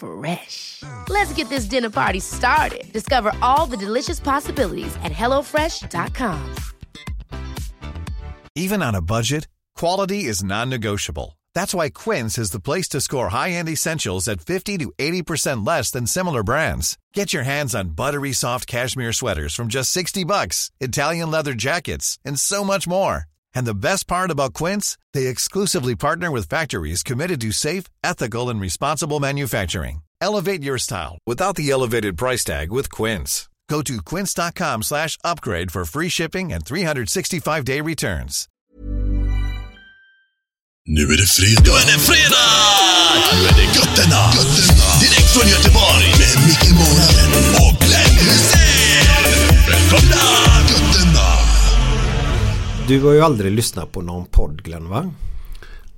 Fresh. 0.00 0.82
Let's 1.08 1.32
get 1.32 1.48
this 1.48 1.64
dinner 1.66 1.90
party 1.90 2.20
started. 2.20 2.92
Discover 2.92 3.32
all 3.40 3.66
the 3.66 3.76
delicious 3.76 4.18
possibilities 4.20 4.96
at 5.04 5.12
hellofresh.com. 5.12 6.54
Even 8.56 8.82
on 8.82 8.96
a 8.96 9.00
budget, 9.00 9.46
quality 9.76 10.24
is 10.24 10.42
non-negotiable. 10.42 11.38
That's 11.54 11.74
why 11.74 11.90
Quince 11.90 12.36
is 12.36 12.50
the 12.50 12.60
place 12.60 12.88
to 12.90 13.00
score 13.00 13.28
high-end 13.28 13.68
essentials 13.68 14.26
at 14.28 14.40
50 14.40 14.78
to 14.78 14.92
80% 14.98 15.66
less 15.66 15.90
than 15.90 16.06
similar 16.06 16.42
brands. 16.42 16.98
Get 17.14 17.32
your 17.32 17.44
hands 17.44 17.74
on 17.74 17.90
buttery 17.90 18.32
soft 18.32 18.66
cashmere 18.66 19.12
sweaters 19.12 19.54
from 19.54 19.68
just 19.68 19.90
60 19.92 20.24
bucks, 20.24 20.70
Italian 20.80 21.30
leather 21.30 21.54
jackets, 21.54 22.18
and 22.24 22.38
so 22.38 22.64
much 22.64 22.88
more. 22.88 23.29
And 23.54 23.66
the 23.66 23.74
best 23.74 24.06
part 24.06 24.30
about 24.30 24.54
Quince, 24.54 24.98
they 25.14 25.26
exclusively 25.26 25.96
partner 25.96 26.30
with 26.30 26.48
factories 26.48 27.02
committed 27.02 27.40
to 27.40 27.52
safe, 27.52 27.84
ethical, 28.04 28.48
and 28.50 28.60
responsible 28.60 29.20
manufacturing. 29.20 30.02
Elevate 30.20 30.62
your 30.62 30.78
style 30.78 31.18
without 31.26 31.56
the 31.56 31.70
elevated 31.70 32.16
price 32.16 32.44
tag 32.44 32.70
with 32.70 32.90
Quince. 32.90 33.48
Go 33.70 33.82
to 33.82 34.02
quince.com 34.02 34.82
slash 34.82 35.16
upgrade 35.22 35.70
for 35.70 35.84
free 35.84 36.08
shipping 36.08 36.52
and 36.52 36.64
365-day 36.64 37.80
returns. 37.80 38.48
Nu 40.86 41.02
är 41.02 41.16
det 41.16 41.26
fredag. 41.26 41.62
Nu 41.64 41.70
är 41.70 41.86
det 41.86 41.98
fredag! 41.98 42.36
Nu 43.32 43.48
är 43.48 43.52
det 43.52 43.78
götterna. 43.78 44.32
götterna. 44.34 45.00
Direkt 45.00 45.30
från 45.34 45.48
Göteborg. 45.48 46.06
Med 46.18 46.46
Micke 46.48 46.70
Månaden 46.70 47.54
och 47.54 47.80
Glenn 47.80 48.18
Hysén. 48.18 48.59
Du 52.88 53.02
har 53.02 53.12
ju 53.12 53.20
aldrig 53.20 53.52
lyssnat 53.52 53.92
på 53.92 54.02
någon 54.02 54.26
podd 54.26 54.62
Glenn 54.62 54.88
va? 54.88 55.10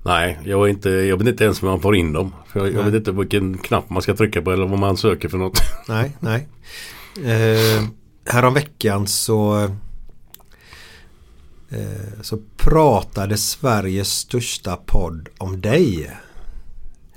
Nej, 0.02 0.38
jag, 0.44 0.68
inte, 0.70 0.90
jag 0.90 1.16
vet 1.16 1.28
inte 1.28 1.44
ens 1.44 1.62
hur 1.62 1.68
man 1.68 1.80
får 1.80 1.96
in 1.96 2.12
dem. 2.12 2.34
För 2.46 2.60
jag, 2.60 2.74
jag 2.74 2.82
vet 2.84 2.94
inte 2.94 3.12
vilken 3.12 3.58
knapp 3.58 3.90
man 3.90 4.02
ska 4.02 4.16
trycka 4.16 4.42
på 4.42 4.52
eller 4.52 4.66
vad 4.66 4.78
man 4.78 4.96
söker 4.96 5.28
för 5.28 5.38
något. 5.38 5.58
Nej, 5.88 6.16
nej. 6.20 6.48
Eh, 7.24 7.84
härom 8.26 8.54
veckan 8.54 9.06
så 9.06 9.64
eh, 11.70 12.20
så 12.22 12.38
pratade 12.56 13.36
Sveriges 13.36 14.12
största 14.12 14.76
podd 14.76 15.28
om 15.38 15.60
dig. 15.60 16.10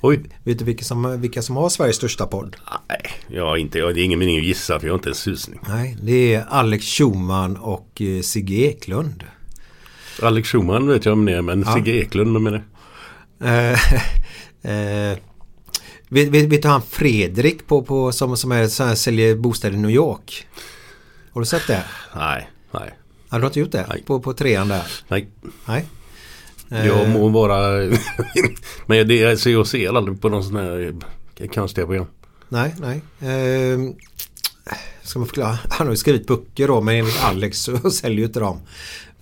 Oj, 0.02 0.24
Vet 0.44 0.60
du 0.60 0.66
vilka 0.66 0.84
som, 0.86 1.22
vilka 1.22 1.42
som 1.42 1.56
har 1.56 1.70
Sveriges 1.70 1.96
största 1.96 2.26
podd? 2.28 2.56
nej, 2.90 3.12
jag 3.28 3.58
inte, 3.58 3.80
jag, 3.80 3.96
det 3.96 4.02
är 4.02 4.04
ingen 4.06 4.20
mening 4.20 4.40
att 4.40 4.46
gissa 4.46 4.80
för 4.80 4.88
jag 4.88 4.94
har 4.94 4.98
inte 4.98 5.10
en 5.10 5.16
susning. 5.16 5.60
Nej, 5.68 5.98
det 6.02 6.34
är 6.34 6.46
Alex 6.50 6.86
Schumann 6.86 7.58
och 7.58 8.02
eh, 8.02 8.22
Sigge 8.22 8.56
Eklund. 8.56 9.24
Alex 10.22 10.50
Schumann 10.50 10.88
vet 10.88 11.06
jag 11.06 11.14
om 11.14 11.26
det 11.26 11.42
men 11.42 11.64
Ja. 11.68 11.74
Sigge 11.74 11.92
Eklund, 11.92 12.34
vem 12.34 12.48
är 12.48 12.52
det? 12.52 12.64
Eh, 13.40 13.80
eh, 15.12 15.18
vet, 16.10 16.28
vet, 16.28 16.46
vet 16.46 16.62
du 16.62 16.68
han 16.68 16.82
Fredrik 16.82 17.68
på, 17.68 17.84
på, 17.84 18.12
som, 18.12 18.38
som 18.38 18.52
är, 18.52 18.86
här, 18.86 18.96
säljer 18.96 19.36
bostäder 19.36 19.78
i 19.78 19.80
New 19.80 19.92
York? 19.92 20.48
Har 21.32 21.42
du 21.42 21.46
sett 21.46 21.68
det? 21.68 21.84
Nej, 22.16 22.50
nej, 22.72 22.94
Har 23.30 23.40
du 23.40 23.46
inte 23.46 23.60
gjort 23.60 23.72
det? 23.72 23.86
Nej. 23.90 24.04
På, 24.08 24.20
på 24.20 24.34
trean 24.34 24.68
där? 24.68 24.84
nej. 25.08 25.86
Nej. 26.68 26.88
Jag 26.88 27.10
må 27.10 27.30
vara... 27.30 27.92
men 28.86 29.08
det, 29.08 29.26
alltså, 29.26 29.50
jag 29.50 29.68
ser 29.68 29.98
aldrig 29.98 30.22
på 30.22 30.30
någon 30.30 30.44
sån 30.44 30.56
här 30.56 30.94
eh, 31.38 31.48
konstiga 31.48 31.86
program. 31.86 32.06
Nej, 32.50 32.76
nej. 32.80 33.02
Ehm, 33.20 33.94
ska 35.04 35.20
man 35.20 35.28
förklara? 35.28 35.58
Han 35.70 35.88
har 35.88 35.94
ju 35.94 35.98
skrivit 35.98 36.28
böcker 36.28 36.68
då 36.68 36.82
men 36.82 36.96
enligt 36.96 37.24
Alex 37.24 37.58
så 37.58 37.90
säljer 37.92 38.20
ju 38.20 38.26
inte 38.26 38.40
dem. 38.40 38.60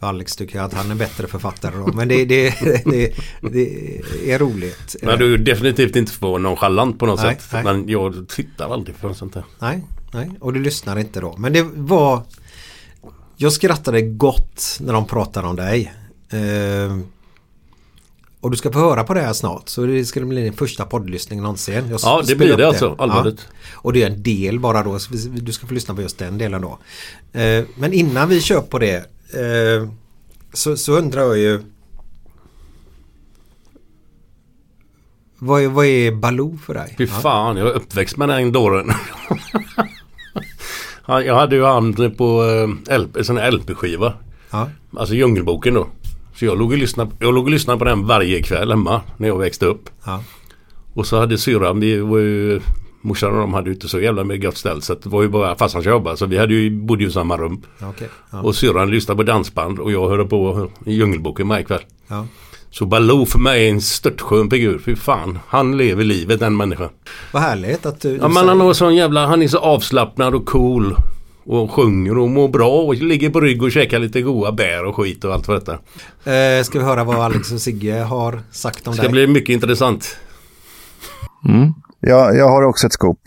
Alex 0.03 0.35
tycker 0.35 0.59
att 0.61 0.73
han 0.73 0.91
är 0.91 0.95
bättre 0.95 1.27
författare 1.27 1.75
då. 1.77 1.93
Men 1.93 2.07
det, 2.07 2.25
det, 2.25 2.49
det, 2.85 3.13
det 3.51 4.31
är 4.31 4.39
roligt. 4.39 4.95
Men 5.01 5.19
du 5.19 5.33
är 5.33 5.37
definitivt 5.37 5.95
inte 5.95 6.11
för 6.11 6.39
nonchalant 6.39 6.99
på 6.99 7.05
något 7.05 7.23
Nej, 7.23 7.35
sätt. 7.35 7.49
nej. 7.53 7.63
Men 7.63 7.89
jag 7.89 8.29
tittar 8.29 8.73
aldrig 8.73 9.01
på 9.01 9.13
sånt 9.13 9.33
där. 9.33 9.43
Nej, 9.59 9.83
nej. 10.13 10.31
Och 10.39 10.53
du 10.53 10.59
lyssnar 10.59 10.99
inte 10.99 11.19
då. 11.19 11.35
Men 11.37 11.53
det 11.53 11.65
var... 11.73 12.21
Jag 13.35 13.53
skrattade 13.53 14.01
gott 14.01 14.77
när 14.81 14.93
de 14.93 15.07
pratade 15.07 15.47
om 15.47 15.55
dig. 15.55 15.93
Ehm, 16.29 17.05
och 18.39 18.51
du 18.51 18.57
ska 18.57 18.71
få 18.71 18.79
höra 18.79 19.03
på 19.03 19.13
det 19.13 19.21
här 19.21 19.33
snart. 19.33 19.69
Så 19.69 19.85
det 19.85 20.05
ska 20.05 20.19
bli 20.19 20.41
din 20.41 20.53
första 20.53 20.85
poddlyssning 20.85 21.41
någonsin. 21.41 21.87
Jag 21.89 21.99
Ja, 22.03 22.21
det 22.27 22.35
blir 22.35 22.57
det 22.57 22.67
alltså, 22.67 22.95
allvarligt. 22.97 23.47
Ja. 23.49 23.55
Och 23.73 23.93
det 23.93 24.03
är 24.03 24.07
en 24.09 24.23
del 24.23 24.59
bara 24.59 24.83
då. 24.83 24.99
Du 25.33 25.51
ska 25.51 25.67
få 25.67 25.73
lyssna 25.73 25.95
på 25.95 26.01
just 26.01 26.17
den 26.17 26.37
delen 26.37 26.61
då. 26.61 26.79
Ehm, 27.33 27.65
men 27.75 27.93
innan 27.93 28.29
vi 28.29 28.41
kör 28.41 28.61
på 28.61 28.79
det. 28.79 29.12
Ehm, 29.33 29.91
så, 30.53 30.77
så 30.77 30.97
undrar 30.97 31.21
jag 31.21 31.37
ju. 31.37 31.61
Vad 35.39 35.63
är, 35.63 35.67
vad 35.67 35.85
är 35.85 36.11
Baloo 36.11 36.57
för 36.57 36.73
dig? 36.73 36.95
Fy 36.97 37.07
fan, 37.07 37.57
jag 37.57 37.67
är 37.67 37.71
uppväxt 37.73 38.17
med 38.17 38.29
den 38.29 38.51
dåren. 38.51 38.91
Ja, 41.05 41.21
jag 41.21 41.35
hade 41.35 41.55
ju 41.55 41.63
han 41.63 41.93
på 42.17 42.43
eh, 42.89 42.99
LP, 42.99 43.25
sån 43.25 43.37
här 43.37 43.51
LP-skiva. 43.51 44.13
Ja. 44.51 44.69
Alltså 44.97 45.15
Djungelboken 45.15 45.73
då. 45.73 45.87
Så 46.35 46.45
jag 46.45 46.57
låg, 46.57 46.71
och 46.71 46.77
lyssnade, 46.77 47.11
jag 47.19 47.33
låg 47.33 47.43
och 47.43 47.51
lyssnade 47.51 47.79
på 47.79 47.85
den 47.85 48.07
varje 48.07 48.41
kväll 48.41 48.71
hemma 48.71 49.01
när 49.17 49.27
jag 49.27 49.39
växte 49.39 49.65
upp. 49.65 49.89
Ja. 50.05 50.23
Och 50.93 51.07
så 51.07 51.19
hade 51.19 51.37
syrran, 51.37 51.79
vi 51.79 51.97
var 51.99 52.19
ju 52.19 52.61
Morsan 53.05 53.31
och 53.31 53.37
de 53.39 53.53
hade 53.53 53.69
ju 53.69 53.73
inte 53.73 53.87
så 53.87 53.99
jävla 53.99 54.23
med 54.23 54.41
gott 54.41 54.57
ställt 54.57 54.83
så 54.83 54.93
det 54.93 55.09
var 55.09 55.21
ju 55.21 55.27
bara 55.29 55.55
farsan 55.55 55.83
som 55.83 55.91
jobbade 55.91 56.17
så 56.17 56.25
vi 56.25 56.37
hade 56.37 56.53
ju, 56.53 56.69
bodde 56.69 57.03
ju 57.03 57.09
i 57.09 57.11
samma 57.13 57.37
rum. 57.37 57.61
Ja, 57.79 57.89
okej. 57.89 58.09
Ja. 58.31 58.41
Och 58.41 58.55
syrran 58.55 58.91
lyssnade 58.91 59.17
på 59.17 59.23
dansband 59.23 59.79
och 59.79 59.91
jag 59.91 60.09
hörde 60.09 60.25
på 60.25 60.69
Djungelboken 60.85 61.47
varje 61.47 61.63
kväll. 61.63 61.81
Ja. 62.07 62.27
Så 62.69 62.85
Baloo 62.85 63.25
för 63.25 63.39
mig 63.39 63.65
är 63.67 63.69
en 63.71 63.81
störtskön 63.81 64.49
figur. 64.49 64.79
Fy 64.85 64.95
fan, 64.95 65.39
han 65.47 65.77
lever 65.77 66.03
livet 66.03 66.39
den 66.39 66.57
människan. 66.57 66.89
Vad 67.31 67.41
härligt 67.41 67.85
att 67.85 68.01
du... 68.01 68.09
Ja 68.09 68.15
du 68.15 68.21
men 68.21 68.33
säger- 68.33 68.47
han 68.47 68.59
har 68.61 68.73
sån 68.73 68.95
jävla, 68.95 69.25
han 69.27 69.41
är 69.41 69.47
så 69.47 69.57
avslappnad 69.57 70.35
och 70.35 70.45
cool. 70.45 70.95
Och 71.45 71.71
sjunger 71.71 72.17
och 72.17 72.29
mår 72.29 72.47
bra 72.47 72.69
och 72.81 72.95
ligger 72.95 73.29
på 73.29 73.41
rygg 73.41 73.63
och 73.63 73.71
käkar 73.71 73.99
lite 73.99 74.21
goda 74.21 74.51
bär 74.51 74.85
och 74.85 74.95
skit 74.95 75.23
och 75.23 75.33
allt 75.33 75.45
för 75.45 75.53
detta. 75.53 75.73
Eh, 76.31 76.63
ska 76.63 76.79
vi 76.79 76.85
höra 76.85 77.03
vad 77.03 77.15
Alex 77.15 77.51
och 77.51 77.61
Sigge 77.61 77.93
har 78.01 78.41
sagt 78.51 78.87
om 78.87 78.91
Det 78.91 78.97
ska 78.97 79.03
dig? 79.03 79.11
bli 79.11 79.27
mycket 79.27 79.49
intressant. 79.53 80.17
Mm. 81.49 81.73
Ja, 82.05 82.31
jag 82.31 82.49
har 82.49 82.63
också 82.63 82.87
ett 82.87 82.93
scoop. 82.93 83.19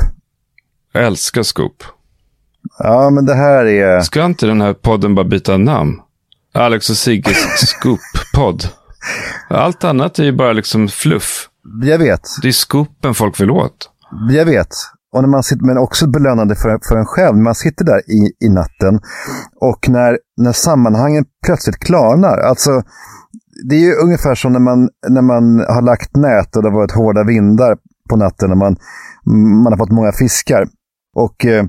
Jag 0.93 1.05
älskar 1.05 1.43
Scoop. 1.43 1.83
Ja, 2.79 3.11
men 3.11 3.27
det 3.27 3.35
här 3.35 3.65
är... 3.65 4.01
Ska 4.01 4.25
inte 4.25 4.47
den 4.47 4.61
här 4.61 4.75
podden 4.75 5.15
bara 5.15 5.25
byta 5.25 5.57
namn? 5.57 6.01
Alex 6.55 6.91
och 6.91 6.97
Sigges 6.97 7.37
Scoop-podd. 7.67 8.65
Allt 9.49 9.85
annat 9.85 10.19
är 10.19 10.25
ju 10.25 10.33
bara 10.33 10.53
liksom 10.53 10.89
fluff. 10.89 11.49
Jag 11.83 11.99
vet. 11.99 12.21
Det 12.43 12.49
är 12.49 12.53
scoopen 12.53 13.15
folk 13.15 13.41
vill 13.41 13.51
åt. 13.51 13.91
Jag 14.31 14.45
vet. 14.45 14.69
Och 15.13 15.23
när 15.23 15.29
man 15.29 15.43
sitter, 15.43 15.67
men 15.67 15.79
också 15.79 16.07
belönande 16.07 16.55
för, 16.55 16.79
för 16.89 16.97
en 16.97 17.07
själv. 17.07 17.37
Man 17.37 17.55
sitter 17.55 17.85
där 17.85 18.11
i, 18.11 18.47
i 18.47 18.49
natten 18.49 19.01
och 19.61 19.89
när, 19.89 20.19
när 20.37 20.53
sammanhangen 20.53 21.25
plötsligt 21.47 21.79
klarnar. 21.79 22.39
Alltså, 22.39 22.83
det 23.69 23.75
är 23.75 23.81
ju 23.81 23.95
ungefär 23.95 24.35
som 24.35 24.53
när 24.53 24.61
man, 24.61 24.89
när 25.09 25.23
man 25.23 25.59
har 25.59 25.83
lagt 25.83 26.17
nät 26.17 26.57
och 26.57 26.63
det 26.63 26.69
har 26.69 26.77
varit 26.77 26.93
hårda 26.93 27.25
vindar 27.25 27.77
på 28.09 28.17
natten 28.17 28.49
när 28.49 28.57
man, 28.57 28.77
man 29.63 29.73
har 29.73 29.77
fått 29.77 29.93
många 29.93 30.13
fiskar. 30.13 30.69
Och 31.17 31.47
eh, 31.47 31.65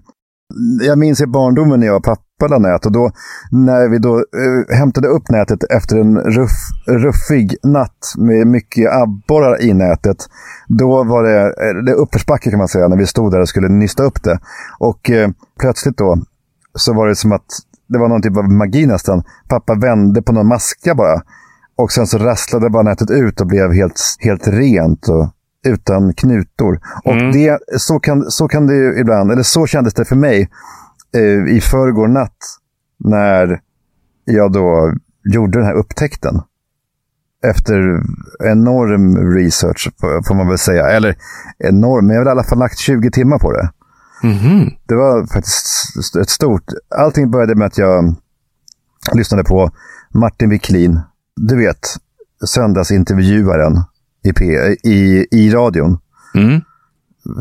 jag 0.82 0.98
minns 0.98 1.22
i 1.22 1.28
barndomen 1.28 1.80
när 1.80 1.88
jag 1.88 1.96
och 1.96 2.04
pappa 2.04 2.48
la 2.50 2.58
nät 2.58 2.86
och 2.86 2.92
då 2.92 3.12
när 3.52 3.90
vi 3.90 3.98
då 3.98 4.18
eh, 4.18 4.78
hämtade 4.78 5.08
upp 5.08 5.30
nätet 5.30 5.64
efter 5.64 5.98
en 5.98 6.18
ruff, 6.18 6.52
ruffig 6.88 7.56
natt 7.64 8.14
med 8.18 8.48
mycket 8.48 8.94
abborrar 8.94 9.62
i 9.62 9.74
nätet. 9.74 10.18
Då 10.68 11.04
var 11.04 11.24
det, 11.24 11.42
eh, 11.42 11.84
det 11.86 11.94
uppförsbacke 11.94 12.50
kan 12.50 12.60
man 12.60 12.68
säga 12.68 12.88
när 12.88 12.98
vi 12.98 13.06
stod 13.06 13.32
där 13.32 13.40
och 13.40 13.50
skulle 13.50 13.70
nysta 13.70 14.04
upp 14.04 14.24
det. 14.24 14.40
Och 14.80 15.10
eh, 15.10 15.30
plötsligt 15.60 15.98
då 15.98 16.18
så 16.76 16.94
var 16.94 17.08
det 17.08 17.16
som 17.16 17.32
att 17.32 17.46
det 17.90 18.00
var 18.00 18.08
någon 18.08 18.22
typ 18.22 18.38
av 18.38 18.52
magi 18.52 18.86
nästan. 18.86 19.24
Pappa 19.50 19.76
vände 19.76 20.22
på 20.22 20.32
någon 20.32 20.48
maska 20.48 20.96
bara. 20.96 21.22
Och 21.78 21.92
sen 21.92 22.08
så 22.08 22.18
rasslade 22.18 22.70
bara 22.70 22.84
nätet 22.84 23.12
ut 23.12 23.42
och 23.42 23.48
blev 23.48 23.74
helt, 23.74 24.02
helt 24.20 24.48
rent 24.48 25.10
och 25.10 25.30
utan 25.66 26.14
knutor. 26.14 26.80
Och 27.04 27.16
det, 27.16 27.60
så, 27.78 28.00
kan, 28.00 28.32
så 28.32 28.48
kan 28.48 28.68
det 28.68 29.00
ibland, 29.00 29.32
eller 29.32 29.44
så 29.44 29.68
kändes 29.68 29.94
det 29.94 30.06
för 30.06 30.16
mig 30.16 30.50
eh, 31.16 31.56
i 31.56 31.62
förrgår 31.62 32.08
natt 32.08 32.38
när 33.00 33.62
jag 34.26 34.52
då 34.52 34.94
gjorde 35.24 35.58
den 35.60 35.68
här 35.68 35.74
upptäckten. 35.74 36.42
Efter 37.46 38.02
enorm 38.52 39.34
research 39.36 39.90
får 40.28 40.36
man 40.36 40.48
väl 40.48 40.58
säga. 40.58 40.90
Eller 40.90 41.16
enorm, 41.58 42.08
men 42.08 42.16
jag 42.16 42.22
har 42.22 42.28
i 42.28 42.32
alla 42.32 42.44
fall 42.44 42.60
lagt 42.60 42.78
20 42.78 43.12
timmar 43.12 43.40
på 43.40 43.52
det. 43.52 43.70
Det 44.86 44.96
var 44.96 45.26
faktiskt 45.26 46.16
ett 46.16 46.30
stort... 46.30 46.64
Allting 46.96 47.32
började 47.32 47.56
med 47.56 47.68
att 47.68 47.78
jag 47.78 48.16
lyssnade 49.14 49.44
på 49.44 49.72
Martin 50.14 50.50
Wiklin. 50.50 51.00
Du 51.36 51.58
vet, 51.58 51.96
söndagsintervjuaren 52.46 53.84
i, 54.24 54.34
P, 54.34 54.46
i, 54.84 55.28
i 55.32 55.50
radion. 55.50 55.98
Mm. 56.36 56.62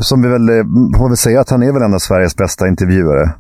Som 0.01 0.23
vi 0.23 0.29
väl 0.29 0.49
eh, 0.49 0.65
får 0.99 1.09
väl 1.09 1.17
säga 1.17 1.41
att 1.41 1.51
han 1.51 1.63
är 1.63 1.73
väl 1.73 1.83
en 1.83 1.95
av 1.95 1.99
Sveriges 1.99 2.37
bästa 2.37 2.69
intervjuare. 2.69 3.33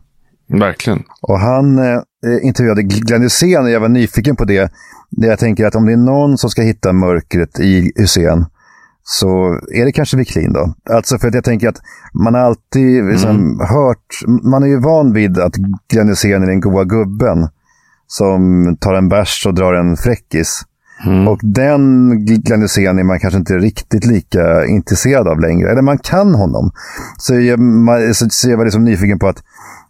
Verkligen. 0.48 1.02
Och 1.22 1.38
han 1.38 1.78
eh, 1.78 2.00
intervjuade 2.42 2.82
Glenn 2.82 3.22
Hysén 3.22 3.62
och 3.62 3.70
jag 3.70 3.80
var 3.80 3.88
nyfiken 3.88 4.36
på 4.36 4.44
det. 4.44 4.72
Jag 5.10 5.38
tänker 5.38 5.66
att 5.66 5.74
om 5.74 5.86
det 5.86 5.92
är 5.92 5.96
någon 5.96 6.38
som 6.38 6.50
ska 6.50 6.62
hitta 6.62 6.92
mörkret 6.92 7.60
i 7.60 7.92
Hysén 7.96 8.46
så 9.08 9.60
är 9.72 9.84
det 9.84 9.92
kanske 9.92 10.16
Wiklin 10.16 10.52
då. 10.52 10.74
Alltså 10.90 11.18
för 11.18 11.28
att 11.28 11.34
jag 11.34 11.44
tänker 11.44 11.68
att 11.68 11.80
man 12.12 12.34
har 12.34 12.40
alltid 12.40 13.04
liksom 13.04 13.60
hört, 13.60 14.42
man 14.42 14.62
är 14.62 14.66
ju 14.66 14.80
van 14.80 15.12
vid 15.12 15.38
att 15.38 15.54
Glenn 15.88 16.08
Hysén 16.08 16.42
är 16.42 16.46
den 16.46 16.60
goa 16.60 16.84
gubben 16.84 17.48
som 18.06 18.76
tar 18.80 18.94
en 18.94 19.08
bärs 19.08 19.46
och 19.46 19.54
drar 19.54 19.74
en 19.74 19.96
fräckis. 19.96 20.62
Och 21.28 21.40
den 21.42 22.10
Glenn 22.24 22.62
Hysén 22.62 22.98
är 22.98 23.04
man 23.04 23.20
kanske 23.20 23.38
inte 23.38 23.58
riktigt 23.58 24.06
lika 24.06 24.66
intresserad 24.66 25.28
av 25.28 25.40
längre. 25.40 25.70
Eller 25.70 25.82
man 25.82 25.98
kan 25.98 26.34
honom. 26.34 26.70
Så 27.18 27.34
jag, 27.34 27.58
man, 27.58 28.14
så, 28.14 28.26
så 28.30 28.50
jag 28.50 28.56
var 28.56 28.64
liksom 28.64 28.84
nyfiken 28.84 29.18
på 29.18 29.28
att 29.28 29.42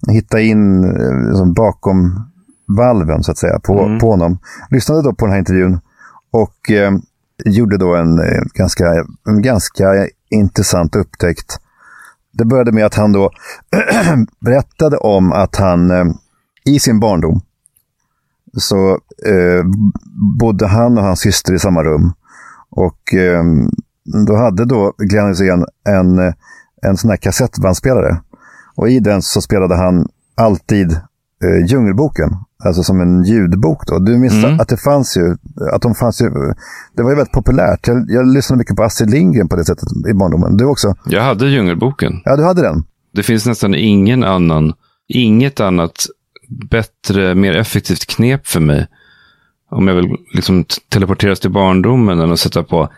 hitta 0.09 0.41
in 0.41 0.85
eh, 0.85 1.29
liksom 1.29 1.53
bakom 1.55 2.31
valven 2.69 3.23
så 3.23 3.31
att 3.31 3.39
säga 3.39 3.59
på, 3.59 3.99
på 4.01 4.11
honom. 4.11 4.39
Lyssnade 4.71 5.03
då 5.03 5.15
på 5.15 5.27
den 5.27 5.33
här 5.33 5.39
intervjun 5.39 5.81
och 6.33 6.71
eh, 6.71 6.93
gjorde 7.45 7.79
då 7.79 7.95
en, 7.95 8.19
eh, 8.19 8.43
ganska, 8.55 8.85
en 9.29 9.43
ganska 9.43 10.09
intressant 10.31 10.97
upptäckt. 10.97 11.61
Det 12.33 12.45
började 12.45 12.73
med 12.73 12.87
att 12.87 12.95
han 12.95 13.13
då 13.13 13.31
berättade 14.41 14.97
om 14.97 15.33
att 15.33 15.57
han 15.57 15.91
eh, 15.91 16.05
i 16.65 16.79
sin 16.79 17.01
barndom 17.01 17.41
så 18.57 18.91
eh, 19.27 19.65
bodde 20.39 20.67
han 20.67 20.99
och 20.99 21.05
hans 21.05 21.21
syster 21.21 21.55
i 21.55 21.59
samma 21.59 21.83
rum. 21.85 22.13
Och 22.71 23.15
eh, 23.15 23.45
då 24.27 24.37
hade 24.37 24.65
då 24.65 24.93
Glenn 24.99 25.29
Hysén 25.29 25.65
en, 25.89 26.19
eh, 26.19 26.35
en 26.83 26.97
sån 26.97 27.11
här 27.11 27.17
kassettbandspelare. 27.17 28.21
Och 28.77 28.89
i 28.89 29.01
den 29.01 29.23
så 29.23 29.41
spelade 29.41 29.77
han 29.77 30.09
alltid 30.35 30.93
eh, 31.45 31.67
Djungelboken. 31.67 32.31
Alltså 32.65 32.83
som 32.83 33.01
en 33.01 33.25
ljudbok 33.25 33.87
då. 33.87 33.99
Du 33.99 34.19
minns 34.19 34.45
att 34.61 34.69
det 34.69 34.77
fanns 34.77 35.17
ju, 35.17 35.37
att 35.73 35.83
de 35.83 35.95
fanns 35.95 36.23
ju, 36.23 36.31
det 36.97 37.03
var 37.03 37.11
ju 37.11 37.17
väldigt 37.17 37.33
populärt. 37.33 37.89
Jag, 37.89 38.05
jag 38.09 38.27
lyssnade 38.27 38.59
mycket 38.59 38.77
på 38.77 38.83
Astrid 38.83 39.11
Lindgren 39.11 39.49
på 39.49 39.57
det 39.57 39.65
sättet 39.65 39.89
i 40.11 40.15
barndomen. 40.15 40.57
Du 40.57 40.65
också? 40.65 40.95
Jag 41.07 41.23
hade 41.23 41.49
Djungelboken. 41.49 42.13
Ja, 42.25 42.37
du 42.37 42.45
hade 42.45 42.63
den. 42.63 42.85
Det 43.15 43.23
finns 43.23 43.47
nästan 43.47 43.75
ingen 43.75 44.25
annan, 44.25 44.73
inget 45.09 45.61
annat 45.61 46.07
bättre, 46.49 47.35
mer 47.35 47.57
effektivt 47.57 48.07
knep 48.07 48.47
för 48.47 48.61
mig. 48.61 48.87
Om 49.71 49.89
jag 49.89 49.95
vill 49.95 50.17
liksom 50.35 50.65
teleporteras 50.89 51.41
till 51.41 51.51
barndomen 51.51 52.21
än 52.21 52.33
att 52.33 52.41
sätta 52.41 52.63
på 52.63 52.89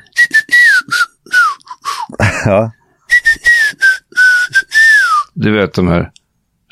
Ja. 2.45 2.73
Du 5.35 5.53
vet 5.53 5.75
de 5.75 5.89
här 5.89 6.11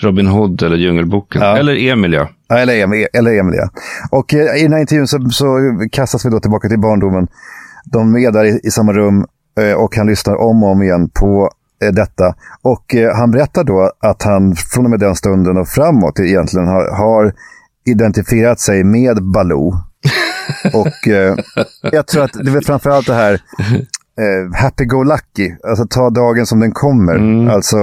Robin 0.01 0.27
Hood 0.27 0.63
eller 0.63 0.77
Djungelboken. 0.77 1.43
Ja. 1.43 1.59
Eller 1.59 1.77
Emilia. 1.93 2.29
Ja, 2.49 2.59
eller 2.59 2.83
Emil, 2.83 3.07
eller 3.13 3.41
Emil 3.41 3.55
ja. 3.57 3.69
Och 4.11 4.35
eh, 4.35 4.57
i 4.57 4.63
den 4.63 4.73
här 4.73 4.81
intervjun 4.81 5.07
så, 5.07 5.31
så 5.31 5.59
kastas 5.93 6.27
vi 6.27 6.31
då 6.31 6.41
tillbaka 6.41 6.69
till 6.69 6.81
barndomen. 6.81 7.29
De 7.85 8.17
är 8.17 8.33
där 8.33 8.45
i, 8.45 8.61
i 8.63 8.71
samma 8.71 8.93
rum 8.93 9.27
eh, 9.61 9.73
och 9.73 9.97
han 9.97 10.07
lyssnar 10.07 10.35
om 10.37 10.63
och 10.63 10.71
om 10.71 10.83
igen 10.83 11.11
på 11.21 11.51
detta. 11.79 12.35
Och 12.63 12.95
eh, 12.95 13.17
han 13.17 13.31
berättar 13.31 13.65
då 13.65 13.93
att 14.01 14.23
han 14.23 14.57
från 14.57 14.85
och 14.85 14.91
med 14.91 15.01
den 15.01 15.17
stunden 15.17 15.57
och 15.57 15.69
framåt 15.69 16.21
egentligen 16.21 16.69
har, 16.69 16.97
har 16.97 17.33
identifierat 17.87 18.61
sig 18.61 18.85
med 18.85 19.23
Baloo. 19.23 19.79
och 20.75 21.09
eh, 21.09 21.37
jag 21.93 22.07
tror 22.07 22.25
att 22.25 22.33
det 22.33 22.51
är 22.51 22.55
väl 22.55 22.65
framförallt 22.65 23.07
det 23.07 23.15
här 23.15 23.33
eh, 23.33 24.63
happy-go-lucky, 24.63 25.57
alltså 25.69 25.87
ta 25.87 26.11
dagen 26.11 26.47
som 26.47 26.61
den 26.61 26.73
kommer. 26.73 27.49
Alltså 27.51 27.79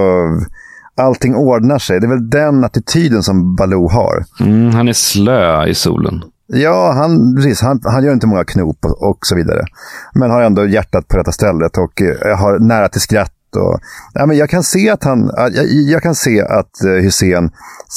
allting 0.95 1.35
ordnar 1.35 1.79
sig. 1.79 1.99
Det 1.99 2.05
är 2.05 2.09
väl 2.09 2.29
den 2.29 2.63
attityden 2.63 3.23
som 3.23 3.55
Baloo 3.55 3.89
har. 3.89 4.25
Mm, 4.39 4.73
han 4.73 4.87
är 4.87 4.93
slö 4.93 5.67
i 5.67 5.75
solen. 5.75 6.23
Ja, 6.47 6.91
han, 6.91 7.35
precis, 7.35 7.61
han, 7.61 7.81
han 7.83 8.03
gör 8.03 8.13
inte 8.13 8.27
många 8.27 8.43
knop 8.43 8.85
och, 8.85 9.09
och 9.09 9.17
så 9.21 9.35
vidare. 9.35 9.65
Men 10.13 10.31
har 10.31 10.41
ändå 10.41 10.65
hjärtat 10.65 11.07
på 11.07 11.17
rätta 11.17 11.31
stället 11.31 11.77
och 11.77 12.01
eh, 12.01 12.37
har 12.37 12.59
nära 12.59 12.89
till 12.89 13.01
skratt. 13.01 13.31
Och, 13.55 13.79
ja, 14.13 14.25
men 14.25 14.37
jag 14.37 14.49
kan 14.49 14.63
se 14.63 14.89
att 14.89 15.03
han, 15.03 15.31
jag, 15.37 15.65
jag 15.89 16.03
kan 16.03 16.15
se 16.15 16.41
att 16.41 16.83
eh, 16.83 16.91
Hussein 16.91 17.51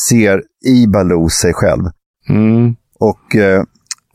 ser 0.08 0.42
i 0.66 0.86
Baloo 0.86 1.28
sig 1.28 1.52
själv. 1.54 1.82
Mm. 2.28 2.74
Och 3.00 3.36
eh, 3.36 3.60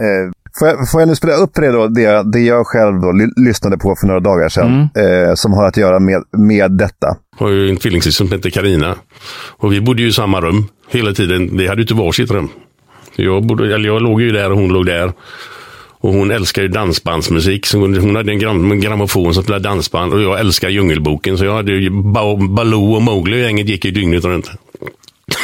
eh, 0.02 0.32
får, 0.60 0.68
jag, 0.68 0.90
får 0.90 1.02
jag 1.02 1.08
nu 1.08 1.16
spela 1.16 1.34
upp 1.34 1.52
det 1.54 1.72
då, 1.72 1.88
det, 1.88 2.32
det 2.32 2.40
jag 2.40 2.68
själv 2.68 3.02
då 3.02 3.12
ly- 3.12 3.46
lyssnade 3.46 3.78
på 3.78 3.96
för 3.96 4.08
några 4.08 4.20
dagar 4.20 4.50
sedan, 4.50 4.90
eh, 4.96 5.34
som 5.36 5.54
har 5.54 5.66
att 5.66 5.78
göra 5.78 6.00
med, 6.00 6.24
med 6.38 6.72
detta. 6.72 7.18
har 7.40 7.50
ju 7.50 7.70
en 7.70 7.78
tvillingsyster 7.78 8.26
som 8.26 8.32
heter 8.32 8.50
Karina. 8.50 8.96
Och 9.58 9.74
vi 9.74 9.82
bodde 9.82 10.02
ju 10.02 10.08
i 10.08 10.14
samma 10.14 10.42
rum 10.42 10.66
hela 10.90 11.14
tiden. 11.14 11.58
Vi 11.58 11.68
hade 11.68 11.82
ju 11.82 11.84
inte 11.84 11.94
varsitt 11.94 12.32
rum. 12.32 12.50
Jag, 13.16 13.46
bodde, 13.48 13.76
eller 13.76 13.86
jag 13.90 14.02
låg 14.02 14.22
ju 14.22 14.32
där 14.32 14.52
och 14.52 14.58
hon 14.58 14.74
låg 14.74 14.86
där. 14.86 15.14
Och 16.01 16.13
hon 16.13 16.31
älskar 16.31 16.62
ju 16.62 16.68
dansbandsmusik. 16.68 17.65
Så 17.65 17.77
hon, 17.80 17.98
hon 17.98 18.15
hade 18.15 18.31
en 18.31 18.39
gram, 18.39 18.71
en 18.71 18.81
grammofon 18.81 19.33
som 19.33 19.44
spelade 19.44 19.69
dansband. 19.69 20.13
Och 20.13 20.21
jag 20.21 20.39
älskar 20.39 20.69
Djungelboken. 20.69 21.38
Så 21.38 21.45
jag 21.45 21.56
hade 21.56 21.71
ju 21.71 21.89
ba, 21.89 22.36
Baloo 22.36 22.94
och 22.95 23.01
Mowgli 23.01 23.36
och 23.36 23.39
gänget 23.39 23.68
gick 23.69 23.86
ju 23.86 23.92
dygnet 23.92 24.24
runt. 24.25 24.51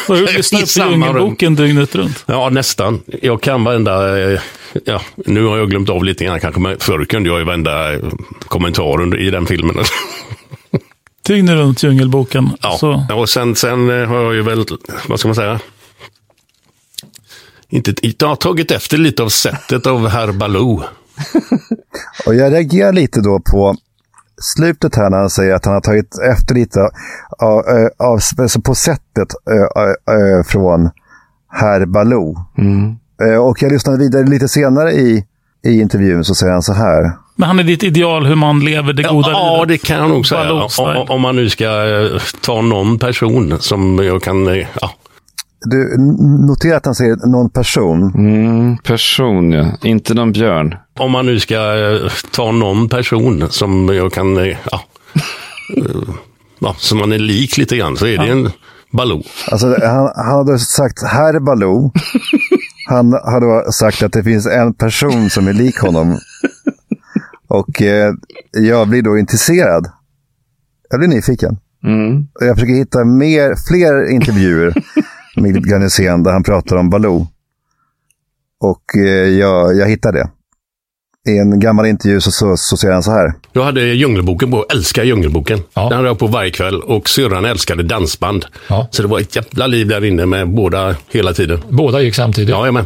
Och 0.07 0.15
du 0.15 0.25
lyssnar 0.25 0.59
I 0.59 0.63
på 0.63 0.92
Djungelboken 0.92 1.56
dygnet 1.56 1.95
runt. 1.95 2.24
Ja, 2.27 2.50
nästan. 2.50 3.01
Jag 3.21 3.42
kan 3.42 3.63
varenda... 3.63 4.19
eh, 4.33 4.39
Ja, 4.86 5.01
nu 5.15 5.44
har 5.45 5.57
jag 5.57 5.69
glömt 5.69 5.89
av 5.89 6.04
lite 6.04 6.25
grann 6.25 6.39
kanske, 6.39 6.62
men 6.62 6.77
förr 6.80 7.06
kunde 7.06 7.30
jag 7.30 7.40
ju 7.40 7.45
varenda 7.45 7.94
eh, 7.94 7.99
kommentar 8.40 9.18
i 9.19 9.30
den 9.30 9.45
filmen. 9.45 9.76
Dygnet 11.28 11.56
runt 11.56 11.83
Djungelboken. 11.83 12.49
Ja, 12.61 12.78
Så, 12.80 13.06
och 13.14 13.30
sen, 13.30 13.56
sen 13.56 13.90
eh, 14.02 14.07
har 14.07 14.23
jag 14.23 14.33
ju 14.35 14.42
väl, 14.42 14.66
vad 15.07 15.19
ska 15.19 15.28
man 15.28 15.35
säga? 15.35 15.59
Inte, 17.69 17.94
jag 18.19 18.28
har 18.28 18.36
tagit 18.36 18.71
efter 18.71 18.97
lite 18.97 19.24
av 19.24 19.30
sättet 19.30 19.86
av 19.88 20.07
herr 20.07 20.31
Baloo. 20.31 20.83
Och 22.26 22.36
jag 22.36 22.54
reagerar 22.54 22.94
lite 22.94 23.21
då 23.21 23.40
på 23.52 23.76
slutet 24.56 24.95
här 24.95 25.09
när 25.09 25.18
han 25.18 25.30
säger 25.30 25.56
att 25.56 25.66
han 25.66 25.74
har 25.74 25.81
tagit 25.81 26.19
efter 26.19 26.56
lite 26.56 26.80
av, 27.40 27.59
av, 27.97 28.19
alltså 28.38 28.62
på 28.62 28.76
sättet 28.76 29.28
eh, 29.52 30.16
eh, 30.16 30.44
från 30.47 30.90
herr 31.52 31.86
Baloo. 31.86 32.36
Eh, 33.21 33.38
Och 33.38 33.62
jag 33.62 33.71
lyssnade 33.71 33.97
vidare 33.97 34.24
lite 34.28 34.47
senare 34.47 34.92
i, 34.92 35.26
i 35.68 35.81
intervjun 35.81 36.24
så 36.24 36.36
säger 36.36 36.54
han 36.54 36.62
så 36.62 36.74
här. 36.74 37.12
men 37.36 37.47
han 37.47 37.59
är 37.59 37.64
ditt 37.64 37.83
ideal 37.83 38.26
hur 38.26 38.36
man 38.36 38.59
lever 38.59 38.94
det 38.94 39.04
goda 39.04 39.31
Ja, 39.31 39.54
livet. 39.66 39.68
det 39.81 39.88
kan 39.88 39.97
jag 39.97 40.09
nog 40.09 40.28
säga. 40.28 40.54
Om, 40.54 41.06
om 41.09 41.21
man 41.21 41.36
nu 41.36 41.50
ska 41.50 41.66
eh, 41.66 42.21
ta 42.42 42.62
någon 42.62 43.00
person 43.00 43.57
som 43.59 44.00
jag 44.04 44.24
kan, 44.24 44.47
eh, 44.47 44.68
ja, 44.81 44.92
Du 45.61 45.94
n- 45.95 46.45
noterar 46.47 46.78
att 46.78 46.85
han 46.85 46.95
säger 46.95 47.28
någon 47.28 47.49
person. 47.49 48.11
Mm, 48.16 48.78
person, 48.78 49.52
ja. 49.52 49.66
Inte 49.83 50.14
någon 50.14 50.31
björn. 50.31 50.76
om 50.99 51.11
man 51.11 51.26
nu 51.26 51.40
ska 51.40 51.56
eh, 51.56 52.11
ta 52.31 52.52
någon 52.52 52.90
person 52.90 53.47
som 53.49 53.90
jag 53.94 54.14
kan, 54.14 54.37
eh, 54.37 54.57
ja, 54.71 54.81
eh, 55.78 56.14
ja 56.59 56.76
som 56.78 56.97
man 56.97 57.11
är 57.11 57.19
lik 57.19 57.57
lite 57.57 57.78
grann, 57.78 57.97
så 57.97 58.06
är 58.07 58.18
det 58.18 58.31
en 58.31 58.49
Baloo. 58.92 59.23
Alltså, 59.52 59.68
han, 59.68 60.11
han 60.16 60.26
hade 60.37 60.59
sagt 60.59 61.04
herr 61.04 61.40
Baloo. 61.40 61.92
Han 62.90 63.14
hade 63.14 63.71
sagt 63.71 64.04
att 64.04 64.14
det 64.14 64.23
finns 64.23 64.45
en 64.47 64.73
person 64.73 65.30
som 65.30 65.47
är 65.47 65.54
lik 65.54 65.80
honom. 65.80 66.18
Och 67.47 67.81
eh, 67.81 68.14
jag 68.52 68.87
blir 68.87 69.02
då 69.02 69.18
intresserad. 69.18 69.87
Jag 70.90 70.99
blir 70.99 71.09
nyfiken. 71.09 71.57
Mm. 71.83 72.28
Och 72.40 72.45
jag 72.45 72.56
försöker 72.56 72.73
hitta 72.73 73.06
mer, 73.06 73.56
fler 73.68 74.09
intervjuer 74.11 74.73
Glenn 75.44 75.82
Hysén 75.82 76.24
där 76.24 76.32
han 76.32 76.44
pratar 76.44 76.76
om 76.76 76.90
Baloo. 76.90 77.28
Och 78.64 78.98
eh, 78.98 79.30
jag, 79.30 79.78
jag 79.78 79.90
hittar 79.90 80.12
det. 80.12 80.30
i 81.32 81.38
en 81.38 81.60
gammal 81.60 81.86
intervju 81.86 82.22
så, 82.22 82.32
så, 82.32 82.58
så 82.58 82.78
säger 82.78 82.94
han 82.94 83.04
så 83.04 83.12
här. 83.12 83.34
Jag 83.54 83.64
hade 83.64 83.82
Djungelboken 83.82 84.52
på, 84.52 84.66
älskar 84.70 85.04
Djungelboken. 85.04 85.60
Den 85.74 85.92
hade 85.92 86.08
jag 86.08 86.20
på 86.20 86.28
varje 86.28 86.52
kväll 86.52 86.82
och 86.82 87.10
syrran 87.10 87.46
älskade 87.46 87.84
dansband. 87.84 88.46
Så 88.92 89.02
det 89.02 89.08
var 89.08 89.20
ett 89.20 89.36
jävla 89.36 89.68
liv 89.68 89.88
där 89.88 90.04
inne 90.06 90.26
med 90.26 90.50
båda 90.50 90.96
hela 91.10 91.34
tiden. 91.34 91.60
Båda 91.70 92.02
gick 92.02 92.16
samtidigt? 92.16 92.50
Ja, 92.50 92.72
men. 92.72 92.86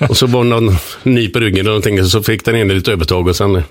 och 0.08 0.16
så 0.16 0.26
var 0.26 0.44
någon 0.44 0.76
ny 1.02 1.28
på 1.28 1.38
ryggen 1.38 1.60
eller 1.60 1.70
någonting 1.70 2.04
så 2.04 2.22
fick 2.22 2.44
den 2.44 2.56
ene 2.56 2.74
lite 2.74 2.92
övertag 2.92 3.28
och 3.28 3.36
sen... 3.36 3.62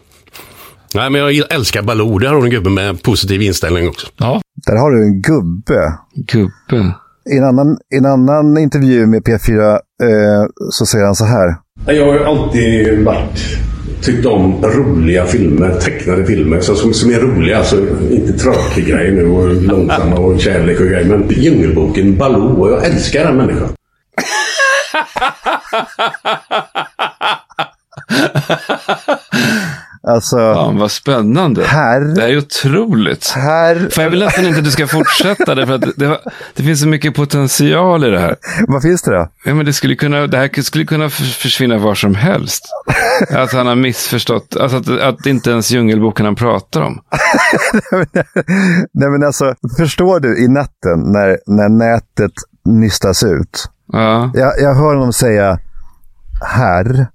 Nej, 0.94 1.10
men 1.10 1.22
jag 1.22 1.54
älskar 1.54 1.82
Baloo. 1.82 2.20
Där 2.20 2.30
har 2.30 2.38
du 2.38 2.44
en 2.44 2.50
gubbe 2.50 2.70
med 2.70 3.04
positiv 3.04 3.42
inställning 3.42 3.90
också. 3.90 4.08
Ja. 4.18 4.42
Där 4.66 4.76
har 4.76 4.92
du 4.92 5.04
en 5.04 5.22
gubbe. 5.22 5.98
Gubbe. 6.16 6.94
I 7.30 7.38
en 7.38 7.44
annan, 7.44 7.78
en 7.90 8.06
annan 8.06 8.58
intervju 8.58 9.06
med 9.06 9.24
P4 9.24 9.72
eh, 9.74 9.80
så 10.72 10.86
säger 10.86 11.06
han 11.06 11.16
så 11.16 11.26
här. 11.26 11.56
Jag 11.86 12.06
har 12.06 12.20
alltid 12.20 13.06
varit, 13.06 13.40
tyckt 14.02 14.26
om 14.26 14.62
roliga 14.64 15.26
filmer, 15.26 15.80
tecknade 15.80 16.26
filmer 16.26 16.60
så, 16.60 16.76
som, 16.76 16.94
som 16.94 17.12
är 17.12 17.20
roliga. 17.20 17.58
Alltså 17.58 17.78
inte 18.12 18.34
tråkiga 18.34 18.98
grejer 18.98 19.12
nu 19.12 19.28
och 19.28 19.62
långsamma 19.62 20.16
och 20.16 20.40
kärlek 20.40 20.80
och 20.80 20.88
grejer. 20.88 21.06
Men 21.06 21.30
Djungelboken, 21.30 22.18
Baloo, 22.18 22.62
och 22.62 22.72
jag 22.72 22.86
älskar 22.86 23.24
den 23.24 23.38
människan. 23.38 23.70
Alltså, 30.08 30.38
Fan 30.38 30.78
vad 30.78 30.92
spännande. 30.92 31.64
Här. 31.64 32.02
Det 32.02 32.22
här 32.22 32.30
är 32.30 32.38
otroligt. 32.38 33.30
Här. 33.30 33.88
För 33.92 34.02
jag 34.02 34.10
vill 34.10 34.20
nästan 34.20 34.46
inte 34.46 34.60
att 34.60 34.66
du 34.66 34.72
ska 34.72 34.88
fortsätta 34.88 35.56
det, 35.56 35.68
för 35.68 35.74
att 35.74 35.82
det, 35.96 36.20
det 36.56 36.64
finns 36.64 36.82
så 36.82 36.88
mycket 36.88 37.16
potential 37.16 38.06
i 38.06 38.10
det 38.10 38.20
här. 38.20 38.36
Vad 38.68 38.82
finns 38.82 39.02
det 39.02 39.12
då? 39.12 39.30
Ja, 39.46 39.54
men 39.54 39.66
det, 39.66 39.74
skulle 39.74 39.96
kunna, 39.96 40.28
det 40.28 40.38
här 40.38 40.62
skulle 40.62 40.86
kunna 40.86 41.10
för- 41.10 41.24
försvinna 41.24 41.78
var 41.78 41.96
som 41.96 42.16
helst. 42.16 42.64
Att 43.30 43.54
han 43.54 43.68
har 43.68 43.76
missförstått, 43.76 44.56
alltså 44.56 44.78
att, 44.78 44.90
att 45.02 45.26
inte 45.26 45.50
ens 45.52 45.72
Djungelboken 45.72 46.26
han 46.26 46.36
pratar 46.36 46.82
om. 46.82 47.00
Nej 48.94 49.10
men 49.10 49.24
alltså, 49.24 49.56
förstår 49.78 50.20
du 50.20 50.44
i 50.44 50.48
natten 50.48 51.00
när, 51.12 51.38
när 51.48 51.70
nätet 51.70 52.32
nystas 52.66 53.24
ut? 53.24 53.70
Ja. 53.94 54.32
Jag, 54.34 54.54
jag 54.60 54.76
hör 54.76 54.96
honom 54.96 55.14
säga 55.14 55.60
herr, 56.42 57.08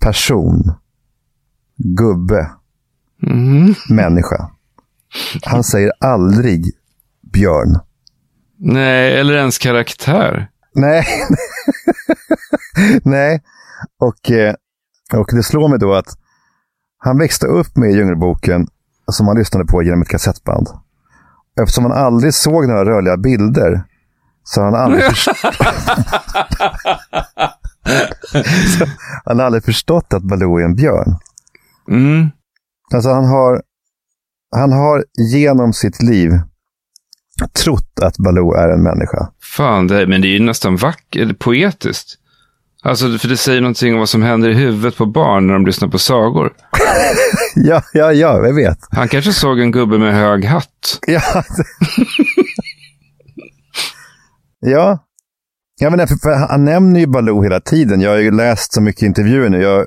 person, 0.00 0.72
gubbe, 1.78 2.50
Mhm. 3.22 3.74
människa. 3.88 4.50
Han 5.44 5.64
säger 5.64 5.92
aldrig 6.00 6.64
björn. 7.32 7.78
Nej, 8.58 9.20
eller 9.20 9.34
ens 9.34 9.58
karaktär. 9.58 10.48
Nej. 10.74 11.06
Nej. 13.02 13.42
Och, 14.00 14.30
eh, 14.30 14.54
och 15.12 15.26
det 15.32 15.42
slår 15.42 15.68
mig 15.68 15.78
då 15.78 15.94
att 15.94 16.18
han 16.98 17.18
växte 17.18 17.46
upp 17.46 17.76
med 17.76 17.90
Djungelboken 17.92 18.66
som 19.12 19.26
han 19.28 19.38
lyssnade 19.38 19.66
på 19.66 19.82
genom 19.82 20.02
ett 20.02 20.08
kassettband. 20.08 20.66
Eftersom 21.60 21.84
han 21.84 21.92
aldrig 22.04 22.34
såg 22.34 22.68
några 22.68 22.84
rörliga 22.84 23.16
bilder 23.16 23.82
så 24.44 24.60
har 24.62 24.70
han 24.70 24.80
aldrig, 24.82 25.02
han 29.24 29.38
har 29.38 29.46
aldrig 29.46 29.64
förstått 29.64 30.14
att 30.14 30.22
Baloo 30.22 30.58
är 30.58 30.64
en 30.64 30.74
björn. 30.74 31.16
Mm. 31.90 32.30
Alltså 32.94 33.10
han 33.10 33.24
har, 33.24 33.62
han 34.56 34.72
har 34.72 35.04
genom 35.32 35.72
sitt 35.72 36.02
liv 36.02 36.30
trott 37.64 38.00
att 38.02 38.18
Baloo 38.18 38.54
är 38.54 38.68
en 38.68 38.82
människa. 38.82 39.30
Fan, 39.42 39.86
det, 39.86 40.06
men 40.06 40.20
det 40.22 40.28
är 40.28 40.38
ju 40.38 40.44
nästan 40.44 40.76
vackert, 40.76 41.38
poetiskt. 41.38 42.14
Alltså, 42.82 43.18
för 43.18 43.28
det 43.28 43.36
säger 43.36 43.60
någonting 43.60 43.92
om 43.94 43.98
vad 43.98 44.08
som 44.08 44.22
händer 44.22 44.48
i 44.48 44.54
huvudet 44.54 44.96
på 44.96 45.06
barn 45.06 45.46
när 45.46 45.54
de 45.54 45.66
lyssnar 45.66 45.88
på 45.88 45.98
sagor. 45.98 46.52
Ja, 47.54 47.82
ja, 47.92 48.12
ja, 48.12 48.46
jag 48.46 48.54
vet. 48.54 48.78
Han 48.90 49.08
kanske 49.08 49.32
såg 49.32 49.60
en 49.60 49.70
gubbe 49.70 49.98
med 49.98 50.14
hög 50.14 50.44
hatt. 50.44 50.98
Ja. 51.06 51.20
ja. 54.60 54.98
Ja, 55.80 55.90
men 55.90 56.08
för 56.08 56.48
han 56.48 56.64
nämner 56.64 57.00
ju 57.00 57.06
Baloo 57.06 57.42
hela 57.42 57.60
tiden. 57.60 58.00
Jag 58.00 58.10
har 58.10 58.18
ju 58.18 58.30
läst 58.30 58.72
så 58.72 58.80
mycket 58.80 59.02
intervjuer 59.02 59.48
nu. 59.48 59.62
Jag, 59.62 59.86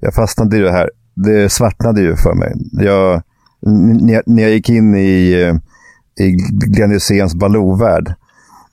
jag 0.00 0.14
fastnade 0.14 0.56
i 0.56 0.60
det 0.60 0.72
här. 0.72 0.90
Det 1.14 1.52
svartnade 1.52 2.00
ju 2.00 2.16
för 2.16 2.34
mig. 2.34 2.54
Jag, 2.72 3.22
när, 4.26 4.42
jag, 4.42 4.50
gick 4.50 4.68
in 4.68 4.94
i, 4.94 5.32
eh, 5.32 6.26
i 6.26 6.30
Glenn 6.50 6.90
Hyséns 6.90 7.34
Baloo-värld. 7.34 8.14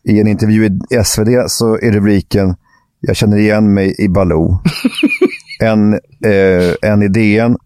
I 0.04 0.20
en 0.20 0.28
intervju 0.28 0.66
i 0.66 1.04
SvD 1.04 1.30
så 1.48 1.80
är 1.80 1.92
rubriken 1.92 2.56
Jag 3.00 3.16
känner 3.16 3.38
igen 3.38 3.74
mig 3.74 3.96
i 4.00 4.10
Baloo. 4.10 4.62
en, 5.60 5.94
eh, 6.26 6.74
en 6.82 7.04
i 7.04 7.08
DN 7.08 7.58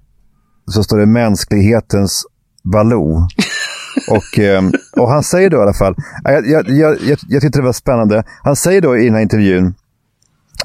så 0.67 0.83
står 0.83 0.97
det 0.97 1.05
mänsklighetens 1.05 2.25
Baloo. 2.63 3.27
Och, 4.09 4.39
eh, 4.39 4.63
och 4.97 5.09
han 5.09 5.23
säger 5.23 5.49
då 5.49 5.57
i 5.57 5.61
alla 5.61 5.73
fall, 5.73 5.95
jag, 6.23 6.47
jag, 6.47 6.69
jag, 6.69 6.97
jag, 7.01 7.19
jag 7.27 7.41
tyckte 7.41 7.59
det 7.59 7.65
var 7.65 7.73
spännande, 7.73 8.23
han 8.43 8.55
säger 8.55 8.81
då 8.81 8.97
i 8.97 9.05
den 9.05 9.13
här 9.13 9.21
intervjun 9.21 9.73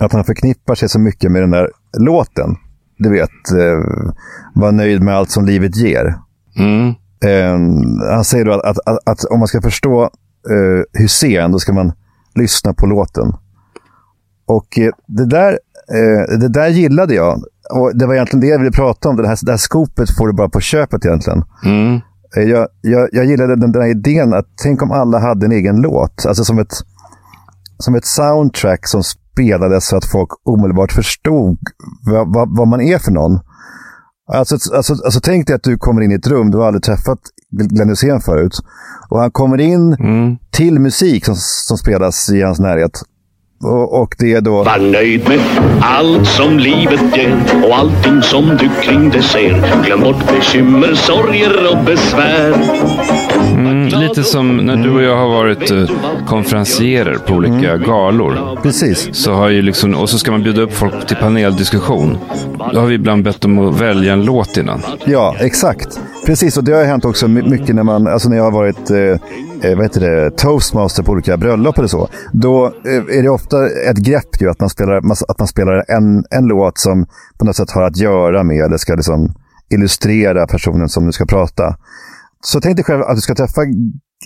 att 0.01 0.13
han 0.13 0.25
förknippar 0.25 0.75
sig 0.75 0.89
så 0.89 0.99
mycket 0.99 1.33
med 1.33 1.43
den 1.43 1.51
där 1.51 1.71
låten. 1.99 2.57
Du 2.99 3.11
vet, 3.11 3.51
eh, 3.53 4.11
var 4.55 4.73
nöjd 4.73 5.03
med 5.03 5.15
allt 5.17 5.31
som 5.31 5.45
livet 5.47 5.77
ger. 5.77 6.15
Mm. 6.57 6.89
Eh, 7.25 7.59
han 8.15 8.25
säger 8.25 8.45
då 8.45 8.53
att, 8.53 8.65
att, 8.65 8.79
att, 8.89 9.09
att 9.09 9.25
om 9.25 9.39
man 9.39 9.49
ska 9.49 9.61
förstå 9.63 10.03
eh, 10.51 11.01
Hussein, 11.01 11.53
då 11.53 11.59
ska 11.59 11.73
man 11.73 11.93
lyssna 12.35 12.75
på 12.75 12.87
låten. 12.87 13.33
Och 14.47 14.79
eh, 14.79 14.91
det, 15.07 15.27
där, 15.27 15.53
eh, 15.93 16.39
det 16.39 16.49
där 16.49 16.69
gillade 16.69 17.15
jag. 17.15 17.43
Och 17.71 17.97
Det 17.99 18.07
var 18.07 18.15
egentligen 18.15 18.41
det 18.41 18.47
jag 18.47 18.59
ville 18.59 18.71
prata 18.71 19.09
om. 19.09 19.17
Det 19.17 19.29
här, 19.29 19.39
det 19.43 19.51
här 19.53 19.59
skopet 19.59 20.17
får 20.17 20.27
du 20.27 20.33
bara 20.33 20.49
på 20.49 20.61
köpet 20.61 21.05
egentligen. 21.05 21.45
Mm. 21.65 22.01
Eh, 22.37 22.43
Jag, 22.43 22.69
jag, 22.81 23.09
jag 23.13 23.25
gillade 23.25 23.57
den, 23.57 23.73
den 23.73 23.83
här 23.83 23.89
idén 23.89 24.35
att 24.35 24.47
tänk 24.63 24.83
om 24.83 24.91
alla 24.93 25.19
hade 25.19 25.47
en 25.47 25.53
egen 25.53 25.77
låt. 25.81 26.27
Alltså 26.27 26.45
som 26.45 26.59
ett, 26.59 26.75
som 27.79 27.95
ett 27.95 28.05
soundtrack 28.07 28.87
som 28.87 29.03
spelades 29.39 29.89
så 29.89 29.97
att 29.97 30.05
folk 30.05 30.29
omedelbart 30.45 30.93
förstod 30.93 31.59
vad, 32.07 32.35
vad, 32.35 32.57
vad 32.57 32.69
man 32.69 32.81
är 32.81 32.99
för 32.99 33.13
någon. 33.13 33.41
Alltså, 34.33 34.75
alltså, 34.75 34.93
alltså 34.93 35.21
tänk 35.23 35.47
dig 35.47 35.57
att 35.57 35.63
du 35.63 35.79
kommer 35.79 36.03
in 36.03 36.13
i 36.13 36.15
ett 36.15 36.27
rum, 36.27 36.51
du 36.51 36.59
har 36.59 36.67
aldrig 36.67 36.83
träffat 36.83 37.19
Glenn 37.51 37.89
Hysén 37.89 38.21
förut. 38.21 38.59
Och 39.09 39.21
han 39.21 39.31
kommer 39.31 39.61
in 39.61 39.97
till 40.51 40.81
musik 40.81 41.25
som, 41.25 41.35
som 41.69 41.79
spelas 41.79 42.31
i 42.31 42.43
hans 42.43 42.59
närhet. 42.59 43.03
Och, 43.63 44.03
och 44.03 44.15
det 44.19 44.33
är 44.33 44.41
då... 44.41 44.63
Var 44.63 44.79
nöjd 44.93 45.29
med 45.29 45.41
allt 45.81 46.27
som 46.27 46.59
livet 46.59 47.17
ger 47.17 47.37
och 47.65 47.77
allting 47.77 48.23
som 48.23 48.49
du 48.49 48.69
kring 48.83 49.11
det 49.11 49.23
ser. 49.23 49.83
Glöm 49.85 50.01
bort 50.01 50.33
bekymmer, 50.37 50.95
sorger 50.95 51.73
och 51.73 51.85
besvär. 51.85 52.55
Mm, 53.53 53.87
lite 54.01 54.23
som 54.23 54.57
när 54.57 54.77
du 54.77 54.91
och 54.95 55.03
jag 55.03 55.17
har 55.17 55.29
varit 55.29 55.71
eh, 55.71 55.85
konferencierer 56.27 57.15
på 57.15 57.35
olika 57.35 57.77
galor. 57.77 58.59
Precis. 58.63 59.09
Så 59.13 59.33
har 59.33 59.49
ju 59.49 59.63
liksom, 59.63 59.95
och 59.95 60.11
så 60.11 60.19
ska 60.19 60.31
man 60.31 60.43
bjuda 60.43 60.61
upp 60.63 60.75
folk 60.75 61.07
till 61.07 61.17
paneldiskussion. 61.17 62.19
Då 62.73 62.81
har 62.81 62.87
vi 62.87 62.95
ibland 62.95 63.25
bett 63.25 63.41
dem 63.41 63.59
att 63.59 63.81
välja 63.81 64.13
en 64.13 64.25
låt 64.25 64.57
innan. 64.57 64.83
Ja, 65.05 65.35
exakt. 65.39 66.01
Precis, 66.27 66.57
och 66.57 66.65
det 66.65 66.73
har 66.73 66.85
hänt 66.85 67.05
också 67.05 67.29
my- 67.29 67.43
mycket 67.43 67.75
när, 67.75 67.83
man, 67.83 68.07
alltså 68.07 68.29
när 68.29 68.37
jag 68.37 68.45
har 68.45 68.51
varit 68.53 68.91
eh, 68.91 68.97
eh, 69.63 69.77
vad 69.77 69.85
heter 69.85 70.01
det, 70.01 70.31
toastmaster 70.31 71.03
på 71.03 71.13
olika 71.13 71.37
bröllop 71.37 71.79
eller 71.79 71.89
så. 71.89 72.09
Då 72.33 72.67
eh, 72.67 73.19
är 73.19 73.23
det 73.23 73.29
ofta 73.29 73.67
ett 73.67 73.97
grepp 73.97 74.41
ju 74.41 74.51
att 74.51 74.61
man 74.61 74.71
spelar, 74.71 74.97
att 75.29 75.39
man 75.39 75.49
spelar 75.49 75.85
en, 75.89 76.25
en 76.31 76.45
låt 76.45 76.79
som 76.79 77.07
på 77.39 77.45
något 77.45 77.57
sätt 77.57 77.71
har 77.71 77.83
att 77.83 77.97
göra 77.97 78.43
med, 78.43 78.65
eller 78.65 78.77
ska 78.77 78.95
liksom 78.95 79.35
illustrera 79.71 80.47
personen 80.47 80.89
som 80.89 81.07
du 81.07 81.13
ska 81.13 81.27
prata. 81.27 81.77
Så 82.45 82.61
tänk 82.61 82.77
dig 82.77 82.85
själv 82.85 83.03
att 83.03 83.17
du 83.17 83.21
ska 83.21 83.35
träffa, 83.35 83.61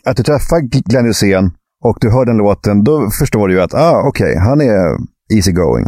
att 0.05 0.17
du 0.17 0.23
träffar 0.23 0.61
Glenn 0.61 1.07
Hysén 1.07 1.51
och 1.85 1.99
du 2.01 2.11
hör 2.11 2.25
den 2.25 2.37
låten, 2.37 2.85
då 2.85 3.11
förstår 3.11 3.49
du 3.49 3.55
ju 3.55 3.61
att 3.61 3.75
ah, 3.75 4.03
okej, 4.07 4.37
han 4.37 4.61
är 4.61 4.97
easy 5.35 5.53
going. 5.53 5.87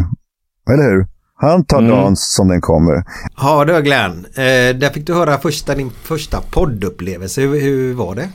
Eller 0.71 0.85
hur? 0.85 1.07
Han 1.37 1.65
tar 1.65 1.83
dagen 1.83 2.17
som 2.17 2.49
den 2.49 2.61
kommer. 2.61 3.05
Ja 3.37 3.65
du 3.65 3.83
Glenn, 3.83 4.27
eh, 4.35 4.77
där 4.77 4.93
fick 4.93 5.07
du 5.07 5.15
höra 5.15 5.39
första, 5.39 5.75
din 5.75 5.91
första 5.91 6.41
poddupplevelse. 6.41 7.41
Hur, 7.41 7.61
hur 7.61 7.95
var 7.95 8.15
det? 8.15 8.29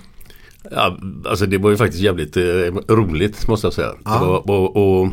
Ja, 0.71 0.99
alltså 1.25 1.45
det 1.45 1.57
var 1.57 1.69
ju 1.69 1.77
faktiskt 1.77 2.03
jävligt 2.03 2.38
eh, 2.38 2.43
roligt 2.88 3.47
måste 3.47 3.67
jag 3.67 3.73
säga. 3.73 3.93
Ja. 4.05 4.43
Var, 4.45 4.59
och, 4.59 5.01
och 5.01 5.09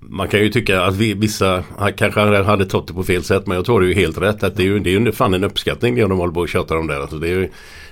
man 0.00 0.28
kan 0.28 0.40
ju 0.40 0.48
tycka 0.48 0.82
att 0.82 0.96
vi, 0.96 1.14
vissa 1.14 1.64
kanske 1.96 2.20
hade 2.20 2.64
tagit 2.64 2.86
det 2.86 2.94
på 2.94 3.02
fel 3.02 3.22
sätt 3.22 3.46
men 3.46 3.56
jag 3.56 3.64
tror 3.66 3.80
det 3.80 3.86
är 3.86 3.88
ju 3.88 3.94
helt 3.94 4.18
rätt. 4.18 4.42
Att 4.42 4.56
det 4.56 4.62
är 4.62 4.66
ju, 4.66 4.78
det 4.78 4.94
är 4.94 5.00
ju 5.00 5.12
fan 5.12 5.34
en 5.34 5.44
uppskattning 5.44 5.94
det 5.94 6.00
de 6.00 6.18
håller 6.18 6.32
på 6.32 6.40
och 6.40 6.48
tjatar 6.48 6.76
om 6.76 6.86
där. 6.86 7.00
Alltså 7.00 7.16
det 7.18 7.28
är 7.28 7.50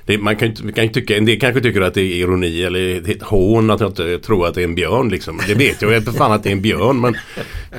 det, 0.09 0.19
man 0.19 0.37
kan 0.37 0.55
ju 0.55 0.73
kan 0.73 0.89
tycka, 0.89 1.17
en 1.17 1.25
del 1.25 1.41
kanske 1.41 1.61
tycker 1.61 1.81
att 1.81 1.95
det 1.95 2.01
är 2.01 2.17
ironi 2.17 2.63
eller 2.63 3.11
ett 3.11 3.23
hån 3.23 3.71
att 3.71 3.81
jag 3.81 3.91
inte 3.91 4.19
tror 4.19 4.47
att 4.47 4.55
det 4.55 4.61
är 4.61 4.65
en 4.65 4.75
björn 4.75 5.09
liksom. 5.09 5.41
Det 5.47 5.55
vet 5.55 5.83
jag 5.83 5.91
ju 5.91 5.97
inte 5.97 6.13
fan 6.13 6.33
att 6.33 6.43
det 6.43 6.49
är 6.49 6.53
en 6.53 6.63
björn 6.63 7.01
men 7.01 7.17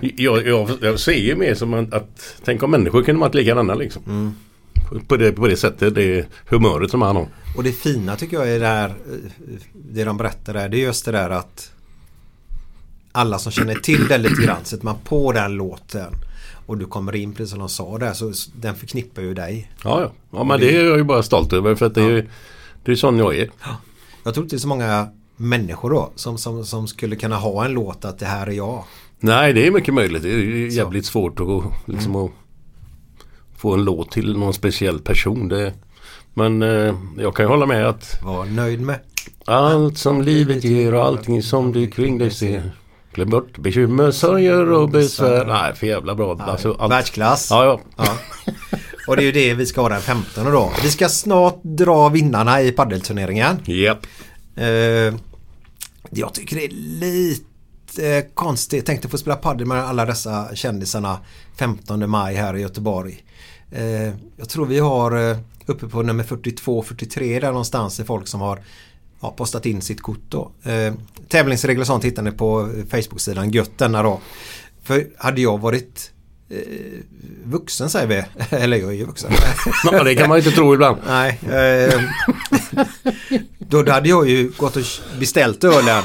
jag, 0.02 0.48
jag, 0.48 0.70
jag 0.82 1.00
ser 1.00 1.14
ju 1.14 1.36
mer 1.36 1.54
som 1.54 1.74
att, 1.74 1.94
att 1.94 2.36
tänk 2.46 2.64
om 2.64 2.72
människor 2.72 3.04
kunde 3.04 3.22
varit 3.22 3.36
likadana 3.36 3.76
liksom. 3.76 4.36
På, 5.08 5.18
det, 5.18 5.32
på 5.32 5.48
det 5.48 5.58
sättet, 5.58 5.96
det 5.96 6.28
humöret 6.50 6.92
som 6.92 7.02
han 7.02 7.16
har. 7.16 7.28
Och 7.58 7.64
det 7.64 7.72
fina 7.72 8.16
tycker 8.16 8.38
jag 8.38 8.50
är 8.50 8.60
det 8.60 8.68
här, 8.68 8.94
det 9.74 10.04
de 10.04 10.18
berättar 10.18 10.54
där, 10.54 10.70
det 10.70 10.78
är 10.78 10.82
just 10.82 11.06
det 11.06 11.12
där 11.12 11.30
att 11.30 11.72
alla 13.12 13.40
som 13.40 13.52
känner 13.52 13.76
till 13.76 14.08
det 14.08 14.18
lite 14.18 14.42
grann 14.42 14.66
sätter 14.66 14.86
man 14.86 14.96
på 15.04 15.32
den 15.32 15.54
låten. 15.54 16.14
och 16.66 16.78
du 16.78 16.86
kommer 16.86 17.16
in 17.16 17.34
precis 17.34 17.50
som 17.50 17.60
de 17.60 17.70
sa 17.70 17.98
där 17.98 18.14
så 18.14 18.34
den 18.56 18.76
förknippar 18.76 19.22
ju 19.22 19.34
dig. 19.34 19.72
Ja, 19.84 20.02
ja. 20.02 20.12
ja 20.32 20.44
men 20.44 20.60
det 20.60 20.76
är 20.76 20.86
jag 20.86 20.98
ju 20.98 21.04
bara 21.04 21.24
stolt 21.24 21.54
över 21.54 21.76
för 21.76 21.86
att 21.86 21.96
det 21.96 22.02
är 22.02 22.10
ju 22.10 22.28
det 22.84 22.92
är 22.92 22.96
sån 22.96 23.18
jag 23.18 23.38
är. 23.38 23.50
Jag 24.24 24.34
tror 24.34 24.44
inte 24.44 24.56
det 24.56 24.58
är 24.58 24.62
så 24.62 24.68
många 24.68 25.08
människor 25.38 25.90
då 25.90 26.12
som, 26.16 26.38
som, 26.38 26.66
som 26.66 26.88
skulle 26.88 27.16
kunna 27.16 27.36
ha 27.36 27.66
en 27.66 27.72
låt 27.72 28.06
att 28.06 28.20
det 28.20 28.26
här 28.26 28.48
är 28.48 28.52
jag. 28.52 28.84
Nej, 29.20 29.54
det 29.54 29.68
är 29.68 29.72
mycket 29.72 29.94
möjligt. 29.94 30.24
Det 30.24 30.30
är 30.30 30.68
jävligt 30.68 31.06
svårt 31.06 31.40
att, 31.40 31.64
liksom, 31.86 32.16
att 32.16 32.32
få 33.60 33.74
en 33.74 33.84
låt 33.84 34.12
till 34.12 34.38
någon 34.38 34.54
speciell 34.54 35.00
person. 35.00 35.48
Det, 35.48 35.74
men 36.34 36.62
eh, 36.64 36.96
jag 37.18 37.36
kan 37.36 37.46
ju 37.46 37.50
hålla 37.50 37.66
med 37.66 37.88
att 37.90 38.20
Var 38.24 38.46
nöjd 38.46 38.82
med. 38.82 39.00
allt 39.46 39.98
som 39.98 40.22
livet 40.22 40.64
ger 40.64 40.94
och 40.94 41.06
allting 41.06 41.44
som 41.44 41.72
du 41.72 41.88
kring 41.88 42.18
dig 42.18 42.32
ser. 42.32 42.72
Glöm 43.14 43.30
bort 43.30 43.58
bekymmer, 43.58 44.12
sorger 44.12 44.72
och 44.72 44.90
besvär. 44.90 45.46
Nej, 45.46 45.76
för 45.76 45.88
jävla 45.88 46.16
bra. 46.16 46.38
Alltså, 46.40 46.76
allt. 46.80 46.92
Världsklass. 46.92 47.48
Ja, 47.50 47.66
ja. 47.66 47.80
Ja. 47.98 48.18
Och 49.08 49.16
det 49.16 49.22
är 49.22 49.26
ju 49.26 49.32
det 49.32 49.54
vi 49.54 49.66
ska 49.66 49.82
ha 49.82 49.90
den 49.90 50.02
15 50.02 50.46
då. 50.52 50.72
Vi 50.84 50.90
ska 50.90 51.10
snart 51.10 51.60
dra 51.64 52.10
vinnarna 52.10 52.62
i 52.62 52.72
paddelturneringen. 52.72 53.60
Japp. 53.66 54.06
Eh, 54.56 54.66
jag 56.12 56.34
tycker 56.34 56.56
det 56.56 56.66
är 56.66 56.70
lite 57.00 58.26
konstigt. 58.34 58.78
Jag 58.78 58.86
tänkte 58.86 59.08
få 59.10 59.18
spela 59.18 59.36
padel 59.36 59.68
med 59.68 59.84
alla 59.84 60.06
dessa 60.06 60.56
kändisarna 60.56 61.18
15 61.58 62.10
maj 62.10 62.36
här 62.36 62.56
i 62.58 62.62
Göteborg. 62.62 63.24
Eh, 63.72 64.14
jag 64.38 64.50
tror 64.50 64.66
vi 64.66 64.80
har 64.80 65.30
eh, 65.32 65.38
uppe 65.66 65.88
på 65.88 66.02
nummer 66.02 66.24
42-43 66.24 67.42
där 67.42 67.48
någonstans 67.48 68.00
är 68.00 68.04
folk 68.04 68.28
som 68.28 68.42
har 68.42 68.60
ja, 69.22 69.34
postat 69.38 69.66
in 69.66 69.82
sitt 69.82 70.02
kort 70.02 70.24
då. 70.30 70.52
Eh, 70.64 70.94
tävlingsregler 71.28 71.82
och 71.82 71.88
sånt 71.88 72.04
hittar 72.04 72.24
ni 72.24 72.32
på 72.32 72.70
Facebook-sidan 72.90 73.52
Götterna 73.52 74.04
då. 74.04 74.20
För 74.84 75.08
hade 75.18 75.42
jag 75.42 75.58
varit 75.58 76.12
eh, 76.50 76.58
vuxen 77.44 77.90
säger 77.90 78.08
vi, 78.08 78.24
eller 78.58 78.78
jag 78.78 78.90
är 78.90 78.96
ju 78.96 79.06
vuxen. 79.06 79.32
Ja, 79.84 80.04
det 80.04 80.16
kan 80.16 80.30
man 80.30 80.38
inte 80.38 80.52
tro 80.52 80.74
ibland. 80.74 80.98
Nej. 81.08 81.40
Eh, 81.50 82.02
då, 83.58 83.92
hade 83.92 84.10
jag 84.10 84.30
ju 84.30 84.52
gått 84.58 84.76
och 84.76 84.84
beställt 85.20 85.64
ölen 85.64 86.04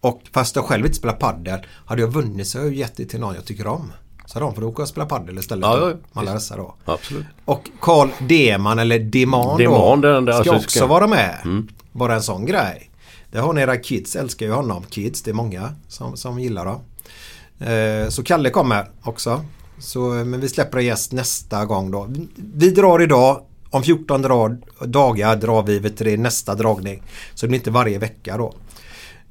och 0.00 0.22
fast 0.32 0.56
jag 0.56 0.64
själv 0.64 0.86
inte 0.86 0.98
spelar 0.98 1.14
paddel 1.14 1.60
hade 1.86 2.00
jag 2.00 2.08
vunnit 2.08 2.48
så 2.48 2.58
har 2.58 2.64
jag 2.64 2.74
gett 2.74 2.96
det 2.96 3.04
till 3.06 3.20
någon 3.20 3.34
jag 3.34 3.44
tycker 3.44 3.66
om. 3.66 3.92
Så 4.26 4.40
de 4.40 4.54
får 4.54 4.64
åka 4.64 4.82
och 4.82 4.88
spela 4.88 5.06
paddel 5.06 5.38
istället. 5.38 5.62
Ja, 5.64 5.88
ja, 5.90 5.94
alla 6.12 6.34
dessa 6.34 6.56
då. 6.56 6.74
Absolut. 6.84 7.26
Och 7.44 7.68
Carl 7.80 8.08
Deman 8.28 8.78
eller 8.78 8.98
Deman, 8.98 9.58
Deman, 9.58 10.00
då 10.00 10.12
den 10.12 10.24
där 10.24 10.32
ska 10.42 10.56
också 10.56 10.70
ska- 10.78 10.86
vara 10.86 11.06
med. 11.06 11.64
Bara 11.92 12.14
en 12.14 12.22
sån 12.22 12.46
grej. 12.46 12.90
Det 13.32 13.38
har 13.38 13.52
ni 13.52 13.60
era 13.60 13.76
kids, 13.76 14.16
älskar 14.16 14.46
ju 14.46 14.52
honom. 14.52 14.82
Kids, 14.90 15.22
det 15.22 15.30
är 15.30 15.34
många 15.34 15.72
som, 15.88 16.16
som 16.16 16.38
gillar 16.38 16.64
dem. 16.64 16.80
Eh, 17.60 18.08
så 18.08 18.22
Kalle 18.22 18.50
kommer 18.50 18.90
också. 19.02 19.44
Så, 19.78 20.18
eh, 20.18 20.24
men 20.24 20.40
vi 20.40 20.48
släpper 20.48 20.78
en 20.78 20.84
gäst 20.84 21.12
nästa 21.12 21.64
gång 21.64 21.90
då. 21.90 22.06
Vi- 22.08 22.28
Vi 22.54 22.70
drar 22.70 23.02
idag. 23.02 23.40
Om 23.70 23.82
14 23.82 24.22
dra, 24.22 24.50
dagar 24.84 25.36
drar 25.36 25.62
vi 25.62 25.78
vet 25.78 25.98
du, 25.98 26.16
nästa 26.16 26.54
dragning. 26.54 27.02
Så 27.34 27.46
det 27.46 27.48
blir 27.48 27.58
inte 27.58 27.70
varje 27.70 27.98
vecka 27.98 28.36
då. 28.36 28.52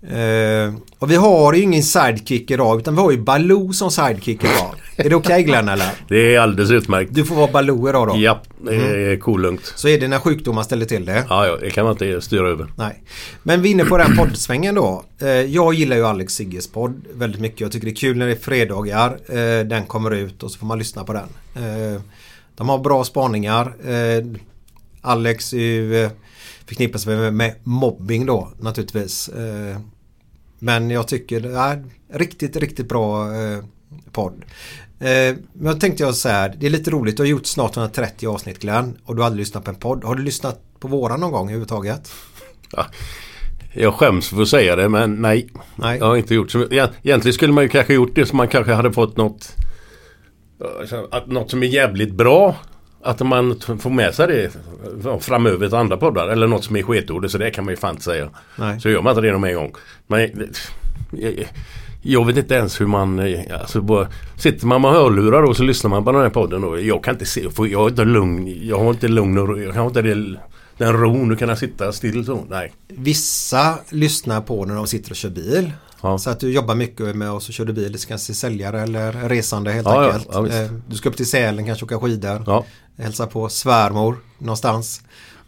Eh, 0.03 0.73
och 0.99 1.11
vi 1.11 1.15
har 1.15 1.53
ju 1.53 1.61
ingen 1.61 1.83
sidekick 1.83 2.51
idag 2.51 2.79
utan 2.79 2.95
vi 2.95 3.01
har 3.01 3.11
ju 3.11 3.17
Baloo 3.17 3.73
som 3.73 3.91
sidekick 3.91 4.43
idag. 4.43 4.75
är 4.97 5.09
det 5.09 5.15
okej 5.15 5.43
Glenn 5.43 5.69
eller? 5.69 5.89
Det 6.07 6.35
är 6.35 6.39
alldeles 6.39 6.71
utmärkt. 6.71 7.13
Du 7.13 7.25
får 7.25 7.35
vara 7.35 7.51
Baloo 7.51 7.89
idag 7.89 8.07
då. 8.07 8.17
Japp, 8.17 8.47
det 8.61 8.75
är 8.75 9.17
kolugnt. 9.19 9.73
Så 9.75 9.87
är 9.87 9.99
det 9.99 10.07
när 10.07 10.19
sjukdomar 10.19 10.63
ställer 10.63 10.85
till 10.85 11.05
det. 11.05 11.25
Ja, 11.29 11.47
ja, 11.47 11.57
det 11.61 11.69
kan 11.69 11.83
man 11.85 11.91
inte 11.91 12.21
styra 12.21 12.49
över. 12.49 12.67
Nej. 12.77 13.03
Men 13.43 13.61
vi 13.61 13.69
är 13.69 13.71
inne 13.71 13.85
på 13.85 13.97
den 13.97 14.17
poddsvängen 14.17 14.75
då. 14.75 15.03
Eh, 15.21 15.27
Jag 15.29 15.73
gillar 15.73 15.95
ju 15.95 16.05
Alex 16.05 16.33
Sigges 16.33 16.67
podd 16.71 17.05
väldigt 17.13 17.41
mycket. 17.41 17.61
Jag 17.61 17.71
tycker 17.71 17.85
det 17.85 17.91
är 17.91 17.95
kul 17.95 18.17
när 18.17 18.25
det 18.25 18.31
är 18.31 18.35
fredagar. 18.35 19.17
eh, 19.29 19.65
Den 19.65 19.85
kommer 19.85 20.11
ut 20.11 20.43
och 20.43 20.51
så 20.51 20.59
får 20.59 20.65
man 20.67 20.79
lyssna 20.79 21.03
på 21.03 21.13
den. 21.13 21.27
De 22.55 22.69
har 22.69 22.77
bra 22.77 23.03
spaningar. 23.03 23.73
Alex 25.01 25.53
är 25.53 25.57
ju 25.57 26.09
förknippas 26.67 27.05
med, 27.05 27.33
med 27.33 27.55
mobbing 27.63 28.25
då 28.25 28.51
naturligtvis. 28.59 29.29
Eh, 29.29 29.77
Men 30.59 30.89
jag 30.89 31.07
tycker 31.07 31.39
det 31.39 31.57
är 31.57 31.83
riktigt, 32.13 32.55
riktigt 32.55 32.89
bra 32.89 33.35
eh, 33.35 33.59
podd. 34.11 34.33
Eh, 34.99 35.35
Men 35.53 35.65
jag 35.65 35.79
tänkte 35.79 36.03
jag 36.03 36.15
så 36.15 36.29
här, 36.29 36.55
det 36.59 36.65
är 36.65 36.69
lite 36.69 36.91
roligt, 36.91 37.17
du 37.17 37.23
har 37.23 37.27
gjort 37.27 37.45
snart 37.45 37.77
130 37.77 38.27
avsnitt 38.29 38.59
Glenn 38.59 38.97
och 39.05 39.15
du 39.15 39.21
har 39.21 39.25
aldrig 39.25 39.39
lyssnat 39.39 39.63
på 39.63 39.69
en 39.71 39.75
podd. 39.75 40.03
Har 40.03 40.15
du 40.15 40.23
lyssnat 40.23 40.61
på 40.79 40.87
våran 40.87 41.19
någon 41.19 41.31
gång 41.31 41.43
överhuvudtaget? 41.47 42.11
Ja, 42.71 42.85
jag 43.73 43.93
skäms 43.93 44.29
för 44.29 44.41
att 44.41 44.47
säga 44.47 44.75
det 44.75 44.89
men 44.89 45.15
nej. 45.21 45.49
Nej. 45.75 45.97
Jag 45.99 46.05
har 46.05 46.15
inte 46.15 46.35
gjort 46.35 46.51
så. 46.51 46.59
Egent- 46.65 46.91
Egentligen 47.03 47.33
skulle 47.33 47.53
man 47.53 47.63
ju 47.63 47.69
kanske 47.69 47.93
gjort 47.93 48.15
det 48.15 48.25
så 48.25 48.35
man 48.35 48.47
kanske 48.47 48.73
hade 48.73 48.93
fått 48.93 49.17
något 49.17 49.55
att 51.11 51.27
något 51.27 51.51
som 51.51 51.63
är 51.63 51.67
jävligt 51.67 52.13
bra. 52.13 52.55
Att 53.05 53.19
man 53.19 53.59
får 53.79 53.89
med 53.89 54.15
sig 54.15 54.27
det 54.27 54.51
framöver 55.23 55.67
till 55.67 55.75
andra 55.77 55.97
poddar. 55.97 56.27
Eller 56.27 56.47
något 56.47 56.63
som 56.63 56.75
är 56.75 56.83
sketord. 56.83 57.31
Så 57.31 57.37
det 57.37 57.51
kan 57.51 57.65
man 57.65 57.71
ju 57.73 57.77
fan 57.77 57.91
inte 57.91 58.03
säga. 58.03 58.29
Nej. 58.55 58.79
Så 58.79 58.89
gör 58.89 59.01
man 59.01 59.11
inte 59.11 59.21
det 59.21 59.29
en 59.49 59.55
gång. 59.55 59.73
Men 60.07 60.19
det- 60.19 60.57
jag, 61.11 61.47
jag 62.01 62.25
vet 62.25 62.37
inte 62.37 62.55
ens 62.55 62.81
hur 62.81 62.85
man... 62.87 63.19
eh, 63.19 63.39
Alltså 63.59 63.81
bara, 63.81 64.07
sitter 64.37 64.67
man 64.67 64.81
med 64.81 64.91
hörlurar 64.91 65.43
och 65.43 65.57
så 65.57 65.63
lyssnar 65.63 65.89
man 65.89 66.03
på 66.03 66.11
den 66.11 66.21
här 66.21 66.29
podden. 66.29 66.63
Och 66.63 66.81
jag 66.81 67.03
kan 67.03 67.13
inte 67.15 67.25
se... 67.25 67.49
För 67.49 67.65
jag 67.65 67.85
är 67.85 67.89
inte 67.89 68.05
lugn. 68.05 68.67
Jag 68.67 68.79
har 68.79 68.89
inte 68.89 69.07
lugn 69.07 69.37
och 69.37 69.59
Jag 69.61 69.73
har 69.73 69.85
inte 69.87 70.01
det, 70.01 70.37
den 70.77 70.93
ron 70.93 71.31
att 71.31 71.39
kunna 71.39 71.55
sitta 71.55 71.91
still 71.91 72.25
så. 72.25 72.45
Nej. 72.49 72.73
Vissa 72.87 73.77
lyssnar 73.89 74.41
på 74.41 74.65
när 74.65 74.75
de 74.75 74.87
sitter 74.87 75.11
och 75.11 75.15
kör 75.15 75.29
bil. 75.29 75.71
Ja. 76.01 76.17
Så 76.17 76.29
att 76.29 76.39
du 76.39 76.51
jobbar 76.53 76.75
mycket 76.75 77.15
med 77.15 77.31
och 77.31 77.41
kör 77.41 77.65
du 77.65 77.73
bil, 77.73 77.97
kanske 78.07 78.33
säljare 78.33 78.81
eller 78.81 79.11
resande 79.11 79.71
helt 79.71 79.87
Ja, 79.87 80.05
enkelt. 80.05 80.27
ja. 80.33 80.47
Eh, 80.47 80.71
du 80.87 80.95
ska 80.95 81.09
upp 81.09 81.17
till 81.17 81.29
Sälen, 81.29 81.65
kanske 81.65 81.85
åka 81.85 81.99
skidor. 81.99 82.43
Ja. 82.47 82.65
Hälsa 82.97 83.27
på 83.27 83.49
svärmor 83.49 84.17
någonstans. 84.37 85.01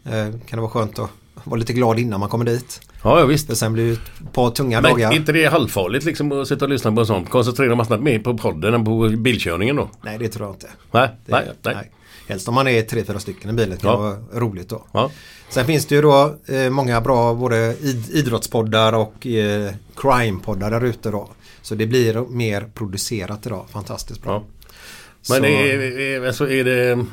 Eh, 0.05 0.12
Kan 0.12 0.39
det 0.49 0.57
vara 0.57 0.69
skönt 0.69 0.99
att 0.99 1.10
vara 1.43 1.60
lite 1.60 1.73
glad 1.73 1.99
innan 1.99 2.19
man 2.19 2.29
kommer 2.29 2.45
dit. 2.45 2.81
Ja, 3.03 3.19
ja 3.19 3.25
visst. 3.25 3.47
För 3.47 3.55
sen 3.55 3.73
blir 3.73 3.86
det 3.88 3.93
ett 3.93 4.33
par 4.33 4.49
tunga 4.51 4.81
Men 4.81 4.91
dagar. 4.91 5.13
inte 5.13 5.31
det 5.31 5.43
är 5.45 5.49
halvfarligt 5.51 6.05
liksom 6.05 6.31
att 6.31 6.47
sitta 6.47 6.65
och 6.65 6.69
lyssna 6.69 6.91
på 6.91 6.99
en 6.99 7.05
sån? 7.07 7.25
Koncentrera 7.25 7.75
man 7.75 7.86
snabbt 7.86 8.03
mer 8.03 8.19
på 8.19 8.38
podden 8.38 8.73
än 8.73 8.86
på 8.86 9.10
bilkörningen 9.17 9.75
då? 9.75 9.89
Nej, 10.01 10.17
det 10.17 10.29
tror 10.29 10.47
jag 10.47 10.55
inte. 10.55 10.67
Nej, 10.91 11.10
Det, 11.25 11.31
nej, 11.31 11.51
nej. 11.63 11.91
Helst 12.27 12.47
om 12.47 12.53
man 12.55 12.67
är 12.67 12.81
tre, 12.81 13.03
fyra 13.03 13.19
stycken 13.19 13.49
i 13.49 13.53
bilen. 13.53 13.77
Det 13.81 13.87
Ja. 13.87 13.97
vara 13.97 14.17
roligt 14.33 14.69
då. 14.69 14.85
Ja. 14.91 15.11
Sen 15.49 15.65
finns 15.65 15.85
det 15.85 15.95
ju 15.95 16.01
då 16.01 16.35
eh, 16.47 16.69
många 16.69 17.01
bra 17.01 17.33
både 17.33 17.75
id- 17.81 18.11
idrottspoddar 18.11 18.93
och 18.93 19.27
eh, 19.27 19.71
crime-poddar 19.95 20.71
där 20.71 20.83
ute 20.85 21.11
då. 21.11 21.29
Så 21.61 21.75
det 21.75 21.85
blir 21.87 22.21
mer 22.29 22.69
producerat 22.73 23.45
idag. 23.45 23.65
Fantastiskt 23.69 24.23
bra. 24.23 24.31
Ja. 24.33 24.43
Men 25.29 25.41
Så- 25.41 25.45
är, 25.45 25.99
är, 25.99 26.27
alltså 26.27 26.49
är 26.49 26.63
det... 26.63 27.05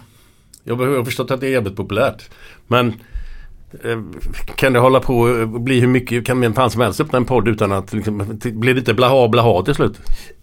Jag 0.64 0.76
har 0.76 1.04
förstått 1.04 1.30
att 1.30 1.40
det 1.40 1.46
är 1.46 1.50
jävligt 1.50 1.76
populärt. 1.76 2.30
Men 2.66 2.88
eh, 3.84 4.02
kan 4.56 4.72
det 4.72 4.78
hålla 4.78 5.00
på 5.00 5.18
och 5.18 5.48
bli 5.60 5.80
hur 5.80 5.86
mycket, 5.88 6.26
kan 6.26 6.40
vem 6.40 6.54
fan 6.54 6.70
som 6.70 6.80
helst 6.80 7.00
öppna 7.00 7.16
en 7.18 7.24
podd 7.24 7.48
utan 7.48 7.72
att 7.72 7.92
liksom, 7.92 8.38
blir 8.44 8.74
det 8.74 8.78
inte 8.78 8.94
blaha 8.94 9.28
blaha 9.28 9.62
till 9.64 9.74
slut? 9.74 9.94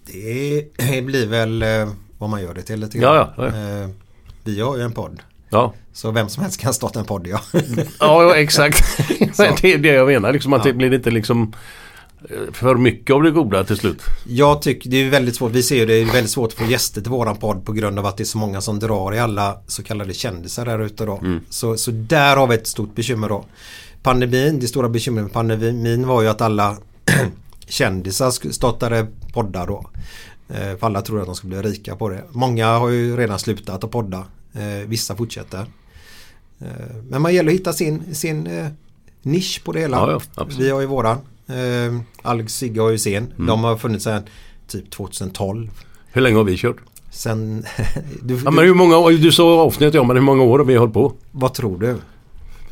Det 0.05 1.01
blir 1.05 1.27
väl 1.27 1.62
eh, 1.62 1.89
vad 2.17 2.29
man 2.29 2.41
gör 2.41 2.53
det 2.53 2.62
till 2.62 2.79
lite 2.79 2.97
Ja, 2.97 3.13
grann. 3.13 3.29
ja, 3.38 3.57
ja. 3.57 3.81
Eh, 3.84 3.89
vi 4.43 4.62
har 4.62 4.77
ju 4.77 4.84
en 4.84 4.91
podd. 4.91 5.19
Ja, 5.49 5.73
Så 5.93 6.12
vem 6.12 6.30
som 6.30 6.43
helst 6.43 6.60
kan 6.60 6.73
starta 6.73 6.99
en 6.99 7.06
podd 7.06 7.27
ja. 7.27 7.41
ja, 7.54 8.23
ja 8.23 8.36
exakt. 8.36 8.97
Det 9.62 9.73
är 9.73 9.77
det 9.77 9.88
jag 9.88 10.08
menar. 10.08 10.34
Liksom, 10.34 10.54
att 10.54 10.63
det 10.63 10.73
blir 10.73 10.93
inte 10.93 11.12
liksom 11.12 11.54
eh, 12.30 12.54
för 12.54 12.75
mycket 12.75 13.13
av 13.13 13.23
det 13.23 13.32
goda 13.32 13.63
till 13.63 13.77
slut. 13.77 14.01
Jag 14.27 14.62
tycker 14.62 14.89
det 14.89 14.97
är 14.97 15.10
väldigt 15.10 15.36
svårt. 15.36 15.51
Vi 15.51 15.63
ser 15.63 15.75
ju 15.75 15.86
det 15.86 15.93
är 15.93 16.06
väldigt 16.06 16.32
svårt 16.32 16.47
att 16.47 16.60
få 16.60 16.65
gäster 16.65 17.01
till 17.01 17.12
våran 17.12 17.38
podd 17.38 17.65
på 17.65 17.73
grund 17.73 17.99
av 17.99 18.06
att 18.06 18.17
det 18.17 18.23
är 18.23 18.25
så 18.25 18.38
många 18.38 18.62
som 18.62 18.80
drar 18.80 19.13
i 19.13 19.19
alla 19.19 19.58
så 19.67 19.84
kallade 19.84 20.13
kändisar 20.13 20.65
där 20.65 20.80
ute 20.80 21.06
då. 21.06 21.21
Så, 21.49 21.77
så 21.77 21.91
där 21.91 22.38
har 22.38 22.47
vi 22.47 22.56
ett 22.56 22.67
stort 22.67 22.95
bekymmer 22.95 23.30
då. 23.30 23.45
Pandemin, 24.04 24.60
det 24.60 24.67
stora 24.67 24.89
bekymret 24.89 25.23
med 25.23 25.34
pandemin 25.34 26.08
var 26.08 26.21
ju 26.21 26.27
att 26.27 26.41
alla 26.41 26.77
kändisar 27.67 28.51
startade 28.51 29.08
poddar 29.34 29.67
då. 29.67 29.89
Eh, 30.53 30.77
För 30.77 30.85
alla 30.87 31.01
tror 31.01 31.19
att 31.19 31.25
de 31.25 31.35
ska 31.35 31.47
bli 31.47 31.57
rika 31.61 31.95
på 31.95 32.09
det. 32.09 32.23
Många 32.31 32.67
har 32.77 32.89
ju 32.89 33.17
redan 33.17 33.39
slutat 33.39 33.83
att 33.83 33.91
podda. 33.91 34.25
Eh, 34.53 34.87
Vissa 34.87 35.15
fortsätter. 35.15 35.65
Eh, 36.59 36.67
Men 37.09 37.21
man 37.21 37.33
gäller 37.33 37.51
att 37.51 37.57
hitta 37.59 37.73
sin, 37.73 38.15
sin 38.15 38.49
nisch 39.21 39.61
på 39.63 39.71
det 39.71 39.79
hela. 39.79 39.97
Ja, 39.97 40.21
ja. 40.35 40.47
Vi 40.59 40.69
har 40.69 40.81
ju 40.81 40.87
våran. 40.87 41.17
Alex 42.21 42.53
Sigge 42.53 42.81
har 42.81 42.89
ju 42.89 42.97
sin. 42.97 43.17
Mm. 43.17 43.45
De 43.45 43.63
har 43.63 43.77
funnits 43.77 44.03
sedan 44.03 44.23
typ 44.67 44.91
2012. 44.91 45.71
Hur 46.11 46.21
länge 46.21 46.37
har 46.37 46.43
vi 46.43 46.57
kört? 46.57 46.75
Sen... 47.09 47.65
du, 48.23 48.41
Ja, 48.45 48.51
men 48.51 48.65
hur 48.65 48.73
många 48.73 48.97
år, 48.97 49.11
du 49.11 49.31
sa 49.31 49.59
avsnitt 49.61 49.93
ja, 49.93 50.03
men 50.03 50.15
hur 50.15 50.23
många 50.23 50.43
år 50.43 50.59
har 50.59 50.65
vi 50.65 50.75
hållit 50.75 50.93
på? 50.93 51.13
vad 51.31 51.53
tror 51.53 51.79
du? 51.79 51.95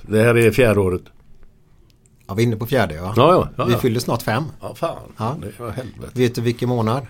Det 0.01 0.23
här 0.23 0.37
är 0.37 0.51
fjärde 0.51 0.79
året. 0.79 1.01
Ja, 2.27 2.33
vi 2.33 2.43
är 2.43 2.47
inne 2.47 2.55
på 2.55 2.65
fjärde 2.65 2.95
ja. 2.95 3.13
Ja, 3.15 3.31
ja. 3.33 3.49
ja, 3.57 3.65
Vi 3.65 3.75
fyller 3.75 3.99
snart 3.99 4.21
fem. 4.21 4.43
Ja, 4.61 4.75
fan. 4.75 4.97
Ja. 5.17 5.35
Det 5.41 5.59
var 5.63 5.71
helvete. 5.71 6.11
Vet 6.13 6.35
du 6.35 6.41
vilken 6.41 6.69
månad? 6.69 7.07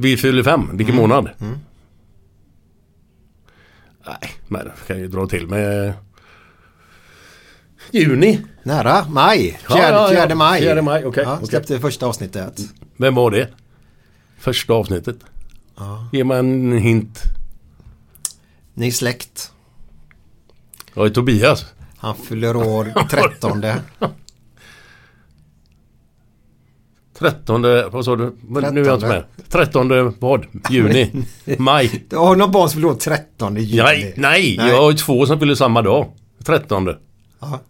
Vi 0.00 0.16
fyller 0.16 0.42
fem. 0.42 0.76
Vilken 0.76 0.96
månad? 0.96 1.30
Mm. 1.40 1.58
Nej, 4.06 4.30
men 4.48 4.60
jag 4.66 4.86
kan 4.86 4.98
ju 4.98 5.08
dra 5.08 5.26
till 5.26 5.46
med 5.46 5.92
juni. 7.90 8.40
Nära, 8.62 9.06
maj. 9.08 9.60
Ja, 9.68 9.74
Fjärde, 9.74 10.14
ja, 10.14 10.26
ja. 10.28 10.34
maj. 10.34 10.60
Fjärde 10.60 10.82
maj, 10.82 11.04
okej, 11.04 11.22
Ja, 11.26 11.34
okej. 11.34 11.46
släppte 11.48 11.80
första 11.80 12.06
avsnittet. 12.06 12.60
Vem 12.96 13.14
var 13.14 13.30
det? 13.30 13.48
Första 14.38 14.72
avsnittet. 14.72 15.16
Ge 16.12 16.24
mig 16.24 16.38
en 16.38 16.72
hint. 16.78 17.22
Ni 18.74 18.86
är 18.86 18.90
släkt. 18.92 19.52
Jag 20.94 21.06
är 21.06 21.10
Tobias. 21.10 21.66
Han 21.96 22.16
fyller 22.16 22.56
år 22.56 22.92
13. 23.10 23.64
13, 27.18 27.62
vad 27.92 28.04
sa 28.04 28.16
du? 28.16 28.36
Vad- 28.42 28.74
Nu 28.74 28.80
är 28.82 28.86
jag 28.86 28.94
inte 28.96 29.06
med. 29.08 29.24
13. 29.48 29.88
13 29.88 30.14
vad? 30.18 30.46
Juni? 30.70 31.10
Maj? 31.58 32.06
Du 32.10 32.16
har 32.16 32.36
någon 32.36 32.52
barn 32.52 32.68
som 32.68 32.76
fyller 32.80 32.88
år 32.92 32.94
13 32.94 33.56
i 33.56 33.60
juni. 33.60 33.82
Nej, 33.82 34.14
nej, 34.16 34.56
Nej. 34.58 34.68
jag 34.70 34.76
har 34.82 34.90
ju 34.90 34.96
två 34.96 35.26
som 35.26 35.38
fyller 35.40 35.54
samma 35.54 35.82
dag. 35.82 36.06
13. 36.44 36.94
Ja. 37.40 37.60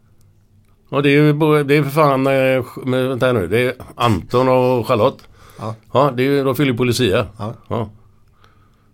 Och 0.90 1.02
det 1.02 1.08
är 1.08 1.12
ju 1.12 1.32
det 1.64 1.76
är 1.76 1.82
för 1.82 1.90
fan, 1.90 2.26
eh, 2.26 2.64
men 2.84 3.08
vänta 3.08 3.32
nu, 3.32 3.46
det 3.46 3.60
är 3.60 3.74
Anton 3.94 4.48
och 4.48 4.86
Charlotte. 4.86 5.18
Ja. 5.58 5.74
Ja, 5.92 6.12
det 6.16 6.22
är, 6.22 6.44
de 6.44 6.54
fyller 6.54 6.70
ju 6.72 6.76
på 6.76 6.84
Lucia. 6.84 7.26
Ja. 7.68 7.90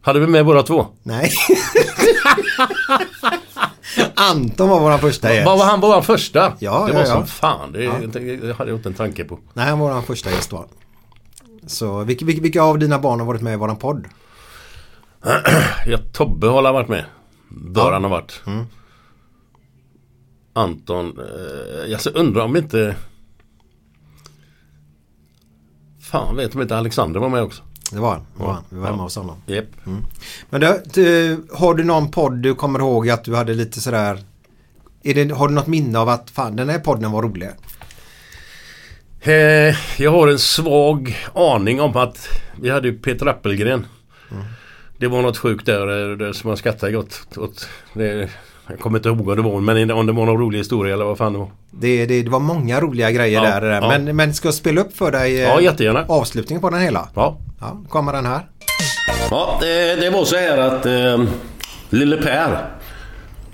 Hade 0.03 0.21
vi 0.21 0.27
med 0.27 0.47
båda 0.47 0.63
två? 0.63 0.87
Nej. 1.03 1.31
Anton 4.15 4.69
var 4.69 4.81
vår 4.81 4.99
första 4.99 5.35
gäst. 5.35 5.47
Vad 5.47 5.59
var 5.59 5.65
han 5.67 5.81
vår 5.81 6.03
första? 6.03 6.41
Ja, 6.59 6.85
det 6.87 6.93
ja, 6.93 6.95
var 6.95 7.01
ja. 7.01 7.07
som 7.07 7.27
fan. 7.27 7.73
Det, 7.73 7.85
Ja. 7.85 7.93
det 8.13 8.57
hade 8.57 8.71
jag 8.71 8.79
inte 8.79 8.89
en 8.89 8.95
tanke 8.95 9.25
på. 9.25 9.39
Nej, 9.53 9.67
han 9.69 9.79
var 9.79 9.95
vår 9.95 10.03
första 10.03 10.31
gäst 10.31 10.53
var. 10.53 10.67
Så 11.67 12.05
vilka, 12.05 12.25
vilka, 12.25 12.43
vilka 12.43 12.63
av 12.63 12.79
dina 12.79 12.99
barn 12.99 13.21
har 13.21 13.27
varit 13.27 13.43
med 13.43 13.53
i 13.53 13.57
våran 13.57 13.77
podd? 13.77 14.07
Ja, 15.87 15.99
Tobbe 16.13 16.47
har 16.47 16.73
varit 16.73 16.89
med. 16.89 17.05
Bör 17.49 17.93
han 17.93 18.05
ha 18.05 18.11
varit. 18.11 18.43
Mm. 18.47 18.65
Anton, 20.53 21.19
eh, 21.19 21.91
jag 21.91 22.01
undrar 22.15 22.45
om 22.45 22.57
inte... 22.57 22.97
Fan 26.01 26.37
vet 26.37 26.55
om 26.55 26.63
inte 26.63 26.77
Alexander 26.77 27.21
var 27.21 27.29
med 27.29 27.43
också. 27.43 27.63
Det 27.91 27.99
var 28.01 28.11
han. 28.11 28.21
Det 28.37 28.43
var 28.45 28.53
han. 28.53 28.65
Vi 28.69 28.79
var 28.79 28.87
hemma 28.87 29.03
hos 29.03 29.17
honom. 29.17 29.37
Japp. 29.47 29.65
Men 30.51 30.61
du, 30.61 30.83
du, 30.95 31.37
har 31.53 31.75
du 31.75 31.85
någon 31.85 32.11
podd 32.11 32.33
du 32.33 32.55
kommer 32.55 32.79
ihåg 32.79 33.11
att 33.11 33.25
du 33.25 33.35
hade 33.37 33.55
lite 33.55 33.81
sådär 33.81 34.19
är 35.03 35.15
det, 35.15 35.35
Har 35.35 35.49
du 35.49 35.55
något 35.55 35.67
minne 35.67 35.99
av 35.99 36.09
att 36.09 36.31
fan 36.31 36.57
den 36.57 36.69
här 36.69 36.79
podden 36.79 37.13
var 37.13 37.23
rolig? 37.23 37.49
Eh, 39.21 39.75
jag 40.03 40.11
har 40.11 40.29
en 40.29 40.39
svag 40.39 41.17
aning 41.35 41.81
om 41.81 41.97
att 41.97 42.29
vi 42.61 42.71
hade 42.71 42.89
ju 42.89 42.99
Peter 42.99 43.27
Appelgren. 43.27 43.87
Det 44.99 45.09
var 45.09 45.23
något 45.23 45.39
sjukt 45.39 45.67
där, 45.67 46.11
eh, 46.13 46.17
där 46.17 46.33
som 46.33 46.51
jag 46.51 46.59
skrattade 46.59 46.93
gott 46.93 47.39
åt. 47.39 47.69
Det, 47.95 48.31
jag 48.69 48.81
kommer 48.81 48.99
inte 48.99 49.09
ihåg 49.09 49.19
vad 49.21 49.39
det 49.39 49.43
var 49.43 49.61
men 49.61 49.91
om 49.91 50.07
det 50.07 50.13
var 50.13 50.27
någon 50.27 50.39
rolig 50.41 50.59
historia 50.59 50.95
eller 50.95 51.05
vad 51.05 51.19
fan 51.19 51.33
det 51.33 51.39
var. 51.39 51.51
Det, 51.71 52.07
det, 52.07 52.23
det 52.23 52.31
var 52.31 52.41
många 52.41 52.81
roliga 52.81 53.11
grejer 53.11 53.45
Ja, 53.45 53.61
där. 53.61 53.71
ja. 53.71 53.89
Men, 53.89 54.17
men 54.17 54.35
ska 54.35 54.49
jag 54.49 54.55
spela 54.55 54.81
upp 54.81 54.97
för 54.97 55.11
dig 55.13 55.37
eh, 55.37 55.43
Ja, 55.49 55.61
jättegärna. 55.61 56.05
avslutningen 56.09 56.61
på 56.61 56.71
den 56.71 56.81
hela? 56.81 57.09
Ja. 57.15 57.39
Ja, 57.65 57.77
kommer 57.89 58.13
den 58.13 58.27
här. 58.27 58.41
Ja, 59.31 59.59
det, 59.61 59.97
det 59.97 60.11
var 60.11 60.25
så 60.25 60.37
här 60.37 60.59
att 60.59 60.87
eh, 60.87 61.25
lille 61.91 62.17
Per 62.17 62.67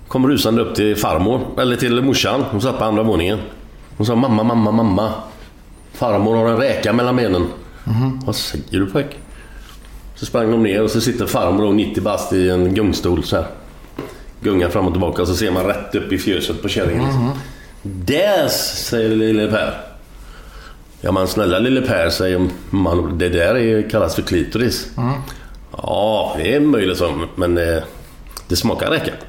kom 0.09 0.29
rusande 0.29 0.63
upp 0.63 0.75
till 0.75 0.97
farmor, 0.97 1.41
eller 1.61 1.77
till 1.77 2.03
morsan. 2.03 2.45
Hon 2.51 2.61
satt 2.61 2.79
på 2.79 2.85
andra 2.85 3.03
våningen. 3.03 3.39
Hon 3.97 4.07
sa 4.07 4.15
mamma, 4.15 4.43
mamma, 4.43 4.73
mamma. 4.73 5.13
Farmor 5.93 6.37
har 6.37 6.47
en 6.49 6.57
räka 6.57 6.93
mellan 6.93 7.17
benen. 7.17 7.47
Vad 8.25 8.37
säger 8.37 8.81
du 8.81 8.87
pojk? 8.87 9.19
Så 10.15 10.27
sprang 10.27 10.51
de 10.51 10.63
ner 10.63 10.83
och 10.83 10.91
så 10.91 11.01
sitter 11.01 11.27
farmor 11.27 11.63
då 11.65 11.73
90 11.73 12.03
bast 12.03 12.33
i 12.33 12.51
en 12.51 12.75
gungstol 12.75 13.25
så 13.25 13.37
här. 13.37 13.47
Gungar 14.41 14.69
fram 14.69 14.87
och 14.87 14.93
tillbaka 14.93 15.23
och 15.23 15.29
så 15.29 15.35
ser 15.37 15.51
man 15.51 15.65
rätt 15.65 15.95
upp 15.95 16.13
i 16.13 16.19
fjöset 16.19 16.63
på 16.63 16.69
kärringen. 16.69 17.05
liksom. 17.05 17.31
Där, 17.83 18.49
säger 18.49 19.17
lille 19.17 19.51
Per. 19.51 19.90
Ja 21.01 21.13
men 21.13 21.29
snälla 21.29 21.59
lille 21.59 21.81
Per, 21.81 22.11
säger 22.11 22.49
man. 22.71 23.19
Det 23.19 23.29
där 23.29 23.55
är, 23.55 23.91
kallas 23.91 24.15
för 24.15 24.23
klitoris. 24.23 24.87
Ja, 25.77 26.35
det 26.39 26.55
är 26.55 26.61
möjligt 26.61 26.99
så, 26.99 27.27
men 27.35 27.59
eh, 27.59 27.83
det 28.49 28.57
smakar 28.57 28.91
räcka. 28.91 29.13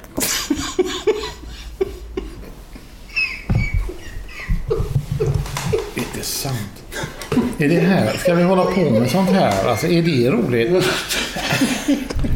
Inte 5.95 6.21
sant. 6.21 6.83
Är 7.57 7.69
det 7.69 7.79
här, 7.79 8.17
ska 8.17 8.33
vi 8.35 8.43
hålla 8.43 8.63
på 8.63 8.79
med 8.89 9.09
sånt 9.11 9.29
här? 9.29 9.69
Alltså 9.69 9.87
är 9.87 10.01
det 10.01 10.29
roligt? 10.31 10.71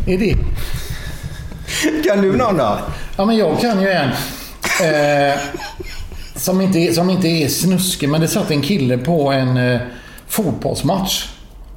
är 0.08 0.18
det? 0.18 0.36
Kan 2.10 2.22
du 2.22 2.38
någon 2.38 2.58
då? 2.58 2.80
Ja 3.18 3.26
men 3.26 3.38
jag 3.38 3.62
kan 3.62 3.82
ju 3.82 3.90
en. 3.90 4.10
Eh, 4.82 5.40
som, 6.36 6.62
inte, 6.62 6.80
är- 6.80 6.92
som 6.94 7.10
inte 7.10 7.28
är 7.28 7.48
snuskig 7.48 8.10
men 8.10 8.22
det 8.22 8.28
satt 8.28 8.52
en 8.52 8.62
kille 8.62 8.98
på 8.98 9.32
en 9.32 9.58
eh, 9.58 9.82
fotbollsmatch. 10.28 11.30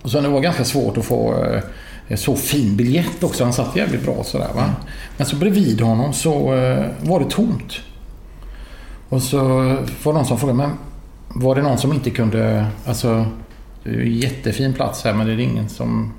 Och 0.02 0.10
så 0.10 0.20
det 0.20 0.28
var 0.28 0.40
ganska 0.40 0.64
svårt 0.64 0.96
att 0.96 1.04
få 1.04 1.44
eh, 2.08 2.16
så 2.16 2.36
fin 2.36 2.76
biljett 2.76 3.22
också. 3.22 3.44
Han 3.44 3.52
satt 3.52 3.76
jävligt 3.76 4.04
bra 4.04 4.24
sådär 4.24 4.48
va. 4.54 4.64
Men 5.16 5.26
så 5.26 5.36
bredvid 5.36 5.80
honom 5.80 6.12
så 6.12 6.54
eh, 6.54 6.84
var 7.00 7.20
det 7.20 7.30
tomt. 7.30 7.72
Och 9.08 9.22
så 9.22 9.38
var 10.02 10.12
det 10.12 10.12
någon 10.12 10.24
som 10.26 10.38
frågade, 10.38 10.56
men 10.58 10.70
var 11.28 11.54
det 11.54 11.62
någon 11.62 11.78
som 11.78 11.92
inte 11.92 12.10
kunde, 12.10 12.66
alltså 12.86 13.26
det 13.84 13.90
är 13.90 13.94
ju 13.94 14.02
en 14.02 14.18
jättefin 14.18 14.74
plats 14.74 15.04
här 15.04 15.12
men 15.14 15.26
det 15.26 15.32
är 15.32 15.38
ingen 15.40 15.68
som... 15.68 16.12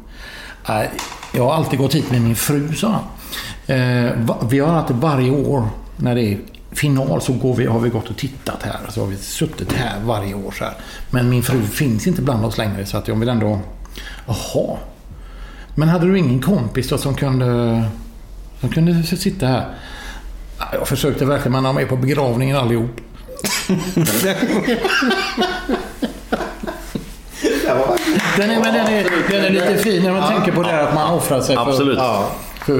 Nej, 0.69 0.89
jag 1.33 1.43
har 1.43 1.53
alltid 1.53 1.79
gått 1.79 1.95
hit 1.95 2.11
med 2.11 2.21
min 2.21 2.35
fru, 2.35 2.73
sa 2.73 2.87
han. 2.87 3.03
Eh, 3.79 4.11
va- 4.17 4.37
vi 4.49 4.59
har 4.59 4.73
alltid 4.73 4.95
varje 4.95 5.31
år 5.31 5.67
när 5.97 6.15
det 6.15 6.21
är 6.23 6.37
final 6.71 7.21
så 7.21 7.33
går 7.33 7.55
vi, 7.55 7.65
har 7.65 7.79
vi 7.79 7.89
gått 7.89 8.09
och 8.09 8.17
tittat 8.17 8.63
här. 8.63 8.79
Så 8.89 9.01
har 9.01 9.07
vi 9.07 9.17
suttit 9.17 9.73
här 9.73 9.99
varje 10.05 10.33
år 10.33 10.51
så 10.57 10.63
här. 10.63 10.73
Men 11.09 11.29
min 11.29 11.43
fru 11.43 11.61
finns 11.61 12.07
inte 12.07 12.21
bland 12.21 12.45
oss 12.45 12.57
längre 12.57 12.85
så 12.85 12.97
att 12.97 13.07
jag 13.07 13.15
vill 13.15 13.29
ändå... 13.29 13.59
Jaha. 14.27 14.77
Men 15.75 15.89
hade 15.89 16.05
du 16.05 16.17
ingen 16.17 16.41
kompis 16.41 16.89
då 16.89 16.97
som 16.97 17.15
kunde, 17.15 17.83
som 18.59 18.69
kunde 18.69 19.03
sitta 19.03 19.47
här? 19.47 19.65
Ja, 20.59 20.65
Jag 20.73 20.87
försökte 20.87 21.25
verkligen, 21.25 21.51
men 21.51 21.63
de 21.63 21.77
är 21.77 21.85
på 21.85 21.95
begravningen 21.95 22.57
allihop. 22.57 23.01
Den 28.37 28.49
är, 28.49 28.59
men 28.59 28.73
den, 28.73 28.87
är, 28.87 29.07
den 29.29 29.45
är 29.45 29.49
lite 29.49 29.77
fin 29.77 30.03
när 30.03 30.13
man 30.13 30.31
tänker 30.31 30.51
på 30.51 30.63
det 30.63 30.69
här 30.69 30.83
att 30.83 30.93
man 30.93 31.13
offrar 31.13 31.41
sig 31.41 31.55
för, 31.55 31.69
Absolut. 31.69 31.97
för 31.99 32.25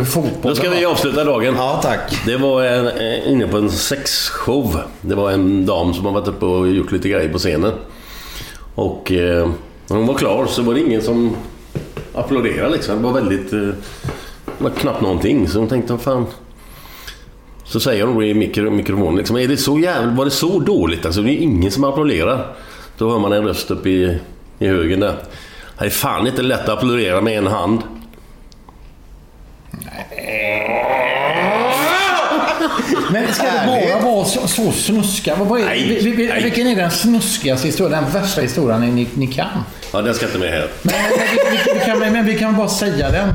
fotboll. 0.05 0.31
Då 0.41 0.55
ska 0.55 0.69
vi 0.69 0.85
avsluta 0.85 1.23
dagen. 1.23 1.55
Ja, 1.57 1.79
tack. 1.83 2.21
Det 2.25 2.37
var 2.37 2.63
en, 2.63 2.87
eh, 2.87 3.31
inne 3.31 3.47
på 3.47 3.57
en 3.57 3.71
sexshow. 3.71 4.79
Det 5.01 5.15
var 5.15 5.31
en 5.31 5.65
dam 5.65 5.93
som 5.93 6.05
har 6.05 6.11
varit 6.11 6.27
uppe 6.27 6.45
och 6.45 6.69
gjort 6.69 6.91
lite 6.91 7.09
grejer 7.09 7.29
på 7.29 7.37
scenen. 7.37 7.71
Och 8.75 9.11
eh, 9.11 9.49
när 9.87 9.97
hon 9.97 10.07
var 10.07 10.13
klar 10.13 10.45
så 10.45 10.61
var 10.61 10.73
det 10.73 10.79
ingen 10.79 11.01
som 11.01 11.35
applåderade 12.13 12.69
liksom. 12.69 12.97
Det 12.97 13.03
var 13.03 13.13
väldigt... 13.13 13.53
Eh, 13.53 13.59
det 13.59 14.63
var 14.63 14.69
knappt 14.69 15.01
någonting. 15.01 15.47
Så 15.47 15.59
hon 15.59 15.67
tänkte, 15.67 15.93
vad 15.93 16.01
fan... 16.01 16.25
Så 17.63 17.79
säger 17.79 18.05
hon 18.05 18.23
i 18.23 18.33
mikro, 18.33 18.71
mikrofonen 18.71 19.15
liksom, 19.15 19.37
är 19.37 19.47
det 19.47 19.57
så 19.57 19.79
jävla, 19.79 20.11
var 20.11 20.25
det 20.25 20.31
så 20.31 20.59
dåligt? 20.59 21.05
Alltså 21.05 21.21
det 21.21 21.31
är 21.31 21.37
ingen 21.37 21.71
som 21.71 21.83
applåderar. 21.83 22.55
Då 22.97 23.11
hör 23.11 23.19
man 23.19 23.33
en 23.33 23.43
röst 23.43 23.71
upp 23.71 23.87
i, 23.87 24.17
i 24.59 24.67
högen 24.67 24.99
där. 24.99 25.15
Det 25.79 25.85
är 25.85 25.89
fan 25.89 26.27
inte 26.27 26.41
lätt 26.41 26.59
att 26.59 26.69
applådera 26.69 27.21
med 27.21 27.37
en 27.37 27.47
hand. 27.47 27.81
Men 33.11 33.33
ska 33.33 33.43
det 33.43 33.91
bara 34.01 34.11
vara 34.11 34.25
så, 34.25 34.47
så 34.47 34.71
snuska? 34.71 35.35
Vad, 35.35 35.61
är, 35.61 35.65
Nej, 35.65 35.99
vi, 36.03 36.11
vi, 36.11 36.27
nej. 36.27 36.43
Vilken 36.43 36.67
är 36.67 36.75
den 36.75 36.91
snuskigaste 36.91 37.67
historien? 37.67 38.03
Den 38.03 38.11
värsta 38.21 38.41
historien 38.41 38.95
ni, 38.95 39.07
ni 39.13 39.27
kan? 39.27 39.47
Ja, 39.93 40.01
den 40.01 40.13
ska 40.13 40.25
inte 40.25 40.39
med 40.39 40.49
här. 40.49 40.67
Men, 40.81 40.93
vi, 41.51 41.73
vi, 41.73 41.79
kan, 41.85 41.99
men 41.99 42.25
vi 42.25 42.39
kan 42.39 42.55
bara 42.57 42.67
säga 42.69 43.09
den. 43.09 43.33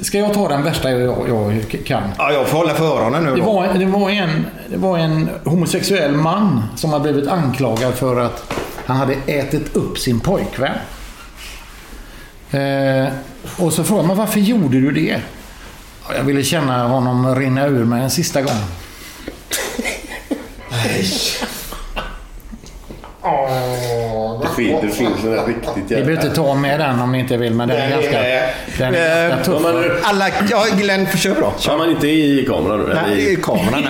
Ska 0.00 0.18
jag 0.18 0.34
ta 0.34 0.48
den 0.48 0.62
värsta 0.64 0.90
jag, 0.90 1.28
jag 1.28 1.76
kan? 1.86 2.02
Ja, 2.18 2.32
jag 2.32 2.48
får 2.48 2.58
hålla 2.58 2.74
för 2.74 2.84
öronen 2.98 3.24
nu 3.24 3.30
Det 3.30 3.36
då. 3.40 3.52
var, 3.52 3.74
det, 3.74 3.86
var 3.86 4.10
en, 4.10 4.46
det 4.70 4.76
var 4.76 4.98
en 4.98 5.30
homosexuell 5.44 6.12
man 6.12 6.62
som 6.76 6.92
har 6.92 7.00
blivit 7.00 7.28
anklagad 7.28 7.94
för 7.94 8.20
att 8.20 8.52
han 8.86 8.96
hade 8.96 9.14
ätit 9.26 9.76
upp 9.76 9.98
sin 9.98 10.20
pojkvän. 10.20 10.72
Eh, 12.50 13.12
och 13.58 13.72
så 13.72 13.84
frågade 13.84 14.08
man 14.08 14.16
varför 14.16 14.40
gjorde 14.40 14.80
du 14.80 14.90
det? 14.90 15.16
Ja, 16.08 16.14
Jag 16.16 16.22
ville 16.24 16.42
känna 16.42 16.86
honom 16.88 17.34
rinna 17.34 17.66
ur 17.66 17.84
mig 17.84 18.02
en 18.02 18.10
sista 18.10 18.42
gång. 18.42 18.60
Det 24.42 24.48
finns, 24.56 24.80
det 24.82 24.88
finns 24.88 25.24
en 25.24 25.46
riktigt 25.46 25.68
Ni 25.76 25.82
jävla... 25.82 26.06
behöver 26.06 26.12
inte 26.12 26.36
ta 26.36 26.54
med 26.54 26.80
den 26.80 27.00
om 27.00 27.12
ni 27.12 27.18
inte 27.18 27.36
vill, 27.36 27.54
men 27.54 27.68
den 27.68 27.76
är 27.78 27.90
ganska, 27.90 28.20
den 28.78 28.94
är 28.94 29.28
ganska 29.28 29.44
tuff. 29.44 29.62
Ja, 29.64 29.72
men- 29.72 29.90
Alla, 30.02 30.28
ja 30.50 30.64
Glenn, 30.78 31.06
försök 31.06 31.40
då. 31.40 31.52
Kör 31.58 31.76
man 31.78 31.90
inte 31.90 32.08
i 32.08 32.46
kameran 32.48 32.80
nu? 32.80 32.94
Nej, 33.06 33.32
är 33.32 33.36
kameran. 33.36 33.86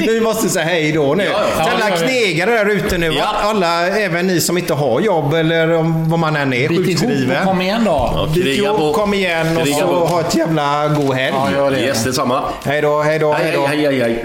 Vi 0.00 0.20
måste 0.20 0.48
säga 0.48 0.64
hej 0.64 0.92
då 0.92 1.14
nu. 1.14 1.24
Ja, 1.24 1.30
ja. 1.56 1.62
Alla 1.62 1.70
Ja, 1.80 1.88
ja, 1.88 1.96
ja. 2.00 2.06
knegare 2.06 2.50
där 2.50 2.66
ute 2.70 2.98
nu. 2.98 3.06
Ja. 3.12 3.24
Alla, 3.42 3.88
även 3.88 4.26
ni 4.26 4.40
som 4.40 4.58
inte 4.58 4.74
har 4.74 5.00
jobb 5.00 5.34
eller 5.34 5.72
om, 5.72 6.08
vad 6.10 6.18
man 6.18 6.36
än 6.36 6.52
är, 6.52 6.68
sjukskriven. 6.68 7.44
kom 7.46 7.60
igen 7.60 7.84
då. 7.84 7.90
Ja, 8.14 8.28
Bit 8.34 8.46
ihop, 8.58 8.76
på. 8.78 8.92
kom 8.92 9.14
igen 9.14 9.56
och 9.56 9.68
så 9.68 9.80
på. 9.86 9.92
ha 10.06 10.20
ett 10.20 10.34
jävla 10.34 10.88
god 10.88 11.14
helg. 11.14 11.34
Ja, 11.36 11.50
gör 11.52 11.70
det. 11.70 11.80
Yes, 11.80 12.04
detsamma. 12.04 12.42
Hej 12.64 12.82
då, 12.82 13.02
hej 13.02 13.18
då, 13.18 13.32
Hej, 13.32 13.44
hej 13.46 13.56
då. 13.56 13.66
hej, 13.66 13.78
hej, 13.86 14.00
hej. 14.00 14.24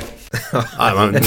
Han. 0.77 1.17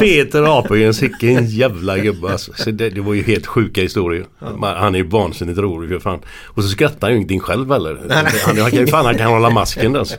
Peter 0.00 0.58
Apelgrens 0.58 1.02
vilken 1.02 1.46
jävla 1.46 1.98
gubbe 1.98 2.32
alltså. 2.32 2.52
Så 2.56 2.70
det, 2.70 2.90
det 2.90 3.00
var 3.00 3.14
ju 3.14 3.22
helt 3.22 3.46
sjuka 3.46 3.80
historier. 3.80 4.24
Man- 4.56 4.76
Han 4.76 4.94
är 4.94 4.98
ju 4.98 5.06
vansinnigt 5.08 5.58
rolig 5.58 5.90
för 5.90 5.98
fan. 6.10 6.20
Och 6.46 6.62
så 6.62 6.68
skrattar 6.68 7.00
han 7.08 7.12
ju 7.12 7.18
inte 7.22 7.38
själv 7.38 7.72
heller. 7.72 7.98
Han, 8.10 8.26
han, 8.44 8.58
han 8.58 8.70
kan 8.70 8.80
ju 8.80 8.86
fan 8.86 9.04
han 9.04 9.18
kan 9.18 9.26
hålla 9.32 9.50
masken 9.50 9.96
alltså. 9.96 10.16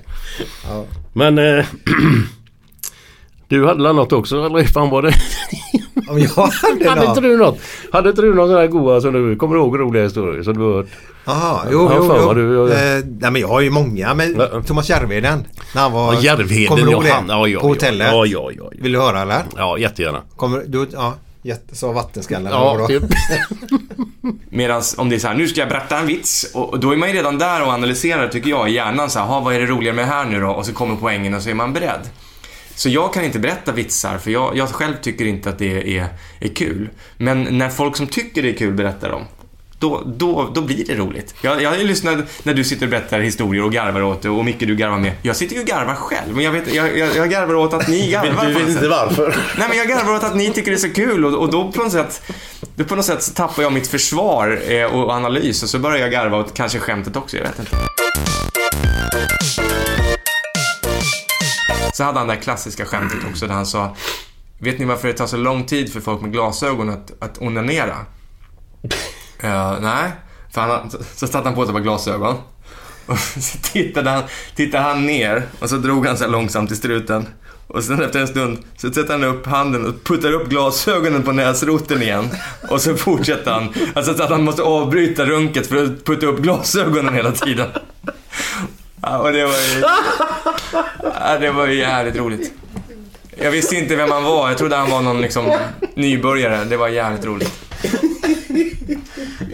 Men 1.14 1.38
eh, 1.38 1.66
Du 3.48 3.66
hade 3.68 3.94
något 3.94 4.14
också 4.14 4.46
eller 4.46 4.60
hur 4.60 4.66
fan 4.66 4.90
var 4.90 5.02
det? 5.02 5.14
Om 6.10 6.20
jag 6.20 6.30
hade 6.30 6.90
Hade 6.90 7.06
inte 7.06 7.22
du 7.22 7.38
något? 7.38 7.60
Hade 7.92 8.10
inte 8.10 8.22
du 8.22 8.34
någon 8.34 8.48
sån 8.50 8.58
här 8.58 8.68
goa 8.68 9.02
som 9.02 9.14
du 9.14 9.36
kommer 9.36 9.56
ihåg 9.56 9.80
roliga 9.80 10.04
historier 10.04 10.44
som 10.44 10.54
du 10.58 10.60
har 10.64 10.74
hört? 10.74 10.88
Jaha, 11.26 11.60
jo, 11.72 11.90
Ja, 11.92 12.34
jo, 12.38 12.54
jo. 12.54 12.66
du- 12.68 12.74
Eh, 12.74 13.04
nej, 13.20 13.32
men 13.32 13.36
jag 13.42 13.48
har 13.48 13.62
ju 13.62 13.70
många. 13.70 14.14
Men 14.14 14.36
Ja. 14.40 14.62
Thomas 14.62 14.90
Järvheden. 14.90 15.44
När 15.76 15.82
han 15.82 15.92
var... 15.92 16.14
Ja, 16.14 16.20
Järvheden, 16.22 16.68
Kommer 16.68 16.82
du 16.86 16.92
ja, 16.92 16.98
ihåg 16.98 17.06
han- 17.06 17.26
ja, 17.30 17.48
ja, 17.48 17.60
På 17.60 17.68
ja. 17.68 17.70
hotellet? 17.70 18.08
Ja, 18.12 18.26
ja, 18.26 18.52
ja, 18.52 18.70
ja. 18.72 18.78
Vill 18.82 18.92
du 18.92 19.00
höra 19.00 19.22
eller? 19.22 19.42
Ja, 19.58 19.78
jättegärna. 19.78 20.22
Kommer 20.36 20.64
du... 20.68 20.88
Ja, 20.94 21.14
jätte, 21.42 21.76
så 21.76 21.92
vattenskallen. 21.92 22.52
Ja, 22.52 22.88
typ. 22.88 23.04
Medan 24.50 24.82
om 24.98 25.10
det 25.10 25.16
är 25.16 25.20
så 25.20 25.28
här, 25.28 25.36
nu 25.36 25.48
ska 25.48 25.60
jag 25.60 25.70
berätta 25.70 25.98
en 26.00 26.08
vits. 26.08 26.52
Och 26.54 26.80
då 26.80 26.92
är 26.92 26.96
man 26.98 27.10
ju 27.10 27.16
redan 27.16 27.38
där 27.38 27.62
och 27.62 27.68
analyserar, 27.72 28.28
tycker 28.28 28.50
jag, 28.50 28.70
i 28.70 28.74
hjärnan. 28.74 29.10
Så 29.10 29.20
här, 29.20 29.26
"Ha, 29.26 29.40
vad 29.40 29.56
är 29.56 29.60
det 29.60 29.66
roliga 29.66 29.94
med 29.94 30.04
det 30.06 30.10
här 30.10 30.26
nu 30.26 30.40
då? 30.42 30.50
Och 30.50 30.66
så 30.66 30.74
kommer 30.74 30.96
poängen 30.96 31.34
och 31.34 31.42
så 31.42 31.50
är 31.50 31.54
man 31.54 31.74
beredd. 31.74 32.10
Så 32.76 32.90
jag 32.90 33.14
kan 33.14 33.24
inte 33.24 33.40
berätta 33.40 33.72
vitsar, 33.72 34.18
för 34.18 34.32
jag, 34.32 34.58
jag 34.58 34.70
själv 34.70 34.94
tycker 35.02 35.26
inte 35.26 35.50
att 35.50 35.60
det 35.60 35.98
är, 35.98 36.08
är 36.40 36.48
kul. 36.48 36.90
Men 37.18 37.44
när 37.44 37.70
folk 37.70 37.98
som 37.98 38.08
tycker 38.08 38.42
det 38.44 38.50
är 38.50 38.58
kul 38.58 38.74
berättar 38.74 39.10
dem, 39.10 39.22
då, 39.82 40.04
då, 40.06 40.52
då 40.54 40.62
blir 40.62 40.86
det 40.86 40.96
roligt. 40.96 41.36
Jag, 41.42 41.62
jag 41.62 41.80
lyssnat 41.80 42.20
när 42.44 42.54
du 42.54 42.64
sitter 42.64 42.86
och 42.86 42.90
berättar 42.90 43.20
historier 43.20 43.64
och 43.64 43.72
garvar 43.72 44.02
åt 44.02 44.22
det 44.22 44.30
och 44.30 44.46
Micke 44.46 44.60
du 44.60 44.76
garvar 44.76 44.98
med. 44.98 45.14
Jag 45.22 45.36
sitter 45.36 45.56
ju 45.56 45.62
och 45.62 45.68
garvar 45.68 45.96
själv, 45.96 46.36
men 46.36 46.44
jag, 46.44 46.52
vet, 46.52 46.74
jag, 46.74 46.98
jag, 46.98 47.16
jag 47.16 47.30
garvar 47.30 47.56
åt 47.56 47.74
att 47.74 47.88
ni 47.88 48.12
garvar. 48.12 48.46
Du 48.46 48.54
vet 48.54 48.70
inte 48.70 48.88
varför? 48.88 49.36
Nej 49.58 49.68
men 49.70 49.78
jag 49.78 49.88
garvar 49.88 50.14
åt 50.14 50.24
att 50.24 50.36
ni 50.36 50.54
tycker 50.54 50.72
det 50.72 50.78
är 50.78 50.90
så 50.90 50.94
kul 50.94 51.26
och, 51.26 51.34
och 51.34 51.52
då 51.52 51.72
på 51.72 51.84
något 51.84 51.92
sätt 51.92 52.22
då 52.76 52.84
på 52.84 52.96
något 52.96 53.06
sätt 53.06 53.24
så 53.24 53.34
tappar 53.34 53.64
jag 53.64 53.74
mitt 53.74 53.88
försvar 53.88 54.62
eh, 54.68 54.86
och 54.86 55.12
analys 55.12 55.64
och 55.64 55.70
så 55.70 55.80
börjar 55.80 55.98
jag 55.98 56.12
garva 56.12 56.38
åt 56.38 56.54
kanske 56.54 56.80
skämtet 56.80 57.16
också, 57.16 57.38
jag 57.38 57.44
vet 57.44 57.60
inte. 57.60 57.78
Så 61.94 62.04
hade 62.04 62.20
han 62.20 62.28
det 62.28 62.34
här 62.34 62.42
klassiska 62.42 62.86
skämtet 62.86 63.20
också 63.32 63.48
där 63.48 63.54
han 63.54 63.66
sa 63.66 63.96
Vet 64.60 64.80
ni 64.80 64.86
varför 64.86 65.08
det 65.08 65.14
tar 65.14 65.28
så 65.28 65.38
lång 65.38 65.66
tid 65.66 65.94
för 65.94 66.00
folk 66.00 66.22
med 66.22 66.32
glasögon 66.32 66.90
att, 66.90 67.12
att 67.20 67.42
onanera? 67.42 67.96
Uh, 69.44 69.80
nej, 69.82 70.12
för 70.52 70.62
han, 70.62 70.92
så 71.16 71.28
satte 71.28 71.48
han 71.48 71.56
på 71.56 71.66
sig 71.66 71.70
ett 71.70 71.76
par 71.76 71.84
glasögon. 71.84 72.38
Och 73.06 73.20
så 73.20 73.58
tittade 73.58 74.10
han, 74.10 74.24
tittade 74.56 74.84
han 74.84 75.06
ner 75.06 75.44
och 75.60 75.70
så 75.70 75.78
drog 75.78 76.06
han 76.06 76.18
så 76.18 76.24
här 76.24 76.32
långsamt 76.32 76.72
i 76.72 76.76
struten. 76.76 77.28
Och 77.68 77.84
sen 77.84 78.02
efter 78.02 78.20
en 78.20 78.28
stund 78.28 78.58
så 78.78 78.94
sätter 78.94 79.12
han 79.12 79.24
upp 79.24 79.46
handen 79.46 79.86
och 79.86 80.04
puttar 80.04 80.34
upp 80.34 80.50
glasögonen 80.50 81.24
på 81.24 81.32
näsroten 81.32 82.02
igen. 82.02 82.30
Och 82.70 82.82
så 82.82 82.96
fortsätter 82.96 83.52
han. 83.52 83.74
Alltså 83.94 84.14
så 84.14 84.24
att 84.24 84.30
han 84.30 84.44
måste 84.44 84.62
avbryta 84.62 85.26
runket 85.26 85.68
för 85.68 85.84
att 85.84 86.06
putta 86.06 86.26
upp 86.26 86.40
glasögonen 86.40 87.14
hela 87.14 87.32
tiden. 87.32 87.68
Ja, 89.02 89.18
och 89.18 89.32
det 89.32 89.46
var 89.46 89.54
ju... 89.54 89.84
Ja, 91.04 91.38
det 91.40 91.52
var 91.52 91.68
ju 91.68 91.74
jävligt 91.74 92.16
roligt. 92.16 92.54
Jag 93.38 93.52
visste 93.52 93.76
inte 93.76 93.96
vem 93.96 94.12
han 94.12 94.24
var. 94.24 94.50
Jag 94.50 94.58
trodde 94.58 94.76
han 94.76 94.90
var 94.90 95.02
någon 95.02 95.22
liksom 95.22 95.58
nybörjare. 95.96 96.64
Det 96.64 96.78
var 96.78 96.88
jävligt 96.88 97.26
roligt. 97.26 97.71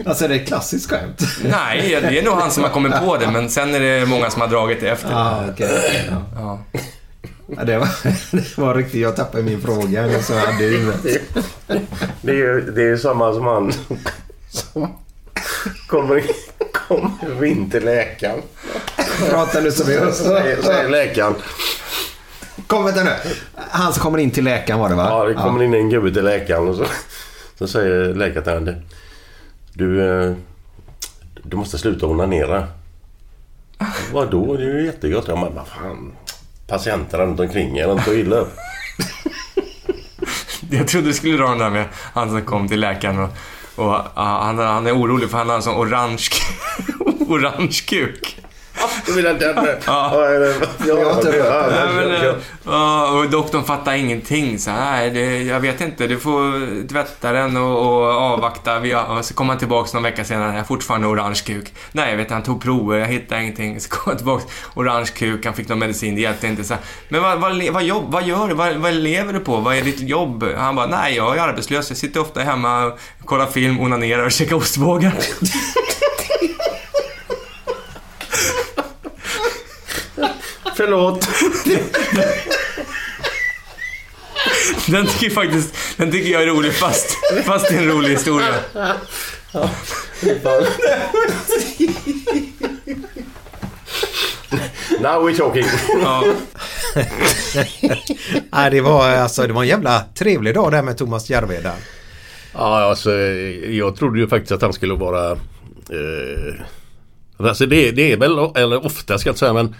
Alltså 0.06 0.28
det 0.28 0.34
är 0.34 0.40
ett 0.40 0.46
klassiskt 0.46 0.90
skämt. 0.90 1.22
Nej, 1.44 1.98
det 2.02 2.18
är 2.18 2.22
nog 2.24 2.34
han 2.34 2.50
som 2.50 2.62
har 2.62 2.70
kommit 2.70 2.92
på 3.00 3.16
det, 3.16 3.30
men 3.30 3.50
sen 3.50 3.74
är 3.74 3.80
det 3.80 4.06
många 4.06 4.30
som 4.30 4.40
har 4.40 4.48
dragit 4.48 4.80
det 4.80 4.88
efter. 4.88 5.10
Ah, 5.14 5.44
okej. 5.52 6.08
ja. 6.10 6.22
Ja. 6.34 6.80
Ja, 7.56 7.64
det, 7.64 7.78
var, 7.78 7.88
det 8.36 8.58
var 8.58 8.74
riktigt. 8.74 9.00
Jag 9.00 9.16
tappade 9.16 9.42
min 9.42 9.60
fråga. 9.60 10.02
eller 10.04 10.22
Så 10.22 10.34
hade 10.38 10.64
huvudet. 10.64 11.22
Det 12.22 12.30
är 12.30 12.34
ju 12.34 12.60
det 12.60 12.82
är 12.82 12.96
samma 12.96 13.32
som 13.32 13.46
han 13.46 13.72
som 14.50 14.88
kommer, 15.86 16.22
kommer 16.72 17.44
in 17.44 17.70
till 17.70 17.84
läkaren. 17.84 18.42
Prata 19.30 19.60
nu 19.60 19.72
som 19.72 19.92
jag. 19.92 20.14
Säger, 20.14 20.62
säger 20.62 20.88
läkaren. 20.88 21.34
Kom 22.66 22.84
vänta 22.84 23.04
nu. 23.04 23.10
Han 23.54 23.92
som 23.92 24.02
kommer 24.02 24.18
in 24.18 24.30
till 24.30 24.44
läkaren 24.44 24.80
var 24.80 24.88
det 24.88 24.94
va? 24.94 25.06
Ja, 25.10 25.24
det 25.24 25.34
kommer 25.34 25.62
in 25.62 25.74
en 25.74 25.90
gubbe 25.90 26.10
till 26.12 26.24
läkaren 26.24 26.68
och 26.68 26.74
så, 26.76 26.84
så 27.58 27.68
säger 27.68 28.14
läkaren 28.14 28.44
till 28.44 28.52
henne. 28.52 28.82
Du, 29.72 30.08
eh, 30.08 30.34
du 31.42 31.56
måste 31.56 31.78
sluta 31.78 32.06
onanera. 32.06 32.66
Vadå? 34.12 34.56
Det 34.56 34.64
är 34.64 34.78
ju 34.78 34.86
jättegott. 34.86 35.24
Ja, 35.28 35.36
men 35.36 35.54
vad 35.54 35.66
fan. 35.66 36.12
Patienterna 36.66 37.24
runt 37.24 37.40
omkring 37.40 37.78
är 37.78 37.92
inte 37.92 38.10
illa 38.10 38.36
upp. 38.36 38.50
Jag 40.70 40.88
trodde 40.88 41.06
du 41.06 41.12
skulle 41.12 41.36
dra 41.36 41.48
den 41.48 41.58
där 41.58 41.70
med 41.70 41.84
han 41.94 42.30
som 42.30 42.42
kom 42.42 42.68
till 42.68 42.80
läkaren 42.80 43.18
och, 43.18 43.30
och 43.74 43.94
ah, 44.14 44.44
han, 44.44 44.58
han 44.58 44.86
är 44.86 44.92
orolig 44.92 45.30
för 45.30 45.38
han 45.38 45.48
har 45.48 45.56
en 45.56 45.62
sån 45.62 45.76
orange, 45.76 46.28
orange 47.28 47.84
kuk. 47.86 48.37
Du 49.06 49.14
menar 49.14 49.34
den 49.34 49.54
med... 49.54 49.82
Ja. 49.86 50.24
Jag 50.86 51.04
har 51.04 51.14
inte 51.14 51.38
eh, 51.38 52.34
ja, 52.64 53.10
och 53.10 53.30
doktorn 53.30 53.64
fattar 53.64 53.94
ingenting. 53.94 54.58
Så 54.58 54.70
nej, 54.70 55.10
det, 55.10 55.42
jag 55.42 55.60
vet 55.60 55.80
inte. 55.80 56.06
Du 56.06 56.18
får 56.18 56.88
tvätta 56.88 57.32
den 57.32 57.56
och, 57.56 57.86
och 57.86 58.04
avvakta. 58.04 58.78
Vi, 58.78 58.94
och 58.94 59.24
så 59.24 59.34
kom 59.34 59.48
han 59.48 59.58
tillbaka 59.58 59.90
någon 59.94 60.02
vecka 60.02 60.24
senare. 60.24 60.56
Jag 60.56 60.66
fortfarande 60.66 61.06
orange 61.06 61.40
kuk. 61.46 61.74
Nej, 61.92 62.10
jag 62.10 62.16
vet 62.16 62.30
Han 62.30 62.42
tog 62.42 62.62
prover. 62.62 62.98
Jag 62.98 63.06
hittade 63.06 63.42
ingenting. 63.42 63.80
Så 63.80 63.88
kom 63.88 64.02
han 64.04 64.16
tillbaka. 64.16 64.44
Orange 64.74 65.10
kuk. 65.16 65.44
Han 65.44 65.54
fick 65.54 65.68
någon 65.68 65.78
medicin. 65.78 66.14
Det 66.14 66.20
hjälpte 66.20 66.46
inte. 66.46 66.64
Så 66.64 66.74
men 67.08 67.22
vad, 67.22 67.40
vad, 67.40 67.68
vad, 67.70 67.82
jobb, 67.82 68.04
vad 68.12 68.22
gör 68.22 68.48
du? 68.48 68.54
Vad, 68.54 68.76
vad 68.76 68.94
lever 68.94 69.32
du 69.32 69.40
på? 69.40 69.56
Vad 69.56 69.76
är 69.76 69.82
ditt 69.82 70.00
jobb? 70.00 70.44
Han 70.56 70.76
bara, 70.76 70.86
nej, 70.86 71.16
jag 71.16 71.36
är 71.36 71.42
arbetslös. 71.42 71.90
Jag 71.90 71.98
sitter 71.98 72.20
ofta 72.20 72.40
hemma, 72.40 72.92
kollar 73.24 73.46
film, 73.46 73.80
onanerar 73.80 74.24
och 74.24 74.32
käkar 74.32 74.56
ostbågar. 74.56 75.14
Förlåt. 80.78 81.28
Den 84.86 85.06
tycker 85.06 85.26
jag 85.26 85.32
faktiskt, 85.32 85.74
den 85.96 86.12
tycker 86.12 86.30
jag 86.30 86.42
är 86.42 86.46
rolig 86.46 86.72
fast, 86.72 87.16
fast 87.44 87.68
det 87.68 87.74
är 87.74 87.82
en 87.82 87.88
rolig 87.88 88.10
historia. 88.10 88.54
Now 95.00 95.28
we're 95.28 95.36
talking. 95.36 95.64
Ja. 96.02 96.24
Nej, 98.50 98.70
det 98.70 98.80
var 98.80 99.08
alltså 99.10 99.46
det 99.46 99.52
var 99.52 99.62
en 99.62 99.68
jävla 99.68 100.04
trevlig 100.14 100.54
dag 100.54 100.72
där 100.72 100.82
med 100.82 100.98
Thomas 100.98 101.30
Järvheden. 101.30 101.76
Ja, 102.52 102.78
alltså 102.82 103.12
jag 103.70 103.96
trodde 103.96 104.18
ju 104.18 104.28
faktiskt 104.28 104.52
att 104.52 104.62
han 104.62 104.72
skulle 104.72 104.94
vara... 104.94 105.30
Eh, 105.30 106.54
alltså 107.36 107.66
det, 107.66 107.90
det 107.90 108.12
är 108.12 108.16
väl, 108.16 108.38
eller 108.54 108.86
ofta 108.86 109.18
ska 109.18 109.28
jag 109.28 109.32
inte 109.32 109.40
säga 109.40 109.52
men 109.52 109.74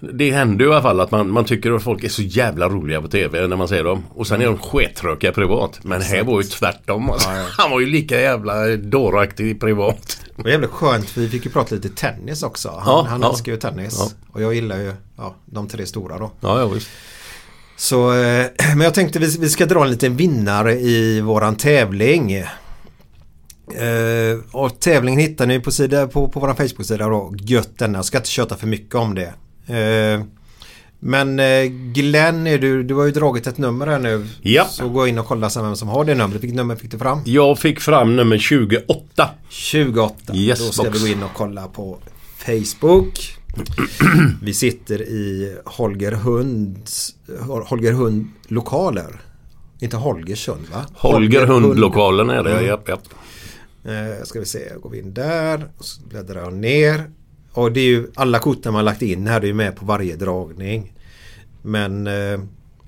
det 0.00 0.30
händer 0.30 0.64
ju 0.64 0.70
i 0.70 0.74
alla 0.74 0.82
fall 0.82 1.00
att 1.00 1.10
man, 1.10 1.30
man 1.30 1.44
tycker 1.44 1.72
att 1.72 1.82
folk 1.82 2.04
är 2.04 2.08
så 2.08 2.22
jävla 2.22 2.68
roliga 2.68 3.02
på 3.02 3.08
TV 3.08 3.46
när 3.46 3.56
man 3.56 3.68
ser 3.68 3.84
dem. 3.84 4.04
Och 4.14 4.26
sen 4.26 4.40
är 4.40 4.46
de 4.46 4.58
skittråkiga 4.58 5.32
privat. 5.32 5.78
Men 5.82 6.02
här 6.02 6.24
var 6.24 6.40
ju 6.40 6.46
tvärtom. 6.46 7.10
Alltså. 7.10 7.28
Han 7.58 7.70
var 7.70 7.80
ju 7.80 7.86
lika 7.86 8.20
jävla 8.20 8.76
dåraktig 8.76 9.60
privat. 9.60 10.20
Det 10.36 10.42
var 10.42 10.50
jävligt 10.50 10.70
skönt 10.70 11.10
för 11.10 11.20
vi 11.20 11.28
fick 11.28 11.44
ju 11.44 11.50
prata 11.50 11.74
lite 11.74 11.88
tennis 11.88 12.42
också. 12.42 12.68
Han, 12.68 12.82
Ja, 12.86 13.06
han 13.08 13.20
ja. 13.20 13.30
älskar 13.30 13.52
ju 13.52 13.58
tennis. 13.58 14.14
Och 14.32 14.42
jag 14.42 14.54
gillar 14.54 14.78
ju 14.78 14.92
ja, 15.16 15.34
de 15.46 15.68
tre 15.68 15.86
stora 15.86 16.18
då. 16.18 16.30
Ja, 16.40 16.60
ja 16.60 16.66
visst. 16.66 16.88
Så, 17.76 18.12
eh, 18.12 18.46
men 18.76 18.80
jag 18.80 18.94
tänkte 18.94 19.18
vi, 19.18 19.38
vi 19.38 19.48
ska 19.48 19.66
dra 19.66 19.84
en 19.84 19.90
liten 19.90 20.16
vinnare 20.16 20.74
i 20.74 21.20
våran 21.20 21.56
tävling. 21.56 22.32
Eh, 22.32 22.46
och 24.52 24.80
tävlingen 24.80 25.20
hittar 25.20 25.46
ni 25.46 25.60
på, 25.60 25.70
sida, 25.70 26.06
på, 26.06 26.28
på 26.28 26.40
vår 26.40 26.54
Facebook-sida 26.54 27.08
då. 27.08 27.34
Gött 27.38 27.78
denna. 27.78 27.98
Jag 27.98 28.04
ska 28.04 28.18
inte 28.18 28.30
köta 28.30 28.56
för 28.56 28.66
mycket 28.66 28.94
om 28.94 29.14
det. 29.14 29.34
Eh, 29.66 30.24
men 30.98 31.38
eh, 31.40 31.64
Glenn, 31.92 32.46
är 32.46 32.58
du, 32.58 32.82
du 32.82 32.94
har 32.94 33.04
ju 33.04 33.10
dragit 33.12 33.46
ett 33.46 33.58
nummer 33.58 33.86
här 33.86 33.98
nu. 33.98 34.26
Ja. 34.42 34.64
Så 34.64 34.88
gå 34.88 35.06
in 35.06 35.18
och 35.18 35.26
kolla 35.26 35.50
sen 35.50 35.64
vem 35.64 35.76
som 35.76 35.88
har 35.88 36.04
det 36.04 36.14
numret. 36.14 36.42
Vilket 36.42 36.56
nummer 36.56 36.76
fick 36.76 36.90
du 36.90 36.98
fram? 36.98 37.20
Jag 37.24 37.58
fick 37.58 37.80
fram 37.80 38.16
nummer 38.16 38.38
28. 38.38 39.28
28. 39.48 40.34
Yes, 40.34 40.58
Då 40.58 40.72
ska 40.72 40.82
box. 40.82 40.96
vi 40.96 41.08
gå 41.08 41.16
in 41.16 41.22
och 41.22 41.30
kolla 41.34 41.68
på 41.68 41.98
Facebook. 42.38 43.36
Vi 44.42 44.54
sitter 44.54 45.02
i 45.02 45.56
Holger 45.64 46.12
Hunds 46.12 47.14
Holger 47.40 47.92
Hund 47.92 48.28
lokaler. 48.48 49.20
Inte 49.78 49.96
Holgersund 49.96 50.66
va? 50.72 50.86
Holger 50.94 51.46
Hundlokalen 51.46 52.30
är 52.30 52.42
det, 52.42 52.62
japp, 52.62 52.88
japp. 52.88 53.02
Eh, 53.84 54.24
ska 54.24 54.40
vi 54.40 54.46
se, 54.46 54.72
går 54.82 54.90
vi 54.90 54.98
in 54.98 55.14
där. 55.14 55.68
Och 55.78 55.84
så 55.84 56.00
bläddrar 56.02 56.40
jag 56.42 56.52
ner. 56.52 57.10
Och 57.56 57.72
det 57.72 57.80
är 57.80 57.84
ju 57.84 58.06
alla 58.14 58.38
korten 58.38 58.72
man 58.72 58.84
lagt 58.84 59.02
in 59.02 59.26
här 59.26 59.40
är 59.40 59.46
ju 59.46 59.54
med 59.54 59.76
på 59.76 59.84
varje 59.84 60.16
dragning. 60.16 60.92
Men 61.62 62.06
eh, 62.06 62.40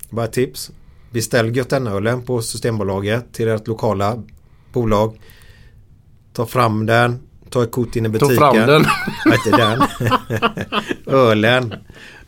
bara 0.09 0.25
ett 0.25 0.33
tips. 0.33 0.71
Beställ 1.11 1.55
Gött 1.55 1.73
ölen 1.73 2.21
på 2.21 2.41
Systembolaget 2.41 3.33
till 3.33 3.47
ert 3.47 3.67
lokala 3.67 4.23
bolag. 4.73 5.19
Ta 6.33 6.45
fram 6.45 6.85
den. 6.85 7.19
Ta 7.49 7.63
ett 7.63 7.71
kort 7.71 7.95
in 7.95 8.05
i 8.05 8.09
Ta 8.09 8.11
butiken. 8.11 8.37
fram 8.37 8.55
den. 8.55 8.85
Nej, 9.25 9.37
inte 9.45 9.57
den. 9.57 9.81
Ölen. 11.15 11.73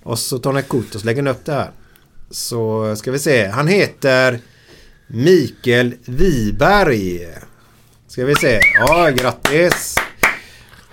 Och 0.03 0.19
så 0.19 0.39
tar 0.39 0.53
ni 0.53 0.59
ett 0.59 0.69
kort 0.69 0.95
och 0.95 1.01
så 1.01 1.05
lägger 1.05 1.21
ni 1.21 1.29
upp 1.29 1.45
det 1.45 1.53
här. 1.53 1.71
Så 2.31 2.95
ska 2.95 3.11
vi 3.11 3.19
se. 3.19 3.47
Han 3.47 3.67
heter 3.67 4.39
Mikael 5.07 5.93
Wiberg. 6.05 7.27
Ska 8.07 8.25
vi 8.25 8.35
se. 8.35 8.59
Ja, 8.79 9.09
grattis. 9.09 9.95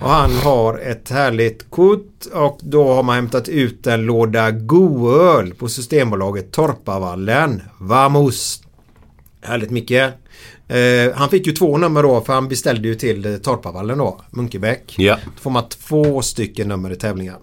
Och 0.00 0.10
han 0.10 0.32
har 0.32 0.78
ett 0.78 1.10
härligt 1.10 1.70
kort 1.70 2.26
och 2.32 2.58
då 2.62 2.92
har 2.92 3.02
man 3.02 3.14
hämtat 3.14 3.48
ut 3.48 3.86
en 3.86 4.02
låda 4.02 4.50
goöl 4.50 5.54
på 5.54 5.68
Systembolaget 5.68 6.52
Torpavallen. 6.52 7.62
Vamos! 7.78 8.62
Härligt 9.42 9.70
Micke. 9.70 9.90
Eh, 9.90 11.14
han 11.14 11.28
fick 11.28 11.46
ju 11.46 11.52
två 11.52 11.78
nummer 11.78 12.02
då 12.02 12.20
för 12.20 12.32
han 12.32 12.48
beställde 12.48 12.88
ju 12.88 12.94
till 12.94 13.26
eh, 13.26 13.36
Torpavallen 13.36 13.98
då, 13.98 14.20
Munkebäck. 14.30 14.94
Ja. 14.98 15.18
Då 15.24 15.40
får 15.40 15.50
man 15.50 15.68
två 15.68 16.22
stycken 16.22 16.68
nummer 16.68 16.90
i 16.92 16.96
tävlingen. 16.96 17.36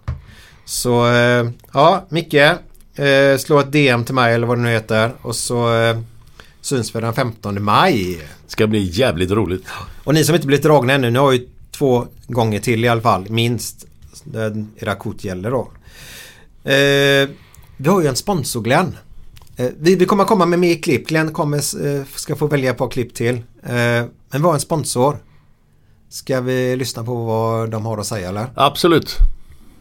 Så 0.65 1.07
eh, 1.07 1.49
ja, 1.73 2.05
Micke. 2.09 2.33
Eh, 2.33 3.37
slå 3.39 3.59
ett 3.59 3.71
DM 3.71 4.03
till 4.03 4.15
mig 4.15 4.33
eller 4.33 4.47
vad 4.47 4.57
det 4.57 4.61
nu 4.61 4.69
heter. 4.69 5.11
Och 5.21 5.35
så 5.35 5.75
eh, 5.75 5.97
syns 6.61 6.95
vi 6.95 7.01
den 7.01 7.13
15 7.13 7.63
maj. 7.63 8.19
Ska 8.47 8.67
bli 8.67 8.79
jävligt 8.83 9.31
roligt. 9.31 9.65
Och 10.03 10.13
ni 10.13 10.23
som 10.23 10.35
inte 10.35 10.47
blivit 10.47 10.63
dragna 10.63 10.93
ännu, 10.93 11.11
ni 11.11 11.19
har 11.19 11.31
ju 11.31 11.47
två 11.77 12.07
gånger 12.27 12.59
till 12.59 12.85
i 12.85 12.88
alla 12.88 13.01
fall, 13.01 13.29
minst. 13.29 13.88
Kort 14.99 15.23
gäller 15.23 15.51
då. 15.51 15.71
Eh, 16.63 17.29
vi 17.77 17.89
har 17.89 18.01
ju 18.01 18.07
en 18.07 18.15
sponsor 18.15 18.61
Glenn. 18.61 18.97
Eh, 19.57 19.69
vi, 19.79 19.95
vi 19.95 20.05
kommer 20.05 20.23
komma 20.23 20.45
med 20.45 20.59
mer 20.59 20.75
klipp. 20.75 21.07
Glenn 21.07 21.33
kommer, 21.33 21.57
eh, 21.57 22.05
ska 22.15 22.35
få 22.35 22.47
välja 22.47 22.71
ett 22.71 22.77
par 22.77 22.89
klipp 22.89 23.13
till. 23.13 23.35
Eh, 23.63 23.71
men 23.71 24.09
vi 24.31 24.39
har 24.39 24.53
en 24.53 24.59
sponsor. 24.59 25.17
Ska 26.09 26.41
vi 26.41 26.75
lyssna 26.75 27.03
på 27.03 27.15
vad 27.15 27.69
de 27.69 27.85
har 27.85 27.97
att 27.97 28.05
säga 28.05 28.29
eller? 28.29 28.47
Absolut. 28.55 29.17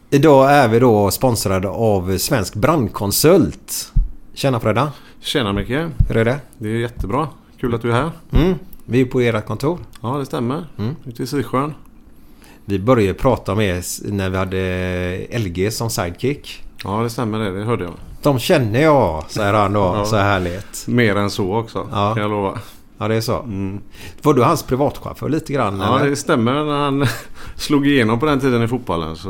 Idag 0.09 0.51
är 0.51 0.67
vi 0.67 0.79
då 0.79 1.11
sponsrade 1.11 1.69
av 1.69 2.17
Svensk 2.17 2.55
Brandkonsult. 2.55 3.91
Tjena 4.33 4.59
Fredda. 4.59 4.91
Tjena 5.19 5.53
Micke. 5.53 5.69
Hur 6.07 6.17
är 6.17 6.25
det? 6.25 6.39
Det 6.57 6.69
är 6.69 6.73
jättebra. 6.73 7.27
Kul 7.59 7.75
att 7.75 7.81
du 7.81 7.89
är 7.89 7.93
här. 7.93 8.11
Mm. 8.31 8.55
Vi 8.85 9.01
är 9.01 9.05
på 9.05 9.21
ert 9.21 9.45
kontor. 9.45 9.79
Ja, 10.01 10.17
det 10.17 10.25
stämmer. 10.25 10.67
Mm. 10.77 10.95
Ute 11.05 11.23
i 11.23 11.27
Sisjön. 11.27 11.73
Vi 12.65 12.79
började 12.79 13.13
prata 13.13 13.55
med 13.55 13.77
er 13.77 13.83
när 14.11 14.29
vi 14.29 14.37
hade 14.37 15.39
LG 15.39 15.71
som 15.73 15.89
sidekick. 15.89 16.63
Ja, 16.83 17.01
det 17.03 17.09
stämmer 17.09 17.39
det. 17.39 17.51
Det 17.59 17.63
hörde 17.63 17.83
jag. 17.83 17.93
De 18.21 18.39
känner 18.39 18.81
jag, 18.81 19.23
säger 19.27 19.53
han 19.53 19.73
då. 19.73 19.79
Ja. 19.79 20.05
Så 20.05 20.15
härligt. 20.15 20.87
Mer 20.87 21.15
än 21.15 21.29
så 21.29 21.55
också, 21.55 21.87
Ja. 21.91 22.13
kan 22.13 22.21
jag 22.21 22.31
lova. 22.31 22.59
Ja, 22.97 23.07
det 23.07 23.15
är 23.15 23.21
så. 23.21 23.33
Var 24.21 24.33
du 24.33 24.43
hans 24.43 24.63
privatchaufför 24.63 25.29
lite 25.29 25.53
grann? 25.53 25.79
Ja, 25.79 25.99
eller? 25.99 26.09
det 26.09 26.15
stämmer. 26.15 26.53
När 26.65 26.77
han 26.83 27.05
slog 27.55 27.87
igenom 27.87 28.19
på 28.19 28.25
den 28.25 28.39
tiden 28.39 28.63
i 28.63 28.67
fotbollen 28.67 29.15
så 29.15 29.29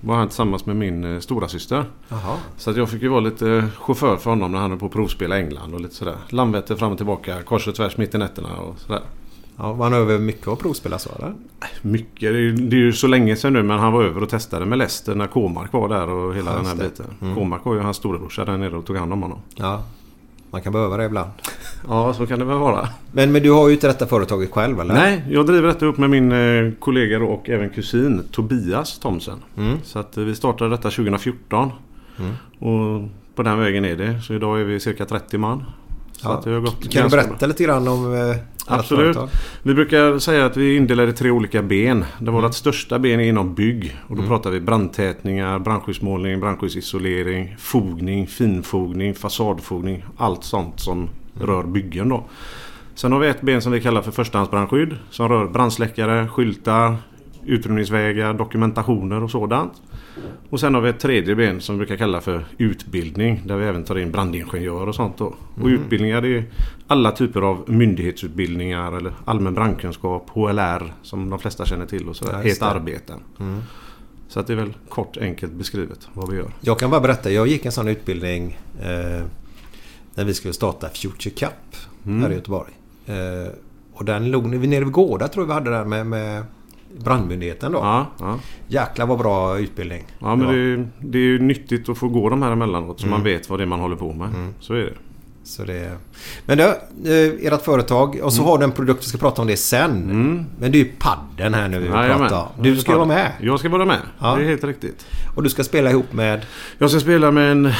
var 0.00 0.16
han 0.16 0.28
tillsammans 0.28 0.66
med 0.66 0.76
min 0.76 1.22
stora 1.22 1.48
syster. 1.48 1.84
Jaha. 2.08 2.36
Så 2.56 2.70
att 2.70 2.76
jag 2.76 2.88
fick 2.90 3.02
ju 3.02 3.08
vara 3.08 3.20
lite 3.20 3.64
chaufför 3.78 4.16
för 4.16 4.30
honom 4.30 4.52
när 4.52 4.58
han 4.58 4.70
höll 4.70 4.78
på 4.80 4.86
att 4.86 4.92
provspela 4.92 5.38
i 5.38 5.42
England 5.42 5.74
och 5.74 5.80
lite 5.80 5.94
sådär. 5.94 6.16
Landvetter 6.28 6.76
fram 6.76 6.90
och 6.92 6.96
tillbaka, 6.98 7.42
kors 7.42 7.68
och 7.68 7.74
tvärs 7.74 7.96
mitt 7.96 8.14
i 8.14 8.18
nätterna 8.18 8.56
och 8.56 8.78
sådär. 8.78 9.00
Ja, 9.56 9.72
var 9.72 9.84
han 9.84 9.94
över 9.94 10.18
mycket 10.18 10.48
att 10.48 10.58
provspela 10.58 10.98
så 10.98 11.10
eller? 11.18 11.34
Mycket. 11.82 12.20
Det 12.20 12.26
är, 12.28 12.32
ju, 12.32 12.52
det 12.56 12.76
är 12.76 12.80
ju 12.80 12.92
så 12.92 13.06
länge 13.06 13.36
sedan 13.36 13.52
nu 13.52 13.62
men 13.62 13.78
han 13.78 13.92
var 13.92 14.04
över 14.04 14.22
och 14.22 14.28
testade 14.28 14.66
med 14.66 14.78
Leicester 14.78 15.14
när 15.14 15.26
Kåmark 15.26 15.72
var 15.72 15.88
där 15.88 16.08
och 16.10 16.34
hela 16.34 16.50
Ja, 16.50 16.56
den 16.56 16.66
här 16.66 16.74
det. 16.74 16.82
biten. 16.82 17.06
Mm. 17.22 17.34
Kåmark 17.34 17.64
var 17.64 17.74
ju 17.74 17.80
hans 17.80 17.96
storebrorsa 17.96 18.44
där 18.44 18.56
nere 18.56 18.76
och 18.76 18.84
tog 18.86 18.96
hand 18.96 19.12
om 19.12 19.22
honom. 19.22 19.38
Ja. 19.54 19.82
Man 20.50 20.62
kan 20.62 20.72
behöva 20.72 20.96
det 20.96 21.04
ibland. 21.04 21.30
Ja, 21.88 22.14
så 22.14 22.26
kan 22.26 22.38
det 22.38 22.44
väl 22.44 22.58
vara. 22.58 22.88
Men, 23.12 23.32
men 23.32 23.42
du 23.42 23.50
har 23.50 23.68
ju 23.68 23.74
inte 23.74 23.86
detta 23.86 24.06
företaget 24.06 24.50
själv 24.52 24.80
eller? 24.80 24.94
Nej, 24.94 25.24
jag 25.30 25.46
driver 25.46 25.68
detta 25.68 25.86
upp 25.86 25.98
med 25.98 26.10
min 26.10 26.32
eh, 26.32 26.72
kollega 26.78 27.18
och 27.24 27.50
även 27.50 27.70
kusin 27.70 28.22
Tobias 28.30 28.98
Thomsen. 28.98 29.38
Mm. 29.56 29.78
Så 29.84 29.98
att 29.98 30.16
eh, 30.16 30.24
vi 30.24 30.34
startade 30.34 30.70
detta 30.70 30.90
2014. 30.90 31.70
Mm. 32.18 32.32
Och 32.58 33.08
på 33.34 33.42
den 33.42 33.58
vägen 33.58 33.84
är 33.84 33.96
det. 33.96 34.20
Så 34.22 34.34
idag 34.34 34.60
är 34.60 34.64
vi 34.64 34.80
cirka 34.80 35.04
30 35.04 35.38
man. 35.38 35.64
Så 36.12 36.28
Ja. 36.28 36.32
att 36.34 36.44
det 36.44 36.50
har 36.50 36.60
gått 36.60 36.90
Kan 36.90 37.04
du 37.04 37.08
berätta 37.16 37.36
bra. 37.38 37.46
lite 37.48 37.64
grann 37.64 37.88
om 37.88 38.14
eh, 38.14 38.36
Absolut. 38.66 39.16
Vi 39.62 39.74
brukar 39.74 40.18
säga 40.18 40.46
att 40.46 40.56
vi 40.56 40.72
är 40.72 40.76
indelade 40.76 41.10
i 41.10 41.12
tre 41.12 41.30
olika 41.30 41.62
ben. 41.62 42.04
Det 42.18 42.30
var 42.30 42.42
vårt 42.42 42.54
största 42.54 42.98
ben 42.98 43.20
är 43.20 43.24
inom 43.24 43.54
bygg. 43.54 43.96
Och 44.08 44.16
då 44.16 44.22
Mm. 44.22 44.28
pratar 44.28 44.50
vi 44.50 44.60
brandtätningar, 44.60 45.58
brandskyddsmålning, 45.58 46.40
brandskyddsisolering, 46.40 47.56
fogning, 47.58 48.26
finfogning, 48.26 49.14
fasadfogning. 49.14 50.04
Allt 50.16 50.44
sånt 50.44 50.80
som 50.80 51.08
rör 51.40 51.62
byggen 51.62 52.08
då. 52.08 52.24
Sen 52.94 53.12
har 53.12 53.18
vi 53.20 53.28
ett 53.28 53.40
ben 53.40 53.62
som 53.62 53.72
vi 53.72 53.80
kallar 53.80 54.02
för 54.02 54.10
förstahandsbrandskydd. 54.12 54.96
Som 55.10 55.28
rör 55.28 55.46
brandsläckare, 55.46 56.28
skyltar, 56.28 56.96
utrymningsvägar, 57.46 58.34
dokumentationer 58.34 59.22
och 59.22 59.30
sådant. 59.30 59.72
Och 60.50 60.60
sen 60.60 60.74
har 60.74 60.80
vi 60.80 60.88
ett 60.88 60.98
tredje 61.00 61.34
ben 61.34 61.60
som 61.60 61.74
vi 61.74 61.78
brukar 61.78 61.96
kalla 61.96 62.20
för 62.20 62.44
utbildning. 62.58 63.42
Där 63.46 63.56
vi 63.56 63.64
även 63.66 63.84
tar 63.84 63.98
in 63.98 64.12
brandingenjör 64.12 64.86
och 64.86 64.94
sånt 64.94 65.18
då. 65.18 65.24
Och 65.54 65.58
Mm. 65.68 65.72
utbildningar 65.74 66.20
det 66.20 66.28
är 66.36 66.44
alla 66.86 67.10
typer 67.10 67.42
av 67.42 67.64
myndighetsutbildningar 67.66 68.92
eller 68.96 69.12
allmän 69.24 69.54
brandkunskap, 69.54 70.30
HLR 70.30 70.92
som 71.02 71.30
de 71.30 71.38
flesta 71.38 71.64
känner 71.66 71.86
till 71.86 72.08
och 72.08 72.16
sådär. 72.16 72.40
Det. 72.42 72.62
arbeten. 72.62 73.20
Mm. 73.40 73.60
Så 74.28 74.40
att 74.40 74.46
det 74.46 74.52
är 74.52 74.56
väl 74.56 74.74
kort 74.88 75.16
enkelt 75.16 75.52
beskrivet 75.52 76.08
vad 76.12 76.30
vi 76.30 76.36
gör. 76.36 76.50
Jag 76.60 76.78
kan 76.78 76.90
bara 76.90 77.00
berätta, 77.00 77.30
jag 77.30 77.46
gick 77.46 77.66
en 77.66 77.72
sån 77.72 77.88
utbildning 77.88 78.58
eh, 78.80 79.22
när 80.14 80.24
vi 80.24 80.34
skulle 80.34 80.54
starta 80.54 80.88
Future 80.88 81.30
Cup 81.34 81.76
Mm. 82.06 82.22
här 82.22 82.30
i 82.30 82.34
Göteborg. 82.34 82.70
Eh, 83.06 83.52
och 83.92 84.04
den 84.04 84.30
låg 84.30 84.46
nere 84.46 84.84
vid 84.84 84.92
Gårda 84.92 85.28
tror 85.28 85.42
jag 85.42 85.46
vi 85.48 85.52
hade 85.54 85.70
där 85.70 85.84
med, 85.84 86.06
med 86.06 86.44
brandmyndigheten 86.98 87.72
då. 87.72 87.78
Ja, 87.78 88.06
ja. 88.20 88.38
Jäklar 88.68 89.06
vad 89.06 89.18
bra 89.18 89.58
utbildning. 89.58 90.04
Ja 90.18 90.36
men 90.36 90.46
det 90.48 90.54
är, 90.58 90.88
det 91.00 91.18
är 91.18 91.22
ju 91.22 91.38
nyttigt 91.38 91.88
att 91.88 91.98
få 91.98 92.08
gå 92.08 92.28
de 92.28 92.42
här 92.42 92.52
emellanåt 92.52 93.00
så 93.00 93.06
Mm. 93.06 93.18
man 93.18 93.24
vet 93.24 93.50
vad 93.50 93.58
det 93.58 93.62
är 93.62 93.66
man 93.66 93.80
håller 93.80 93.96
på 93.96 94.12
med. 94.12 94.28
Så 94.60 94.74
är 94.74 94.78
det. 94.78 94.92
Så 95.44 95.64
det... 95.64 95.92
Men 96.46 96.58
du, 96.58 96.74
ert 97.46 97.62
företag 97.64 98.20
och 98.22 98.32
så 98.32 98.40
Mm. 98.42 98.50
har 98.50 98.58
du 98.58 98.64
en 98.64 98.72
produkt, 98.72 99.02
vi 99.04 99.08
ska 99.08 99.18
prata 99.18 99.42
om 99.42 99.48
det 99.48 99.56
sen. 99.56 100.06
Men 100.58 100.72
det 100.72 100.78
är 100.78 100.84
ju 100.84 100.90
padden 100.98 101.54
här 101.54 101.68
nu 101.68 101.78
vi 101.78 101.84
vill 101.84 101.92
Jajamän. 101.94 102.18
prata 102.18 102.42
om. 102.42 102.48
Du 102.62 102.76
ska 102.76 102.94
vara 102.96 103.06
med. 103.08 103.32
Jag 103.40 103.58
ska 103.58 103.68
vara 103.68 103.84
med. 103.84 103.98
Ja. 104.18 104.34
Det 104.36 104.42
är 104.44 104.48
helt 104.48 104.64
riktigt. 104.64 105.06
Och 105.36 105.42
du 105.42 105.48
ska 105.50 105.64
spela 105.64 105.90
ihop 105.90 106.12
med... 106.12 106.46
Jag 106.78 106.90
ska 106.90 107.00
spela 107.00 107.30
med 107.30 107.52
en 107.52 107.72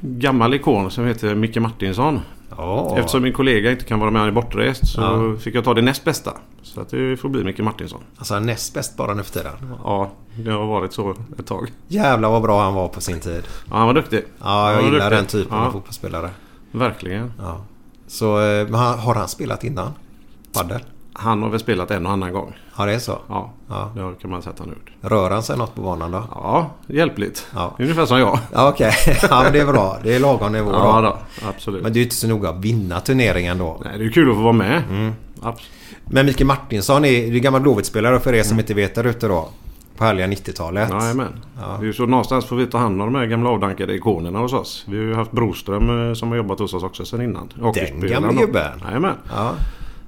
gammal 0.00 0.54
ikon 0.54 0.90
som 0.90 1.06
heter 1.06 1.34
Micke 1.34 1.56
Martinsson. 1.56 2.20
Ja. 2.56 2.96
Eftersom 2.98 3.22
min 3.22 3.32
kollega 3.32 3.70
inte 3.70 3.84
kan 3.84 4.00
vara 4.00 4.10
med, 4.10 4.20
han 4.20 4.28
är 4.28 4.32
bortrest, 4.34 4.88
så 4.88 5.00
Ja. 5.00 5.36
fick 5.40 5.54
jag 5.54 5.64
ta 5.64 5.74
det 5.74 5.82
näst 5.82 6.04
bästa. 6.04 6.32
Så 6.62 6.80
att 6.80 6.88
det 6.88 7.16
får 7.20 7.28
bli 7.28 7.44
Micke 7.44 7.58
Martinsson. 7.58 8.00
Alltså 8.16 8.38
näst 8.38 8.74
bäst 8.74 8.96
bara 8.96 9.14
nu 9.14 9.22
för 9.22 9.32
tiden. 9.32 9.52
Ja, 9.84 10.10
det 10.36 10.50
har 10.50 10.66
varit 10.66 10.92
så 10.92 11.14
ett 11.38 11.46
tag. 11.46 11.72
Jävlar 11.88 12.30
vad 12.30 12.42
bra 12.42 12.62
han 12.62 12.74
var 12.74 12.88
på 12.88 13.00
sin 13.00 13.20
tid. 13.20 13.42
Ja, 13.70 13.76
han 13.76 13.86
var 13.86 13.94
duktig. 13.94 14.24
Ja, 14.42 14.72
jag 14.72 14.82
gillar 14.84 15.10
den 15.10 15.26
typen 15.26 15.58
Ja. 15.58 15.66
av 15.66 15.72
fotbollsspelare. 15.72 16.30
Verkligen. 16.72 17.32
Ja. 17.38 17.60
Så, 18.06 18.40
eh, 18.40 18.68
har 18.76 19.14
han 19.14 19.28
spelat 19.28 19.64
innan? 19.64 19.92
Padel? 20.52 20.80
Han 21.22 21.42
har 21.42 21.50
väl 21.50 21.60
spelat 21.60 21.90
en 21.90 22.06
och 22.06 22.12
annan 22.12 22.32
gång. 22.32 22.56
Ja, 22.78 22.86
det 22.86 22.94
är 22.94 22.98
så? 22.98 23.18
Ja, 23.28 23.50
Ja. 23.68 23.92
det 23.94 24.20
kan 24.22 24.30
man 24.30 24.42
säga 24.42 24.52
att 24.52 24.58
han 24.58 24.68
har 24.68 24.74
gjort. 24.74 24.90
Rör 25.00 25.30
han 25.30 25.42
sig 25.42 25.58
något 25.58 25.74
på 25.74 25.82
banan 25.82 26.10
då? 26.10 26.24
Ja, 26.34 26.70
hjälpligt. 26.86 27.46
Ja. 27.54 27.74
Ungefär 27.78 28.06
som 28.06 28.18
jag. 28.18 28.38
Ja, 28.52 28.68
okej. 28.68 28.92
Ja, 29.30 29.42
men 29.42 29.52
det 29.52 29.60
är 29.60 29.66
bra. 29.66 29.98
Det 30.02 30.14
är 30.14 30.20
lagom 30.20 30.52
nivå 30.52 30.70
Ja, 30.72 31.00
då. 31.00 31.08
då, 31.08 31.48
absolut. 31.48 31.82
Men 31.82 31.92
det 31.92 31.96
är 31.96 32.00
ju 32.00 32.04
inte 32.04 32.16
så 32.16 32.28
noga 32.28 32.48
att 32.50 32.58
vinna 32.64 33.00
turneringen 33.00 33.58
då. 33.58 33.80
Nej, 33.84 33.98
det 33.98 34.04
är 34.04 34.08
kul 34.10 34.30
att 34.30 34.36
få 34.36 34.42
vara 34.42 34.52
med. 34.52 34.82
Mm. 34.90 35.12
Absolut. 35.42 35.70
Men 36.04 36.26
Mikael 36.26 36.46
Martinsson 36.46 37.04
är, 37.04 37.34
är 37.34 37.38
gammal 37.38 37.60
Blåvitt-spelare 37.60 38.20
för 38.20 38.34
er 38.34 38.42
som 38.42 38.58
inte 38.58 38.74
vet 38.74 38.94
där 38.94 39.06
ute 39.06 39.28
då. 39.28 39.48
På 39.96 40.04
härliga 40.04 40.26
90-talet. 40.26 40.90
Jajamän. 40.90 41.32
Ja. 41.60 41.66
Det 41.78 41.82
är 41.84 41.86
ju 41.86 41.92
så 41.92 42.06
någonstans 42.06 42.44
får 42.46 42.56
vi 42.56 42.66
ta 42.66 42.78
hand 42.78 43.02
om 43.02 43.12
de 43.12 43.18
här 43.18 43.26
gamla 43.26 43.50
avdankade 43.50 43.94
ikonerna 43.94 44.38
hos 44.38 44.52
oss. 44.52 44.84
Vi 44.88 44.96
har 44.96 45.04
ju 45.04 45.14
haft 45.14 45.30
Broström 45.32 46.08
eh, 46.08 46.14
som 46.14 46.28
har 46.28 46.36
jobbat 46.36 46.58
hos 46.58 46.74
oss 46.74 46.82
också 46.82 47.04
sedan 47.04 47.22
innan. 47.22 47.52
Den 47.74 48.00
gamla 48.10 48.32
gubben. 48.32 48.70
Jajamän. 48.84 49.14
Ja. 49.36 49.52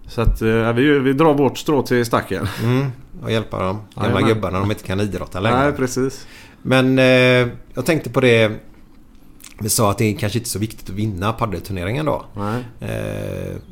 Så 0.07 0.21
att 0.21 0.43
eh, 0.43 0.73
vi, 0.73 0.99
vi 0.99 1.13
drar 1.13 1.35
vårt 1.35 1.59
strå 1.59 1.83
till 1.83 2.05
stacken. 2.07 2.47
Mm. 2.65 2.87
Och 3.23 3.33
hjälpa 3.33 3.59
de 3.59 3.67
gamla 3.95 4.11
Jajamän. 4.11 4.29
gubbarna 4.35 4.61
de 4.61 4.71
inte 4.71 4.85
kan 4.85 5.01
idrotta 5.01 5.41
längre. 5.41 5.59
Nej, 5.63 5.73
precis. 5.73 6.27
Men 6.63 6.99
eh, 6.99 7.49
jag 7.75 7.87
tänkte 7.87 8.11
på 8.11 8.21
det. 8.21 8.53
Vi 9.61 9.69
sa 9.69 9.91
att 9.91 9.99
det 9.99 10.13
kanske 10.13 10.39
inte 10.39 10.47
är 10.47 10.51
så 10.51 10.59
viktigt 10.59 10.91
att 10.91 10.95
vinna 10.97 11.33
padelturneringen 11.33 12.07
då. 12.07 12.25
Eh, 12.81 12.89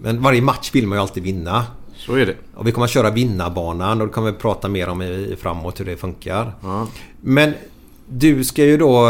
men 0.02 0.22
varje 0.22 0.42
match 0.42 0.70
vill 0.74 0.86
man 0.86 0.98
ju 0.98 1.02
alltid 1.02 1.22
vinna. 1.22 1.66
så 1.96 2.14
är 2.14 2.26
det. 2.26 2.34
Och 2.54 2.66
vi 2.66 2.72
kommer 2.72 2.84
att 2.84 2.90
köra 2.90 3.10
vinnarbanan 3.10 4.00
och 4.00 4.06
det 4.06 4.12
kommer 4.12 4.32
vi 4.32 4.38
prata 4.38 4.68
mer 4.68 4.88
om 4.88 5.02
i, 5.02 5.36
framåt 5.40 5.80
hur 5.80 5.84
det 5.84 5.96
funkar. 5.96 6.54
Ja. 6.62 6.86
Men 7.20 7.52
du 8.08 8.44
ska 8.44 8.64
ju 8.64 8.76
då... 8.76 9.06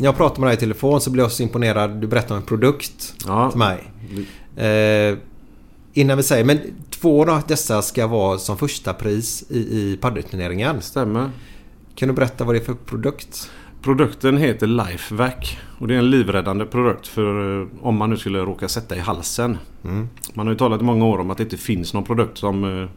När 0.00 0.04
jag 0.04 0.16
pratar 0.16 0.40
med 0.40 0.48
dig 0.48 0.56
i 0.56 0.60
telefon 0.60 1.00
så 1.00 1.10
blir 1.10 1.24
jag 1.24 1.32
så 1.32 1.42
imponerad. 1.42 1.90
Du 1.90 2.06
berättar 2.06 2.34
om 2.34 2.40
en 2.40 2.46
produkt 2.46 3.14
Ja. 3.26 3.50
till 3.50 3.58
mig. 3.58 3.90
Eh, 4.56 5.18
innan 5.92 6.16
vi 6.16 6.22
säger... 6.22 6.44
Men 6.44 6.60
två 6.90 7.30
av 7.30 7.42
dessa 7.48 7.82
ska 7.82 8.06
vara 8.06 8.38
som 8.38 8.58
första 8.58 8.94
pris 8.94 9.44
i, 9.50 9.58
i 9.58 9.98
padelturneringen. 10.00 10.82
Stämmer. 10.82 11.30
Kan 11.94 12.08
du 12.08 12.14
berätta 12.14 12.44
vad 12.44 12.54
det 12.54 12.58
är 12.58 12.64
för 12.64 12.74
produkt? 12.74 13.50
Produkten 13.82 14.36
heter 14.36 14.66
Lifevac. 14.66 15.56
Och 15.78 15.88
det 15.88 15.94
är 15.94 15.98
en 15.98 16.10
livräddande 16.10 16.64
produkt 16.64 17.06
för 17.06 17.60
eh, 17.60 17.68
om 17.82 17.96
man 17.96 18.10
nu 18.10 18.16
skulle 18.16 18.38
råka 18.38 18.68
sätta 18.68 18.96
i 18.96 19.00
halsen. 19.00 19.58
Mm. 19.84 20.08
Man 20.34 20.46
har 20.46 20.52
ju 20.54 20.58
talat 20.58 20.80
i 20.80 20.84
många 20.84 21.06
år 21.06 21.18
om 21.18 21.30
att 21.30 21.36
det 21.36 21.42
inte 21.42 21.56
finns 21.56 21.94
någon 21.94 22.04
produkt 22.04 22.38
som 22.38 22.82
eh, 22.82 22.88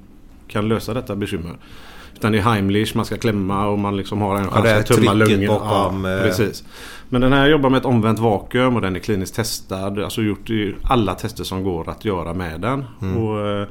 kan 0.48 0.68
lösa 0.68 0.94
detta 0.94 1.16
bekymmer. 1.16 1.58
Den 2.22 2.36
är 2.36 2.40
Heimlich, 2.42 2.96
man 2.96 3.06
ska 3.06 3.18
klämma 3.18 3.68
och 3.68 3.80
man 3.80 3.98
liksom 3.98 4.22
har 4.22 4.36
en 4.36 4.44
Ja, 4.44 4.50
chans 4.52 4.66
är 4.66 4.80
att 4.80 4.86
tumma 4.86 5.12
trycket 5.12 5.30
lungor. 5.30 5.48
bakom, 5.60 6.06
Ja, 6.06 6.18
eh, 6.18 6.24
precis. 6.24 6.64
Men 7.10 7.22
den 7.22 7.34
här 7.34 7.48
jobbar 7.48 7.70
med 7.70 7.78
ett 7.78 7.86
omvänt 7.86 8.20
vakuum 8.20 8.76
och 8.76 8.82
den 8.82 8.96
är 8.96 9.00
kliniskt 9.00 9.36
testad. 9.36 10.00
Alltså 10.00 10.22
gjort 10.22 10.50
i 10.50 10.76
alla 10.84 11.14
tester 11.16 11.44
som 11.44 11.64
går 11.64 11.90
att 11.90 12.06
göra 12.06 12.34
med 12.34 12.62
den. 12.62 12.86
Mm. 13.02 13.18
Och, 13.18 13.48
eh, 13.48 13.68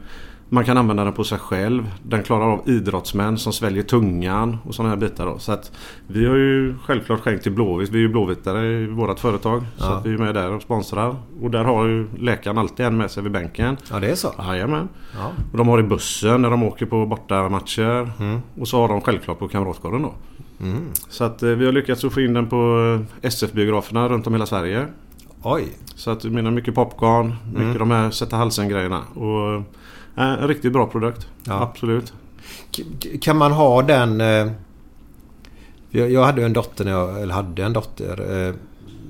man 0.53 0.65
kan 0.65 0.77
använda 0.79 1.05
den 1.05 1.13
på 1.13 1.25
sig 1.25 1.39
själv. 1.39 1.91
Den 2.03 2.23
klarar 2.23 2.45
av 2.53 2.69
idrottsmän 2.69 3.39
som 3.39 3.53
sväljer 3.53 3.83
tungan 3.83 4.59
och 4.65 4.75
sådana 4.75 4.91
här 4.91 4.97
bitar. 5.01 5.27
Då. 5.27 5.39
Så 5.39 5.53
att 5.53 5.73
vi 6.07 6.27
har 6.27 6.37
ju 6.37 6.75
självklart 6.85 7.21
skänkt 7.21 7.43
till 7.43 7.53
Blåvitt. 7.53 7.91
Vi 7.91 7.99
är 7.99 8.03
ju 8.03 8.09
blåvittare 8.09 8.67
i 8.83 8.87
vårt 8.87 9.19
företag. 9.19 9.63
Så 9.77 9.85
Ja. 9.85 9.97
att 9.97 10.07
vi 10.07 10.15
är 10.15 10.19
med 10.19 10.35
där 10.35 10.51
och 10.53 10.63
sponsrar. 10.63 11.17
Och 11.43 11.51
där 11.51 11.65
har 11.65 11.87
ju 11.87 12.07
läkaren 12.19 12.59
alltid 12.59 12.87
en 12.87 12.97
med 12.97 13.11
sig 13.11 13.23
vid 13.23 13.33
bänken. 13.33 13.77
Ja, 13.91 14.01
det 14.01 14.11
är 14.11 14.15
så? 14.15 14.35
Jajamän. 14.39 14.89
Ja. 15.19 15.31
Och 15.53 15.59
de 15.59 15.69
har 15.69 15.81
i 15.81 15.83
bussen 15.83 16.43
när 16.43 16.51
de 16.51 16.63
åker 16.63 16.87
på 16.87 17.07
bortamatcher. 17.07 18.11
Mm. 18.21 18.41
Och 18.61 18.69
så 18.69 18.81
har 18.81 18.89
de 18.89 19.01
självklart 19.01 19.39
på 19.39 19.49
Kamratgården 19.49 20.03
då. 20.03 20.15
Mm. 20.63 20.81
Så 21.09 21.25
att 21.25 21.43
eh, 21.43 21.49
vi 21.51 21.65
har 21.65 21.73
lyckats 21.73 22.05
att 22.05 22.13
få 22.13 22.21
in 22.21 22.35
den 22.35 22.47
på 22.49 22.57
eh, 23.23 23.27
SF-biograferna 23.29 24.09
runt 24.09 24.27
om 24.27 24.33
hela 24.33 24.47
Sverige. 24.47 24.87
Oj. 25.43 25.69
Så 25.95 26.11
att 26.11 26.21
du 26.21 26.31
menar 26.31 26.51
mycket 26.51 26.75
popcorn, 26.75 27.35
mycket 27.47 27.65
Mm. 27.65 27.79
de 27.79 27.91
här 27.91 28.11
sätta 28.11 28.37
halsen 28.37 28.69
grejerna. 28.69 29.01
Och 29.15 29.63
en 30.15 30.49
riktigt 30.49 30.73
bra 30.73 30.87
produkt. 30.87 31.27
Ja. 31.45 31.63
Absolut. 31.63 32.13
Kan 33.21 33.37
man 33.37 33.53
ha 33.53 33.83
den... 33.83 34.21
eh, 34.21 34.51
Jag, 35.91 36.11
jag 36.13 36.25
hade 36.25 36.45
en 36.45 36.53
dotter 36.53 36.85
när 36.85 36.93
jag... 36.93 37.23
Eller 37.23 37.35
hade 37.35 37.65
en 37.65 37.73
dotter. 37.73 38.21
eh, 38.49 38.55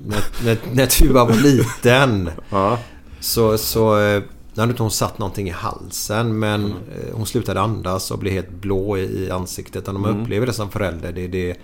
När, 0.05 0.45
när, 0.45 0.57
när 0.73 0.85
Tuva 0.85 1.25
var 1.25 1.33
liten. 1.35 2.29
Ja. 2.49 2.77
Så, 3.19 3.57
så 3.57 3.99
eh, 3.99 4.21
hade 4.55 4.69
inte 4.71 4.83
hon 4.83 4.91
satt 4.91 5.19
någonting 5.19 5.47
i 5.47 5.51
halsen 5.51 6.39
men 6.39 6.65
eh, 6.65 7.13
hon 7.13 7.25
slutade 7.25 7.61
andas 7.61 8.11
och 8.11 8.19
blev 8.19 8.33
helt 8.33 8.51
blå 8.51 8.97
i, 8.97 9.01
i 9.25 9.31
ansiktet. 9.31 9.87
Och 9.87 9.93
när 9.93 10.01
man 10.01 10.09
Mm. 10.11 10.23
upplever 10.23 10.45
det 10.47 10.53
som 10.53 10.69
förälder, 10.71 11.11
det, 11.11 11.27
det, 11.27 11.57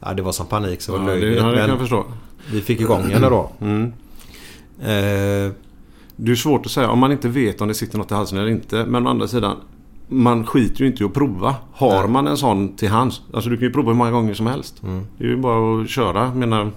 ja, 0.00 0.14
det 0.14 0.22
var 0.22 0.32
som 0.32 0.46
panik 0.46 0.82
så 0.82 0.92
det 0.92 0.98
var 0.98 1.08
Ja, 1.08 1.14
det- 1.14 1.20
löjligt. 1.20 1.36
det 1.38 1.42
kan 1.66 1.78
men 1.78 1.86
jag. 1.90 2.04
Vi 2.52 2.60
fick 2.62 2.80
igång 2.80 3.02
henne 3.02 3.28
då. 3.28 3.50
Mm. 3.60 3.92
Eh, 4.82 5.52
Det 6.16 6.30
är 6.30 6.36
svårt 6.36 6.66
att 6.66 6.72
säga 6.72 6.90
om 6.90 6.98
man 6.98 7.12
inte 7.12 7.28
vet 7.28 7.60
om 7.60 7.68
det 7.68 7.74
sitter 7.74 7.98
något 7.98 8.10
i 8.10 8.14
halsen 8.14 8.38
eller 8.38 8.50
inte. 8.50 8.84
Men 8.86 9.06
å 9.06 9.10
andra 9.10 9.28
sidan. 9.28 9.56
Man 10.08 10.46
skiter 10.46 10.80
ju 10.80 10.86
inte 10.86 11.02
i 11.02 11.06
att 11.06 11.14
prova. 11.14 11.54
Har 11.72 12.02
Nej. 12.02 12.08
man 12.08 12.26
en 12.26 12.36
sån 12.36 12.76
till 12.76 12.88
hands. 12.88 13.20
Alltså 13.34 13.50
du 13.50 13.56
kan 13.56 13.66
ju 13.66 13.72
prova 13.72 13.90
hur 13.90 13.96
många 13.96 14.10
gånger 14.10 14.34
som 14.34 14.46
helst. 14.46 14.82
Mm. 14.82 15.06
Det 15.18 15.24
är 15.24 15.28
ju 15.28 15.36
bara 15.36 15.82
att 15.82 15.88
köra. 15.88 16.34
Menar, 16.34 16.70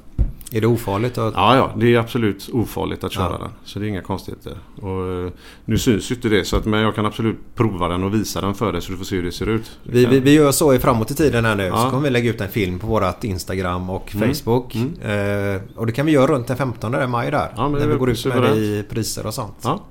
är 0.51 0.61
det 0.61 0.67
ofarligt? 0.67 1.17
Att... 1.17 1.33
Ja, 1.33 1.55
ja. 1.55 1.71
Det 1.77 1.95
är 1.95 1.99
absolut 1.99 2.49
ofarligt 2.53 3.03
att 3.03 3.11
köra 3.11 3.31
Ja. 3.31 3.37
den. 3.37 3.49
Så 3.63 3.79
det 3.79 3.85
är 3.85 3.89
inga 3.89 4.01
konstigheter. 4.01 4.53
Och, 4.81 5.25
eh, 5.25 5.31
nu 5.65 5.77
syns 5.77 6.11
ju 6.11 6.15
inte 6.15 6.29
det. 6.29 6.45
Så 6.45 6.57
att, 6.57 6.65
men 6.65 6.79
jag 6.79 6.95
kan 6.95 7.05
absolut 7.05 7.37
prova 7.55 7.87
den 7.87 8.03
och 8.03 8.13
visa 8.13 8.41
den 8.41 8.53
för 8.55 8.71
dig 8.73 8.81
så 8.81 8.91
du 8.91 8.97
får 8.97 9.05
se 9.05 9.15
hur 9.15 9.23
det 9.23 9.31
ser 9.31 9.49
ut. 9.49 9.71
Vi, 9.83 10.03
kan- 10.03 10.11
vi, 10.13 10.19
vi 10.19 10.33
gör 10.33 10.51
så 10.51 10.73
i 10.73 10.79
framåt 10.79 11.11
i 11.11 11.15
tiden 11.15 11.45
här 11.45 11.55
nu. 11.55 11.63
Ja. 11.65 11.77
Så 11.83 11.89
kommer 11.89 12.03
vi 12.03 12.09
lägga 12.09 12.29
ut 12.29 12.41
en 12.41 12.49
film 12.49 12.79
på 12.79 12.87
vårat 12.87 13.23
Instagram 13.23 13.89
och 13.89 14.15
Mm. 14.15 14.33
Facebook. 14.33 14.75
Eh, 14.75 15.61
och 15.75 15.85
det 15.85 15.91
kan 15.91 16.05
vi 16.05 16.11
göra 16.11 16.27
runt 16.27 16.47
den 16.47 16.57
15 16.57 17.09
maj 17.11 17.31
där. 17.31 17.51
Ja, 17.55 17.69
när 17.69 17.79
är 17.79 17.87
vi 17.87 17.95
går 17.95 18.09
ut 18.09 18.25
med 18.25 18.41
det 18.41 18.55
i 18.55 18.83
priser 18.89 19.25
och 19.25 19.33
sånt. 19.33 19.55
Ja. 19.63 19.83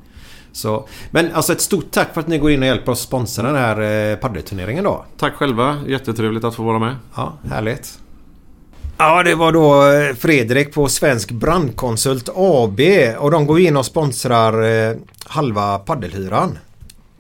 Så, 0.53 0.89
men 1.11 1.33
alltså 1.33 1.53
ett 1.53 1.61
stort 1.61 1.91
tack 1.91 2.15
för 2.15 2.21
att 2.21 2.27
ni 2.29 2.39
går 2.39 2.51
in 2.51 2.61
och 2.61 2.67
hjälper 2.67 2.93
oss 2.93 3.01
sponsra 3.01 3.47
den 3.47 3.57
här 3.57 4.11
eh, 4.13 4.17
paddelturneringen 4.17 4.85
då. 4.85 5.05
Tack 5.17 5.35
själva. 5.35 5.77
Jättetrevligt 5.87 6.45
att 6.45 6.55
få 6.55 6.63
vara 6.63 6.79
med. 6.79 6.97
Ja, 7.17 7.33
härligt. 7.51 7.99
Ja, 8.99 9.23
det 9.23 9.35
var 9.35 9.53
då 9.53 9.93
eh, 9.93 10.15
Fredrik 10.15 10.75
på 10.75 10.89
Svensk 10.89 11.31
Brandkonsult 11.31 12.29
AB 12.35 12.81
och 13.19 13.31
de 13.31 13.47
går 13.47 13.61
in 13.61 13.77
och 13.77 13.87
sponsrar 13.87 14.63
eh, 14.63 14.97
halva 15.27 15.79
paddelhyran. 15.79 16.59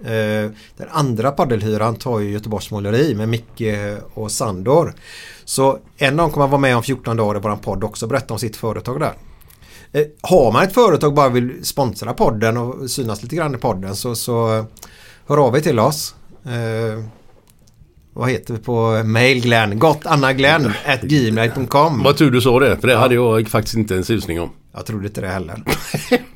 Eh, 0.04 0.50
den 0.76 0.88
andra 0.90 1.30
paddelhyran 1.30 1.96
tar 1.96 2.20
ju 2.20 2.30
Göteborgs 2.30 2.70
Måleri 2.70 3.14
med 3.14 3.28
Micke 3.28 3.60
eh, 3.60 3.96
och 4.14 4.30
Sandor. 4.30 4.94
Så 5.44 5.78
en 5.96 6.12
av 6.12 6.16
dem 6.16 6.30
kommer 6.30 6.44
att 6.44 6.50
vara 6.50 6.60
med 6.60 6.76
om 6.76 6.82
14 6.82 7.16
dagar 7.16 7.36
i 7.38 7.42
våran 7.42 7.58
podd 7.58 7.84
också 7.84 8.06
och 8.06 8.10
berätta 8.10 8.34
om 8.34 8.40
sitt 8.40 8.56
företag 8.56 9.00
där. 9.00 9.12
Eh, 9.92 10.06
har 10.22 10.52
man 10.52 10.62
ett 10.64 10.74
företag 10.74 11.08
och 11.08 11.14
bara 11.14 11.28
vill 11.28 11.64
sponsra 11.64 12.12
podden 12.12 12.56
och 12.56 12.90
synas 12.90 13.22
lite 13.22 13.36
grann 13.36 13.54
i 13.54 13.58
podden 13.58 13.96
så, 13.96 14.14
så 14.14 14.56
eh, 14.56 14.64
hör 15.26 15.46
av 15.46 15.56
er 15.56 15.60
till 15.60 15.78
oss. 15.78 16.14
Vad 18.16 18.30
heter 18.30 18.54
vi 18.54 18.60
på 18.60 19.02
mail 19.04 19.42
Glenn? 19.42 19.78
Gottannaglenn 19.78 20.72
at 20.86 21.02
gmail.com 21.02 22.02
Vad 22.02 22.16
tur 22.16 22.30
du 22.30 22.40
sa 22.40 22.60
det, 22.60 22.76
för 22.76 22.88
det 22.88 22.96
hade 22.96 23.14
jag 23.14 23.48
faktiskt 23.48 23.76
inte 23.76 23.94
en 23.96 24.04
susning 24.04 24.40
om. 24.40 24.50
Jag 24.74 24.86
trodde 24.86 25.06
inte 25.06 25.20
det 25.20 25.28
heller. 25.28 25.54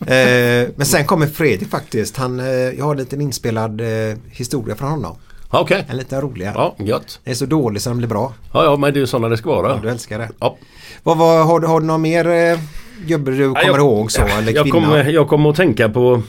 eh, 0.00 0.68
men 0.76 0.86
sen 0.86 1.04
kommer 1.04 1.26
Fredrik 1.26 1.70
faktiskt. 1.70 2.16
Han, 2.16 2.40
eh, 2.40 2.46
jag 2.48 2.84
har 2.84 2.92
en 2.92 2.98
liten 2.98 3.20
inspelad 3.20 3.80
eh, 3.80 4.16
historia 4.30 4.74
från 4.76 4.90
honom. 4.90 5.16
Okej. 5.50 5.84
En 5.88 5.96
liten 5.96 6.20
rolig. 6.20 6.44
här. 6.44 6.54
Ja, 6.54 6.76
gött. 6.78 7.20
Den 7.24 7.30
är 7.30 7.34
så 7.34 7.46
dålig 7.46 7.82
så 7.82 7.90
den 7.90 7.98
blir 7.98 8.08
bra. 8.08 8.32
Ja, 8.52 8.64
ja, 8.64 8.76
men 8.76 8.92
det 8.92 8.98
är 8.98 9.00
ju 9.00 9.06
sådana 9.06 9.28
det 9.28 9.36
ska 9.36 9.50
vara. 9.50 9.68
Ja, 9.68 9.78
du 9.82 9.90
älskar 9.90 10.18
det. 10.18 10.28
Ja. 10.40 10.56
Vad, 11.02 11.18
vad, 11.18 11.46
har, 11.46 11.60
du- 11.60 11.66
har 11.66 11.80
du 11.80 11.86
någon 11.86 12.02
mer 12.02 12.28
eh, 12.28 12.58
gubbe 13.06 13.30
du 13.30 13.48
kommer 13.48 13.66
jag, 13.66 13.76
ihåg 13.78 14.12
så? 14.12 14.22
Eller 14.22 14.52
jag, 14.52 14.70
kommer, 14.70 15.04
jag 15.04 15.28
kommer 15.28 15.50
att 15.50 15.56
tänka 15.56 15.88
på... 15.88 16.22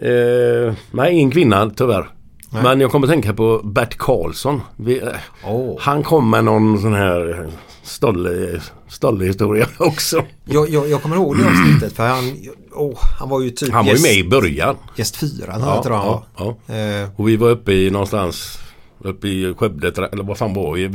Eh, 0.00 0.74
nej, 0.90 1.12
ingen 1.14 1.30
kvinna 1.30 1.70
tyvärr. 1.76 2.10
Nej. 2.56 2.62
Men 2.62 2.80
jag 2.80 2.90
kommer 2.90 3.06
att 3.06 3.10
tänka 3.12 3.34
på 3.34 3.60
Bert 3.64 3.96
Karlsson. 3.98 4.60
Vi, 4.76 5.02
Åh. 5.44 5.76
Han 5.80 6.02
kom 6.02 6.30
med 6.30 6.44
någon 6.44 6.80
sån 6.80 6.94
här 6.94 7.46
stollig, 7.82 8.60
stollig 8.88 9.26
historia 9.26 9.66
också. 9.78 10.22
Jag, 10.44 10.68
jag, 10.70 10.88
jag 10.88 11.02
kommer 11.02 11.16
ihåg 11.16 11.38
det 11.38 11.46
avsnittet 11.46 11.96
för 11.96 12.06
han, 12.08 12.36
åh, 12.74 12.98
han 13.18 13.28
var 13.28 13.40
ju 13.40 13.50
typ 13.50 13.72
Han 13.72 13.84
var 13.84 13.92
ju 13.92 13.98
gäst- 13.98 14.02
med 14.02 14.14
i 14.26 14.28
början. 14.28 14.76
Gäst 14.96 15.16
fyra 15.16 15.56
Ja, 15.60 15.82
ja, 15.84 16.24
ja. 16.66 16.74
Eh, 16.74 17.08
Och 17.16 17.28
vi 17.28 17.36
var 17.36 17.48
uppe 17.50 17.72
i 17.72 17.90
någonstans 17.90 18.58
Uppe 18.98 19.28
i 19.28 19.54
Skövde 19.58 19.88
eller 20.12 20.22
vad 20.22 20.38
fan 20.38 20.54
var 20.54 20.74
vi? 20.74 20.88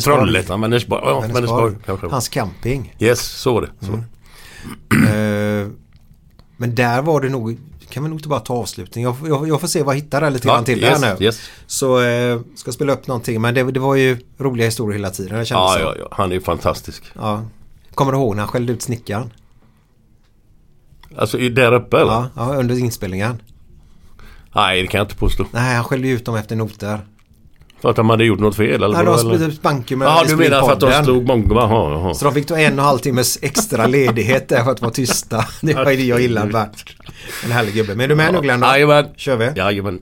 Trollhättan, 0.00 0.60
Vänersborg. 0.60 1.02
Ja, 1.04 1.20
Vänersborg. 1.20 1.74
Hans 2.10 2.28
camping. 2.28 2.94
Yes, 2.98 3.20
så 3.20 3.54
var 3.54 3.60
det. 3.60 3.68
Så. 3.86 3.92
Mm. 3.92 5.62
Eh, 5.62 5.68
men 6.56 6.74
där 6.74 7.02
var 7.02 7.20
det 7.20 7.28
nog 7.28 7.58
kan 7.90 8.02
vi 8.02 8.08
nog 8.08 8.18
inte 8.18 8.28
bara 8.28 8.40
ta 8.40 8.54
avslutning. 8.54 9.04
Jag, 9.04 9.16
jag, 9.28 9.48
jag 9.48 9.60
får 9.60 9.68
se 9.68 9.82
vad 9.82 9.94
jag 9.96 10.00
hittar 10.00 10.20
där 10.20 10.30
lite 10.30 10.48
Ja, 10.48 10.54
grann 10.54 10.64
till 10.64 10.82
yes, 10.84 11.02
här 11.02 11.16
nu. 11.18 11.24
yes. 11.24 11.40
Så 11.66 12.00
eh, 12.00 12.40
ska 12.54 12.72
spela 12.72 12.92
upp 12.92 13.06
någonting. 13.06 13.40
Men 13.40 13.54
det, 13.54 13.62
det 13.62 13.80
var 13.80 13.94
ju 13.94 14.18
roliga 14.38 14.66
historier 14.66 14.98
hela 14.98 15.10
tiden. 15.10 15.38
Det 15.38 15.50
Ja, 15.50 15.78
ja, 15.80 15.94
ja, 15.98 16.08
han 16.10 16.30
är 16.30 16.34
ju 16.34 16.40
fantastisk. 16.40 17.04
Ja. 17.14 17.44
Kommer 17.94 18.12
du 18.12 18.18
ihåg 18.18 18.36
när 18.36 18.42
han 18.42 18.48
skällde 18.52 18.72
ut 18.72 18.82
snickaren? 18.82 19.32
Alltså 21.16 21.38
där 21.38 21.72
uppe 21.72 21.96
eller? 22.00 22.12
Ja, 22.12 22.28
ja, 22.36 22.54
under 22.54 22.78
inspelningen. 22.78 23.42
Nej, 24.54 24.82
det 24.82 24.88
kan 24.88 24.98
jag 24.98 25.04
inte 25.04 25.16
påstå. 25.16 25.46
Nej, 25.52 25.74
han 25.74 25.84
skällde 25.84 26.08
ut 26.08 26.24
dem 26.24 26.36
efter 26.36 26.56
noter. 26.56 27.00
För 27.82 27.90
att 27.90 27.96
de 27.96 28.10
hade 28.10 28.24
gjort 28.24 28.38
något 28.38 28.56
fel 28.56 28.82
eller? 28.82 28.88
Vadå, 28.96 29.12
de 29.12 29.18
spelade 29.18 29.52
banker 29.62 29.96
med 29.96 30.08
Ja, 30.08 30.24
du 30.28 30.36
menar 30.36 30.62
för 30.62 30.72
att 30.72 30.80
de 30.80 31.04
slog 31.04 31.26
många? 31.26 31.54
Jaha, 31.54 31.90
jaha. 31.92 32.14
Så 32.14 32.24
de 32.24 32.34
fick 32.34 32.46
ta 32.46 32.58
en 32.58 32.72
och 32.72 32.78
en 32.78 32.78
halv 32.78 32.98
timmes 32.98 33.38
extra 33.42 33.86
ledighet 33.86 34.48
där 34.48 34.64
för 34.64 34.70
att 34.70 34.80
vara 34.80 34.92
tysta. 34.92 35.44
Det 35.60 35.74
var 35.74 35.90
ju 35.90 35.96
det 35.96 36.02
jag 36.04 36.20
gillar 36.20 36.46
Bert. 36.46 36.96
En 37.44 37.52
härlig 37.52 37.74
gubbe. 37.74 37.94
Men 37.94 38.04
är 38.04 38.08
du 38.08 38.14
med 38.14 38.32
nu 38.32 38.40
Glenn? 38.40 38.62
Jajamän. 38.62 39.06
Kör 39.16 39.36
vi. 39.36 39.50
Jajamän. 39.56 39.98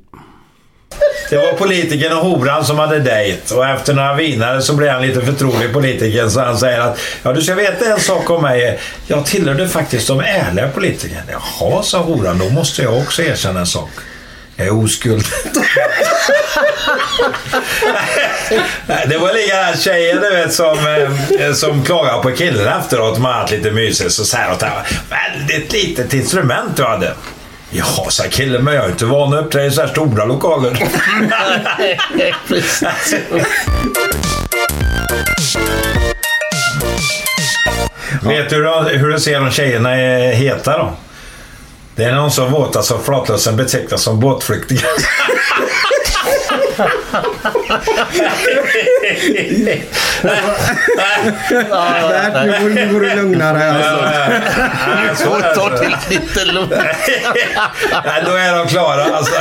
Det 1.31 1.37
var 1.37 1.53
politikern 1.53 2.13
och 2.19 2.25
horan 2.25 2.65
som 2.65 2.79
hade 2.79 2.99
dejt 2.99 3.55
och 3.55 3.67
efter 3.67 3.95
några 3.95 4.15
vinare 4.15 4.63
så 4.63 4.77
blev 4.77 4.91
han 4.93 5.03
lite 5.03 5.21
förtrolig 5.21 5.73
politikern 5.73 6.31
så 6.31 6.41
han 6.41 6.59
säger 6.59 6.81
att 6.81 6.99
ja 7.23 7.33
du 7.33 7.43
ska 7.43 7.55
veta 7.55 7.93
en 7.93 8.01
sak 8.01 8.31
om 8.31 8.43
mig. 8.43 8.79
Jag 9.07 9.27
tillhörde 9.27 9.69
faktiskt 9.69 10.09
de 10.09 10.21
ärliga 10.21 10.69
politikerna. 10.69 11.23
Jaha, 11.31 11.83
sa 11.83 11.99
horan. 12.03 12.39
Då 12.39 12.51
måste 12.51 12.83
jag 12.83 12.99
också 12.99 13.23
erkänna 13.23 13.61
en 13.61 13.67
sak. 13.67 13.91
Är 14.57 14.85
oskuld. 14.85 15.25
Det 19.09 19.19
var 19.19 19.35
likadant 19.35 19.81
tjejen 19.81 20.21
du 20.21 20.31
vet 20.31 20.53
som, 20.53 20.79
eh, 21.41 21.53
som 21.53 21.85
klagar 21.85 22.23
på 22.23 22.31
killen 22.31 22.69
efteråt. 22.81 23.19
Man 23.19 23.33
har 23.33 23.41
haft 23.41 23.53
lite 23.53 23.71
mysigt. 23.71 24.13
Så 24.13 24.25
säger 24.25 24.49
var 24.49 24.59
väldigt 25.11 25.73
litet 25.73 26.15
instrument 26.15 26.77
du 26.77 26.85
hade. 26.85 27.13
Ja, 27.71 28.07
sa 28.11 28.25
killen, 28.31 28.65
men 28.65 28.75
jag 28.75 28.85
är 28.85 28.89
inte 28.89 29.05
van 29.05 29.35
att 29.35 29.45
uppträda 29.45 29.67
i 29.67 29.71
så 29.71 29.81
här 29.81 29.89
stora 29.89 30.25
lokaler. 30.25 30.71
Vet 38.23 38.51
du 38.51 38.57
hur, 38.57 38.99
hur 38.99 39.09
du 39.09 39.21
ser 39.21 39.41
om 39.41 39.51
tjejerna 39.51 39.97
är 39.97 40.33
heta 40.33 40.79
då? 40.79 40.95
Det 41.97 42.05
är 42.05 42.13
någon 42.13 42.31
som 42.31 42.53
våta 42.53 42.83
som 42.83 43.03
flatlösen 43.05 43.57
betecknas 43.57 44.03
som 44.03 44.21
båtflyktingar. 44.21 44.91
Bert, 51.03 52.47
nu 52.47 52.53
får- 52.61 52.69
nu 52.69 52.89
får 52.93 53.01
du 53.01 53.15
lugna 53.15 53.53
dig 53.53 53.69
alltså. 53.69 55.25
Så 55.25 55.41
ta 55.55 55.79
till 55.79 55.97
lite 56.11 56.45
lugnt. 56.45 56.71
Nej, 58.05 58.23
då 58.27 58.33
är 58.33 58.57
de 58.59 58.67
klara 58.69 59.05
alltså. 59.17 59.35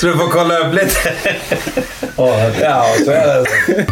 Så 0.00 0.06
du 0.06 0.16
får 0.18 0.28
kolla 0.28 0.58
upp 0.58 0.74
lite. 0.74 1.12
Ja, 2.60 2.86
så 3.04 3.10
är 3.10 3.26
det. 3.26 3.86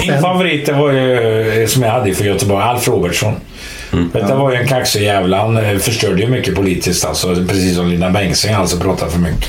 Min 0.00 0.20
favorit 0.20 0.66
det 0.66 0.72
var 0.72 0.92
ju, 0.92 1.66
som 1.68 1.82
jag 1.82 1.90
hade 1.90 2.14
för 2.14 2.24
Göteborg, 2.24 2.64
Alf 2.64 2.88
Robertsson. 2.88 3.34
Detta 4.12 4.36
var 4.36 4.50
ju 4.50 4.56
en 4.56 4.68
kaxig 4.68 5.02
jävel. 5.02 5.34
Han 5.34 5.56
eh, 5.56 5.78
förstörde 5.78 6.22
ju 6.22 6.28
mycket 6.28 6.54
politiskt 6.54 7.04
alltså. 7.04 7.34
Precis 7.48 7.76
som 7.76 7.88
Lina 7.88 8.10
Bengtzing 8.10 8.54
alltså 8.54 8.76
pratar 8.76 9.08
för 9.08 9.18
mycket. 9.18 9.48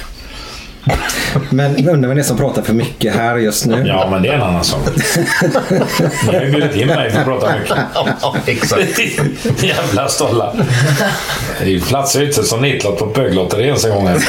Men 1.50 1.84
jag 1.84 1.94
undrar 1.94 2.08
vem 2.08 2.18
det 2.18 2.22
är 2.22 2.24
som 2.24 2.38
pratar 2.38 2.62
för 2.62 2.74
mycket 2.74 3.16
här 3.16 3.38
just 3.38 3.66
nu. 3.66 3.84
Ja, 3.88 4.08
men 4.12 4.22
det 4.22 4.30
är 4.30 4.34
en 4.34 4.42
annan 4.42 4.64
sak. 4.64 4.80
Ni 6.28 6.36
har 6.36 6.42
ju 6.46 6.52
bjudit 6.52 6.76
in 6.76 6.88
mig 6.88 7.12
för 7.12 7.20
att 7.20 7.26
prata 7.26 7.54
mycket. 7.60 8.48
Exakt. 8.48 9.00
Jävla 9.64 10.08
stollar. 10.08 10.54
Det 11.64 11.88
platsar 11.88 12.20
ju 12.20 12.26
inte 12.28 12.44
som 12.44 12.62
nitlott 12.62 13.00
på 13.00 13.06
böglotteri 13.06 13.64
ens 13.64 13.86
en 13.86 13.92
gång. 13.92 14.08
här. 14.08 14.20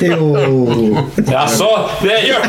jo. 0.00 0.98
Jaså? 1.30 1.90
Det 2.02 2.20
gör 2.20 2.40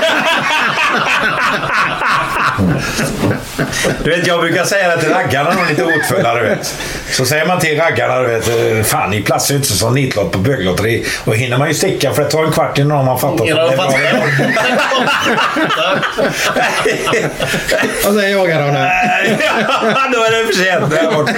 Du 4.03 4.09
vet, 4.09 4.27
jag 4.27 4.39
brukar 4.39 4.63
säga 4.63 4.95
det 4.95 5.01
till 5.01 5.09
raggarna 5.09 5.49
när 5.49 5.55
de 5.55 5.63
är 5.63 5.69
lite 5.69 5.83
hotfulla, 5.83 6.35
du 6.35 6.41
vet. 6.41 6.75
Så 7.11 7.25
säger 7.25 7.45
man 7.45 7.59
till 7.59 7.77
raggarna, 7.79 8.19
du 8.19 8.27
vet, 8.27 8.47
eh, 8.47 8.83
fan 8.83 9.11
ni 9.11 9.21
platsar 9.21 9.53
ju 9.53 9.57
inte 9.57 9.73
som 9.73 9.93
nitlott 9.93 10.31
på 10.31 10.37
böglotteri. 10.37 11.05
Och 11.25 11.35
hinner 11.35 11.57
man 11.57 11.67
ju 11.67 11.73
sticka 11.73 12.13
för 12.13 12.23
det 12.23 12.29
tar 12.29 12.43
en 12.43 12.51
kvart 12.51 12.77
innan 12.77 12.97
de 12.97 13.07
har 13.07 13.17
fattat. 13.17 13.47
Innan 13.47 13.71
de 13.71 13.79
att 13.79 13.95
det 13.95 14.07
är 14.07 14.13
bra. 14.13 14.23
Och 18.07 18.13
sen 18.13 18.31
jagar 18.31 18.61
de 18.61 18.71
nu. 18.71 18.79
Då 20.13 20.23
är 20.23 20.31
det 20.31 20.47
för 20.47 20.63
sent. 20.63 20.91
Det 20.91 20.97
är 20.99 21.11
borta. 21.11 21.33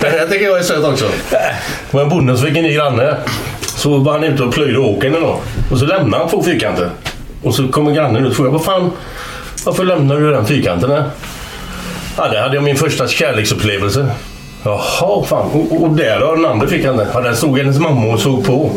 Det 0.00 0.10
här 0.10 0.26
tycker 0.26 0.44
jag 0.44 0.58
är 0.58 0.62
sött 0.62 0.84
också. 0.84 1.10
Det 1.30 1.96
var 1.96 2.02
en 2.02 2.08
bonde 2.08 2.36
som 2.36 2.46
fick 2.46 2.56
en 2.56 2.62
ny 2.62 2.74
granne. 2.74 3.16
Så 3.84 3.98
var 3.98 4.12
han 4.12 4.24
ute 4.24 4.42
och 4.42 4.52
plöjde 4.52 4.78
åkern 4.78 5.14
en. 5.14 5.22
Och 5.70 5.78
så 5.78 5.84
lämnade 5.84 6.22
han 6.22 6.30
två 6.30 6.42
fyrkanter. 6.42 6.90
Och 7.42 7.54
så 7.54 7.68
kommer 7.68 7.92
grannen 7.92 8.24
ut 8.24 8.30
och 8.30 8.36
frågar 8.36 8.50
vad 8.50 8.64
fan, 8.64 8.90
varför 9.64 9.84
lämnar 9.84 10.20
du 10.20 10.30
den 10.30 10.46
fyrkanten 10.46 10.90
här? 10.90 11.04
Ja, 12.16 12.28
det 12.28 12.40
hade 12.40 12.54
jag 12.54 12.64
min 12.64 12.76
första 12.76 13.08
kärleksupplevelse. 13.08 14.06
Jaha, 14.62 15.24
fan. 15.24 15.50
Och, 15.52 15.82
och 15.82 15.90
där 15.90 16.20
då, 16.20 16.34
den 16.34 16.44
andra 16.44 16.66
fyrkanten. 16.66 17.06
Ja, 17.14 17.20
där 17.20 17.32
stod 17.32 17.58
hennes 17.58 17.78
mamma 17.78 18.12
och 18.12 18.20
såg 18.20 18.44
på. 18.46 18.70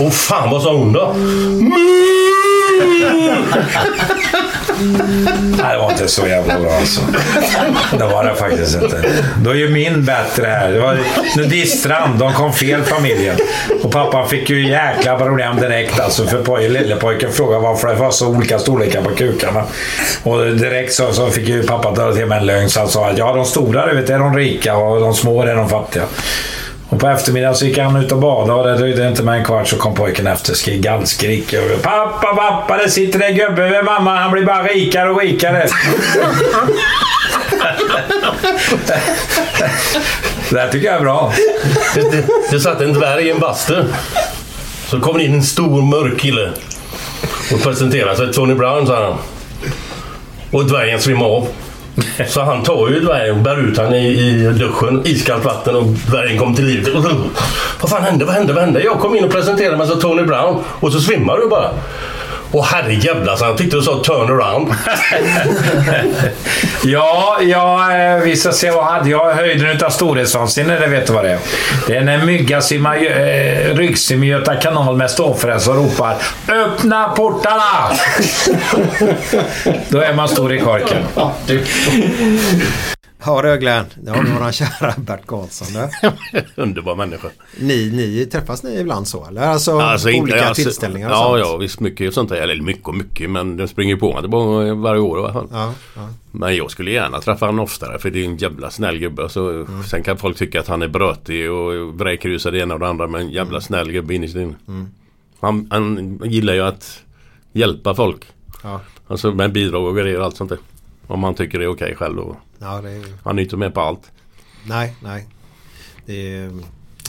Och 0.00 0.12
fan, 0.12 0.50
vad 0.50 0.62
sa 0.62 0.72
hon 0.76 0.92
då? 0.92 1.14
Mmm! 1.14 1.70
Mm. 4.80 5.26
Nej, 5.62 5.72
det 5.72 5.78
var 5.78 5.90
inte 5.90 6.08
så 6.08 6.26
jävla 6.26 6.60
bra 6.60 6.72
alltså. 6.72 7.00
Det 7.98 8.04
var 8.04 8.24
det 8.24 8.34
faktiskt 8.34 8.82
inte. 8.82 9.02
Då 9.42 9.50
är 9.50 9.54
ju 9.54 9.68
min 9.68 10.04
bättre 10.04 10.46
här. 10.46 10.72
Det 10.72 10.80
var 10.80 10.98
nudiststrand. 11.36 12.18
De 12.18 12.32
kom 12.32 12.52
fel 12.52 12.82
familjen. 12.82 13.36
Och 13.82 13.92
pappa 13.92 14.26
fick 14.26 14.50
ju 14.50 14.68
jäkla 14.68 15.18
problem 15.18 15.56
direkt 15.56 16.00
alltså. 16.00 16.26
För 16.26 16.42
poj, 16.42 16.68
lillepojken 16.68 17.32
frågade 17.32 17.62
varför 17.62 17.88
det 17.88 17.94
var 17.94 18.10
så 18.10 18.28
olika 18.28 18.58
storlekar 18.58 19.02
på 19.02 19.10
kukarna. 19.10 19.64
Och 20.22 20.46
direkt 20.46 20.92
så, 20.92 21.12
så 21.12 21.30
fick 21.30 21.48
ju 21.48 21.62
pappa 21.62 21.90
dra 21.90 22.12
till 22.12 22.26
med 22.26 22.38
en 22.38 22.46
lögn. 22.46 22.70
Så 22.70 22.80
han 22.80 22.88
sa 22.88 23.10
att 23.10 23.18
ja, 23.18 23.34
de 23.34 23.44
stora 23.44 23.86
du 23.86 24.00
vet, 24.00 24.10
är 24.10 24.18
de 24.18 24.36
rika 24.36 24.76
och 24.76 25.00
de 25.00 25.14
små 25.14 25.42
är 25.42 25.54
de 25.54 25.68
fattiga. 25.68 26.02
Och 26.94 27.00
på 27.00 27.08
eftermiddagen 27.08 27.54
så 27.56 27.64
gick 27.66 27.78
han 27.78 27.96
ut 27.96 28.12
och 28.12 28.18
badade 28.18 28.52
och 28.60 28.66
det 28.66 28.76
dröjde 28.76 29.08
inte 29.08 29.22
med 29.22 29.38
en 29.38 29.44
kvart 29.44 29.68
så 29.68 29.76
kom 29.76 29.94
pojken 29.94 30.26
efter 30.26 30.54
skri- 30.54 30.78
gallskrik. 30.78 31.54
Pappa, 31.82 32.34
pappa, 32.34 32.76
det 32.76 32.90
sitter 32.90 33.20
en 33.20 33.34
gubbe 33.36 33.70
med 33.70 33.84
mamma. 33.84 34.16
Han 34.16 34.32
blir 34.32 34.44
bara 34.44 34.62
rikare 34.62 35.10
och 35.10 35.20
rikare. 35.20 35.66
det 40.50 40.60
här 40.60 40.68
tycker 40.68 40.86
jag 40.86 40.96
är 40.96 41.00
bra. 41.00 41.32
Det, 41.94 42.00
det, 42.10 42.24
det 42.50 42.60
satt 42.60 42.80
en 42.80 42.92
dvärg 42.92 43.26
i 43.26 43.30
en 43.30 43.38
bastu. 43.40 43.84
Så 44.86 45.00
kom 45.00 45.18
det 45.18 45.24
in 45.24 45.34
en 45.34 45.42
stor 45.42 45.82
mörk 45.82 46.20
kille. 46.20 46.50
Och 47.52 47.62
presenterade 47.62 48.16
sig. 48.16 48.32
Tony 48.32 48.54
Brown 48.54 48.86
sa 48.86 49.04
han. 49.04 49.18
Och 50.50 50.64
dvärgen 50.64 51.00
svimmade 51.00 51.30
av. 51.30 51.48
Så 52.28 52.42
han 52.42 52.62
tar 52.62 52.88
ju 52.88 53.00
dvärgen 53.00 53.36
och 53.36 53.42
bär 53.42 53.68
ut 53.68 53.78
han 53.78 53.94
i, 53.94 54.06
i 54.06 54.52
duschen. 54.52 55.02
Iskallt 55.04 55.44
vatten 55.44 55.76
och 55.76 55.84
dvärgen 55.84 56.38
kom 56.38 56.54
till 56.54 56.64
livet. 56.66 56.88
Vad 57.80 57.90
fan 57.90 58.02
hände? 58.02 58.24
Vad 58.24 58.34
hände? 58.34 58.52
Vad 58.52 58.64
hände? 58.64 58.82
Jag 58.82 59.00
kom 59.00 59.16
in 59.16 59.24
och 59.24 59.30
presenterade 59.30 59.76
mig 59.76 59.86
som 59.86 60.00
Tony 60.00 60.22
Brown. 60.22 60.64
Och 60.80 60.92
så 60.92 61.00
svimmar 61.00 61.38
du 61.38 61.48
bara. 61.48 61.70
Och 62.54 62.64
herrejävlar, 62.64 63.36
så 63.36 63.44
han 63.44 63.56
tyckte 63.56 63.76
du 63.76 63.82
sa 63.82 64.02
turn 64.04 64.40
around. 64.40 64.74
Ja, 66.86 67.38
ja, 67.42 67.96
eh, 67.96 68.18
vi 68.18 68.36
ska 68.36 68.52
se 68.52 68.70
vad 68.70 68.84
hade 68.84 69.10
jag. 69.10 69.34
Höjden 69.34 69.70
utav 69.70 69.90
storhetsvansinne, 69.90 70.78
det 70.78 70.86
vet 70.86 71.06
du 71.06 71.12
vad 71.12 71.24
det 71.24 71.30
är. 71.30 71.38
Det 71.86 71.96
är 71.96 72.00
när 72.00 72.24
mygga 72.24 72.60
simmar 72.60 72.96
eh, 72.96 73.74
ryggsim 73.74 74.24
i 74.24 74.26
Göta 74.26 74.54
kanal 74.56 74.96
med 74.96 75.10
ståfräs 75.10 75.68
och 75.68 75.74
ropar 75.74 76.16
Öppna 76.48 77.08
portarna! 77.08 77.90
Då 79.88 80.00
är 80.00 80.14
man 80.14 80.28
stor 80.28 80.54
i 80.54 80.60
korken. 80.60 81.04
Ja 83.26 83.40
Röglen, 83.42 83.84
det 84.02 84.10
har 84.10 84.22
vi 84.24 84.30
våran 84.30 84.52
kära 84.52 84.94
Bert 84.96 85.26
Karlsson. 85.26 85.66
Underbar 86.56 86.96
människa. 86.96 87.28
Ni, 87.60 87.90
ni 87.90 88.26
träffas 88.26 88.62
ni 88.62 88.80
ibland 88.80 89.08
så 89.08 89.26
eller? 89.26 89.42
Alltså, 89.42 90.10
inte- 90.10 90.22
olika 90.22 90.48
alltså, 90.48 90.62
tillställningar 90.62 91.08
och 91.08 91.14
Ja, 91.14 91.24
sånt? 91.28 91.38
ja, 91.40 91.56
visst 91.56 91.80
mycket 91.80 92.14
sånt 92.14 92.28
där. 92.28 92.36
Eller 92.36 92.62
mycket 92.62 92.88
och 92.88 92.94
mycket, 92.94 93.30
men 93.30 93.56
den 93.56 93.68
springer 93.68 93.96
på 93.96 94.12
mig 94.12 94.74
varje 94.74 95.00
år 95.00 95.18
i 95.18 95.22
alla 95.22 95.32
fall. 95.32 95.48
Ja, 95.52 95.72
ja. 95.96 96.08
Men 96.30 96.56
jag 96.56 96.70
skulle 96.70 96.90
gärna 96.90 97.20
träffa 97.20 97.46
honom 97.46 97.64
oftare 97.64 97.98
för 97.98 98.10
det 98.10 98.20
är 98.20 98.24
en 98.24 98.36
jävla 98.36 98.70
snäll 98.70 98.98
gubbe. 98.98 99.28
Så 99.28 99.50
Mm. 99.50 99.82
Sen 99.84 100.02
kan 100.02 100.18
folk 100.18 100.36
tycka 100.36 100.60
att 100.60 100.68
han 100.68 100.82
är 100.82 100.88
brötig 100.88 101.50
och 101.52 101.94
vräkrusad 101.98 102.52
det 102.52 102.58
ena 102.58 102.74
och 102.74 102.80
det 102.80 102.88
andra. 102.88 103.06
Men 103.06 103.20
en 103.20 103.30
jävla 103.30 103.60
snäll 103.60 103.92
gubbe 103.92 104.14
innerst 104.14 104.34
inne. 104.36 104.54
Mm. 104.68 104.88
Han, 105.40 105.66
han 105.70 106.20
gillar 106.24 106.54
ju 106.54 106.60
att 106.62 107.00
hjälpa 107.52 107.94
folk. 107.94 108.24
Ja. 108.62 108.80
Alltså 109.08 109.30
med 109.32 109.52
bidrag 109.52 109.84
och 109.84 109.96
grejer 109.96 110.18
och 110.18 110.24
allt 110.24 110.36
sånt 110.36 110.50
där. 110.50 110.58
Om 111.06 111.24
han 111.24 111.34
tycker 111.34 111.58
det 111.58 111.64
är 111.64 111.68
okej 111.68 111.94
själv. 111.96 112.18
Och 112.18 112.36
Ja, 112.64 112.80
det 112.80 112.90
är... 112.90 113.04
Han 113.24 113.38
är 113.38 113.42
inte 113.42 113.56
med 113.56 113.74
på 113.74 113.80
allt. 113.80 114.12
Nej, 114.66 114.94
nej. 115.02 115.26
Det 116.06 116.34
är, 116.36 116.50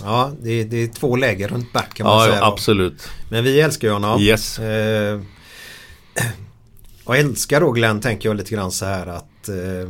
ja, 0.04 0.32
det 0.42 0.52
är, 0.52 0.66
det 0.66 0.78
är 0.84 0.88
två 0.88 1.16
läger 1.16 1.48
runt 1.48 1.74
kan 1.94 2.08
man 2.08 2.18
Ja, 2.20 2.26
säga. 2.26 2.36
ja, 2.40 2.48
absolut. 2.48 3.10
Men 3.30 3.44
vi 3.44 3.62
älskar 3.62 3.88
ju 3.88 3.94
honom. 3.94 4.22
Yes. 4.22 4.60
Eh, 4.60 5.20
och 7.04 7.18
älskar 7.18 7.62
då 7.62 7.72
Glenn 7.72 8.02
tänker 8.02 8.30
jag 8.30 8.36
lite 8.38 8.56
grann 8.56 8.72
så 8.72 8.86
här 8.86 9.08
att 9.08 9.50
eh, 9.50 9.90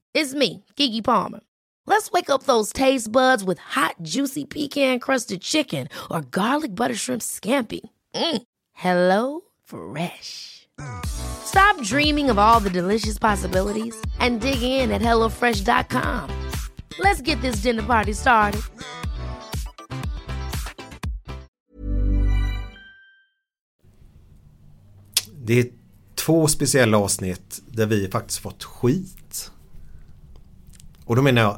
It's 0.13 0.33
me, 0.33 0.65
Kiki 0.75 1.01
Palmer. 1.01 1.41
Let's 1.85 2.11
wake 2.11 2.29
up 2.29 2.43
those 2.43 2.73
taste 2.73 3.11
buds 3.11 3.43
with 3.43 3.59
hot, 3.59 3.95
juicy 4.01 4.45
pecan-crusted 4.45 5.41
chicken 5.41 5.87
or 6.09 6.21
garlic 6.21 6.73
butter 6.75 6.95
shrimp 6.95 7.21
scampi. 7.21 7.81
Mm. 8.15 8.41
Hello 8.73 9.41
Fresh. 9.63 10.67
Stop 11.05 11.81
dreaming 11.83 12.29
of 12.29 12.39
all 12.39 12.59
the 12.59 12.69
delicious 12.69 13.19
possibilities 13.19 13.95
and 14.19 14.41
dig 14.41 14.61
in 14.61 14.91
at 14.91 15.01
HelloFresh.com. 15.01 16.49
Let's 16.99 17.21
get 17.21 17.39
this 17.41 17.61
dinner 17.61 17.83
party 17.83 18.13
started. 18.13 18.61
det 25.43 25.59
är 25.59 25.67
två 26.15 26.47
speciella 26.47 26.97
avsnitt 26.97 27.61
där 27.65 27.85
vi 27.85 28.07
faktiskt 28.07 28.39
fått 28.39 28.63
skit. 28.63 29.20
Och 31.11 31.17
då 31.17 31.21
menar 31.21 31.41
jag 31.41 31.57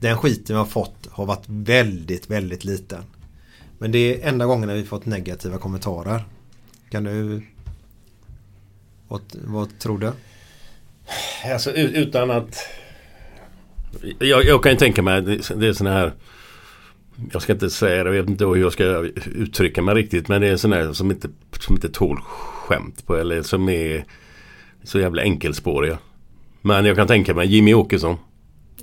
den 0.00 0.16
skiten 0.16 0.56
vi 0.56 0.58
har 0.58 0.66
fått 0.66 1.08
har 1.10 1.26
varit 1.26 1.44
väldigt, 1.46 2.30
väldigt 2.30 2.64
liten. 2.64 3.02
Men 3.78 3.92
det 3.92 3.98
är 3.98 4.28
enda 4.28 4.46
gången 4.46 4.74
vi 4.74 4.84
fått 4.84 5.06
negativa 5.06 5.58
kommentarer. 5.58 6.24
Kan 6.90 7.04
du... 7.04 7.42
Vad, 9.08 9.20
vad 9.44 9.78
tror 9.78 9.98
du? 9.98 10.12
Alltså 11.52 11.72
utan 11.72 12.30
att 12.30 12.58
Jag, 14.18 14.44
jag 14.44 14.62
kan 14.62 14.72
ju 14.72 14.78
tänka 14.78 15.02
mig, 15.02 15.22
det, 15.22 15.60
det 15.60 15.68
är 15.68 15.72
såna 15.72 15.92
här 15.92 16.12
Jag 17.32 17.42
ska 17.42 17.52
inte 17.52 17.70
säga 17.70 18.04
det, 18.04 18.14
jag 18.14 18.22
vet 18.22 18.30
inte 18.30 18.44
hur 18.44 18.56
jag 18.56 18.72
ska 18.72 18.84
uttrycka 19.34 19.82
mig 19.82 19.94
riktigt 19.94 20.28
men 20.28 20.40
det 20.40 20.48
är 20.48 20.56
såna 20.56 20.76
här 20.76 20.92
som 20.92 21.10
inte, 21.10 21.28
som 21.60 21.74
inte 21.74 21.88
tål 21.88 22.20
skämt 22.20 23.06
på 23.06 23.16
eller 23.16 23.42
som 23.42 23.68
är 23.68 24.04
så 24.82 24.98
jävla 24.98 25.22
enkelspåriga. 25.22 25.98
Men 26.62 26.84
jag 26.84 26.96
kan 26.96 27.06
tänka 27.06 27.34
mig 27.34 27.46
Jimmy 27.48 27.74
Åkesson. 27.74 28.16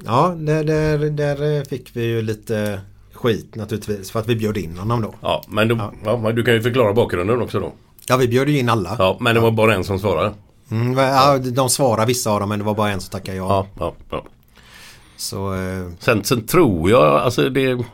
Ja, 0.06 0.36
där, 0.38 0.64
där, 0.64 0.98
där 0.98 1.66
fick 1.66 1.90
vi 1.96 2.04
ju 2.06 2.22
lite 2.22 2.82
skit 3.14 3.56
naturligtvis 3.56 4.12
för 4.12 4.20
att 4.20 4.28
vi 4.28 4.36
bjöd 4.36 4.58
in 4.58 4.78
honom 4.78 5.02
då. 5.02 5.14
Ja, 5.22 5.44
men 5.48 5.68
då, 5.68 5.94
ja. 6.06 6.18
men 6.18 6.36
du 6.36 6.44
kan 6.44 6.54
ju 6.54 6.62
förklara 6.62 6.94
bakgrunden 6.94 7.42
också 7.42 7.60
då. 7.60 7.74
Ja, 8.08 8.18
vi 8.18 8.28
bjöd 8.28 8.50
ju 8.50 8.60
in 8.60 8.70
alla. 8.70 8.96
Ja, 9.00 9.18
men 9.20 9.36
det 9.36 9.42
var 9.42 9.52
bara 9.52 9.76
en 9.76 9.84
som 9.84 10.00
svarade. 10.00 10.34
Mm, 10.72 10.98
ja, 10.98 11.38
de 11.38 11.70
svarade 11.70 12.08
vissa 12.08 12.32
av 12.32 12.40
dem 12.40 12.50
men 12.50 12.60
det 12.60 12.66
var 12.66 12.76
bara 12.76 12.90
en 12.92 13.02
som 13.02 13.12
tackade 13.12 13.38
ja. 13.38 13.48
Ja, 13.48 13.68
ja, 13.80 13.94
ja. 14.10 14.26
Så, 15.18 15.54
eh, 15.54 15.88
Sen, 16.00 16.24
sen 16.24 16.46
tror 16.48 16.90
jag, 16.90 17.04
alltså 17.04 17.50
det... 17.50 17.86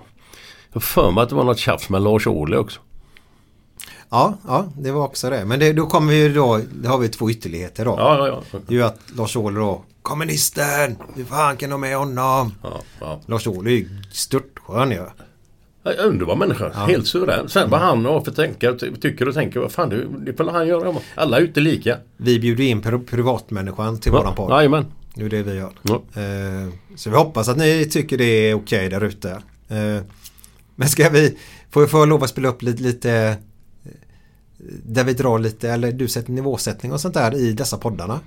Jag 0.73 0.83
för 0.83 1.11
mig 1.11 1.23
att 1.23 1.29
det 1.29 1.35
var 1.35 1.43
något 1.43 1.57
tjafs 1.59 1.89
med 1.89 2.01
Lars 2.01 2.27
Ohly 2.27 2.57
också. 2.57 2.79
ja, 4.09 4.37
ja, 4.47 4.65
det 4.77 4.91
var 4.91 5.03
också 5.03 5.29
det. 5.29 5.45
Men 5.45 5.59
det, 5.59 5.73
då 5.73 5.85
kommer 5.85 6.11
vi 6.11 6.23
ju 6.23 6.33
då, 6.33 6.61
det 6.81 6.87
har 6.87 6.97
vi 6.97 7.09
två 7.09 7.29
ytterligheter 7.29 7.85
då. 7.85 7.95
Ja, 7.97 8.27
ja, 8.27 8.41
ja. 8.51 8.59
Det 8.67 8.73
är 8.73 8.77
ju 8.77 8.83
att 8.83 8.99
Lars 9.17 9.35
Ohly 9.35 9.59
då, 9.59 9.83
kommunisten, 10.01 10.95
hur 11.15 11.25
fan 11.25 11.57
kan 11.57 11.69
de 11.69 11.81
med 11.81 11.97
honom? 11.97 12.53
Ja, 12.63 12.81
ja. 12.99 13.21
Lars 13.25 13.47
Ohly 13.47 13.81
är 13.81 13.87
störtskön 14.11 14.91
ju. 14.91 15.05
Ja, 15.83 15.91
Underbar 15.91 16.35
människa, 16.35 16.71
Ja. 16.73 16.85
helt 16.85 17.07
suverän. 17.07 17.49
Sen 17.49 17.69
vad 17.69 17.79
han 17.79 18.05
har 18.05 18.21
för 18.21 18.31
tänka, 18.31 18.73
ty- 18.73 18.95
tycker 18.95 19.27
och 19.27 19.33
tänker, 19.33 19.59
vad 19.59 19.71
fan 19.71 19.89
det, 19.89 20.07
det 20.25 20.33
får 20.33 20.51
han 20.51 20.67
göra. 20.67 20.95
Alla 21.15 21.37
är 21.37 21.41
ute 21.41 21.59
lika. 21.59 21.97
Vi 22.17 22.39
bjuder 22.39 22.63
in 22.63 22.81
pri- 22.81 23.05
privatmänniskan 23.07 23.99
till 23.99 24.11
Ja, 24.13 24.19
våran 24.19 24.35
podd. 24.35 24.51
jajamän. 24.51 24.85
Det 25.15 25.25
är 25.25 25.29
det 25.29 25.43
vi 25.43 25.53
gör. 25.55 25.71
Ja. 25.81 25.95
Eh, 26.21 26.69
så 26.95 27.09
vi 27.09 27.15
hoppas 27.15 27.47
att 27.49 27.57
ni 27.57 27.85
tycker 27.85 28.17
det 28.17 28.23
är 28.49 28.53
okej 28.53 28.89
där 28.89 29.03
ute. 29.03 29.29
Eh, 29.67 30.03
men 30.75 30.89
ska 30.89 31.09
vi, 31.09 31.37
får 31.71 31.83
jag 31.83 31.91
få 31.91 32.05
lov 32.05 32.23
att 32.23 32.29
spela 32.29 32.47
upp 32.49 32.61
lite, 32.61 32.83
lite 32.83 33.11
eh, 33.85 33.93
där 34.85 35.03
vi 35.03 35.13
drar 35.13 35.39
lite, 35.39 35.69
eller 35.69 35.91
du 35.91 36.07
sätter 36.07 36.31
nivåsättning 36.31 36.91
och 36.91 37.01
sånt 37.01 37.13
där 37.13 37.35
i 37.35 37.53
dessa 37.53 37.77
poddarna. 37.77 38.19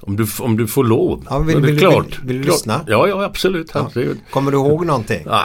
Om 0.00 0.16
du, 0.16 0.26
om 0.40 0.56
du 0.56 0.66
får 0.66 0.84
lov. 0.84 1.26
Ja, 1.30 1.38
vill- 1.38 1.62
det 1.62 1.68
är 1.68 1.72
vill- 1.72 1.78
klart. 1.80 2.04
vill- 2.06 2.26
vill 2.26 2.36
du 2.36 2.42
klart. 2.42 2.54
lyssna? 2.56 2.80
Ja, 2.86 3.08
ja 3.08 3.24
absolut. 3.24 3.70
Ja. 3.74 3.80
absolut. 3.80 4.18
Kommer 4.30 4.50
du 4.50 4.56
ihåg 4.56 4.86
någonting? 4.86 5.22
Nej, 5.26 5.44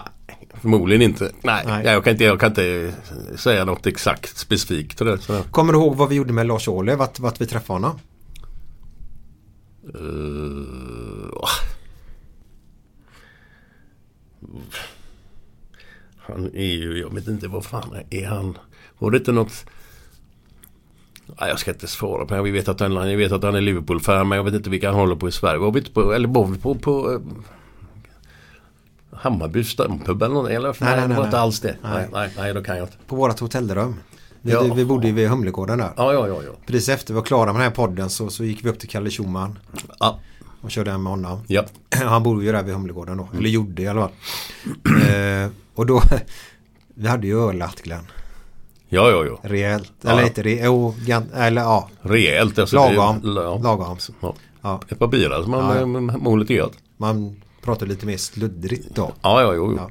förmodligen 0.54 1.02
inte. 1.02 1.32
Nej, 1.43 1.64
Nej. 1.68 1.86
Jag, 1.86 2.04
kan 2.04 2.12
inte 2.12 2.24
jag 2.24 2.39
kan 2.39 2.49
inte 2.49 2.93
säga 3.36 3.66
något 3.66 3.88
exakt 3.88 4.38
specifikt. 4.38 4.97
Sådär. 4.97 5.43
Kommer 5.52 5.74
du 5.74 5.80
ihåg 5.80 5.95
vad 5.95 6.10
vi 6.10 6.16
gjorde 6.16 6.34
med 6.34 6.47
Lars 6.47 6.68
Ohly? 6.68 6.95
Vart, 6.95 7.20
vart 7.20 7.41
vi 7.41 7.45
träffade 7.45 7.80
honom? 7.80 7.99
Eh, 9.93 11.49
han 16.18 16.45
är 16.56 16.74
ju, 16.76 16.97
jag 16.99 17.14
vet 17.14 17.28
inte 17.28 17.47
vad 17.47 17.66
fan 17.66 17.95
är 18.10 18.28
han. 18.28 18.58
Var 18.99 19.12
det 19.12 19.18
inte 19.18 19.32
något... 19.32 19.66
Nej, 21.39 21.49
jag 21.49 21.59
ska 21.59 21.71
inte 21.71 21.88
svara 21.88 22.25
på 22.25 22.36
det. 22.36 22.41
Vi 22.41 22.51
vet 22.51 22.67
att 22.67 22.79
han, 22.79 23.09
jag 23.09 23.17
vet 23.17 23.32
att 23.32 23.43
han 23.43 23.55
är 23.55 23.61
Liverpool-fan 23.61 24.27
men 24.27 24.36
jag 24.36 24.43
vet 24.43 24.53
inte 24.53 24.69
vilka 24.69 24.88
han 24.88 24.99
håller 24.99 25.15
på 25.15 25.27
i 25.27 25.32
Sverige. 25.32 25.59
Var 25.59 25.71
vi 25.71 25.79
inte 25.79 25.91
på, 25.91 26.13
eller 26.13 26.27
var 26.27 26.45
vi 26.47 26.57
på, 26.57 26.75
på 26.75 27.11
eh, 27.11 27.19
Hammarby 29.11 29.63
stampub 29.63 30.23
eller 30.23 30.36
något? 30.36 30.49
Eller? 30.49 30.67
Nej, 30.67 30.75
nej, 30.82 30.95
nej, 30.95 31.01
det 31.07 31.13
var 31.13 31.15
nej. 31.15 31.25
inte 31.25 31.39
alls 31.39 31.59
det. 31.59 31.75
Nej. 31.84 32.07
Nej, 32.13 32.29
nej, 32.38 32.53
då 32.53 32.63
kan 32.63 32.77
jag 32.77 32.86
inte. 32.86 32.97
På 33.07 33.15
vårat 33.15 33.39
hotellrum. 33.39 33.95
Vi, 34.41 34.51
Ja. 34.51 34.61
vi 34.61 34.86
bodde 34.86 35.07
ju 35.07 35.13
vid 35.13 35.29
Humlegården 35.29 35.77
där. 35.77 35.89
Ja, 35.97 36.13
ja, 36.13 36.27
ja. 36.27 36.43
ja. 36.43 36.51
Precis 36.65 36.89
efter 36.89 37.13
vi 37.13 37.15
var 37.15 37.25
klara 37.25 37.45
med 37.45 37.55
den 37.55 37.61
här 37.61 37.75
podden 37.75 38.09
så, 38.09 38.29
så 38.29 38.43
gick 38.43 38.65
vi 38.65 38.69
upp 38.69 38.79
till 38.79 38.89
Kalle 38.89 39.09
Schumann. 39.09 39.59
Ja. 39.99 40.19
Och 40.61 40.71
körde 40.71 40.91
hem 40.91 41.03
med 41.03 41.11
honom. 41.11 41.39
Ja. 41.47 41.65
Han 41.95 42.23
bor 42.23 42.43
ju 42.43 42.51
där 42.51 42.63
vid 42.63 42.73
Humlegården 42.73 43.17
då. 43.17 43.29
Eller 43.38 43.49
gjorde 43.49 43.82
i 43.82 43.88
alla 43.88 44.01
fall. 44.01 44.11
eh, 45.09 45.49
och 45.75 45.86
då 45.86 46.01
Vi 46.93 47.07
hade 47.07 47.27
ju 47.27 47.49
ölat 47.49 47.82
Glenn. 47.82 48.05
Ja, 48.94 49.10
ja, 49.12 49.26
ja. 49.26 49.39
Rejält. 49.50 49.92
Ja. 50.02 50.12
Eller 50.12 50.24
inte 50.24 50.44
rejält. 50.44 50.96
Gan- 51.06 51.36
eller 51.36 51.62
ja. 51.62 51.89
Rejält. 52.02 52.60
Alltså, 52.60 52.76
Lagom. 52.76 53.22
Det, 53.36 53.42
ja. 53.42 53.58
Lagom. 53.58 53.98
Ja. 54.22 54.36
Ja. 54.62 54.82
Ett 54.89 55.00
par 55.00 55.08
bira 55.08 55.42
som 55.42 55.52
man 55.52 56.10
Ja. 56.10 56.20
ja. 56.26 56.36
lite 56.36 56.54
gött. 56.54 56.74
Man 56.98 57.42
pratar 57.62 57.86
lite 57.86 58.06
mer 58.06 58.18
sluddrigt 58.18 58.96
då. 58.96 59.12
Ja, 59.22 59.42
ja, 59.42 59.54
jo, 59.54 59.72
jo. 59.78 59.89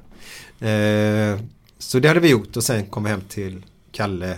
Ja. 0.58 0.68
Eh, 0.68 1.38
så 1.78 1.98
det 1.98 2.08
hade 2.08 2.20
vi 2.20 2.30
gjort 2.30 2.56
och 2.56 2.64
sen 2.64 2.86
kom 2.86 3.04
vi 3.04 3.10
hem 3.10 3.20
till 3.28 3.64
Kalle 3.92 4.36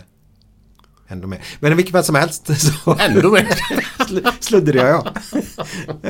ändå 1.08 1.26
mer. 1.28 1.40
Men 1.60 1.72
i 1.72 1.74
vilket 1.74 1.92
fall 1.92 2.04
som 2.04 2.14
helst. 2.14 2.46
Så 2.84 2.96
Ändå. 3.00 3.36
Sl- 3.98 4.32
Sluddriga 4.40 4.88
ja. 4.88 5.06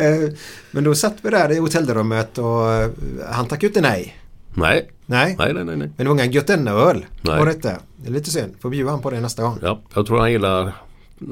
Eh, 0.00 0.30
Men 0.70 0.84
då 0.84 0.94
satt 0.94 1.14
vi 1.22 1.30
där 1.30 1.52
i 1.52 1.58
hotellrummet 1.58 2.38
och 2.38 2.72
eh, 2.72 2.90
han 3.30 3.46
tackade 3.48 3.66
inte 3.66 3.80
nej. 3.80 4.16
Nej. 4.54 4.90
Nej. 5.06 5.36
Nej, 5.38 5.52
nej, 5.54 5.64
nej. 5.64 5.76
Men 5.76 5.90
det 5.96 6.04
var 6.04 6.14
ingen 6.14 6.32
Götene-öl. 6.32 7.04
Nej. 7.20 7.38
Var 7.38 7.46
det 7.46 7.52
inte? 7.52 7.78
Det 7.96 8.08
är 8.08 8.12
lite 8.12 8.30
synd. 8.30 8.54
Får 8.60 8.70
bjuda 8.70 8.90
han 8.90 9.00
på 9.00 9.10
det 9.10 9.20
nästa 9.20 9.42
gång. 9.42 9.58
Ja, 9.62 9.80
jag 9.94 10.06
tror 10.06 10.18
han 10.18 10.32
gillar... 10.32 10.72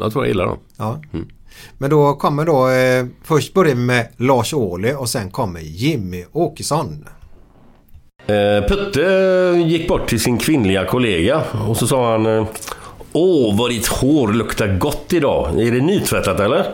Jag 0.00 0.12
tror 0.12 0.22
han 0.22 0.28
gillar 0.28 0.46
dem. 0.46 0.58
Ja. 0.76 1.00
Mm. 1.12 1.28
Men 1.78 1.90
då 1.90 2.14
kommer 2.14 2.44
då 2.44 2.68
eh, 2.68 3.06
först 3.22 3.54
börjar 3.54 3.74
vi 3.74 3.80
med 3.80 4.08
Lars 4.16 4.54
Ohly 4.54 4.92
och 4.94 5.08
sen 5.08 5.30
kommer 5.30 5.60
Jimmy 5.60 6.24
Åkesson. 6.32 7.04
Eh, 8.26 8.68
Putte 8.68 9.02
gick 9.66 9.88
bort 9.88 10.08
till 10.08 10.20
sin 10.20 10.38
kvinnliga 10.38 10.84
kollega 10.86 11.42
och 11.68 11.76
så 11.76 11.86
sa 11.86 12.12
han 12.12 12.26
eh, 12.26 12.46
Åh, 13.12 13.58
vad 13.58 13.70
ditt 13.70 13.86
hår 13.86 14.32
luktar 14.32 14.78
gott 14.78 15.12
idag. 15.12 15.60
Är 15.60 15.72
det 15.72 15.80
nytvättat 15.80 16.40
eller? 16.40 16.66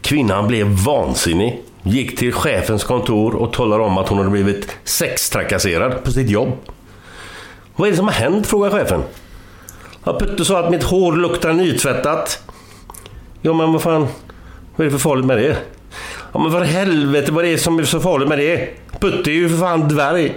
Kvinnan 0.00 0.46
blev 0.46 0.66
vansinnig. 0.66 1.62
Gick 1.86 2.18
till 2.18 2.32
chefens 2.32 2.84
kontor 2.84 3.34
och 3.34 3.52
talade 3.52 3.84
om 3.84 3.98
att 3.98 4.08
hon 4.08 4.18
hade 4.18 4.30
blivit 4.30 4.76
sextrakasserad 4.84 6.04
på 6.04 6.10
sitt 6.10 6.30
jobb. 6.30 6.52
Vad 7.76 7.88
är 7.88 7.90
det 7.90 7.96
som 7.96 8.06
har 8.06 8.14
hänt? 8.14 8.46
frågar 8.46 8.70
chefen. 8.70 9.02
Ja, 10.04 10.18
Putte 10.18 10.44
sa 10.44 10.64
att 10.64 10.70
mitt 10.70 10.82
hår 10.82 11.12
luktar 11.12 11.52
nytvättat. 11.52 12.42
Ja, 13.42 13.52
men 13.52 13.72
vad 13.72 13.82
fan. 13.82 14.06
Vad 14.76 14.86
är 14.86 14.90
det 14.90 14.90
för 14.90 14.98
farligt 14.98 15.26
med 15.26 15.38
det? 15.38 15.56
Ja, 16.32 16.42
men 16.42 16.52
för 16.52 16.60
helvete 16.60 17.32
vad 17.32 17.44
är 17.44 17.50
det 17.50 17.58
som 17.58 17.78
är 17.78 17.84
så 17.84 18.00
farligt 18.00 18.28
med 18.28 18.38
det? 18.38 18.68
Putte 19.00 19.30
är 19.30 19.34
ju 19.34 19.48
för 19.48 19.56
fan 19.56 19.88
dvärg. 19.88 20.34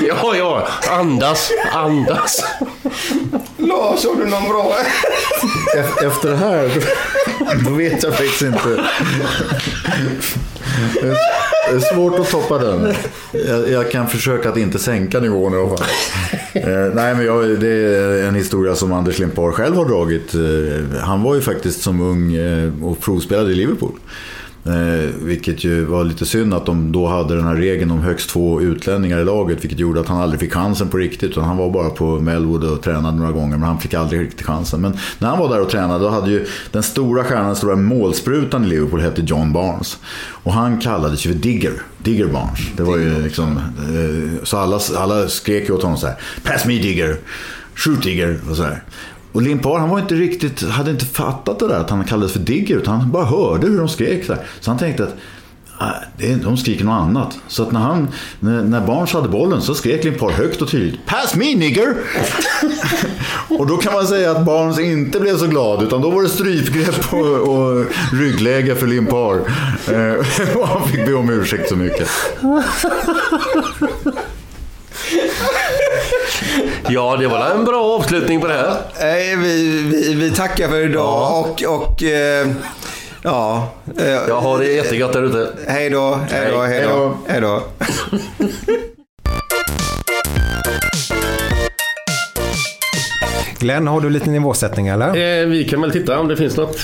Ja, 0.00 0.36
ja. 0.36 0.68
Andas, 1.20 1.50
andas. 1.72 2.44
Lars, 3.56 4.04
har 4.04 4.16
du 4.24 4.30
någon 4.30 4.48
bra? 4.48 4.74
E- 5.76 6.06
Efter 6.06 6.30
det 6.30 6.36
här, 6.36 6.70
då 7.64 7.70
vet 7.70 8.02
jag 8.02 8.14
faktiskt 8.14 8.42
inte. 8.42 8.84
Det 11.02 11.08
är- 11.76 11.94
svårt 11.94 12.18
att 12.18 12.30
toppa 12.30 12.58
den. 12.58 12.94
Jag, 13.32 13.70
jag 13.70 13.90
kan 13.90 14.08
försöka 14.08 14.48
att 14.48 14.56
inte 14.56 14.78
sänka 14.78 15.20
nivån 15.20 15.54
i 15.54 15.56
alla 15.56 15.68
fall. 15.68 15.86
Eh, 16.52 16.94
nej, 16.94 17.14
men 17.14 17.24
jag, 17.26 17.60
det 17.60 17.68
är 17.96 18.22
en 18.28 18.34
historia 18.34 18.74
som 18.74 18.92
Anders 18.92 19.18
Limpar 19.18 19.52
själv 19.52 19.76
har 19.76 19.84
dragit. 19.84 20.34
Eh, 20.34 21.00
han 21.00 21.22
var 21.22 21.34
ju 21.34 21.40
faktiskt 21.40 21.82
som 21.82 22.00
ung 22.00 22.34
eh, 22.34 22.84
och 22.84 23.00
provspelade 23.00 23.50
i 23.52 23.54
Liverpool. 23.54 23.92
Eh, 24.64 25.10
vilket 25.22 25.64
ju 25.64 25.84
var 25.84 26.04
lite 26.04 26.26
synd 26.26 26.54
att 26.54 26.66
de 26.66 26.92
då 26.92 27.06
hade 27.06 27.36
den 27.36 27.44
här 27.44 27.54
regeln 27.54 27.90
om 27.90 28.00
högst 28.00 28.30
två 28.30 28.60
utlänningar 28.60 29.18
i 29.18 29.24
laget. 29.24 29.64
Vilket 29.64 29.78
gjorde 29.78 30.00
att 30.00 30.08
han 30.08 30.20
aldrig 30.20 30.40
fick 30.40 30.52
chansen 30.52 30.88
på 30.88 30.96
riktigt. 30.96 31.30
Utan 31.30 31.44
han 31.44 31.56
var 31.56 31.70
bara 31.70 31.90
på 31.90 32.20
Melwood 32.20 32.64
och 32.64 32.82
tränade 32.82 33.16
några 33.16 33.32
gånger. 33.32 33.56
Men 33.56 33.68
han 33.68 33.80
fick 33.80 33.94
aldrig 33.94 34.20
riktigt 34.20 34.46
chansen. 34.46 34.80
Men 34.80 34.98
när 35.18 35.28
han 35.28 35.38
var 35.38 35.48
där 35.48 35.60
och 35.60 35.70
tränade 35.70 36.04
då 36.04 36.10
hade 36.10 36.30
ju 36.30 36.46
den 36.70 36.82
stora 36.82 37.24
stjärnan, 37.24 37.46
den 37.46 37.56
stora 37.56 37.76
målsprutan 37.76 38.64
i 38.64 38.68
Liverpool 38.68 39.00
hette 39.00 39.22
John 39.22 39.52
Barnes. 39.52 39.98
Och 40.42 40.52
han 40.52 40.80
kallades 40.80 41.26
ju 41.26 41.32
för 41.32 41.38
Digger. 41.38 41.72
Digger 41.98 42.26
Barnes. 42.26 42.60
Det 42.76 42.82
var 42.82 42.96
ju 42.96 43.22
liksom... 43.22 43.56
Eh, 43.56 44.44
så 44.44 44.56
alla, 44.56 44.80
alla 44.96 45.28
skrek 45.28 45.68
ju 45.68 45.74
åt 45.74 45.82
honom 45.82 45.98
så 45.98 46.06
här. 46.06 46.16
Pass 46.44 46.64
me 46.64 46.78
Digger. 46.78 47.16
Shoot 47.74 48.02
Digger. 48.02 48.40
Och 48.50 48.56
så 48.56 48.62
här. 48.62 48.82
Och 49.32 49.42
Limpar 49.42 49.78
han 49.78 49.88
var 49.88 49.98
inte 49.98 50.14
riktigt, 50.14 50.68
hade 50.68 50.90
inte 50.90 51.04
fattat 51.04 51.58
det 51.58 51.68
där 51.68 51.80
att 51.80 51.90
han 51.90 52.04
kallades 52.04 52.32
för 52.32 52.40
Digger 52.40 52.76
utan 52.76 53.00
han 53.00 53.10
bara 53.10 53.24
hörde 53.24 53.66
hur 53.66 53.78
de 53.78 53.88
skrek 53.88 54.24
så. 54.24 54.34
Så 54.60 54.70
han 54.70 54.78
tänkte 54.78 55.04
att 55.04 55.16
ah, 55.78 55.92
det 56.16 56.32
är, 56.32 56.36
de 56.36 56.56
skriker 56.56 56.84
något 56.84 57.02
annat. 57.02 57.38
Så 57.48 57.62
att 57.62 57.72
när, 57.72 57.80
han, 57.80 58.08
när, 58.40 58.62
när 58.62 58.86
Barnes 58.86 59.12
hade 59.12 59.28
bollen 59.28 59.62
så 59.62 59.74
skrek 59.74 60.04
Limpar 60.04 60.30
högt 60.30 60.62
och 60.62 60.70
tydligt 60.70 61.06
Pass 61.06 61.34
me 61.34 61.54
nigger! 61.54 61.94
och 63.58 63.66
då 63.66 63.76
kan 63.76 63.92
man 63.92 64.06
säga 64.06 64.30
att 64.30 64.44
Barnes 64.44 64.78
inte 64.78 65.20
blev 65.20 65.36
så 65.36 65.46
glad 65.46 65.82
utan 65.82 66.00
då 66.00 66.10
var 66.10 66.22
det 66.22 66.28
strypgrepp 66.28 67.12
och, 67.12 67.36
och 67.36 67.86
ryggläge 68.12 68.76
för 68.76 68.86
Limpar. 68.86 69.34
Eh, 69.88 70.56
och 70.56 70.68
han 70.68 70.88
fick 70.88 71.06
be 71.06 71.14
om 71.14 71.30
ursäkt 71.30 71.68
så 71.68 71.76
mycket. 71.76 72.08
Ja, 76.88 77.16
det 77.16 77.28
var 77.28 77.50
en 77.50 77.64
bra 77.64 77.84
avslutning 77.84 78.40
på 78.40 78.46
det 78.46 78.54
här. 78.54 78.76
Nej, 79.00 79.36
vi, 79.36 79.82
vi, 79.82 80.14
vi 80.14 80.30
tackar 80.30 80.68
för 80.68 80.80
idag 80.80 81.40
och, 81.40 81.62
och 81.62 82.02
eh, 82.02 82.48
ja. 83.22 83.68
Eh, 83.98 84.10
Jag 84.10 84.40
har 84.40 84.58
det 84.58 84.66
jättegott 84.72 85.12
där 85.12 85.22
ute. 85.22 85.48
Hej 85.66 85.90
då, 85.90 86.18
hej 86.30 86.50
då, 86.52 86.60
hej 86.60 86.84
då. 86.88 87.16
Hej 87.28 87.40
då. 87.40 87.62
Glenn, 93.60 93.86
har 93.86 94.00
du 94.00 94.10
lite 94.10 94.30
nivåsättning 94.30 94.86
eller? 94.88 95.40
Eh, 95.42 95.46
vi 95.46 95.64
kan 95.64 95.80
väl 95.80 95.90
titta 95.90 96.18
om 96.20 96.28
det 96.28 96.36
finns 96.36 96.56
något 96.56 96.76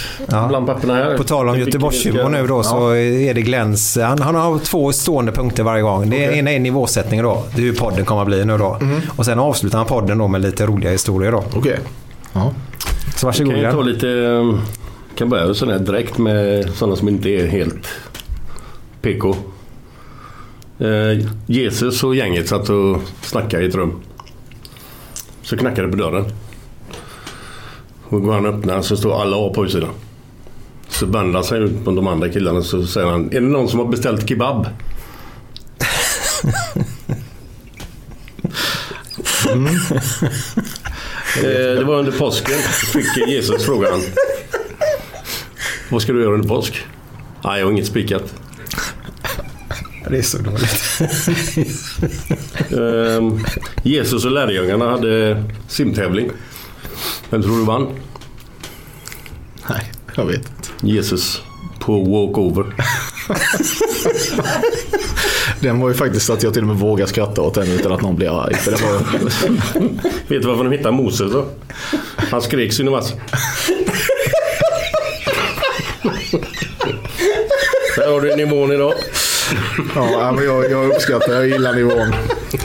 bland 0.49 0.67
papperna 0.67 0.95
här. 0.95 1.17
På 1.17 1.25
tal 1.25 1.49
om 1.49 1.59
Göteborgshumor 1.59 2.29
nu 2.29 2.47
då 2.47 2.63
så 2.63 2.91
är 2.95 3.35
det 3.35 3.43
Glens, 3.43 3.99
han, 4.03 4.19
han 4.23 4.35
har 4.35 4.59
två 4.59 4.93
stående 4.93 5.33
punkter 5.33 5.63
varje 5.63 5.83
gång. 5.83 6.11
Det 6.11 6.17
ena 6.17 6.51
är 6.53 6.59
nivåsättningen 6.59 7.25
då, 7.25 7.45
det 7.55 7.61
är 7.63 7.65
hur 7.67 7.73
podden 7.75 8.05
kommer 8.05 8.21
att 8.23 8.27
bli 8.29 8.45
nu 8.45 8.59
då. 8.59 8.79
Mm. 8.81 9.01
Och 9.17 9.25
sen 9.25 9.39
avslutar 9.39 9.79
han 9.79 9.87
podden 9.87 10.19
då 10.19 10.29
med 10.29 10.41
lite 10.41 10.67
roliga 10.67 10.91
historier 10.91 11.33
då. 11.33 11.45
Okej. 11.57 11.79
Ja. 12.33 12.53
Så 13.17 13.27
varsågod 13.27 13.53
Kan 13.55 13.63
ju 13.63 13.71
ta 13.71 13.83
Glenn. 13.83 13.95
lite... 13.95 14.09
eh, 14.11 14.59
Kan 15.17 15.29
börja 15.29 15.55
sån 15.55 15.69
här 15.69 15.79
direkt 15.79 16.19
med 16.19 16.71
sådana 16.75 16.97
som 16.97 17.09
inte 17.09 17.29
är 17.29 17.47
helt 17.47 17.89
PK. 19.03 19.37
Eh, 20.79 21.27
Jesus 21.47 22.05
och 22.05 22.17
gänget 22.17 22.49
satt 22.49 22.69
och 22.69 22.97
snackade 23.23 23.63
i 23.65 23.67
ett 23.69 23.75
rum. 23.75 24.01
Så 25.43 25.57
knackade 25.57 25.89
det 25.89 25.91
på 25.91 25.97
dörren. 25.99 26.25
Och 28.09 28.23
går 28.23 28.33
han 28.33 28.47
och 28.47 28.55
öppnar 28.55 28.83
så 28.83 28.97
står 28.97 29.23
alla 29.23 29.37
A 29.37 29.53
på 29.55 29.65
utsidan. 29.65 29.91
Så 30.89 31.07
vänder 31.07 31.35
han 31.35 31.45
sig 31.45 31.63
ut 31.63 31.85
på 31.85 31.91
de 31.91 32.07
andra 32.07 32.29
killarna 32.29 32.63
så 32.63 32.87
säger 32.87 33.07
han 33.07 33.27
Är 33.27 33.41
det 33.41 33.47
någon 33.47 33.69
som 33.69 33.79
har 33.79 33.87
beställt 33.87 34.29
kebab? 34.29 34.67
Eh, 41.37 41.79
det 41.79 41.85
var 41.85 41.99
under 41.99 42.13
påsken. 42.13 42.59
Fick 42.93 43.29
Jesus 43.29 43.65
frågan. 43.65 44.01
Vad 45.91 46.03
ska 46.03 46.13
du 46.13 46.23
göra 46.23 46.35
under 46.35 46.49
påsk? 46.49 46.85
Nej, 47.45 47.59
jag 47.59 47.67
har 47.67 47.73
inget 47.73 47.87
spikat. 47.87 48.35
Det 50.09 50.19
är 50.19 50.23
så 50.23 50.39
dåligt. 50.39 51.01
Ehm, 52.71 53.45
Jesus 53.83 54.25
och 54.25 54.31
lärjungarna 54.31 54.91
hade 54.91 55.45
simtävling. 55.69 56.31
Vem 57.31 57.43
tror 57.43 57.59
du 57.59 57.65
vann? 57.65 57.89
Nej, 59.71 59.93
jag 60.15 60.25
vet 60.25 60.37
inte. 60.37 60.69
Jesus 60.87 61.43
på 61.79 62.05
walkover. 62.05 62.65
Den 65.61 65.81
var 65.81 65.89
ju 65.89 65.95
faktiskt 65.95 66.31
att 66.31 66.43
jag 66.43 66.53
till 66.53 66.63
och 66.63 66.69
med 66.69 66.77
vågar 66.77 67.07
skratta 67.07 67.43
åt 67.43 67.55
den 67.55 67.71
utan 67.71 67.93
att 67.93 68.03
någon 68.03 68.17
blir 68.17 68.45
arg. 68.45 68.55
För 68.55 68.71
det 68.71 68.83
var... 68.83 68.93
Vet 70.29 70.43
du 70.43 70.49
varför 70.49 70.65
de 70.65 70.73
hittade 70.73 70.97
Moses 70.97 71.33
då? 71.33 71.47
Han 72.17 72.43
skrek 72.43 72.73
sin 72.73 72.91
vass. 72.91 73.15
Där 77.97 78.13
har 78.13 78.21
du 78.21 78.37
nivån 78.37 78.73
idag. 78.73 78.95
Ja, 79.95 80.33
men 80.33 80.45
jag, 80.45 80.71
jag 80.71 80.95
uppskattar, 80.95 81.33
jag 81.33 81.49
gillar 81.49 81.73
nivån. 81.73 82.15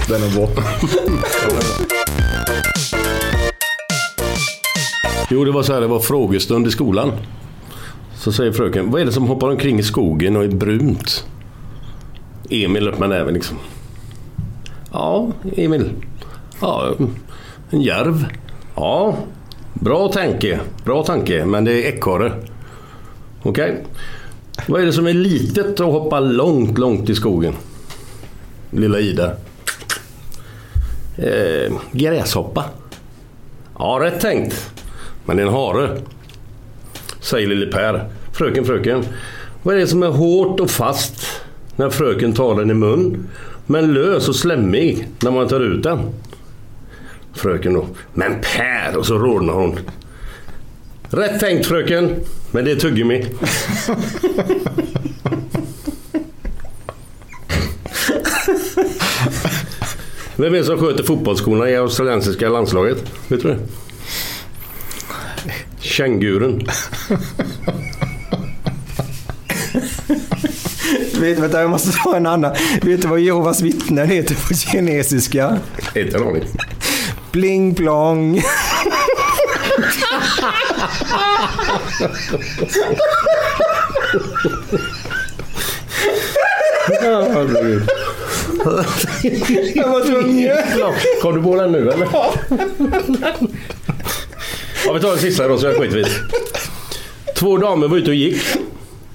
Den 0.07 0.23
är 0.23 0.35
bra. 0.35 0.49
Jo, 5.33 5.45
det 5.45 5.51
var 5.51 5.63
så 5.63 5.73
här, 5.73 5.81
det 5.81 5.87
var 5.87 5.99
frågestund 5.99 6.67
i 6.67 6.71
skolan. 6.71 7.11
Så 8.15 8.31
säger 8.31 8.51
fröken, 8.51 8.91
vad 8.91 9.01
är 9.01 9.05
det 9.05 9.11
som 9.11 9.27
hoppar 9.27 9.49
omkring 9.49 9.79
i 9.79 9.83
skogen 9.83 10.35
och 10.35 10.43
är 10.43 10.47
brunt? 10.47 11.25
Emil 12.49 12.87
öppnar 12.87 13.07
näven 13.07 13.33
liksom. 13.33 13.57
Ja, 14.91 15.31
Emil. 15.55 15.89
Ja, 16.61 16.95
en 17.69 17.81
järv. 17.81 18.25
Ja, 18.75 19.17
bra 19.73 20.07
tanke. 20.07 20.59
Bra 20.85 21.03
tanke, 21.03 21.45
men 21.45 21.65
det 21.65 21.71
är 21.71 21.93
ekorre. 21.93 22.31
Okej. 23.43 23.85
Vad 24.67 24.81
är 24.81 24.85
det 24.85 24.93
som 24.93 25.07
är 25.07 25.13
litet 25.13 25.79
och 25.79 25.91
hoppar 25.91 26.21
långt, 26.21 26.77
långt 26.77 27.09
i 27.09 27.15
skogen? 27.15 27.53
Lilla 28.71 28.99
Ida. 28.99 29.31
Eh, 31.17 31.73
gräshoppa. 31.91 32.65
Ja, 33.79 33.99
rätt 34.01 34.21
tänkt. 34.21 34.71
Men 35.31 35.37
det 35.37 35.43
är 35.43 35.47
en 35.47 35.53
hare. 35.53 36.01
Säger 37.19 37.47
lille 37.47 37.65
Per. 37.65 38.09
Fröken, 38.33 38.65
fröken. 38.65 39.05
Vad 39.63 39.75
är 39.75 39.79
det 39.79 39.87
som 39.87 40.03
är 40.03 40.07
hårt 40.07 40.59
och 40.59 40.69
fast 40.69 41.27
när 41.75 41.89
fröken 41.89 42.33
tar 42.33 42.55
den 42.55 42.71
i 42.71 42.73
mun? 42.73 43.27
Men 43.65 43.93
lös 43.93 44.29
och 44.29 44.35
slemmig 44.35 45.07
när 45.19 45.31
man 45.31 45.47
tar 45.47 45.59
ut 45.59 45.83
den? 45.83 45.99
Fröken 47.33 47.73
då. 47.73 47.87
Men 48.13 48.35
Per! 48.41 48.97
Och 48.97 49.05
så 49.05 49.17
rodnar 49.17 49.53
hon. 49.53 49.79
Rätt 51.09 51.39
tänkt 51.39 51.65
fröken. 51.65 52.15
Men 52.51 52.65
det 52.65 52.71
är 52.71 52.75
tuggummi. 52.75 53.25
Vem 60.35 60.53
är 60.53 60.57
det 60.57 60.63
som 60.63 60.77
sköter 60.77 61.03
fotbollsskorna 61.03 61.69
i 61.69 61.75
australiensiska 61.75 62.49
landslaget? 62.49 63.11
Vet 63.27 63.41
du 63.41 63.47
det? 63.47 63.59
Kängurun. 65.91 66.67
Vet, 71.19 71.39
vänta, 71.39 71.61
jag 71.61 71.69
måste 71.69 71.91
ta 71.91 72.15
en 72.15 72.25
annan. 72.25 72.55
Vet 72.81 73.01
du 73.01 73.07
vad 73.07 73.19
Jehovas 73.19 73.61
vittnen 73.61 74.09
heter 74.09 74.35
på 74.35 74.53
kinesiska? 74.53 75.57
Inte 75.95 76.17
en 76.17 76.23
aning. 76.23 76.43
Bling 77.31 77.75
plong. 77.75 78.41
Jag 87.01 87.21
var 89.89 90.05
tvungen. 90.05 90.57
Kom 91.21 91.35
du 91.35 91.41
på 91.41 91.55
den 91.55 91.71
nu 91.71 91.91
eller? 91.91 92.07
Ja, 94.85 94.93
vi 94.93 94.99
tar 94.99 95.11
en 95.11 95.17
sista 95.17 95.47
då 95.47 95.57
så 95.57 95.65
jag 95.65 95.75
skiter. 95.75 96.07
Två 97.35 97.57
damer 97.57 97.87
var 97.87 97.97
ute 97.97 98.09
och 98.09 98.15
gick. 98.15 98.41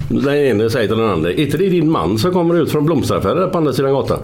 Den 0.09 0.35
ene 0.35 0.71
säger 0.71 0.89
till 0.89 0.97
den 0.97 1.11
andra. 1.11 1.31
Är 1.31 1.41
inte 1.41 1.57
det 1.57 1.69
din 1.69 1.91
man 1.91 2.19
som 2.19 2.33
kommer 2.33 2.63
ut 2.63 2.71
från 2.73 2.87
blomsteraffären 2.87 3.37
där 3.37 3.49
på 3.49 3.59
andra 3.59 3.73
sidan 3.73 3.93
gatan? 3.93 4.23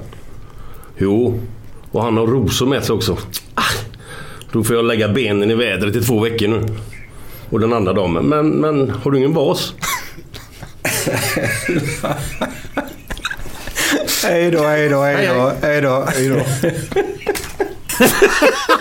Jo, 0.98 1.40
och 1.90 2.02
han 2.02 2.16
har 2.16 2.26
rosor 2.26 2.66
med 2.66 2.84
sig 2.84 2.94
också. 2.94 3.16
Ah, 3.54 3.62
då 4.52 4.64
får 4.64 4.76
jag 4.76 4.84
lägga 4.84 5.08
benen 5.08 5.50
i 5.50 5.54
vädret 5.54 5.96
i 5.96 6.00
två 6.00 6.20
veckor 6.20 6.48
nu. 6.48 6.66
Och 7.50 7.60
den 7.60 7.72
andra 7.72 7.92
damen. 7.92 8.24
Men, 8.24 8.48
men 8.48 8.90
har 8.90 9.10
du 9.10 9.18
ingen 9.18 9.34
vas? 9.34 9.74
Hej 14.22 14.50
då, 14.50 14.62
hej 14.62 14.88
då, 14.88 15.00
hej 15.00 15.26
då, 15.82 16.06
hej 16.08 16.28
då. 16.28 16.40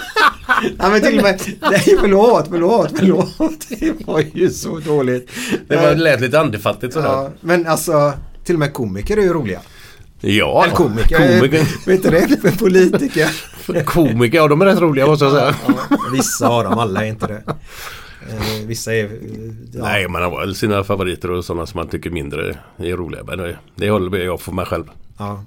Ja 0.80 0.90
men 0.90 1.02
till 1.02 1.18
och 1.18 1.24
med, 1.24 1.42
nej 1.62 1.98
förlåt, 2.02 2.48
förlåt, 2.50 2.92
förlåt. 2.98 3.68
Det 3.70 4.06
var 4.08 4.24
ju 4.34 4.50
så 4.50 4.80
dåligt. 4.80 5.30
Det 5.68 5.76
var, 5.76 5.96
lät 5.96 6.22
lite 6.22 6.40
andefattigt 6.40 6.94
sådär. 6.94 7.08
Ja, 7.08 7.30
men 7.42 7.68
alltså, 7.68 8.14
till 8.44 8.56
och 8.56 8.60
med 8.60 8.74
komiker 8.74 9.18
är 9.18 9.22
ju 9.22 9.34
roliga. 9.34 9.60
Ja, 10.22 10.64
Eller 10.64 10.76
komiker. 10.76 11.38
komiker. 11.40 11.68
Vet 11.88 12.04
du 12.04 12.10
det? 12.10 12.42
För 12.42 12.52
politiker. 12.58 13.30
Komiker, 13.86 14.38
ja 14.38 14.48
de 14.48 14.62
är 14.62 14.66
rätt 14.66 14.80
roliga 14.80 15.06
måste 15.08 15.26
jag 15.26 15.34
säga. 15.34 15.56
Ja, 15.68 15.98
vissa 16.14 16.48
av 16.48 16.64
dem, 16.64 16.80
alla 16.80 17.06
är 17.06 17.10
inte 17.10 17.28
det. 17.28 17.44
Eh, 18.30 18.66
Vissa 18.66 18.94
är... 18.96 19.10
Ja. 19.74 19.82
Nej, 19.84 20.08
man 20.08 20.22
har 20.24 20.40
väl 20.40 20.56
sina 20.56 20.84
favoriter 20.84 21.32
och 21.32 21.46
sådana 21.46 21.66
som 21.66 21.78
man 21.80 21.88
tycker 21.88 22.10
mindre 22.10 22.58
är 22.78 22.96
roliga. 22.98 23.24
Men 23.24 23.38
det, 23.38 23.58
det 23.76 23.90
håller 23.90 24.18
jag 24.18 24.42
för 24.42 24.52
mig 24.52 24.66
själv. 24.66 24.84
Ja. 25.18 25.44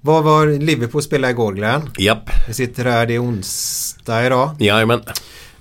Vad 0.00 0.24
var 0.24 0.46
Liverpool 0.46 1.02
spelade 1.02 1.30
igår 1.32 1.52
Glenn? 1.52 1.90
Japp. 1.98 2.30
Vi 2.48 2.54
sitter 2.54 2.84
här, 2.84 3.06
det 3.06 3.14
är 3.14 3.22
onsdag 3.22 4.26
idag. 4.26 4.50
Jajamän. 4.58 5.00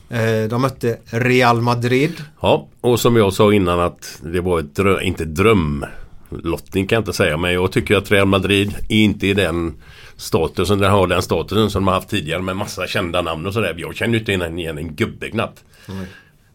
Eh, 0.10 0.50
De 0.50 0.62
mötte 0.62 0.98
Real 1.06 1.62
Madrid. 1.62 2.24
Ja, 2.42 2.68
och 2.82 3.00
som 3.00 3.16
jag 3.16 3.34
sa 3.34 3.54
innan 3.54 3.80
att 3.80 4.20
det 4.24 4.42
var 4.42 4.60
ett 4.60 4.78
drö- 4.80 5.02
inte 5.02 5.26
drömlottning 5.26 6.88
kan 6.88 6.96
jag 6.96 7.02
inte 7.02 7.14
säga. 7.14 7.38
Men 7.38 7.54
jag 7.54 7.72
tycker 7.72 7.96
att 7.96 8.12
Real 8.12 8.28
Madrid 8.28 8.76
är 8.90 8.96
inte 8.98 9.28
i 9.28 9.34
den 9.34 9.74
statusen, 10.16 10.80
den 10.80 10.92
har 10.92 11.08
den 11.08 11.22
statusen 11.22 11.70
som 11.70 11.82
de 11.82 11.88
har 11.88 11.96
haft 11.96 12.10
tidigare 12.10 12.42
med 12.42 12.56
massa 12.56 12.88
kända 12.88 13.22
namn 13.22 13.46
och 13.46 13.54
sådär. 13.54 13.76
Jag 13.78 13.96
känner 13.96 14.20
inte 14.20 14.32
igen, 14.32 14.78
en 14.78 14.96
gubbe 14.96 15.30
knappt. 15.32 15.64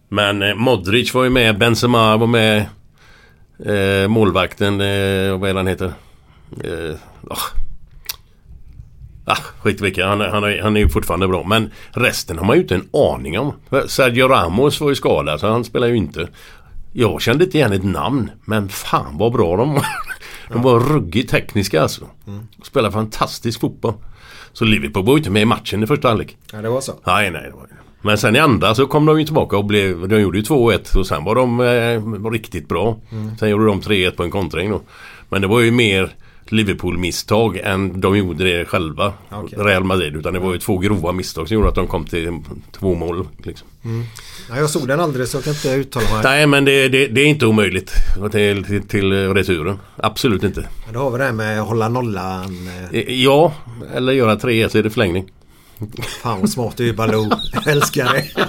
Men 0.08 0.42
eh, 0.42 0.54
Modric 0.54 1.14
var 1.14 1.24
ju 1.24 1.30
med, 1.30 1.58
Benzema 1.58 2.16
var 2.16 2.26
med. 2.26 2.66
Eh, 3.66 4.08
målvakten, 4.08 4.80
eh, 4.80 5.38
vad 5.38 5.50
är 5.50 5.54
han 5.54 5.66
heter? 5.66 5.92
Eh, 6.64 6.94
ah. 7.30 7.36
Ah, 9.26 9.36
skit 9.60 9.80
vilka, 9.80 10.06
han, 10.06 10.20
är- 10.20 10.28
han, 10.28 10.42
han 10.62 10.76
är 10.76 10.80
ju 10.80 10.88
fortfarande 10.88 11.28
bra. 11.28 11.44
Men 11.44 11.70
resten 11.90 12.38
har 12.38 12.46
man 12.46 12.56
ju 12.56 12.62
inte 12.62 12.74
en 12.74 12.88
aning 12.92 13.38
om. 13.38 13.52
Sergio 13.86 14.28
Ramos 14.28 14.80
var 14.80 14.88
ju 14.88 14.94
skadad 14.94 15.40
så 15.40 15.48
han 15.48 15.64
spelar 15.64 15.86
ju 15.86 15.96
inte. 15.96 16.28
Jag 16.92 17.22
kände 17.22 17.44
inte 17.44 17.58
igen 17.58 17.72
ett 17.72 17.84
namn. 17.84 18.30
Men 18.44 18.68
fan 18.68 19.18
vad 19.18 19.32
bra 19.32 19.56
de 19.56 19.74
var. 19.74 19.86
De 20.52 20.62
var 20.62 20.80
ruggigt 20.80 21.30
tekniska 21.30 21.82
alltså. 21.82 22.04
Spelar 22.62 22.90
fantastisk 22.90 23.60
fotboll. 23.60 23.94
Så 24.52 24.64
Liverpool 24.64 25.04
var 25.04 25.12
ju 25.12 25.18
inte 25.18 25.30
med 25.30 25.42
i 25.42 25.44
matchen 25.44 25.82
i 25.82 25.86
första 25.86 26.08
halvlek. 26.08 26.36
Ja, 26.52 26.62
det 26.62 26.68
var 26.68 26.80
så. 26.80 26.92
Nej, 27.06 27.30
nej. 27.30 27.42
Det 27.42 27.50
var... 27.50 27.66
Men 28.04 28.18
sen 28.18 28.36
i 28.36 28.38
andra 28.38 28.74
så 28.74 28.86
kom 28.86 29.06
de 29.06 29.18
ju 29.18 29.24
tillbaka 29.24 29.56
och 29.56 29.64
blev, 29.64 30.08
de 30.08 30.20
gjorde 30.20 30.38
ju 30.38 30.44
2-1 30.44 30.96
och 30.96 31.06
sen 31.06 31.24
var 31.24 31.34
de 31.34 31.60
eh, 31.60 32.30
riktigt 32.30 32.68
bra. 32.68 32.96
Mm. 33.12 33.36
Sen 33.38 33.50
gjorde 33.50 33.66
de 33.66 33.80
3-1 33.80 34.10
på 34.10 34.22
en 34.22 34.30
kontring 34.30 34.70
då. 34.70 34.80
Men 35.28 35.42
det 35.42 35.48
var 35.48 35.60
ju 35.60 35.70
mer 35.70 36.14
Liverpool-misstag 36.48 37.56
än 37.56 38.00
de 38.00 38.16
gjorde 38.16 38.44
det 38.44 38.64
själva. 38.64 39.12
Okej. 39.30 39.58
Real 39.58 39.84
Madrid. 39.84 40.16
Utan 40.16 40.32
det 40.34 40.38
var 40.38 40.52
ju 40.52 40.58
två 40.58 40.78
grova 40.78 41.12
misstag 41.12 41.48
som 41.48 41.54
gjorde 41.54 41.68
att 41.68 41.74
de 41.74 41.86
kom 41.86 42.04
till 42.04 42.38
två 42.72 42.94
mål. 42.94 43.28
Liksom. 43.44 43.68
Mm. 43.84 44.04
Ja, 44.50 44.56
jag 44.56 44.70
såg 44.70 44.88
den 44.88 45.00
aldrig 45.00 45.28
så 45.28 45.36
jag 45.36 45.44
kan 45.44 45.52
inte 45.52 45.68
uttala 45.68 46.06
mig. 46.12 46.20
Nej 46.24 46.46
men 46.46 46.64
det, 46.64 46.88
det, 46.88 47.06
det 47.06 47.20
är 47.20 47.26
inte 47.26 47.46
omöjligt 47.46 47.92
till, 48.32 48.64
till, 48.64 48.82
till 48.88 49.34
returen. 49.34 49.78
Absolut 49.96 50.42
inte. 50.42 50.68
Men 50.84 50.94
då 50.94 51.00
har 51.00 51.10
vi 51.10 51.18
det 51.18 51.24
här 51.24 51.32
med 51.32 51.60
att 51.60 51.68
hålla 51.68 51.88
nollan. 51.88 52.68
Eh, 52.92 53.00
Ja, 53.22 53.52
eller 53.94 54.12
göra 54.12 54.34
3-1 54.36 54.68
så 54.68 54.78
är 54.78 54.82
det 54.82 54.90
förlängning. 54.90 55.24
Fan 56.22 56.40
vad 56.40 56.50
smart 56.50 56.76
du 56.76 56.88
är 56.88 56.92
Baloo. 56.92 57.30
Älskar 57.66 58.12
det. 58.12 58.48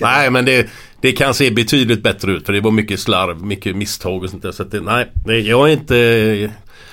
Nej 0.00 0.30
men 0.30 0.44
det, 0.44 0.68
det 1.00 1.12
kan 1.12 1.34
se 1.34 1.50
betydligt 1.50 2.02
bättre 2.02 2.32
ut 2.32 2.46
för 2.46 2.52
det 2.52 2.60
var 2.60 2.70
mycket 2.70 3.00
slarv, 3.00 3.44
mycket 3.44 3.76
misstag 3.76 4.22
och 4.24 4.30
sånt 4.30 4.42
där. 4.42 4.52
Så 4.52 4.62
att 4.62 4.70
det, 4.70 4.80
nej, 4.80 5.48
jag 5.48 5.68
är 5.68 5.72
inte... 5.72 5.96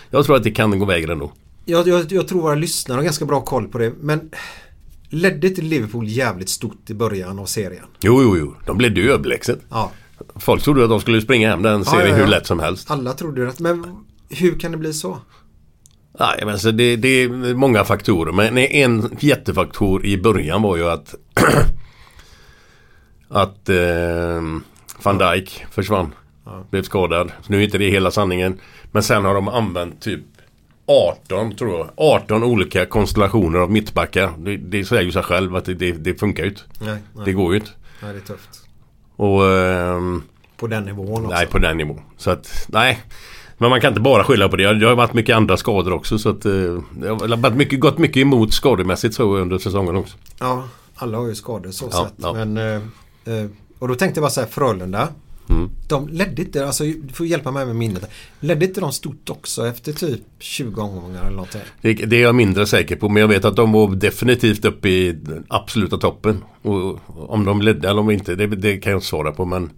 Jag 0.10 0.26
tror 0.26 0.36
att 0.36 0.44
det 0.44 0.52
kan 0.52 0.80
gå 0.80 0.86
vägen 0.86 1.10
ändå. 1.10 1.32
Jag, 1.66 1.88
jag, 1.88 2.12
jag 2.12 2.28
tror 2.28 2.42
våra 2.42 2.56
lyssnare 2.56 2.96
har 2.98 3.04
ganska 3.04 3.26
bra 3.26 3.42
koll 3.42 3.68
på 3.68 3.78
det. 3.78 3.94
Men 4.02 4.30
ledde 5.10 5.48
inte 5.48 5.62
Liverpool 5.62 6.08
jävligt 6.08 6.50
stort 6.50 6.90
i 6.90 6.94
början 6.94 7.40
av 7.40 7.46
serien? 7.46 7.86
Jo, 8.02 8.22
jo, 8.24 8.38
jo. 8.38 8.56
De 8.66 8.78
blev 8.78 8.98
ju 8.98 9.12
överlägset. 9.12 9.60
Ja. 9.70 9.92
Folk 10.36 10.64
trodde 10.64 10.84
att 10.84 10.90
de 10.90 11.02
skulle 11.02 11.22
springa 11.22 11.50
hem 11.50 11.62
den 11.62 11.86
serien 11.86 12.02
Ja, 12.02 12.08
ja, 12.08 12.18
ja. 12.18 12.24
hur 12.24 12.32
lätt 12.32 12.48
som 12.48 12.60
helst. 12.60 12.92
Alla 12.92 13.14
trodde 13.14 13.46
det. 13.46 13.60
Men 13.60 14.06
hur 14.30 14.60
kan 14.60 14.72
det 14.72 14.78
bli 14.78 14.94
så? 14.94 15.18
Nej, 16.20 16.44
men 16.46 16.60
så 16.60 16.72
det, 16.72 16.96
det 16.96 17.08
är 17.08 17.54
många 17.56 17.84
faktorer. 17.84 18.32
Men 18.32 18.58
en 18.58 19.18
jättefaktor 19.20 20.06
i 20.06 20.18
början 20.18 20.62
var 20.62 20.78
ju 20.78 20.90
att 20.90 21.16
att 23.30 23.70
eh, 23.70 24.42
van 25.04 25.18
Dijk 25.18 25.66
försvann. 25.72 26.14
Blev 26.70 26.84
skadad. 26.84 27.32
Så 27.42 27.52
nu 27.52 27.60
är 27.60 27.64
inte 27.64 27.78
det 27.78 27.90
hela 27.90 28.12
sanningen. 28.12 28.60
Men 28.92 29.04
sen 29.04 29.26
har 29.26 29.34
de 29.34 29.48
använt 29.48 30.02
typ 30.02 30.22
18 30.86 31.56
tror 31.56 31.78
jag. 31.78 31.90
18 31.98 32.44
olika 32.44 32.86
konstellationer 32.86 33.60
av 33.60 33.72
mittbackar. 33.72 34.34
Det, 34.38 34.58
det 34.58 34.86
säger 34.86 35.02
ju 35.04 35.12
sig 35.12 35.24
själv 35.24 35.56
att 35.56 35.66
det, 35.66 35.74
det, 35.74 35.92
det 35.92 36.20
funkar 36.20 36.44
ju 36.44 36.50
inte. 36.50 36.62
Nej, 36.80 36.98
nej. 37.16 37.26
Det 37.26 37.34
går 37.34 37.54
ju 37.54 37.60
inte. 37.60 37.72
Nej, 38.02 38.14
det 38.14 38.20
är 38.20 38.22
tufft. 38.22 38.50
Och... 39.16 39.46
ehm, 39.52 40.24
På 40.58 40.68
den 40.68 40.84
nivån 40.84 41.26
också. 41.26 41.36
Nej, 41.38 41.48
på 41.48 41.58
den 41.58 41.78
nivån. 41.78 42.02
Så 42.18 42.32
att, 42.32 42.66
nej. 42.70 43.00
Men 43.64 43.70
man 43.70 43.82
kan 43.82 43.90
inte 43.92 44.02
bara 44.02 44.24
skylla 44.24 44.50
på 44.50 44.56
det. 44.56 44.74
Det 44.74 44.86
har 44.86 44.96
varit 44.96 45.14
mycket 45.14 45.36
andra 45.36 45.58
skador 45.58 45.94
också. 45.94 46.20
Så 46.20 46.30
att, 46.30 46.46
eh, 46.46 46.52
det 46.52 47.08
har 47.08 47.38
varit 47.38 47.56
mycket, 47.56 47.80
gått 47.80 47.98
mycket 47.98 48.18
emot 48.18 48.54
skademässigt 48.54 49.16
så 49.16 49.38
under 49.38 49.58
säsongen 49.58 49.96
också. 49.96 50.18
Ja, 50.40 50.64
alla 50.96 51.18
har 51.18 51.28
ju 51.28 51.36
skador 51.36 51.72
så 51.72 51.90
Ja, 51.92 52.06
sett. 52.06 52.14
ja. 52.18 52.34
Men, 52.34 52.58
eh, 52.58 52.74
eh, 53.36 53.46
och 53.80 53.88
då 53.88 53.96
tänkte 53.96 54.18
jag 54.20 54.24
bara 54.24 54.30
så 54.32 54.42
här, 54.42 54.48
Frölunda. 54.48 55.08
Mm. 55.50 55.70
De 55.90 56.08
ledde 56.08 56.42
inte, 56.42 56.66
alltså 56.66 56.84
du 56.84 57.14
får 57.14 57.26
hjälpa 57.26 57.52
mig 57.52 57.66
med 57.66 57.76
minnet. 57.76 58.10
Ledde 58.40 58.66
inte 58.66 58.82
de 58.82 58.92
stort 58.92 59.30
också 59.30 59.68
efter 59.68 59.94
typ 59.94 60.22
20 60.40 60.82
omgångar 60.82 61.22
eller 61.22 61.36
någonting? 61.36 61.62
Det, 61.82 61.94
det 61.94 62.16
är 62.18 62.22
jag 62.22 62.36
mindre 62.36 62.66
säker 62.68 62.96
på. 62.96 63.10
Men 63.10 63.22
jag 63.22 63.28
vet 63.28 63.46
att 63.46 63.56
de 63.56 63.72
var 63.72 63.96
definitivt 63.96 64.66
uppe 64.66 64.90
i 64.90 65.12
den 65.12 65.44
absoluta 65.48 65.98
toppen. 65.98 66.44
Och 66.62 67.00
om 67.16 67.46
de 67.46 67.62
ledde 67.62 67.90
eller 67.90 68.02
om 68.02 68.12
inte, 68.12 68.36
det, 68.36 68.48
det 68.48 68.78
kan 68.78 68.92
jag 68.92 68.98
inte 68.98 69.08
svara 69.08 69.32
på. 69.32 69.46
Men 69.46 69.72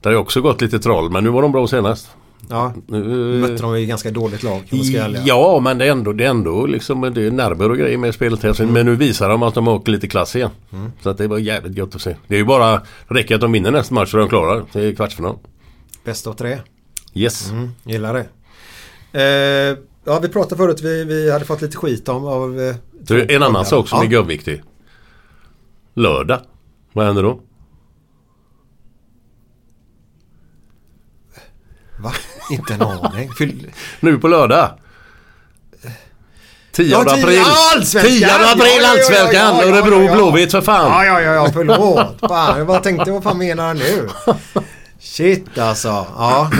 det 0.00 0.08
har 0.08 0.12
ju 0.12 0.18
också 0.18 0.40
gått 0.40 0.60
lite 0.60 0.78
troll. 0.78 1.10
Men 1.10 1.24
nu 1.24 1.30
var 1.30 1.42
de 1.42 1.52
bra 1.52 1.66
senast. 1.66 2.08
Ja, 2.48 2.74
Nu, 2.86 3.02
mötte 3.40 3.62
de 3.62 3.80
ju 3.80 3.86
ganska 3.86 4.10
dåligt 4.10 4.42
lag. 4.42 4.62
Ja, 5.24 5.60
men 5.60 5.78
det 5.78 5.84
är 5.86 5.90
ändå, 5.90 6.12
det 6.12 6.24
är 6.24 6.28
ändå 6.28 6.66
liksom, 6.66 7.00
det 7.00 7.26
är 7.26 7.30
nerver 7.30 7.70
och 7.70 7.76
grejer 7.78 7.98
med 7.98 8.14
spelet. 8.14 8.42
här. 8.42 8.66
Men 8.66 8.86
nu 8.86 8.96
visar 8.96 9.28
de 9.28 9.42
att 9.42 9.54
de 9.54 9.68
åkt 9.68 9.88
lite 9.88 10.08
klass 10.08 10.36
igen. 10.36 10.50
Mm. 10.72 10.92
Så 11.02 11.10
att 11.10 11.18
det 11.18 11.28
var 11.28 11.38
jävligt 11.38 11.76
gott 11.76 11.94
att 11.94 12.02
se. 12.02 12.16
Det 12.26 12.34
är 12.34 12.38
ju 12.38 12.44
bara, 12.44 12.72
det 13.08 13.14
räcker 13.14 13.34
att 13.34 13.40
de 13.40 13.52
vinner 13.52 13.70
nästa 13.70 13.94
match 13.94 14.10
så 14.10 14.16
är 14.16 14.20
de 14.20 14.28
klara 14.28 14.64
till 14.64 14.96
kvartsfinal. 14.96 15.36
Bäst 16.04 16.26
av 16.26 16.32
tre. 16.32 16.58
Yes. 17.14 17.50
Mm, 17.50 17.70
gillar 17.84 18.14
det. 18.14 18.26
Eh, 19.20 19.78
ja, 20.04 20.18
vi 20.22 20.28
pratade 20.28 20.56
förut, 20.56 20.80
vi, 20.82 21.04
vi 21.04 21.30
hade 21.32 21.44
fått 21.44 21.62
lite 21.62 21.76
skit 21.76 22.08
om 22.08 22.24
av... 22.26 22.60
Eh, 22.60 22.74
Så 23.08 23.14
en 23.14 23.42
annan 23.42 23.64
sak 23.66 23.88
som 23.88 23.98
ja. 23.98 24.04
är 24.04 24.10
görviktig. 24.10 24.62
Lördag. 25.94 26.40
Vad 26.92 27.06
händer 27.06 27.22
då? 27.22 27.40
Va? 31.98 32.12
Inte 32.52 32.74
en 32.74 32.82
aning. 32.82 33.30
Fyll... 33.38 33.70
Nu 34.00 34.18
på 34.18 34.28
lördag. 34.28 34.70
10 36.72 36.90
Ja, 36.90 37.04
tio- 37.04 37.22
april. 37.22 37.42
Allsvenskan! 37.74 38.12
10 38.12 38.26
april 38.52 38.84
Allsvenskan. 38.84 39.54
Örebro. 39.56 40.14
Blåvitt 40.14 40.50
för 40.50 40.60
fan. 40.60 40.90
Ja, 40.90 41.04
ja, 41.04 41.20
ja, 41.20 41.32
ja 41.34 41.50
förlåt. 41.52 42.20
Fan, 42.20 42.58
jag 42.58 42.66
bara 42.66 42.80
tänkte, 42.80 43.10
vad 43.10 43.22
fan 43.22 43.38
menar 43.38 43.66
han 43.66 43.76
nu? 43.76 44.08
Shit 45.00 45.58
alltså. 45.58 45.88
Ja. 45.88 46.50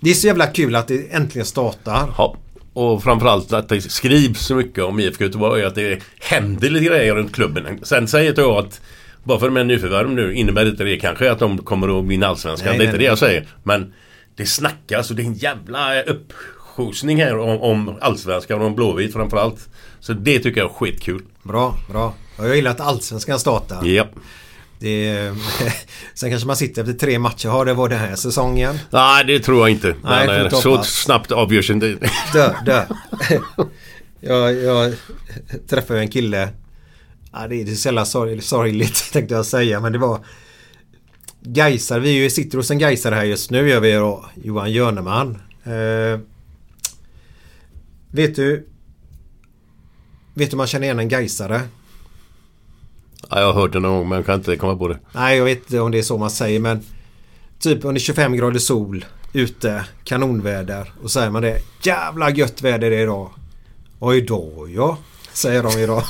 Det 0.00 0.10
är 0.10 0.14
så 0.14 0.26
jävla 0.26 0.46
kul 0.46 0.74
att 0.76 0.88
det 0.88 1.12
äntligen 1.14 1.46
startar. 1.46 2.08
Ja. 2.18 2.36
Och 2.72 3.02
framförallt 3.02 3.52
att 3.52 3.68
det 3.68 3.80
skrivs 3.80 4.40
så 4.46 4.54
mycket 4.54 4.84
om 4.84 5.00
IFK 5.00 5.24
Göteborg. 5.24 5.64
Att 5.64 5.74
det 5.74 6.02
händer 6.20 6.70
lite 6.70 6.84
grejer 6.84 7.14
runt 7.14 7.34
klubben. 7.34 7.80
Sen 7.82 8.08
säger 8.08 8.34
jag 8.36 8.50
att 8.58 8.80
bara 9.24 9.38
för 9.38 9.46
att 9.46 9.54
de 9.54 9.60
är 9.60 9.64
nyförvärv 9.64 10.10
nu 10.10 10.34
innebär 10.34 10.66
inte 10.68 10.84
det 10.84 10.96
kanske 10.96 11.30
att 11.30 11.38
de 11.38 11.58
kommer 11.58 11.98
att 11.98 12.04
vinna 12.04 12.26
Allsvenskan. 12.26 12.68
Nej, 12.68 12.78
det 12.78 12.84
är 12.84 12.86
nej, 12.86 12.86
inte 12.86 12.96
nej. 12.98 13.04
det 13.06 13.10
jag 13.10 13.18
säger. 13.18 13.46
Men 13.62 13.92
det 14.38 14.46
snackas 14.46 15.10
och 15.10 15.16
det 15.16 15.22
är 15.22 15.26
en 15.26 15.34
jävla 15.34 16.02
uppskjutsning 16.02 17.22
här 17.22 17.38
om, 17.38 17.60
om 17.60 17.98
Allsvenskan 18.00 18.60
och 18.60 18.66
om 18.66 18.74
Blåvitt 18.74 19.12
framförallt. 19.12 19.68
Så 20.00 20.12
det 20.12 20.38
tycker 20.38 20.60
jag 20.60 20.70
är 20.70 20.74
skitkul. 20.74 21.22
Bra, 21.42 21.74
bra. 21.90 22.14
Jag 22.38 22.56
gillar 22.56 22.70
att 22.70 22.80
Allsvenskan 22.80 23.38
startar. 23.38 23.86
Ja. 23.86 24.06
Det 24.78 25.32
sen 26.14 26.30
kanske 26.30 26.46
man 26.46 26.56
sitter 26.56 26.82
efter 26.82 26.94
tre 26.94 27.18
matcher. 27.18 27.48
Har 27.48 27.64
det 27.64 27.74
var 27.74 27.88
den 27.88 27.98
här 27.98 28.16
säsongen? 28.16 28.78
Nej, 28.90 29.24
det 29.24 29.40
tror 29.40 29.58
jag 29.58 29.70
inte. 29.70 29.94
Nej, 30.04 30.50
får 30.50 30.56
eh, 30.56 30.60
så 30.60 30.82
snabbt 30.82 31.32
avgörs 31.32 31.70
inte. 31.70 31.86
Dö, 32.32 32.54
dö. 32.66 32.84
jag, 34.20 34.54
jag 34.54 34.94
träffade 35.68 36.00
en 36.00 36.10
kille. 36.10 36.48
Ja, 37.32 37.46
det 37.48 37.62
är 37.62 37.66
så 37.66 37.88
jävla 37.88 38.04
sorg, 38.04 38.40
sorgligt 38.40 39.12
tänkte 39.12 39.34
jag 39.34 39.46
säga. 39.46 39.80
Men 39.80 39.92
det 39.92 39.98
var 39.98 40.20
Gaisar, 41.40 42.00
vi 42.00 42.08
är 42.18 42.22
ju- 42.22 42.30
sitter 42.30 42.56
hos 42.58 42.70
en 42.70 42.78
Gaisare 42.78 43.14
här 43.14 43.24
just 43.24 43.50
nu 43.50 43.68
gör 43.68 43.80
vi 43.80 43.92
då. 43.92 44.24
Johan 44.42 44.72
Jörneman. 44.72 45.38
Eh, 45.64 46.20
vet 48.10 48.36
du 48.36 48.66
Vet 50.34 50.50
du 50.50 50.54
hur 50.54 50.56
man 50.56 50.66
känner 50.66 50.84
igen 50.84 50.98
en 50.98 51.08
Gaisare? 51.08 51.60
Ja, 53.30 53.40
jag 53.40 53.46
har 53.52 53.60
hört 53.60 53.72
det 53.72 53.80
någon 53.80 53.98
gång 53.98 54.08
men 54.08 54.16
jag 54.16 54.26
kan 54.26 54.34
inte 54.34 54.56
komma 54.56 54.76
på 54.76 54.88
det. 54.88 54.98
Nej, 55.12 55.36
jag 55.38 55.44
vet 55.44 55.58
inte 55.58 55.80
om 55.80 55.90
det 55.90 55.98
är 55.98 56.02
så 56.02 56.18
man 56.18 56.30
säger 56.30 56.60
men 56.60 56.80
Typ 57.58 57.84
under 57.84 58.00
25 58.00 58.36
grader 58.36 58.58
sol 58.58 59.04
ute, 59.32 59.84
kanonväder 60.04 60.92
och 61.02 61.10
säger 61.10 61.30
man 61.30 61.42
det. 61.42 61.58
Jävla 61.82 62.30
gött 62.30 62.62
väder 62.62 62.90
det 62.90 62.96
är 62.96 63.02
idag. 63.02 63.30
Oj 63.98 64.20
då 64.20 64.68
ja, 64.74 64.98
säger 65.38 65.62
de 65.62 65.78
idag. 65.78 66.02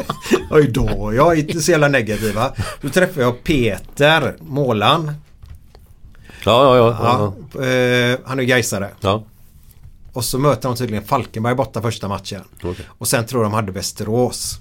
Oj 0.50 0.68
då 0.68 1.12
ja, 1.14 1.34
inte 1.34 1.60
så 1.60 1.70
jävla 1.70 1.88
negativa. 1.88 2.52
Då 2.80 2.88
träffade 2.88 3.22
jag 3.22 3.44
Peter, 3.44 4.36
målaren. 4.40 5.12
Ja, 6.44 6.76
ja, 6.76 6.96
ja. 7.02 7.34
Ja, 7.54 7.64
eh, 7.64 8.18
han 8.24 8.40
är 8.40 8.42
gaisare. 8.42 8.90
Ja. 9.00 9.24
Och 10.12 10.24
så 10.24 10.38
möter 10.38 10.68
de 10.68 10.76
tydligen 10.76 11.04
Falkenberg 11.04 11.54
borta 11.54 11.82
första 11.82 12.08
matchen. 12.08 12.40
Okej. 12.62 12.86
Och 12.88 13.08
sen 13.08 13.26
tror 13.26 13.42
de 13.42 13.52
hade 13.52 13.72
Västerås. 13.72 14.58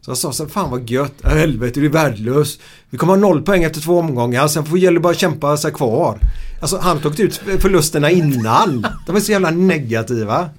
Så 0.00 0.10
jag 0.10 0.18
sa 0.18 0.32
så 0.32 0.46
fan 0.46 0.70
vad 0.70 0.90
gött. 0.90 1.24
Äh, 1.24 1.30
helvete, 1.30 1.80
du 1.80 1.86
är 1.86 1.90
värdelös. 1.90 2.58
Vi 2.90 2.98
kommer 2.98 3.12
ha 3.12 3.20
noll 3.20 3.42
poäng 3.42 3.64
efter 3.64 3.80
två 3.80 3.98
omgångar. 3.98 4.48
Sen 4.48 4.64
får 4.64 4.74
vi 4.74 4.80
gäller 4.80 5.00
bara 5.00 5.12
att 5.12 5.18
kämpa 5.18 5.56
sig 5.56 5.72
kvar. 5.72 6.20
Alltså 6.60 6.78
han 6.78 6.98
tog 6.98 7.20
ut 7.20 7.36
förlusterna 7.58 8.10
innan. 8.10 8.86
De 9.06 9.16
är 9.16 9.20
så 9.20 9.32
jävla 9.32 9.50
negativa. 9.50 10.50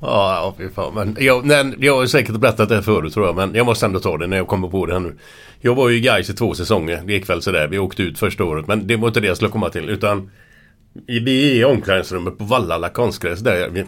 Ja, 0.00 0.34
ja 0.34 0.54
fy 0.58 0.68
fan. 0.68 0.94
Men 0.94 1.16
jag, 1.20 1.46
nej, 1.46 1.74
jag 1.78 1.96
har 1.96 2.06
säkert 2.06 2.36
berättat 2.36 2.68
det 2.68 2.82
förut 2.82 3.14
tror 3.14 3.26
jag. 3.26 3.36
Men 3.36 3.54
jag 3.54 3.66
måste 3.66 3.86
ändå 3.86 4.00
ta 4.00 4.18
det 4.18 4.26
när 4.26 4.36
jag 4.36 4.46
kommer 4.46 4.68
på 4.68 4.86
det 4.86 4.92
här 4.92 5.00
nu. 5.00 5.16
Jag 5.60 5.74
var 5.74 5.88
ju 5.88 5.96
i 5.96 6.00
Gais 6.00 6.30
i 6.30 6.34
två 6.34 6.54
säsonger. 6.54 7.02
Det 7.06 7.12
gick 7.12 7.30
väl 7.30 7.42
sådär. 7.42 7.68
Vi 7.68 7.78
åkte 7.78 8.02
ut 8.02 8.18
första 8.18 8.44
året. 8.44 8.66
Men 8.66 8.86
det 8.86 8.96
var 8.96 9.08
inte 9.08 9.20
det 9.20 9.26
jag 9.26 9.36
skulle 9.36 9.50
komma 9.50 9.70
till. 9.70 9.88
Utan 9.88 10.30
vi 11.06 11.50
är 11.50 11.60
i 11.60 11.64
omklädningsrummet 11.64 12.38
på 12.38 12.44
Vallala 12.44 12.88
konstgräs. 12.88 13.40
Där, 13.40 13.86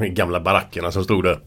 de 0.00 0.08
gamla 0.08 0.40
barackerna 0.40 0.92
som 0.92 1.04
stod 1.04 1.24
där. 1.24 1.38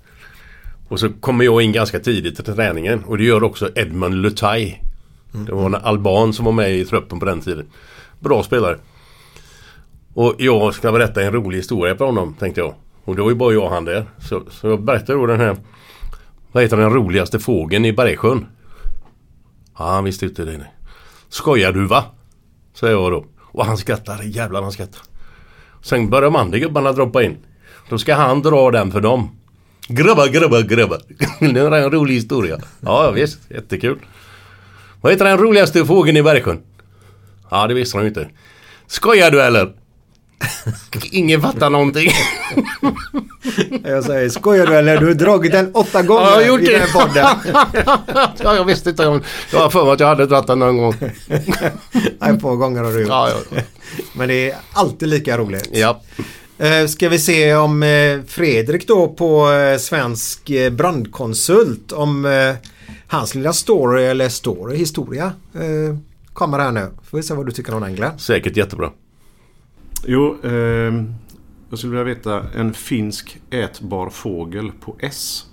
Och 0.87 0.99
så 0.99 1.09
kommer 1.09 1.45
jag 1.45 1.61
in 1.61 1.71
ganska 1.71 1.99
tidigt 1.99 2.45
till 2.45 2.55
träningen. 2.55 3.03
Och 3.03 3.17
det 3.17 3.23
gör 3.23 3.43
också 3.43 3.69
Edmund 3.75 4.15
Lutai. 4.15 4.81
Det 5.31 5.51
var 5.51 5.65
en 5.65 5.75
alban 5.75 6.33
som 6.33 6.45
var 6.45 6.51
med 6.51 6.75
i 6.75 6.85
truppen 6.85 7.19
på 7.19 7.25
den 7.25 7.41
tiden. 7.41 7.65
Bra 8.19 8.43
spelare. 8.43 8.77
Och 10.13 10.35
jag 10.37 10.73
ska 10.73 10.91
berätta 10.91 11.23
en 11.23 11.31
rolig 11.31 11.57
historia 11.57 11.95
på 11.95 12.05
honom 12.05 12.35
tänkte 12.39 12.61
jag. 12.61 12.73
Och 13.07 13.15
det 13.15 13.21
var 13.21 13.29
ju 13.29 13.35
bara 13.35 13.53
jag 13.53 13.63
och 13.63 13.69
han 13.69 13.85
där. 13.85 14.05
Så, 14.19 14.43
så 14.51 14.67
jag 14.67 14.81
berättade 14.83 15.19
då 15.19 15.25
den 15.25 15.39
här 15.39 15.57
Vad 16.51 16.63
heter 16.63 16.77
den 16.77 16.93
roligaste 16.93 17.39
fågeln 17.39 17.85
i 17.85 17.93
Bergsjön? 17.93 18.45
Ja, 19.77 19.85
han 19.91 20.03
visste 20.03 20.25
inte 20.25 20.45
det. 20.45 20.57
nej. 20.57 20.73
Skojar 21.29 21.71
du 21.71 21.85
va? 21.85 22.03
Säger 22.73 22.93
jag 22.93 23.11
då. 23.11 23.25
Och 23.41 23.65
han 23.65 23.77
skrattar. 23.77 24.21
Jävlar 24.23 24.61
han 24.61 24.71
skrattar. 24.71 25.01
Sen 25.81 26.09
börjar 26.09 26.23
de 26.23 26.35
andra 26.35 26.57
gubbarna 26.57 26.91
droppa 26.91 27.23
in. 27.23 27.37
Då 27.89 27.97
ska 27.97 28.15
han 28.15 28.41
dra 28.41 28.71
den 28.71 28.91
för 28.91 29.01
dem. 29.01 29.37
Grabbar, 29.87 30.27
grabbar, 30.27 30.61
grabbar. 30.61 31.01
Det 31.39 31.59
är 31.59 31.71
en 31.71 31.91
rolig 31.91 32.13
historia. 32.13 32.59
Ja, 32.79 33.11
visst. 33.11 33.39
Jättekul. 33.51 33.99
Vad 35.01 35.11
heter 35.11 35.25
den 35.25 35.37
roligaste 35.37 35.85
fågeln 35.85 36.17
i 36.17 36.23
Bergsjön? 36.23 36.61
Ja, 37.49 37.67
det 37.67 37.73
visste 37.73 37.97
de 37.97 38.01
ju 38.01 38.07
inte. 38.07 38.29
Skojar 38.87 39.31
du 39.31 39.41
eller? 39.41 39.73
Ingen 41.11 41.41
fattar 41.41 41.69
någonting. 41.69 42.11
Jag 43.83 44.03
säger, 44.03 44.29
skojar 44.29 44.67
du 44.67 44.75
eller? 44.75 44.97
Du 44.99 45.05
har 45.07 45.13
dragit 45.13 45.51
den 45.51 45.71
åtta 45.75 46.01
gånger 46.01 46.21
Ja, 46.21 46.29
jag 46.29 46.35
har 46.35 46.47
gjort 46.47 46.61
i 46.61 46.65
det. 46.65 46.71
den 46.71 46.81
här 46.81 47.07
podden. 47.07 47.25
ja, 48.43 48.55
jag 48.55 48.65
visste 48.65 48.89
inte. 48.89 49.03
Jag 49.51 49.59
har 49.59 49.69
för 49.69 49.83
mig 49.83 49.93
att 49.93 49.99
jag 49.99 50.07
hade 50.07 50.25
dragit 50.25 50.47
den 50.47 50.59
någon 50.59 50.77
gång. 50.77 50.93
Nej, 52.19 52.39
par 52.39 52.55
gånger 52.55 52.83
har 52.83 52.91
du 52.91 52.99
gjort. 52.99 53.09
Ja, 53.09 53.29
ja. 53.51 53.61
Men 54.13 54.27
det 54.27 54.51
är 54.51 54.57
alltid 54.73 55.09
lika 55.09 55.37
roligt. 55.37 55.69
Ja. 55.71 56.01
Eh, 56.57 56.87
Ska 56.87 57.09
vi 57.09 57.19
se 57.19 57.55
om 57.55 57.83
eh, 57.83 58.19
Fredrik 58.27 58.87
då 58.87 59.07
på 59.07 59.51
eh, 59.51 59.77
Svensk 59.77 60.51
brandkonsult 60.71 61.91
om 61.91 62.27
hans 63.07 63.35
lilla 63.35 63.53
story 63.53 64.03
eller 64.05 64.29
story, 64.29 64.77
historia 64.77 65.31
kommer 66.33 66.59
här 66.59 66.71
nu. 66.71 66.87
Får 67.09 67.17
vi 67.17 67.23
se 67.23 67.33
vad 67.33 67.45
du 67.45 67.51
tycker 67.51 67.73
om 67.73 67.81
den 67.81 67.95
Glenn. 67.95 68.19
Säkert 68.19 68.57
jättebra. 68.57 68.91
Jo, 70.05 70.37
ehm, 70.43 71.15
jag 71.69 71.79
skulle 71.79 71.91
vilja 71.91 72.15
veta 72.15 72.45
en 72.55 72.73
finsk 72.73 73.41
ätbar 73.49 74.09
fågel 74.09 74.71
på 74.71 74.95
S. 74.99 75.45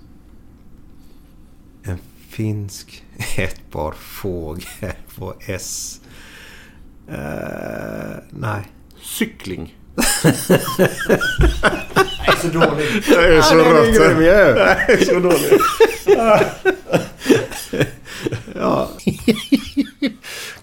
En 1.83 1.97
finsk 2.29 3.03
ätbar 3.37 3.91
fågel 3.91 4.91
på 5.15 5.33
S. 5.39 6.01
Eh, 7.07 8.17
nej. 8.29 8.61
Cykling. 9.01 9.75
Jag 12.27 12.35
är 12.35 12.39
så 12.41 12.47
dålig. 12.47 12.85
Jag 13.07 13.23
är 13.23 13.41
så 13.41 13.55
Ja, 13.55 13.63
den 13.63 13.67
är 13.67 13.73
rött. 13.73 13.95
grym 13.97 14.21
ju. 14.21 14.27
Jag 14.27 14.89
är 14.89 15.05
så 15.05 15.19
dålig. 15.19 15.59
ja. 18.55 18.89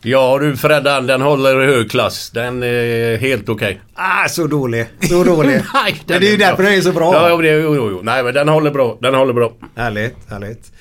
Ja 0.02 0.38
du 0.38 0.56
Freddan, 0.56 1.06
den 1.06 1.22
håller 1.22 1.62
i 1.62 1.66
hög 1.66 1.90
klass. 1.90 2.30
Den 2.30 2.62
är 2.62 3.16
helt 3.16 3.48
okej. 3.48 3.80
Ah, 3.94 4.28
så 4.28 4.46
dålig. 4.46 4.86
Så 5.00 5.24
dålig. 5.24 5.50
Nej, 5.74 6.02
men 6.06 6.20
det 6.20 6.26
är 6.26 6.30
ju 6.30 6.36
därför 6.36 6.62
den 6.62 6.72
är 6.72 6.80
så 6.80 6.92
bra. 6.92 7.14
Ja, 7.14 7.30
jo, 7.30 7.42
det, 7.42 7.48
jo, 7.48 7.74
jo, 7.74 7.90
jo. 7.90 8.00
Nej, 8.02 8.22
men 8.24 8.34
den 8.34 8.48
håller 8.48 8.70
bra. 8.70 8.98
Den 9.00 9.14
håller 9.14 9.32
bra. 9.32 9.52
Härligt, 9.76 10.16
härligt. 10.30 10.72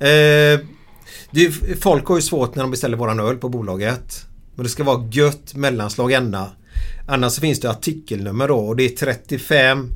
Eh, 0.00 0.66
det 1.30 1.44
är, 1.46 1.80
folk 1.80 2.06
har 2.06 2.16
ju 2.16 2.22
svårt 2.22 2.54
när 2.54 2.62
de 2.62 2.70
beställer 2.70 2.96
våran 2.96 3.20
öl 3.20 3.36
på 3.36 3.48
bolaget. 3.48 4.26
Men 4.54 4.64
det 4.64 4.70
ska 4.70 4.84
vara 4.84 5.08
gött 5.12 5.54
mellanslag 5.54 6.12
ända. 6.12 6.46
Annars 7.08 7.38
finns 7.40 7.60
det 7.60 7.70
artikelnummer 7.70 8.48
då 8.48 8.58
och 8.58 8.76
det 8.76 8.84
är 8.84 8.88
35 8.88 9.88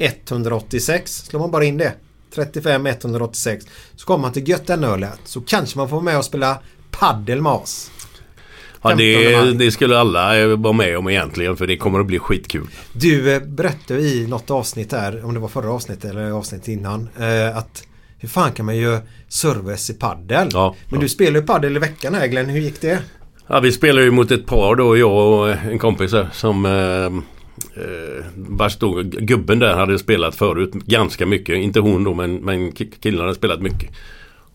186. 0.00 1.26
Slår 1.26 1.40
man 1.40 1.50
bara 1.50 1.64
in 1.64 1.78
det. 1.78 1.92
35 2.34 2.86
186. 2.86 3.66
Så 3.96 4.06
kommer 4.06 4.22
man 4.22 4.32
till 4.32 4.48
gött 4.48 4.66
den 4.66 4.84
ölet. 4.84 5.20
Så 5.24 5.40
kanske 5.40 5.78
man 5.78 5.88
får 5.88 6.00
med 6.00 6.18
och 6.18 6.24
spela 6.24 6.58
paddel 6.90 7.42
med 7.42 7.52
oss. 7.52 7.90
Ja, 8.82 8.88
15 8.88 8.98
det, 8.98 9.64
det 9.64 9.70
skulle 9.70 9.98
alla 9.98 10.40
eh, 10.40 10.46
vara 10.46 10.72
med 10.72 10.98
om 10.98 11.08
egentligen 11.08 11.56
för 11.56 11.66
det 11.66 11.76
kommer 11.76 12.00
att 12.00 12.06
bli 12.06 12.18
skitkul. 12.18 12.66
Du 12.92 13.32
eh, 13.34 13.42
berättade 13.42 14.00
i 14.00 14.26
något 14.26 14.50
avsnitt 14.50 14.92
här, 14.92 15.24
om 15.24 15.34
det 15.34 15.40
var 15.40 15.48
förra 15.48 15.72
avsnittet 15.72 16.10
eller 16.10 16.30
avsnittet 16.30 16.68
innan, 16.68 17.08
eh, 17.18 17.56
att 17.56 17.84
hur 18.18 18.28
fan 18.28 18.52
kan 18.52 18.66
man 18.66 18.76
göra 18.76 19.00
service 19.28 19.90
i 19.90 19.94
paddel? 19.94 20.48
Ja, 20.52 20.74
Men 20.88 21.00
du 21.00 21.08
spelar 21.08 21.40
ju 21.40 21.46
paddel 21.46 21.76
i 21.76 21.78
veckan 21.78 22.14
här 22.14 22.26
Glenn, 22.26 22.48
hur 22.48 22.60
gick 22.60 22.80
det? 22.80 22.98
Ja, 23.46 23.60
vi 23.60 23.72
spelade 23.72 24.04
ju 24.04 24.10
mot 24.10 24.30
ett 24.30 24.46
par 24.46 24.74
då, 24.74 24.96
jag 24.96 25.32
och 25.32 25.50
en 25.50 25.78
kompis 25.78 26.12
som 26.32 26.66
eh, 26.66 27.39
eh, 27.74 28.24
vars 28.34 28.76
då 28.76 29.02
gubben 29.02 29.58
där 29.58 29.74
hade 29.74 29.98
spelat 29.98 30.34
förut 30.34 30.72
ganska 30.72 31.26
mycket. 31.26 31.56
Inte 31.56 31.80
hon 31.80 32.04
då 32.04 32.14
men, 32.14 32.36
men 32.36 32.72
killarna 32.72 33.22
hade 33.22 33.34
spelat 33.34 33.60
mycket. 33.60 33.90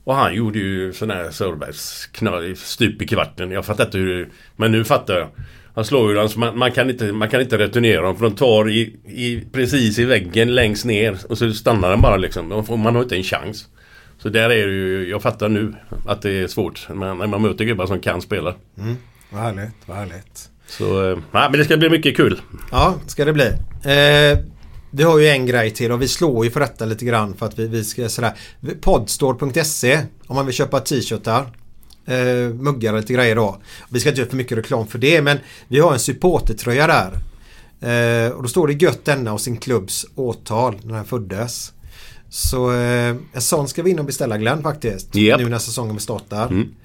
Och 0.03 0.15
han 0.15 0.35
gjorde 0.35 0.59
ju 0.59 0.93
sån 0.93 1.09
här 1.09 1.31
service 1.31 2.09
stup 2.55 3.01
i 3.01 3.07
kvarten. 3.07 3.51
Jag 3.51 3.65
fattar 3.65 3.85
inte 3.85 3.97
hur 3.97 4.29
Men 4.55 4.71
nu 4.71 4.83
fattar 4.83 5.17
jag. 5.17 5.27
Han 5.75 5.85
slår 5.85 6.09
ju 6.09 6.15
dem 6.15 6.29
så 6.29 6.39
man, 6.39 6.57
man, 6.57 6.71
kan 6.71 6.89
inte, 6.89 7.11
man 7.11 7.29
kan 7.29 7.41
inte 7.41 7.57
returnera 7.57 8.01
dem 8.01 8.17
för 8.17 8.25
de 8.25 8.35
tar 8.35 8.69
i, 8.69 8.95
i, 9.05 9.43
precis 9.51 9.99
i 9.99 10.05
väggen 10.05 10.55
längst 10.55 10.85
ner 10.85 11.17
och 11.29 11.37
så 11.37 11.53
stannar 11.53 11.89
den 11.89 12.01
bara 12.01 12.17
liksom. 12.17 12.65
Man 12.69 12.95
har 12.95 13.01
inte 13.03 13.15
en 13.15 13.23
chans. 13.23 13.67
Så 14.17 14.29
där 14.29 14.49
är 14.49 14.67
det 14.67 14.73
ju, 14.73 15.09
jag 15.09 15.21
fattar 15.21 15.49
nu 15.49 15.73
att 16.05 16.21
det 16.21 16.31
är 16.31 16.47
svårt. 16.47 16.87
Men 16.89 17.17
när 17.17 17.27
man 17.27 17.41
möter 17.41 17.65
gubbar 17.65 17.85
som 17.85 17.99
kan 17.99 18.21
spela. 18.21 18.55
Mm, 18.77 18.95
vad 19.29 19.41
härligt, 19.41 19.75
vad 19.85 19.97
härligt. 19.97 20.49
Så, 20.67 21.11
eh, 21.11 21.17
nej, 21.31 21.49
men 21.49 21.51
det 21.51 21.65
ska 21.65 21.77
bli 21.77 21.89
mycket 21.89 22.17
kul. 22.17 22.41
Ja, 22.71 22.95
ska 23.07 23.25
det 23.25 23.33
bli. 23.33 23.45
Eh, 23.83 24.39
vi 24.91 25.03
har 25.03 25.19
ju 25.19 25.27
en 25.27 25.45
grej 25.45 25.71
till 25.71 25.91
och 25.91 26.01
vi 26.01 26.07
slår 26.07 26.45
ju 26.45 26.51
för 26.51 26.59
detta 26.59 26.85
lite 26.85 27.05
grann 27.05 27.33
för 27.33 27.45
att 27.45 27.59
vi, 27.59 27.67
vi 27.67 27.83
ska 27.83 28.09
sådär. 28.09 28.33
Podstore.se 28.81 29.99
om 30.27 30.35
man 30.35 30.45
vill 30.45 30.55
köpa 30.55 30.79
t-shirtar. 30.79 31.45
Eh, 32.05 32.53
muggar 32.53 32.93
och 32.93 32.99
lite 32.99 33.13
grejer 33.13 33.35
då. 33.35 33.61
Vi 33.89 33.99
ska 33.99 34.09
inte 34.09 34.21
göra 34.21 34.29
för 34.29 34.37
mycket 34.37 34.57
reklam 34.57 34.87
för 34.87 34.99
det 34.99 35.21
men 35.21 35.37
vi 35.67 35.79
har 35.79 35.93
en 35.93 35.99
supportertröja 35.99 36.87
där. 36.87 37.11
Eh, 37.81 38.31
och 38.31 38.43
då 38.43 38.49
står 38.49 38.67
det 38.67 38.73
gött 38.73 39.05
denna 39.05 39.33
och 39.33 39.41
sin 39.41 39.57
klubbs 39.57 40.05
årtal 40.15 40.79
när 40.83 40.95
den 40.95 41.05
föddes. 41.05 41.73
Så 42.29 42.71
eh, 42.71 43.15
en 43.33 43.41
sån 43.41 43.67
ska 43.67 43.83
vi 43.83 43.91
in 43.91 43.99
och 43.99 44.05
beställa 44.05 44.37
Glenn 44.37 44.63
faktiskt. 44.63 45.15
Japp. 45.15 45.41
Nu 45.41 45.49
när 45.49 45.59
säsongen 45.59 45.99
startar. 45.99 46.47
Mm. 46.47 46.75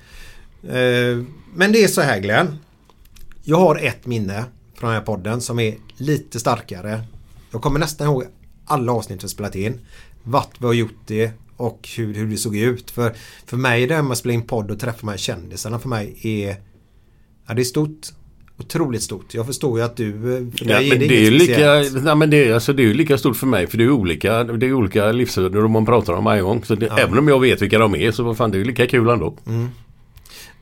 Eh, 0.62 1.26
men 1.54 1.72
det 1.72 1.84
är 1.84 1.88
så 1.88 2.00
här 2.00 2.20
Glenn. 2.20 2.58
Jag 3.50 3.56
har 3.56 3.76
ett 3.76 4.06
minne 4.06 4.44
från 4.74 4.90
den 4.90 4.98
här 4.98 5.06
podden 5.06 5.40
som 5.40 5.58
är 5.58 5.74
lite 5.96 6.40
starkare. 6.40 7.00
Jag 7.50 7.62
kommer 7.62 7.80
nästan 7.80 8.06
ihåg 8.06 8.24
alla 8.64 8.92
avsnitt 8.92 9.24
vi 9.24 9.28
spelat 9.28 9.54
in. 9.54 9.80
Vart 10.22 10.50
vi 10.58 10.66
har 10.66 10.72
gjort 10.72 10.98
det 11.06 11.30
och 11.56 11.88
hur, 11.96 12.14
hur 12.14 12.26
det 12.26 12.36
såg 12.36 12.56
ut. 12.56 12.90
För, 12.90 13.14
för 13.46 13.56
mig 13.56 13.86
det 13.86 13.94
här 13.94 14.02
med 14.02 14.12
att 14.12 14.18
spela 14.18 14.32
in 14.32 14.42
podd 14.42 14.70
och 14.70 14.80
träffa 14.80 14.98
de 15.00 15.08
här 15.08 15.16
kändisarna 15.16 15.78
för 15.78 15.88
mig 15.88 16.18
är 16.22 16.56
Ja 17.46 17.54
det 17.54 17.62
är 17.62 17.64
stort. 17.64 18.06
Otroligt 18.58 19.02
stort. 19.02 19.34
Jag 19.34 19.46
förstår 19.46 19.78
ju 19.78 19.84
att 19.84 19.96
du... 19.96 20.12
För 20.12 20.70
Ja, 20.70 20.80
men 20.80 20.98
det 20.98 21.06
är 21.06 21.08
ju 21.08 21.20
inget 21.20 21.32
lika, 21.32 21.54
speciellt. 21.54 22.04
nej, 22.04 22.16
men 22.16 22.30
det, 22.30 22.48
är, 22.48 22.54
alltså, 22.54 22.72
det 22.72 22.82
är 22.82 22.86
ju 22.86 22.94
lika 22.94 23.18
stort 23.18 23.36
för 23.36 23.46
mig 23.46 23.66
för 23.66 23.78
det 23.78 23.84
är 23.84 23.90
olika, 23.90 24.44
det 24.44 24.66
är 24.66 24.72
olika 24.72 25.12
livsöden 25.12 25.70
man 25.70 25.86
pratar 25.86 26.12
om 26.12 26.24
varje 26.24 26.42
gång. 26.42 26.64
Så 26.64 26.74
det, 26.74 26.86
Ja. 26.86 26.98
Även 26.98 27.18
om 27.18 27.28
jag 27.28 27.40
vet 27.40 27.62
vilka 27.62 27.78
de 27.78 27.94
är 27.94 28.12
så 28.12 28.22
vad 28.22 28.36
fan 28.36 28.50
det 28.50 28.56
är 28.56 28.58
ju 28.58 28.64
lika 28.64 28.86
kul 28.86 29.08
ändå. 29.08 29.36
Mm. 29.46 29.68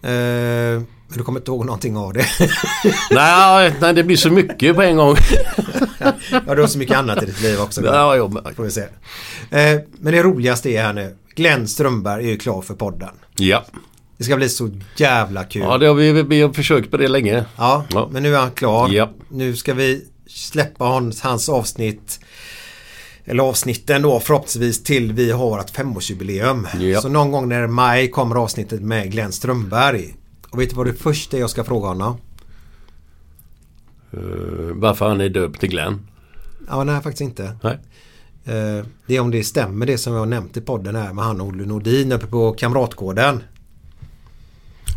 Eh, 0.03 0.83
men 1.09 1.19
du 1.19 1.25
kommer 1.25 1.41
inte 1.41 1.51
ihåg 1.51 1.67
någonting 1.67 1.97
av 1.97 2.13
det. 2.13 2.27
nej, 3.11 3.75
nej, 3.81 3.95
det 3.95 4.05
blir 4.05 4.17
så 4.17 4.31
mycket 4.31 4.77
på 4.77 4.83
en 4.83 4.97
gång. 4.97 5.17
ja, 6.47 6.55
du 6.55 6.61
har 6.61 6.67
så 6.67 6.79
mycket 6.79 6.97
annat 6.97 7.23
i 7.23 7.27
ditt 7.27 7.41
liv 7.41 7.61
också. 7.61 7.85
Ja, 7.85 8.17
ja, 8.17 8.31
Får 8.57 8.63
vi 8.65 8.71
se. 8.71 8.81
Eh, 9.51 9.81
men 10.01 10.13
det 10.13 10.23
roligaste 10.23 10.71
är 10.71 10.83
här 10.83 10.93
nu. 10.93 11.17
Glenn 11.35 11.69
Strömberg 11.69 12.25
är 12.25 12.31
ju 12.31 12.39
klar 12.39 12.63
för 12.63 12.75
podden. 12.75 13.11
Ja. 13.37 13.65
Det 14.17 14.25
ska 14.25 14.37
bli 14.37 14.49
så 14.49 14.71
jävla 14.97 15.45
kul. 15.45 15.63
Ja, 15.63 15.79
det 15.79 15.87
har 15.87 15.95
vi, 15.95 16.23
vi 16.23 16.43
har 16.43 16.53
försökt 16.53 16.91
på 16.91 16.97
det 16.97 17.09
länge. 17.09 17.45
Ja, 17.57 17.85
Ja. 17.91 18.09
men 18.13 18.23
nu 18.23 18.35
är 18.35 18.39
han 18.39 18.51
klar. 18.51 18.89
Ja. 18.89 19.11
Nu 19.29 19.57
ska 19.57 19.75
vi 19.75 20.05
släppa 20.29 20.85
hans, 20.85 21.21
hans 21.21 21.49
avsnitt 21.49 22.21
eller 23.25 23.43
avsnitten 23.43 24.03
då 24.03 24.21
förhoppningsvis 24.21 24.83
till 24.83 25.13
vi 25.13 25.31
har 25.31 25.61
ett 25.61 25.71
femårsjubileum. 25.71 26.69
Ja. 26.81 27.01
Så 27.01 27.09
någon 27.09 27.33
gång 27.33 27.49
när 27.49 27.67
maj 27.67 28.11
kommer 28.11 28.37
avsnittet 28.37 28.83
med 28.83 29.11
Glenn 29.13 29.33
Strömberg. 29.33 30.15
Och 30.51 30.61
vet 30.61 30.71
du 30.71 30.77
vad 30.77 30.87
det 30.87 30.95
första 30.95 31.39
jag 31.39 31.51
ska 31.51 31.65
fråga 31.65 31.89
honom? 31.89 32.17
Eh, 34.13 34.19
varför 34.75 35.09
han 35.09 35.21
är 35.21 35.29
döpt 35.29 35.61
till 35.61 35.71
Glenn. 35.71 36.07
Ja, 36.69 36.85
nej 36.85 37.03
faktiskt 37.03 37.21
inte. 37.21 37.57
Nej. 37.63 37.79
Eh, 38.45 38.85
det 39.07 39.17
är 39.17 39.21
om 39.21 39.31
det 39.31 39.45
stämmer 39.45 39.87
det 39.87 39.99
som 39.99 40.13
jag 40.13 40.21
har 40.21 40.27
nämnt 40.27 40.57
i 40.57 40.61
podden 40.61 40.97
här 40.97 41.13
med 41.13 41.25
han 41.25 41.41
Olle 41.41 41.67
Nordin 41.67 42.13
uppe 42.13 42.27
på 42.27 42.53
Kamratgården. 42.53 43.43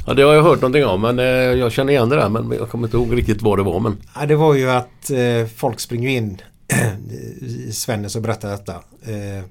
Ja, 0.07 0.13
det 0.13 0.21
har 0.21 0.33
jag 0.33 0.43
hört 0.43 0.61
någonting 0.61 0.85
om 0.85 1.01
men 1.01 1.19
eh, 1.19 1.25
jag 1.25 1.71
känner 1.71 1.93
igen 1.93 2.09
det 2.09 2.15
där 2.15 2.29
men 2.29 2.51
jag 2.51 2.69
kommer 2.69 2.87
inte 2.87 2.97
ihåg 2.97 3.17
riktigt 3.17 3.41
vad 3.41 3.59
det 3.59 3.63
var 3.63 3.79
men. 3.79 3.97
Ja, 4.15 4.25
det 4.25 4.35
var 4.35 4.55
ju 4.55 4.69
att 4.69 5.09
eh, 5.09 5.47
folk 5.55 5.79
springer 5.79 6.09
in 6.09 6.41
i 7.41 7.71
Svennes 7.71 8.15
och 8.15 8.21
berättar 8.21 8.51
detta. 8.51 8.73
Eh, 9.01 9.43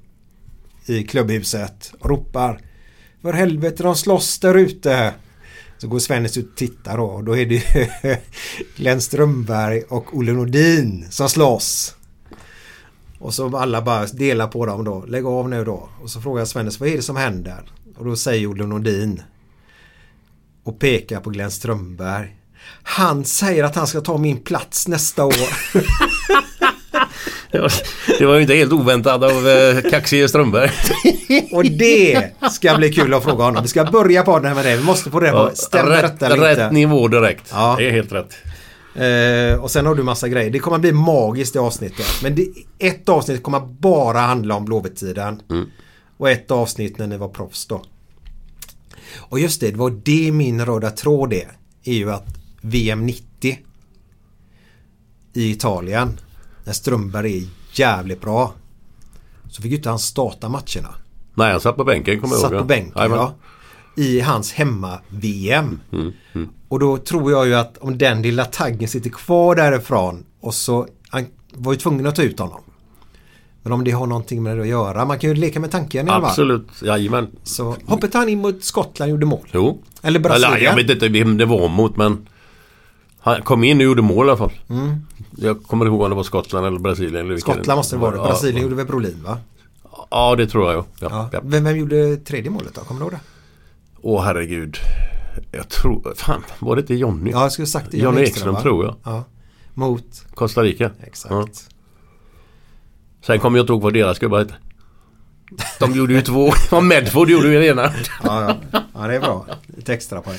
I 0.86 1.02
klubbhuset 1.04 1.92
och 2.00 2.10
ropar 2.10 2.60
För 3.22 3.32
helvete 3.32 3.82
de 3.82 3.94
slåss 3.94 4.38
där 4.38 4.54
ute. 4.54 5.14
Så 5.80 5.88
går 5.88 5.98
Svennis 5.98 6.36
ut 6.36 6.50
och 6.50 6.56
tittar 6.56 6.96
då 6.96 7.04
och 7.04 7.24
då 7.24 7.36
är 7.36 7.46
det 7.46 8.22
Glenn 8.76 9.00
Strömberg 9.00 9.82
och 9.82 10.16
Olle 10.16 10.32
Nordin 10.32 11.06
som 11.10 11.28
slåss. 11.28 11.94
Och 13.18 13.34
så 13.34 13.56
alla 13.56 13.82
bara 13.82 14.06
delar 14.06 14.46
på 14.46 14.66
dem 14.66 14.84
då. 14.84 15.04
Lägg 15.06 15.26
av 15.26 15.48
nu 15.48 15.64
då. 15.64 15.88
Och 16.02 16.10
så 16.10 16.20
frågar 16.20 16.44
Svennis 16.44 16.80
vad 16.80 16.88
är 16.88 16.96
det 16.96 17.02
som 17.02 17.16
händer? 17.16 17.70
Och 17.96 18.04
då 18.04 18.16
säger 18.16 18.50
Olle 18.50 18.66
Nordin 18.66 19.22
och 20.64 20.78
pekar 20.78 21.20
på 21.20 21.30
Glenn 21.30 21.50
Strömberg. 21.50 22.36
Han 22.82 23.24
säger 23.24 23.64
att 23.64 23.76
han 23.76 23.86
ska 23.86 24.00
ta 24.00 24.18
min 24.18 24.40
plats 24.40 24.88
nästa 24.88 25.24
år. 25.24 25.48
Det 27.52 27.60
var, 27.60 27.72
det 28.18 28.26
var 28.26 28.34
ju 28.34 28.42
inte 28.42 28.54
helt 28.54 28.72
oväntat 28.72 29.22
av 29.22 29.48
eh, 29.48 29.90
kaxige 29.90 30.28
Strömberg. 30.28 30.70
Och 31.52 31.64
det 31.64 32.30
ska 32.50 32.76
bli 32.76 32.92
kul 32.92 33.14
att 33.14 33.24
fråga 33.24 33.44
honom. 33.44 33.62
Vi 33.62 33.68
ska 33.68 33.84
börja 33.84 34.22
på 34.22 34.38
den 34.38 34.46
här 34.46 34.54
med 34.54 34.64
det. 34.64 34.76
Vi 34.76 34.84
måste 34.84 35.10
få 35.10 35.20
reda 35.20 35.48
på, 35.48 35.56
stämmer 35.56 35.90
rätt, 35.90 36.02
detta 36.02 36.26
eller 36.26 36.44
rätt 36.44 36.58
inte? 36.58 36.70
nivå 36.70 37.08
direkt. 37.08 37.48
Ja. 37.52 37.74
Det 37.78 37.88
är 37.88 37.90
helt 37.90 38.12
rätt. 38.12 38.36
Eh, 38.94 39.62
och 39.62 39.70
sen 39.70 39.86
har 39.86 39.94
du 39.94 40.02
massa 40.02 40.28
grejer. 40.28 40.50
Det 40.50 40.58
kommer 40.58 40.78
bli 40.78 40.92
magiskt 40.92 41.52
det 41.52 41.60
avsnittet. 41.60 42.06
Men 42.22 42.34
det, 42.34 42.48
ett 42.78 43.08
avsnitt 43.08 43.42
kommer 43.42 43.60
bara 43.60 44.18
handla 44.18 44.54
om 44.54 44.64
Blåvitt-tiden. 44.64 45.42
Och 46.16 46.30
ett 46.30 46.50
avsnitt 46.50 46.98
när 46.98 47.06
ni 47.06 47.16
var 47.16 47.28
proffs 47.28 47.66
då. 47.66 47.84
Och 49.18 49.40
just 49.40 49.60
det, 49.60 49.70
det 49.70 49.76
var 49.76 49.90
det 50.04 50.32
min 50.32 50.66
röda 50.66 50.90
tråd 50.90 51.32
är. 51.32 51.48
Är 51.84 51.92
ju 51.92 52.12
att 52.12 52.26
VM 52.60 53.06
90 53.06 53.58
i 55.32 55.50
Italien. 55.50 56.20
När 56.70 56.74
Strömberg 56.74 57.36
är 57.38 57.46
jävligt 57.72 58.20
bra. 58.20 58.54
Så 59.48 59.62
fick 59.62 59.70
ju 59.70 59.76
inte 59.76 59.88
han 59.88 59.98
starta 59.98 60.48
matcherna. 60.48 60.94
Nej, 61.34 61.50
han 61.52 61.60
satt 61.60 61.76
på 61.76 61.84
bänken 61.84 62.20
kommer 62.20 62.34
jag 62.34 62.40
Satt 62.40 62.52
ihåg. 62.52 62.60
på 62.60 62.66
bänken 62.66 62.92
Jajamän. 62.96 63.18
ja. 63.18 63.34
I 63.96 64.20
hans 64.20 64.52
hemma-VM. 64.52 65.80
Mm, 65.92 66.12
mm. 66.32 66.48
Och 66.68 66.78
då 66.78 66.96
tror 66.96 67.32
jag 67.32 67.46
ju 67.46 67.54
att 67.54 67.78
om 67.78 67.98
den 67.98 68.22
lilla 68.22 68.44
taggen 68.44 68.88
sitter 68.88 69.10
kvar 69.10 69.54
därifrån 69.54 70.24
och 70.40 70.54
så 70.54 70.86
han 71.08 71.26
var 71.52 71.72
ju 71.72 71.78
tvungen 71.78 72.06
att 72.06 72.16
ta 72.16 72.22
ut 72.22 72.38
honom. 72.38 72.60
Men 73.62 73.72
om 73.72 73.84
det 73.84 73.90
har 73.90 74.06
någonting 74.06 74.42
med 74.42 74.56
det 74.56 74.62
att 74.62 74.68
göra. 74.68 75.04
Man 75.04 75.18
kan 75.18 75.30
ju 75.30 75.36
leka 75.36 75.60
med 75.60 75.70
tanken 75.70 76.06
i 76.08 76.10
alla 76.10 76.20
fall. 76.20 76.30
Absolut, 76.30 76.68
jajamän. 76.82 77.28
Så 77.42 77.76
hoppet 77.86 78.14
han 78.14 78.28
in 78.28 78.38
mot 78.40 78.64
Skottland 78.64 79.08
och 79.08 79.14
gjorde 79.14 79.26
mål. 79.26 79.48
Jo. 79.52 79.82
Eller 80.02 80.20
Brasilien. 80.20 80.62
jag 80.62 80.76
vet 80.76 80.90
inte 80.90 81.08
vem 81.08 81.36
det 81.36 81.44
var 81.46 81.68
mot 81.68 81.96
men 81.96 82.26
han 83.20 83.42
kom 83.42 83.64
in 83.64 83.78
och 83.78 83.84
gjorde 83.84 84.02
mål 84.02 84.26
i 84.26 84.28
alla 84.30 84.38
fall. 84.38 84.52
Mm. 84.68 85.06
Jag 85.36 85.62
kommer 85.62 85.86
ihåg 85.86 86.00
om 86.00 86.10
det 86.10 86.16
var 86.16 86.22
Skottland 86.22 86.66
eller 86.66 86.78
Brasilien. 86.78 87.26
Eller 87.26 87.38
Skottland 87.38 87.78
måste 87.78 87.96
det 87.96 88.00
vara. 88.00 88.16
Ja, 88.16 88.24
Brasilien 88.24 88.62
gjorde 88.62 88.74
väl 88.74 88.86
Brolin 88.86 89.22
va? 89.24 89.38
Ja, 90.10 90.36
det 90.36 90.46
tror 90.46 90.72
jag. 90.72 90.78
Ja. 90.78 90.84
Ja. 91.00 91.08
Ja. 91.10 91.28
Ja. 91.32 91.40
Vem, 91.44 91.64
vem 91.64 91.76
gjorde 91.76 92.16
tredje 92.16 92.50
målet 92.50 92.74
då? 92.74 92.80
Kommer 92.80 93.00
du 93.00 93.04
ihåg 93.04 93.12
det? 93.12 93.20
Åh 94.02 94.22
herregud. 94.22 94.76
Jag 95.52 95.68
tror... 95.68 96.14
Fan, 96.16 96.42
var 96.58 96.76
det 96.76 96.80
inte 96.80 96.94
Jonny? 96.94 97.30
Ja, 97.30 97.42
jag 97.42 97.52
skulle 97.52 97.66
sagt 97.66 97.90
det. 97.90 97.98
Johnny 97.98 98.20
Ekström 98.20 98.56
tror 98.56 98.84
jag. 98.84 98.96
Ja. 99.04 99.24
Mot? 99.74 100.24
Costa 100.34 100.62
Rica. 100.62 100.90
Exakt. 101.02 101.34
Ja. 101.34 101.46
Sen 103.26 103.38
kommer 103.38 103.58
jag 103.58 103.62
inte 103.62 103.72
ihåg 103.72 103.82
vad 103.82 103.92
deras 103.92 104.18
gubbar 104.18 104.38
hette. 104.38 104.54
De 105.78 105.92
gjorde 105.94 106.12
ju 106.14 106.22
två. 106.22 106.52
Ja, 106.70 106.80
Medford 106.80 107.30
gjorde 107.30 107.48
ju 107.48 107.66
ena. 107.66 107.92
Ja, 108.22 108.58
ja. 108.72 108.80
ja, 108.94 109.06
det 109.06 109.14
är 109.14 109.20
bra. 109.20 109.46
Lite 109.76 109.94
extra 109.94 110.20
poäng. 110.20 110.38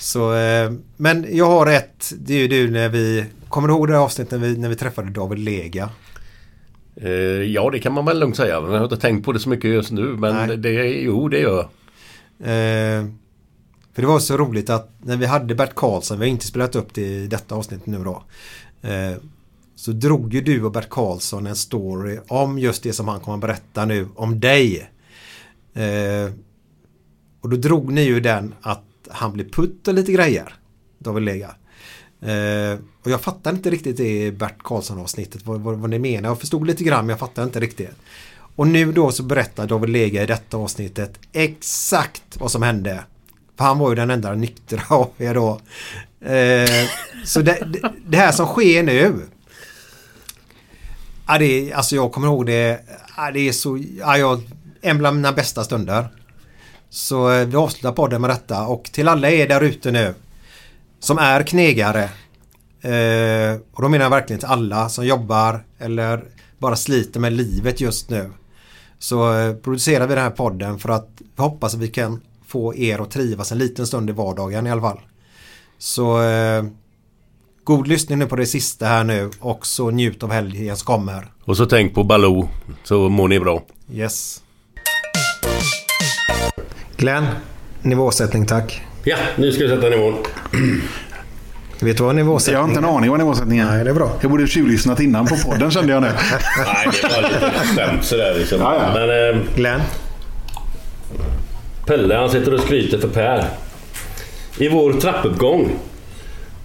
Så, 0.00 0.34
eh, 0.34 0.72
men 0.96 1.26
jag 1.30 1.46
har 1.46 1.66
ett. 1.66 2.12
Det 2.18 2.34
är 2.34 2.38
ju 2.38 2.48
du 2.48 2.70
när 2.70 2.88
vi... 2.88 3.24
Kommer 3.48 3.68
du 3.68 3.74
ihåg 3.74 3.88
det 3.88 3.92
här 3.92 4.00
avsnittet 4.00 4.40
när 4.40 4.48
vi, 4.48 4.56
när 4.56 4.68
vi 4.68 4.76
träffade 4.76 5.10
David 5.10 5.38
Lega? 5.38 5.90
Eh, 6.96 7.10
ja, 7.42 7.70
det 7.70 7.78
kan 7.78 7.92
man 7.92 8.04
väl 8.04 8.20
lugnt 8.20 8.36
säga. 8.36 8.60
Men 8.60 8.70
jag 8.70 8.78
har 8.78 8.84
inte 8.84 8.96
tänkt 8.96 9.24
på 9.24 9.32
det 9.32 9.38
så 9.38 9.48
mycket 9.48 9.70
just 9.70 9.90
nu. 9.90 10.02
Men 10.02 10.46
Nej. 10.46 10.56
det, 10.56 10.72
jo, 11.00 11.28
det 11.28 11.38
gör 11.38 11.56
jag. 11.56 11.68
Eh, 12.40 13.06
för 13.94 14.02
det 14.02 14.08
var 14.08 14.18
så 14.18 14.36
roligt 14.36 14.70
att 14.70 14.90
när 14.98 15.16
vi 15.16 15.26
hade 15.26 15.54
Bert 15.54 15.74
Karlsson, 15.74 16.18
vi 16.18 16.24
har 16.24 16.30
inte 16.30 16.46
spelat 16.46 16.76
upp 16.76 16.94
det 16.94 17.02
i 17.02 17.26
detta 17.26 17.54
avsnitt 17.54 17.86
nu 17.86 18.04
då. 18.04 18.22
Så 19.76 19.92
drog 19.92 20.34
ju 20.34 20.40
du 20.40 20.64
och 20.64 20.72
Bert 20.72 20.88
Karlsson 20.88 21.46
en 21.46 21.56
story 21.56 22.18
om 22.28 22.58
just 22.58 22.82
det 22.82 22.92
som 22.92 23.08
han 23.08 23.20
kommer 23.20 23.34
att 23.34 23.40
berätta 23.40 23.84
nu 23.84 24.08
om 24.14 24.40
dig. 24.40 24.90
Eh, 25.74 26.32
och 27.40 27.48
då 27.50 27.56
drog 27.56 27.92
ni 27.92 28.02
ju 28.02 28.20
den 28.20 28.54
att 28.60 28.84
han 29.10 29.32
blev 29.32 29.50
putt 29.50 29.88
och 29.88 29.94
lite 29.94 30.12
grejer. 30.12 30.54
David 30.98 31.22
Lega. 31.22 31.54
Eh, 32.20 32.78
och 33.02 33.10
jag 33.10 33.20
fattar 33.20 33.50
inte 33.50 33.70
riktigt 33.70 33.96
det 33.96 34.26
i 34.26 34.32
Bert 34.32 34.62
Karlsson 34.62 34.98
avsnittet 34.98 35.46
vad, 35.46 35.60
vad, 35.60 35.78
vad 35.78 35.90
ni 35.90 35.98
menar. 35.98 36.28
Jag 36.28 36.40
förstod 36.40 36.66
lite 36.66 36.84
grann 36.84 37.06
men 37.06 37.08
jag 37.08 37.18
fattar 37.18 37.44
inte 37.44 37.60
riktigt. 37.60 37.90
Och 38.56 38.66
nu 38.66 38.92
då 38.92 39.12
så 39.12 39.22
berättar 39.22 39.66
David 39.66 39.90
Lega 39.90 40.22
i 40.22 40.26
detta 40.26 40.56
avsnittet 40.56 41.18
exakt 41.32 42.36
vad 42.40 42.50
som 42.50 42.62
hände. 42.62 43.04
För 43.56 43.64
han 43.64 43.78
var 43.78 43.88
ju 43.88 43.94
den 43.94 44.10
enda 44.10 44.34
nyktra 44.34 44.82
av 44.88 45.10
er 45.18 45.34
då. 45.34 45.60
Eh, 46.26 46.88
så 47.24 47.40
det, 47.40 47.66
det, 47.66 47.92
det 48.06 48.16
här 48.16 48.32
som 48.32 48.46
sker 48.46 48.82
nu. 48.82 49.20
Ja, 51.26 51.38
det, 51.38 51.44
är- 51.70 51.74
alltså 51.74 51.94
jag 51.96 52.12
kommer 52.12 52.26
ihåg 52.28 52.46
det. 52.46 52.80
Ja, 53.16 53.30
det 53.30 53.48
är 53.48 53.52
så, 53.52 53.78
ja, 53.98 54.18
jag, 54.18 54.40
en 54.80 54.98
bland 54.98 55.16
mina 55.16 55.32
bästa 55.32 55.64
stunder. 55.64 56.08
Så 56.90 57.32
eh, 57.32 57.46
vi 57.46 57.56
avslutar 57.56 57.92
podden 57.92 58.20
med 58.20 58.30
detta 58.30 58.66
och 58.66 58.84
till 58.84 59.08
alla 59.08 59.30
er 59.30 59.48
där 59.48 59.60
ute 59.60 59.90
nu. 59.90 60.14
Som 61.00 61.18
är 61.18 61.42
knegare. 61.42 62.02
Eh, 62.80 63.60
och 63.72 63.82
då 63.82 63.88
menar 63.88 64.04
jag 64.04 64.10
verkligen 64.10 64.40
till 64.40 64.48
alla 64.48 64.88
som 64.88 65.06
jobbar 65.06 65.64
eller 65.78 66.24
bara 66.58 66.76
sliter 66.76 67.20
med 67.20 67.32
livet 67.32 67.80
just 67.80 68.10
nu. 68.10 68.30
Så 68.98 69.38
eh, 69.38 69.54
producerar 69.54 70.06
vi 70.06 70.14
den 70.14 70.24
här 70.24 70.30
podden 70.30 70.78
för 70.78 70.88
att 70.88 71.08
vi 71.18 71.42
hoppas 71.42 71.74
att 71.74 71.80
vi 71.80 71.88
kan 71.88 72.20
få 72.46 72.74
er 72.74 72.98
att 72.98 73.10
trivas 73.10 73.52
en 73.52 73.58
liten 73.58 73.86
stund 73.86 74.10
i 74.10 74.12
vardagen 74.12 74.66
i 74.66 74.70
alla 74.70 74.80
fall. 74.80 75.00
Så 75.78 76.22
eh, 76.22 76.64
god 77.66 77.86
lyssning 77.88 78.18
nu 78.18 78.26
på 78.26 78.36
det 78.36 78.46
sista 78.46 78.86
här 78.86 79.04
nu 79.04 79.30
och 79.40 79.66
så 79.66 79.90
njut 79.90 80.22
av 80.22 80.32
helgen 80.32 80.76
som 80.76 80.86
kommer. 80.86 81.26
Och 81.44 81.56
så 81.56 81.66
tänk 81.66 81.94
på 81.94 82.04
Baloo. 82.04 82.48
Så 82.84 83.08
mår 83.08 83.28
ni 83.28 83.40
bra. 83.40 83.62
Yes. 83.92 84.42
Glenn, 86.96 87.26
nivåsättning 87.82 88.46
tack. 88.46 88.82
Ja, 89.04 89.16
nu 89.36 89.52
ska 89.52 89.62
vi 89.64 89.68
sätta 89.68 89.88
nivån. 89.88 90.14
Vet 91.80 91.96
du 91.96 92.02
vad 92.04 92.14
nivåsättning 92.14 92.54
Jag 92.54 92.60
har 92.60 92.68
inte 92.68 92.78
en 92.78 92.84
aning 92.84 93.10
vad 93.10 93.18
nivåsättningen 93.18 93.68
är. 93.68 93.74
Nej, 93.74 93.84
det 93.84 93.90
är 93.90 93.94
bra. 93.94 94.12
Jag 94.20 94.30
borde 94.30 94.46
tjuvlyssnat 94.46 95.00
innan 95.00 95.26
på 95.26 95.36
podden 95.36 95.70
kände 95.70 95.92
jag 95.92 96.02
nu. 96.02 96.08
Nej, 96.58 96.88
det 97.02 97.08
var 97.08 97.22
lite 97.22 97.52
skämt 97.76 98.04
sådär 98.04 98.34
liksom. 98.38 98.60
Ja, 98.60 98.74
ja. 98.74 99.06
Men... 99.06 99.36
Eh, 99.36 99.42
Glenn? 99.56 99.80
Pelle 101.86 102.14
han 102.14 102.30
sitter 102.30 102.54
och 102.54 102.60
skryter 102.60 102.98
för 102.98 103.08
Per. 103.08 103.48
I 104.58 104.68
vår 104.68 104.92
trappuppgång. 104.92 105.70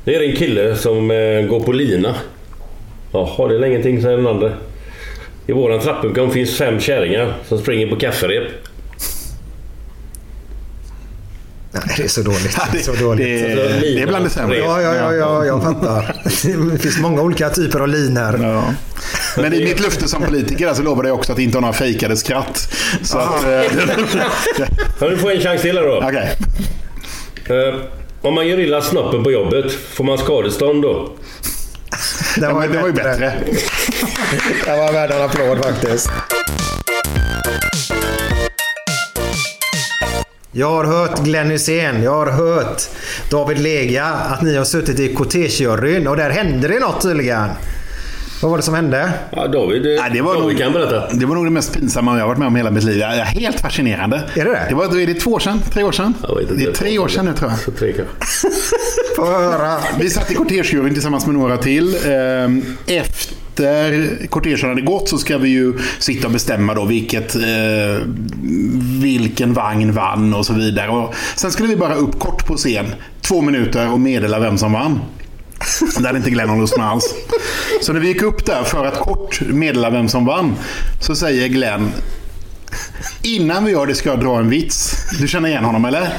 Det 0.03 0.15
är 0.15 0.29
en 0.29 0.35
kille 0.35 0.75
som 0.75 1.11
eh, 1.11 1.41
går 1.41 1.59
på 1.59 1.71
lina. 1.71 2.15
Jaha, 3.13 3.47
det 3.47 3.55
är 3.55 3.65
ingenting 3.65 4.01
säger 4.01 4.17
den 4.17 4.27
andra. 4.27 4.51
I 5.47 5.51
våran 5.51 5.79
trappuppgång 5.79 6.31
finns 6.31 6.57
fem 6.57 6.79
kärringar 6.79 7.33
som 7.47 7.57
springer 7.57 7.87
på 7.87 7.95
kafferep. 7.95 8.43
Nej, 11.73 11.83
det 11.97 12.03
är 12.03 12.07
så 12.07 12.21
dåligt. 12.21 12.57
Det 12.71 12.77
är 12.77 12.83
så 12.83 12.93
dåligt. 12.93 13.25
Det, 13.25 13.55
det 13.81 14.01
är 14.01 14.07
bland 14.07 14.25
det 14.25 14.29
sämre. 14.29 14.57
Ja, 14.57 14.81
ja, 14.81 14.95
ja, 14.95 15.13
ja, 15.13 15.45
jag 15.45 15.63
fattar. 15.63 16.15
Det 16.71 16.79
finns 16.79 16.99
många 16.99 17.21
olika 17.21 17.49
typer 17.49 17.79
av 17.79 17.87
linor. 17.87 18.39
Ja. 18.41 18.73
Men 19.37 19.53
i 19.53 19.63
mitt 19.63 19.79
löfte 19.79 20.07
som 20.07 20.21
politiker 20.23 20.73
så 20.73 20.83
lovade 20.83 21.07
jag 21.07 21.17
också 21.17 21.33
att 21.33 21.39
inte 21.39 21.57
ha 21.57 21.61
några 21.61 21.73
fejkade 21.73 22.17
skratt. 22.17 22.73
Så 23.03 23.17
att, 23.17 23.43
eh, 23.43 23.49
Ja, 24.99 25.09
du 25.09 25.17
får 25.17 25.31
en 25.31 25.41
chans 25.41 25.61
till 25.61 25.77
här 25.77 25.85
då. 25.85 26.03
Okej. 26.03 26.31
Eh, 27.49 27.75
om 28.21 28.33
man 28.33 28.47
gör 28.47 28.59
illa 28.59 28.81
snoppen 28.81 29.23
på 29.23 29.31
jobbet, 29.31 29.71
får 29.71 30.03
man 30.03 30.17
skadestånd 30.17 30.81
då? 30.81 31.09
Det 32.37 32.53
var, 32.53 32.67
det 32.67 32.81
var 32.81 32.87
ju 32.87 32.93
bättre. 32.93 33.33
Det 34.65 34.77
var 34.77 34.93
värd 34.93 35.11
en 35.11 35.21
applåd 35.21 35.63
faktiskt. 35.63 36.09
Jag 40.51 40.69
har 40.69 40.83
hört 40.83 41.23
Glenn 41.23 41.49
Hysén, 41.49 42.03
jag 42.03 42.11
har 42.11 42.31
hört 42.31 42.81
David 43.29 43.59
Lega 43.59 44.05
att 44.05 44.41
ni 44.41 44.57
har 44.57 44.65
suttit 44.65 44.99
i 44.99 45.13
kortegejuryn 45.15 46.07
och 46.07 46.17
där 46.17 46.29
hände 46.29 46.67
det 46.67 46.79
något 46.79 47.01
tydligen. 47.01 47.49
Vad 48.41 48.51
var 48.51 48.57
det 48.57 48.63
som 48.63 48.73
hände? 48.73 49.13
Ja, 49.35 49.47
David, 49.47 49.85
eh, 49.85 50.03
det, 50.13 50.21
var 50.21 50.33
David 50.33 50.49
nog, 50.49 50.57
kan 50.57 50.73
berätta. 50.73 51.13
det 51.13 51.25
var 51.25 51.35
nog 51.35 51.45
det 51.45 51.49
mest 51.51 51.73
pinsamma 51.73 52.13
jag 52.13 52.19
har 52.19 52.27
varit 52.27 52.39
med 52.39 52.47
om 52.47 52.55
i 52.55 52.59
hela 52.59 52.71
mitt 52.71 52.83
liv. 52.83 52.97
Ja, 52.97 53.07
Helt 53.07 53.59
fascinerande. 53.59 54.23
Är 54.35 54.45
det 54.45 54.51
det? 54.51 54.65
det 54.69 54.75
var, 54.75 54.99
är 55.01 55.07
det 55.07 55.13
två 55.13 55.31
år 55.31 55.39
sedan? 55.39 55.59
Tre 55.73 55.83
år 55.83 55.91
sedan? 55.91 56.13
Jag 56.27 56.35
vet 56.35 56.51
inte. 56.51 56.63
Det 56.63 56.69
är 56.69 56.73
tre 56.73 56.99
år 56.99 57.07
sedan 57.07 57.25
nu 57.25 57.33
tror 57.33 57.49
jag. 57.51 57.59
Så 57.59 57.71
tre 57.71 57.93
kanske. 57.93 58.47
Höra. 59.21 59.77
Vi 59.99 60.09
satt 60.09 60.31
i 60.31 60.33
kortegejuryn 60.33 60.93
tillsammans 60.93 61.25
med 61.25 61.35
några 61.35 61.57
till. 61.57 61.95
Ehm, 62.05 62.63
Efter 62.87 64.27
kortegen 64.27 64.69
hade 64.69 64.81
gått 64.81 65.09
så 65.09 65.17
ska 65.17 65.37
vi 65.37 65.49
ju 65.49 65.73
sitta 65.99 66.27
och 66.27 66.33
bestämma 66.33 66.73
då 66.73 66.85
vilket, 66.85 67.35
eh, 67.35 67.41
vilken 69.01 69.53
vagn 69.53 69.91
vann 69.91 70.33
och 70.33 70.45
så 70.45 70.53
vidare. 70.53 70.89
Och 70.89 71.13
sen 71.35 71.51
skulle 71.51 71.69
vi 71.69 71.75
bara 71.75 71.95
upp 71.95 72.19
kort 72.19 72.45
på 72.45 72.55
scen, 72.55 72.85
två 73.21 73.41
minuter 73.41 73.91
och 73.91 73.99
meddela 73.99 74.39
vem 74.39 74.57
som 74.57 74.73
vann. 74.73 74.99
Det 75.99 76.07
hade 76.07 76.17
inte 76.17 76.29
Glenn 76.29 76.47
någon 76.47 76.81
alls. 76.81 77.15
Så 77.81 77.93
när 77.93 77.99
vi 77.99 78.07
gick 78.07 78.21
upp 78.21 78.45
där 78.45 78.63
för 78.63 78.85
att 78.85 78.99
kort 78.99 79.41
meddela 79.41 79.89
vem 79.89 80.09
som 80.09 80.25
vann 80.25 80.55
så 80.99 81.15
säger 81.15 81.47
Glenn 81.47 81.91
Innan 83.23 83.65
vi 83.65 83.71
gör 83.71 83.87
det 83.87 83.95
ska 83.95 84.09
jag 84.09 84.19
dra 84.19 84.39
en 84.39 84.49
vits. 84.49 84.95
Du 85.19 85.27
känner 85.27 85.49
igen 85.49 85.63
honom 85.63 85.85
eller? 85.85 86.13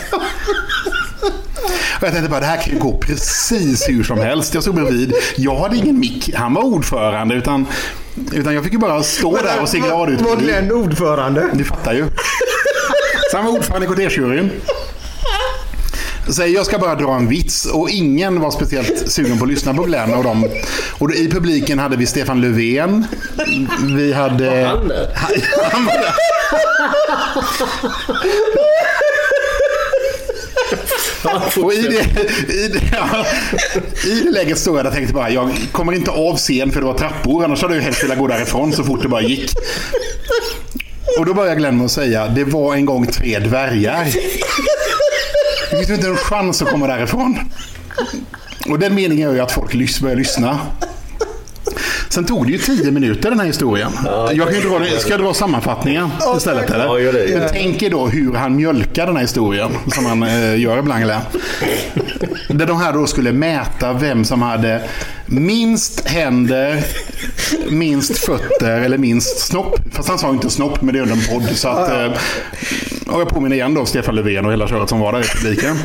Och 2.01 2.07
jag 2.07 2.13
tänkte 2.13 2.31
bara, 2.31 2.41
det 2.41 2.47
här 2.47 2.63
kan 2.63 2.73
ju 2.73 2.79
gå 2.79 2.99
precis 2.99 3.89
hur 3.89 4.05
som 4.05 4.19
helst. 4.19 4.55
Jag 4.55 4.63
stod 4.63 4.75
bredvid. 4.75 5.15
Jag 5.37 5.57
hade 5.57 5.77
ingen 5.77 5.99
mick. 5.99 6.35
Han 6.35 6.55
var 6.55 6.63
ordförande. 6.63 7.35
Utan, 7.35 7.67
utan 8.33 8.55
jag 8.55 8.65
fick 8.65 8.73
ju 8.73 8.79
bara 8.79 9.03
stå 9.03 9.37
där 9.37 9.63
och 9.63 9.69
se 9.69 9.79
glad 9.79 10.11
ut. 10.11 10.21
Var 10.21 10.37
Glenn 10.37 10.73
ordförande? 10.73 11.51
Du 11.53 11.65
fattar 11.65 11.93
ju. 11.93 12.07
Så 13.31 13.37
han 13.37 13.47
var 13.47 13.53
ordförande 13.53 13.87
i 13.87 13.89
kortegejuryn. 13.89 14.51
Säger 16.29 16.55
jag 16.55 16.67
ska 16.67 16.79
bara 16.79 16.95
dra 16.95 17.15
en 17.15 17.29
vits 17.29 17.67
och 17.67 17.91
ingen 17.91 18.41
var 18.41 18.51
speciellt 18.51 19.13
sugen 19.13 19.39
på 19.39 19.45
att 19.45 19.51
lyssna 19.51 19.75
på 19.75 19.83
Glenn 19.83 20.15
och 20.15 20.25
dem. 20.25 20.49
Och 20.99 21.15
i 21.15 21.31
publiken 21.31 21.79
hade 21.79 21.97
vi 21.97 22.07
Stefan 22.07 22.41
Löfven. 22.41 23.07
Vi 23.97 24.13
hade... 24.13 24.67
Han 24.67 24.89
där? 24.89 25.09
Han 25.73 25.85
var 25.85 25.93
där. 25.93 26.13
Och 31.65 31.73
i 31.75 31.83
det, 31.83 32.21
i, 32.55 32.69
det, 32.69 32.81
ja, 32.93 33.27
I 34.07 34.21
det 34.21 34.31
läget 34.31 34.59
stod 34.59 34.79
jag 34.79 34.85
där 34.85 34.91
och 34.91 34.97
tänkte 34.97 35.15
bara, 35.15 35.31
jag 35.31 35.51
kommer 35.73 35.93
inte 35.93 36.11
av 36.11 36.37
scen 36.37 36.73
för 36.73 36.81
det 36.81 36.87
var 36.87 36.99
trappor. 36.99 37.45
Annars 37.45 37.63
hade 37.63 37.75
jag 37.75 37.83
helst 37.83 38.05
velat 38.05 38.19
gå 38.19 38.27
därifrån 38.27 38.73
så 38.73 38.85
fort 38.85 39.03
det 39.03 39.09
bara 39.09 39.23
gick. 39.23 39.53
Och 41.19 41.27
då 41.27 41.35
började 41.35 41.57
Glenn 41.57 41.77
med 41.77 41.85
att 41.85 41.93
säga, 41.93 42.29
det 42.29 42.45
var 42.45 42.75
en 42.75 42.85
gång 42.87 43.07
tre 43.07 43.39
dvärgar. 43.39 44.07
Det 45.73 45.77
finns 45.79 45.91
inte 45.91 46.07
en 46.09 46.17
chans 46.17 46.63
att 46.63 46.69
komma 46.69 46.87
därifrån. 46.87 47.39
Och 48.69 48.79
den 48.79 48.95
meningen 48.95 49.29
är 49.29 49.33
ju 49.35 49.41
att 49.41 49.53
folk 49.53 49.75
lys- 49.75 50.03
börjar 50.03 50.17
lyssna. 50.17 50.59
Sen 52.09 52.25
tog 52.25 52.47
det 52.47 52.53
ju 52.53 52.59
tio 52.59 52.91
minuter 52.91 53.31
den 53.31 53.39
här 53.41 53.47
historien. 53.47 53.91
jag 54.33 54.47
kan 54.49 54.55
ju 54.55 54.61
dra, 54.69 54.79
det- 54.79 55.01
ska 55.01 55.11
jag 55.11 55.21
dra 55.21 55.35
sammanfattningen 55.35 56.09
istället 56.37 56.71
eller? 56.71 56.85
Ja, 56.85 56.99
gör 56.99 57.13
det. 57.13 57.39
Men 57.39 57.49
tänk 57.53 57.83
er 57.83 57.91
då 57.91 58.07
hur 58.07 58.35
han 58.35 58.57
mjölkar 58.57 59.07
den 59.07 59.17
här 59.17 59.23
historien. 59.23 59.71
Som 59.95 60.07
han 60.07 60.23
eh, 60.23 60.61
gör 60.61 60.79
ibland. 60.79 61.03
Eller? 61.03 61.19
Där 62.49 62.67
de 62.67 62.81
här 62.81 62.93
då 62.93 63.07
skulle 63.07 63.33
mäta 63.33 63.93
vem 63.93 64.25
som 64.25 64.43
hade 64.43 64.83
minst 65.27 66.09
händer, 66.09 66.83
minst 67.71 68.19
fötter 68.19 68.81
eller 68.81 68.99
minst 68.99 69.39
snopp. 69.39 69.81
Fast 69.93 70.09
han 70.09 70.19
sa 70.19 70.31
inte 70.31 70.51
snopp, 70.51 70.83
men 70.83 70.95
det 70.95 71.01
är 71.01 71.03
under 71.03 71.15
en 71.17 71.23
podd. 71.41 71.57
Så 71.57 71.69
att, 71.69 71.91
eh, 71.91 72.13
och 73.13 73.21
jag 73.21 73.29
påminner 73.29 73.57
igen 73.57 73.75
då 73.75 73.87
Stefan 73.87 74.15
Löfven 74.15 74.47
och 74.47 74.53
hela 74.53 74.69
köret 74.69 74.89
som 74.89 75.01
var 75.01 75.13
där 75.13 75.21
i 75.21 75.25
publiken. 75.25 75.77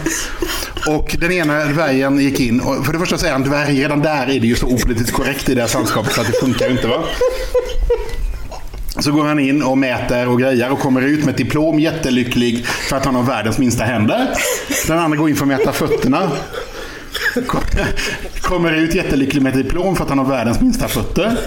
Och 0.87 1.15
den 1.19 1.31
ena 1.31 1.65
dvärgen 1.65 2.19
gick 2.19 2.39
in. 2.39 2.59
Och 2.59 2.85
för 2.85 2.93
det 2.93 2.99
första 2.99 3.17
säger 3.17 3.33
han 3.33 3.43
dvärg. 3.43 3.81
Redan 3.81 4.01
där 4.01 4.23
är 4.29 4.39
det 4.39 4.47
ju 4.47 4.55
så 4.55 4.65
opolitiskt 4.65 5.11
korrekt 5.11 5.49
i 5.49 5.55
det 5.55 5.61
här 5.61 5.67
sällskapet 5.67 6.13
så 6.13 6.21
att 6.21 6.27
det 6.27 6.33
funkar 6.33 6.69
inte. 6.71 6.87
va? 6.87 7.03
Så 8.99 9.11
går 9.11 9.23
han 9.23 9.39
in 9.39 9.63
och 9.63 9.77
mäter 9.77 10.27
och 10.27 10.39
grejer 10.39 10.71
och 10.71 10.79
kommer 10.79 11.01
ut 11.01 11.19
med 11.25 11.31
ett 11.31 11.37
diplom 11.37 11.79
jättelycklig 11.79 12.65
för 12.65 12.97
att 12.97 13.05
han 13.05 13.15
har 13.15 13.23
världens 13.23 13.57
minsta 13.57 13.83
händer. 13.83 14.29
Den 14.87 14.99
andra 14.99 15.17
går 15.17 15.29
in 15.29 15.35
för 15.35 15.43
att 15.43 15.47
mäta 15.47 15.71
fötterna. 15.71 16.31
Kommer 18.41 18.73
ut 18.73 18.95
jättelycklig 18.95 19.41
med 19.41 19.55
ett 19.55 19.63
diplom 19.63 19.95
för 19.95 20.03
att 20.03 20.09
han 20.09 20.19
har 20.19 20.25
världens 20.25 20.61
minsta 20.61 20.87
fötter. 20.87 21.37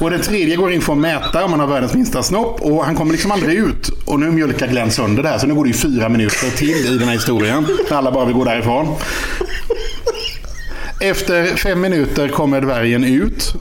Och 0.00 0.10
den 0.10 0.20
tredje 0.20 0.56
går 0.56 0.72
in 0.72 0.80
för 0.80 0.92
att 0.92 0.98
mäta 0.98 1.44
om 1.44 1.50
han 1.50 1.60
har 1.60 1.66
världens 1.66 1.94
minsta 1.94 2.22
snopp. 2.22 2.60
Och 2.60 2.84
han 2.84 2.94
kommer 2.96 3.12
liksom 3.12 3.30
aldrig 3.30 3.58
ut. 3.58 3.88
Och 4.04 4.20
nu 4.20 4.30
mjölkar 4.30 4.66
Glenn 4.66 4.90
sönder 4.90 5.22
det 5.22 5.28
här. 5.28 5.38
Så 5.38 5.46
nu 5.46 5.54
går 5.54 5.64
det 5.64 5.68
ju 5.70 5.74
fyra 5.74 6.08
minuter 6.08 6.56
till 6.56 6.86
i 6.94 6.98
den 6.98 7.08
här 7.08 7.14
historien. 7.14 7.66
När 7.90 7.96
alla 7.96 8.12
bara 8.12 8.24
vill 8.24 8.34
gå 8.34 8.44
därifrån. 8.44 8.96
Efter 11.00 11.56
fem 11.56 11.80
minuter 11.80 12.28
kommer 12.28 12.60
dvärgen 12.60 13.04
ut. 13.04 13.54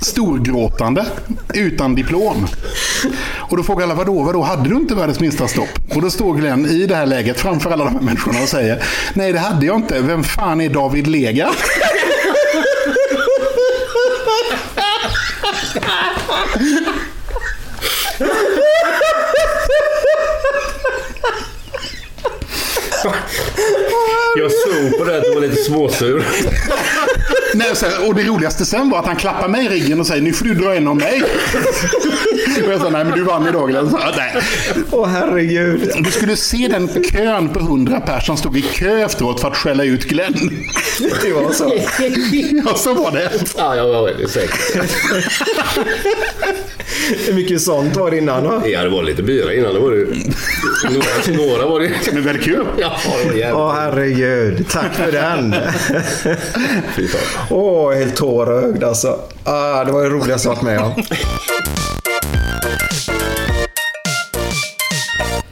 Storgråtande. 0.00 1.06
Utan 1.54 1.94
diplom. 1.94 2.46
Och 3.36 3.56
då 3.56 3.62
frågar 3.62 3.84
alla, 3.84 3.94
vadå, 3.94 4.22
vadå, 4.22 4.42
hade 4.42 4.68
du 4.68 4.76
inte 4.76 4.94
världens 4.94 5.20
minsta 5.20 5.48
stopp? 5.48 5.68
Och 5.94 6.02
då 6.02 6.10
står 6.10 6.34
Glenn 6.34 6.66
i 6.66 6.86
det 6.86 6.94
här 6.94 7.06
läget 7.06 7.40
framför 7.40 7.70
alla 7.70 7.84
de 7.84 7.94
här 7.94 8.02
människorna 8.02 8.42
och 8.42 8.48
säger, 8.48 8.82
nej 9.14 9.32
det 9.32 9.38
hade 9.38 9.66
jag 9.66 9.76
inte. 9.76 10.00
Vem 10.00 10.24
fan 10.24 10.60
är 10.60 10.68
David 10.68 11.06
Lega? 11.06 11.50
Jag 24.36 24.50
såg 24.52 24.98
på 24.98 25.04
det 25.04 25.18
att 25.18 25.24
du 25.24 25.34
var 25.34 25.40
lite 25.40 25.62
småsur. 25.62 26.26
Nej, 27.54 27.66
och 28.06 28.14
det 28.14 28.22
roligaste 28.22 28.64
sen 28.66 28.90
var 28.90 28.98
att 28.98 29.06
han 29.06 29.16
klappar 29.16 29.48
mig 29.48 29.66
i 29.66 29.68
ryggen 29.68 30.00
och 30.00 30.06
säger, 30.06 30.22
nu 30.22 30.32
får 30.32 30.44
du 30.44 30.54
dra 30.54 30.74
en 30.74 30.88
om 30.88 30.98
mig. 30.98 31.22
Och 32.66 32.72
jag 32.72 32.80
sa, 32.80 32.90
nej 32.90 33.04
men 33.04 33.14
du 33.18 33.22
vann 33.24 33.48
idag. 33.48 33.92
Åh 34.90 35.06
herregud. 35.06 35.90
Du 36.04 36.10
skulle 36.10 36.36
se 36.36 36.68
den 36.68 36.88
kön 37.04 37.48
på 37.48 37.58
100 37.58 38.00
personer 38.00 38.20
som 38.20 38.36
stod 38.36 38.56
i 38.56 38.62
kö 38.62 38.98
efteråt 39.04 39.40
för 39.40 39.48
att 39.48 39.56
skälla 39.56 39.84
ut 39.84 40.04
Glenn. 40.04 40.34
Det 40.98 41.32
var 41.32 41.52
så. 41.52 41.72
Ja, 42.66 42.74
så 42.74 42.94
var 42.94 43.10
det. 43.10 43.30
Ja, 43.56 43.76
jag 43.76 43.88
var 43.88 44.04
väldigt 44.06 44.30
säker. 44.30 44.58
Hur 47.26 47.34
mycket 47.34 47.60
sånt 47.62 47.96
var 47.96 48.10
det 48.10 48.18
innan 48.18 48.44
va? 48.44 48.62
Ja, 48.66 48.82
det 48.82 48.88
var 48.88 49.02
lite 49.02 49.22
bira 49.22 49.54
innan. 49.54 49.74
Det 49.74 49.80
var 49.80 49.90
det. 49.90 50.06
Några, 50.90 51.46
några 51.46 51.66
var 51.66 51.80
det. 51.80 51.90
Men 52.12 52.22
väldigt 52.24 52.44
kul. 52.44 52.66
Ja. 52.78 52.96
Åh 53.54 53.72
herregud. 53.74 54.68
Tack 54.70 54.94
för 54.94 55.12
den. 55.12 55.54
Åh, 57.50 57.92
helt 57.92 58.16
tårögd 58.16 58.84
alltså. 58.84 59.20
Ah, 59.44 59.84
det 59.84 59.92
var 59.92 60.02
det 60.02 60.10
roligaste 60.10 60.48
jag 60.48 60.54
varit 60.54 60.62
med 60.62 60.78
om. 60.80 60.92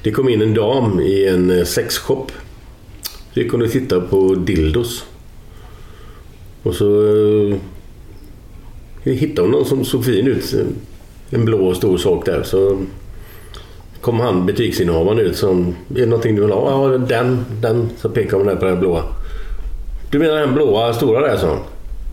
Det 0.02 0.10
kom 0.10 0.28
in 0.28 0.42
en 0.42 0.54
dam 0.54 1.00
i 1.00 1.28
en 1.28 1.58
eh, 1.58 1.64
sexshop. 1.64 2.32
Hon 3.50 3.62
och 3.62 3.70
tittade 3.70 4.00
på 4.00 4.34
dildos. 4.34 5.04
Och 6.66 6.74
så 6.74 7.06
eh, 9.04 9.12
hittade 9.12 9.42
hon 9.42 9.50
någon 9.50 9.64
som 9.64 9.84
såg 9.84 10.04
fin 10.04 10.26
ut. 10.26 10.54
En 11.30 11.44
blå 11.44 11.74
stor 11.74 11.98
sak 11.98 12.26
där. 12.26 12.42
Så 12.42 12.78
kom 14.00 14.20
han 14.20 14.46
butiksinnehavaren 14.46 15.18
ut 15.18 15.36
som 15.36 15.68
är 15.68 16.00
det 16.00 16.06
någonting 16.06 16.36
du 16.36 16.42
vill 16.42 16.50
ha? 16.50 16.70
Ja, 16.70 16.98
den, 16.98 17.44
den. 17.60 17.90
Så 17.98 18.08
pekade 18.08 18.36
hon 18.36 18.46
där 18.46 18.56
på 18.56 18.64
den 18.64 18.80
blåa. 18.80 19.02
Du 20.10 20.18
menar 20.18 20.36
den 20.36 20.54
blåa 20.54 20.92
stora 20.92 21.28
där, 21.28 21.36
sa 21.36 21.48
hon. 21.48 21.58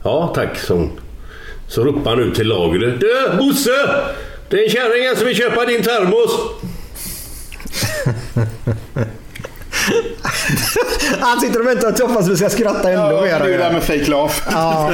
Ja, 0.03 0.31
tack, 0.35 0.57
sa 0.57 0.73
hon. 0.73 0.89
Så 1.67 1.83
ropade 1.83 2.09
han 2.09 2.19
ut 2.19 2.35
till 2.35 2.47
lagret. 2.47 2.99
Du, 2.99 3.37
Bosse! 3.37 3.89
Det 4.49 4.59
är 4.59 4.63
en 4.63 4.69
kärring 4.69 5.03
här 5.07 5.15
som 5.15 5.27
vill 5.27 5.35
köpa 5.35 5.65
din 5.65 5.81
termos. 5.81 6.39
Han 11.19 11.39
sitter 11.39 11.59
och 11.59 11.67
väntar 11.67 12.03
och 12.03 12.09
hoppas 12.09 12.27
vi 12.29 12.35
ska 12.37 12.49
skratta 12.49 12.91
ändå 12.91 13.15
Ja, 13.15 13.21
mer. 13.21 13.39
det 13.39 13.45
är 13.45 13.49
ju 13.49 13.57
det 13.57 13.63
här 13.63 13.71
med 13.73 13.83
fake 13.83 14.05
laugh. 14.11 14.33
Ja. 14.51 14.91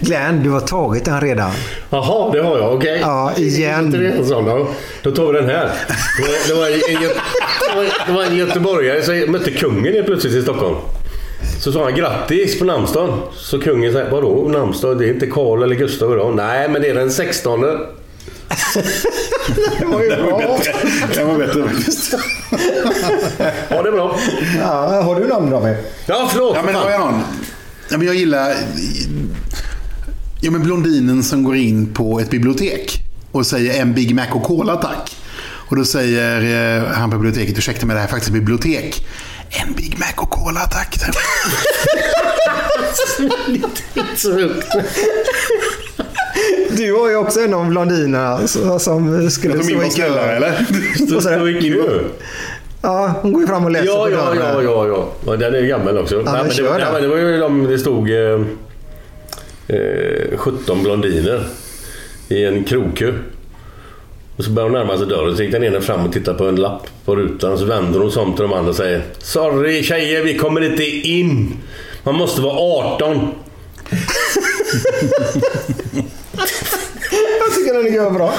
Glenn, 0.00 0.42
du 0.42 0.50
har 0.50 0.60
tagit 0.60 1.04
den 1.04 1.20
redan. 1.20 1.50
Jaha, 1.90 2.32
det 2.32 2.40
har 2.42 2.58
jag. 2.58 2.74
Okej. 2.74 2.98
Ja, 3.02 3.32
igen. 3.36 3.84
Inte 3.86 3.98
det 3.98 4.08
en 4.10 4.26
sån 4.26 4.44
då? 4.44 4.66
Då 5.02 5.10
tar 5.10 5.32
vi 5.32 5.38
den 5.40 5.48
här. 5.50 5.70
Det 6.48 6.54
var, 6.54 6.66
en, 6.66 6.72
Gö- 6.72 7.14
det 7.70 7.76
var, 7.76 7.84
det 8.06 8.12
var 8.12 8.22
en 8.24 8.36
göteborgare 8.36 9.02
som 9.02 9.32
mötte 9.32 9.50
kungen 9.50 9.92
helt 9.94 10.06
plötsligt 10.06 10.34
i 10.34 10.42
Stockholm. 10.42 10.76
Så 11.60 11.72
sa 11.72 11.82
han 11.84 11.94
grattis 11.94 12.58
på 12.58 12.64
namnsdagen. 12.64 13.12
Så 13.34 13.60
kungen 13.60 13.92
sa 13.92 14.02
vadå 14.10 14.48
namnsdag? 14.48 14.98
Det 14.98 15.04
är 15.04 15.08
inte 15.12 15.26
Karl 15.26 15.62
eller 15.62 15.74
Gustav 15.76 16.12
idag. 16.12 16.34
Nej, 16.36 16.68
men 16.68 16.82
det 16.82 16.88
är 16.88 16.94
den 16.94 17.10
16. 17.10 17.64
Det 19.78 19.84
var 19.84 20.02
ju 20.02 20.08
bra. 20.08 20.58
Det 21.14 21.24
var 21.24 21.38
bättre 21.38 21.68
faktiskt. 21.68 22.14
Ja, 23.68 23.82
det 23.82 23.92
bra. 23.92 24.18
Ja, 24.60 25.02
har 25.02 25.20
du 25.20 25.28
namn 25.28 25.50
David? 25.50 25.76
Ja, 26.06 26.28
förlåt. 26.32 26.56
Ja, 26.56 26.62
men 26.62 26.74
har 26.74 26.90
jag 26.90 27.00
någon? 27.00 27.22
Ja, 27.88 27.98
men 27.98 28.06
jag 28.06 28.16
gillar 28.16 28.54
ja, 30.40 30.50
men 30.50 30.62
blondinen 30.62 31.22
som 31.22 31.44
går 31.44 31.56
in 31.56 31.94
på 31.94 32.20
ett 32.20 32.30
bibliotek 32.30 33.00
och 33.32 33.46
säger 33.46 33.80
en 33.80 33.94
Big 33.94 34.14
Mac 34.14 34.26
och 34.32 34.42
Cola 34.42 34.76
tack. 34.76 35.16
Och 35.68 35.76
då 35.76 35.84
säger 35.84 36.76
eh, 36.78 36.84
han 36.88 37.10
på 37.10 37.16
biblioteket, 37.16 37.58
ursäkta 37.58 37.86
mig 37.86 37.94
det 37.94 38.00
här 38.00 38.06
är 38.06 38.10
faktiskt 38.10 38.28
ett 38.28 38.34
bibliotek. 38.34 39.06
En 39.50 39.72
Big 39.72 39.98
Mac 39.98 40.12
och 40.16 40.30
Cola 40.30 40.60
tack. 40.60 40.98
Du 46.76 46.92
var 46.92 47.08
ju 47.10 47.16
också 47.16 47.40
en 47.40 47.54
av 47.54 47.66
blondinerna 47.68 48.46
som- 48.46 49.30
skulle 49.30 49.62
stå 49.62 49.82
i 49.82 49.90
kö. 49.90 50.18
eller? 50.18 50.66
Stå 51.06 51.48
i 51.48 51.60
kö. 51.72 51.98
Ja, 52.82 53.14
hon 53.22 53.32
går 53.32 53.42
ju 53.42 53.48
fram 53.48 53.64
och 53.64 53.70
läser 53.70 53.86
Ja, 53.86 54.04
på 54.04 54.10
ja, 54.10 54.16
dörren. 54.16 54.38
ja, 54.54 54.62
ja, 54.62 54.86
ja. 54.88 55.08
ja. 55.26 55.36
Den 55.36 55.54
är 55.54 55.62
gammal 55.62 55.98
också. 55.98 56.14
Nej, 56.14 56.24
men 56.46 56.56
det, 56.56 56.62
var- 56.62 56.70
den. 56.70 56.80
nej, 56.80 56.92
men 56.92 57.02
det 57.02 57.08
var 57.08 57.16
ju 57.16 57.38
de, 57.38 57.64
det 57.66 57.78
stod 57.78 58.10
eh, 58.10 58.40
eh, 59.68 60.36
17 60.38 60.82
blondiner 60.82 61.46
i 62.28 62.44
en 62.44 62.64
krogkö. 62.64 63.12
Och 64.36 64.44
så 64.44 64.50
började 64.50 64.74
hon 64.78 64.86
närma 64.86 64.98
sig 64.98 65.06
dörren. 65.06 65.36
Så 65.36 65.42
gick 65.42 65.52
den 65.52 65.64
ena 65.64 65.80
fram 65.80 66.06
och 66.06 66.12
tittade 66.12 66.38
på 66.38 66.44
en 66.44 66.56
lapp 66.56 66.86
på 67.04 67.16
rutan. 67.16 67.58
Så 67.58 67.64
vänder 67.64 68.00
hon 68.00 68.12
sig 68.12 68.22
om 68.22 68.32
till 68.34 68.42
de 68.42 68.52
andra 68.52 68.70
och 68.70 68.76
säger 68.76 69.02
Sorry 69.18 69.82
tjejer, 69.82 70.22
vi 70.22 70.38
kommer 70.38 70.60
inte 70.60 70.84
in. 70.84 71.56
Man 72.04 72.14
måste 72.14 72.40
vara 72.40 72.54
18. 72.94 73.28
Tycker 77.66 77.78
den 77.82 78.06
är 78.06 78.10
bra. 78.10 78.34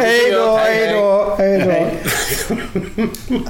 Hej 0.00 0.30
då, 0.30 0.56
hej 0.56 0.92
då, 0.92 1.34
hej 1.38 1.90
då. 3.28 3.49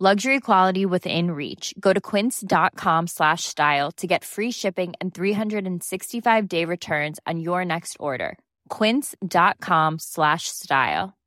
Luxury 0.00 0.38
quality 0.38 0.86
within 0.86 1.32
reach. 1.32 1.74
Go 1.80 1.92
to 1.92 2.00
quince.com 2.00 3.08
slash 3.08 3.42
style 3.42 3.90
to 3.96 4.06
get 4.06 4.24
free 4.24 4.52
shipping 4.52 4.92
and 5.00 5.12
365 5.12 6.48
day 6.48 6.64
returns 6.64 7.18
on 7.26 7.40
your 7.40 7.64
next 7.64 7.96
order. 7.98 8.38
Quince.com 8.68 9.98
slash 9.98 10.46
style. 10.46 11.18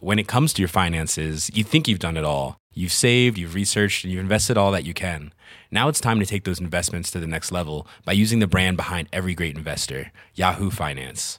When 0.00 0.18
it 0.18 0.28
comes 0.28 0.52
to 0.52 0.60
your 0.60 0.68
finances, 0.68 1.50
you 1.54 1.64
think 1.64 1.88
you've 1.88 2.00
done 2.00 2.18
it 2.18 2.24
all. 2.24 2.58
You've 2.74 2.92
saved, 2.92 3.38
you've 3.38 3.54
researched, 3.54 4.04
and 4.04 4.12
you've 4.12 4.20
invested 4.20 4.58
all 4.58 4.72
that 4.72 4.84
you 4.84 4.92
can. 4.92 5.32
Now 5.70 5.88
it's 5.88 6.00
time 6.00 6.20
to 6.20 6.26
take 6.26 6.44
those 6.44 6.60
investments 6.60 7.10
to 7.12 7.20
the 7.20 7.26
next 7.26 7.50
level 7.50 7.88
by 8.04 8.12
using 8.12 8.40
the 8.40 8.46
brand 8.46 8.76
behind 8.76 9.08
every 9.10 9.34
great 9.34 9.56
investor, 9.56 10.12
Yahoo 10.34 10.68
Finance. 10.68 11.38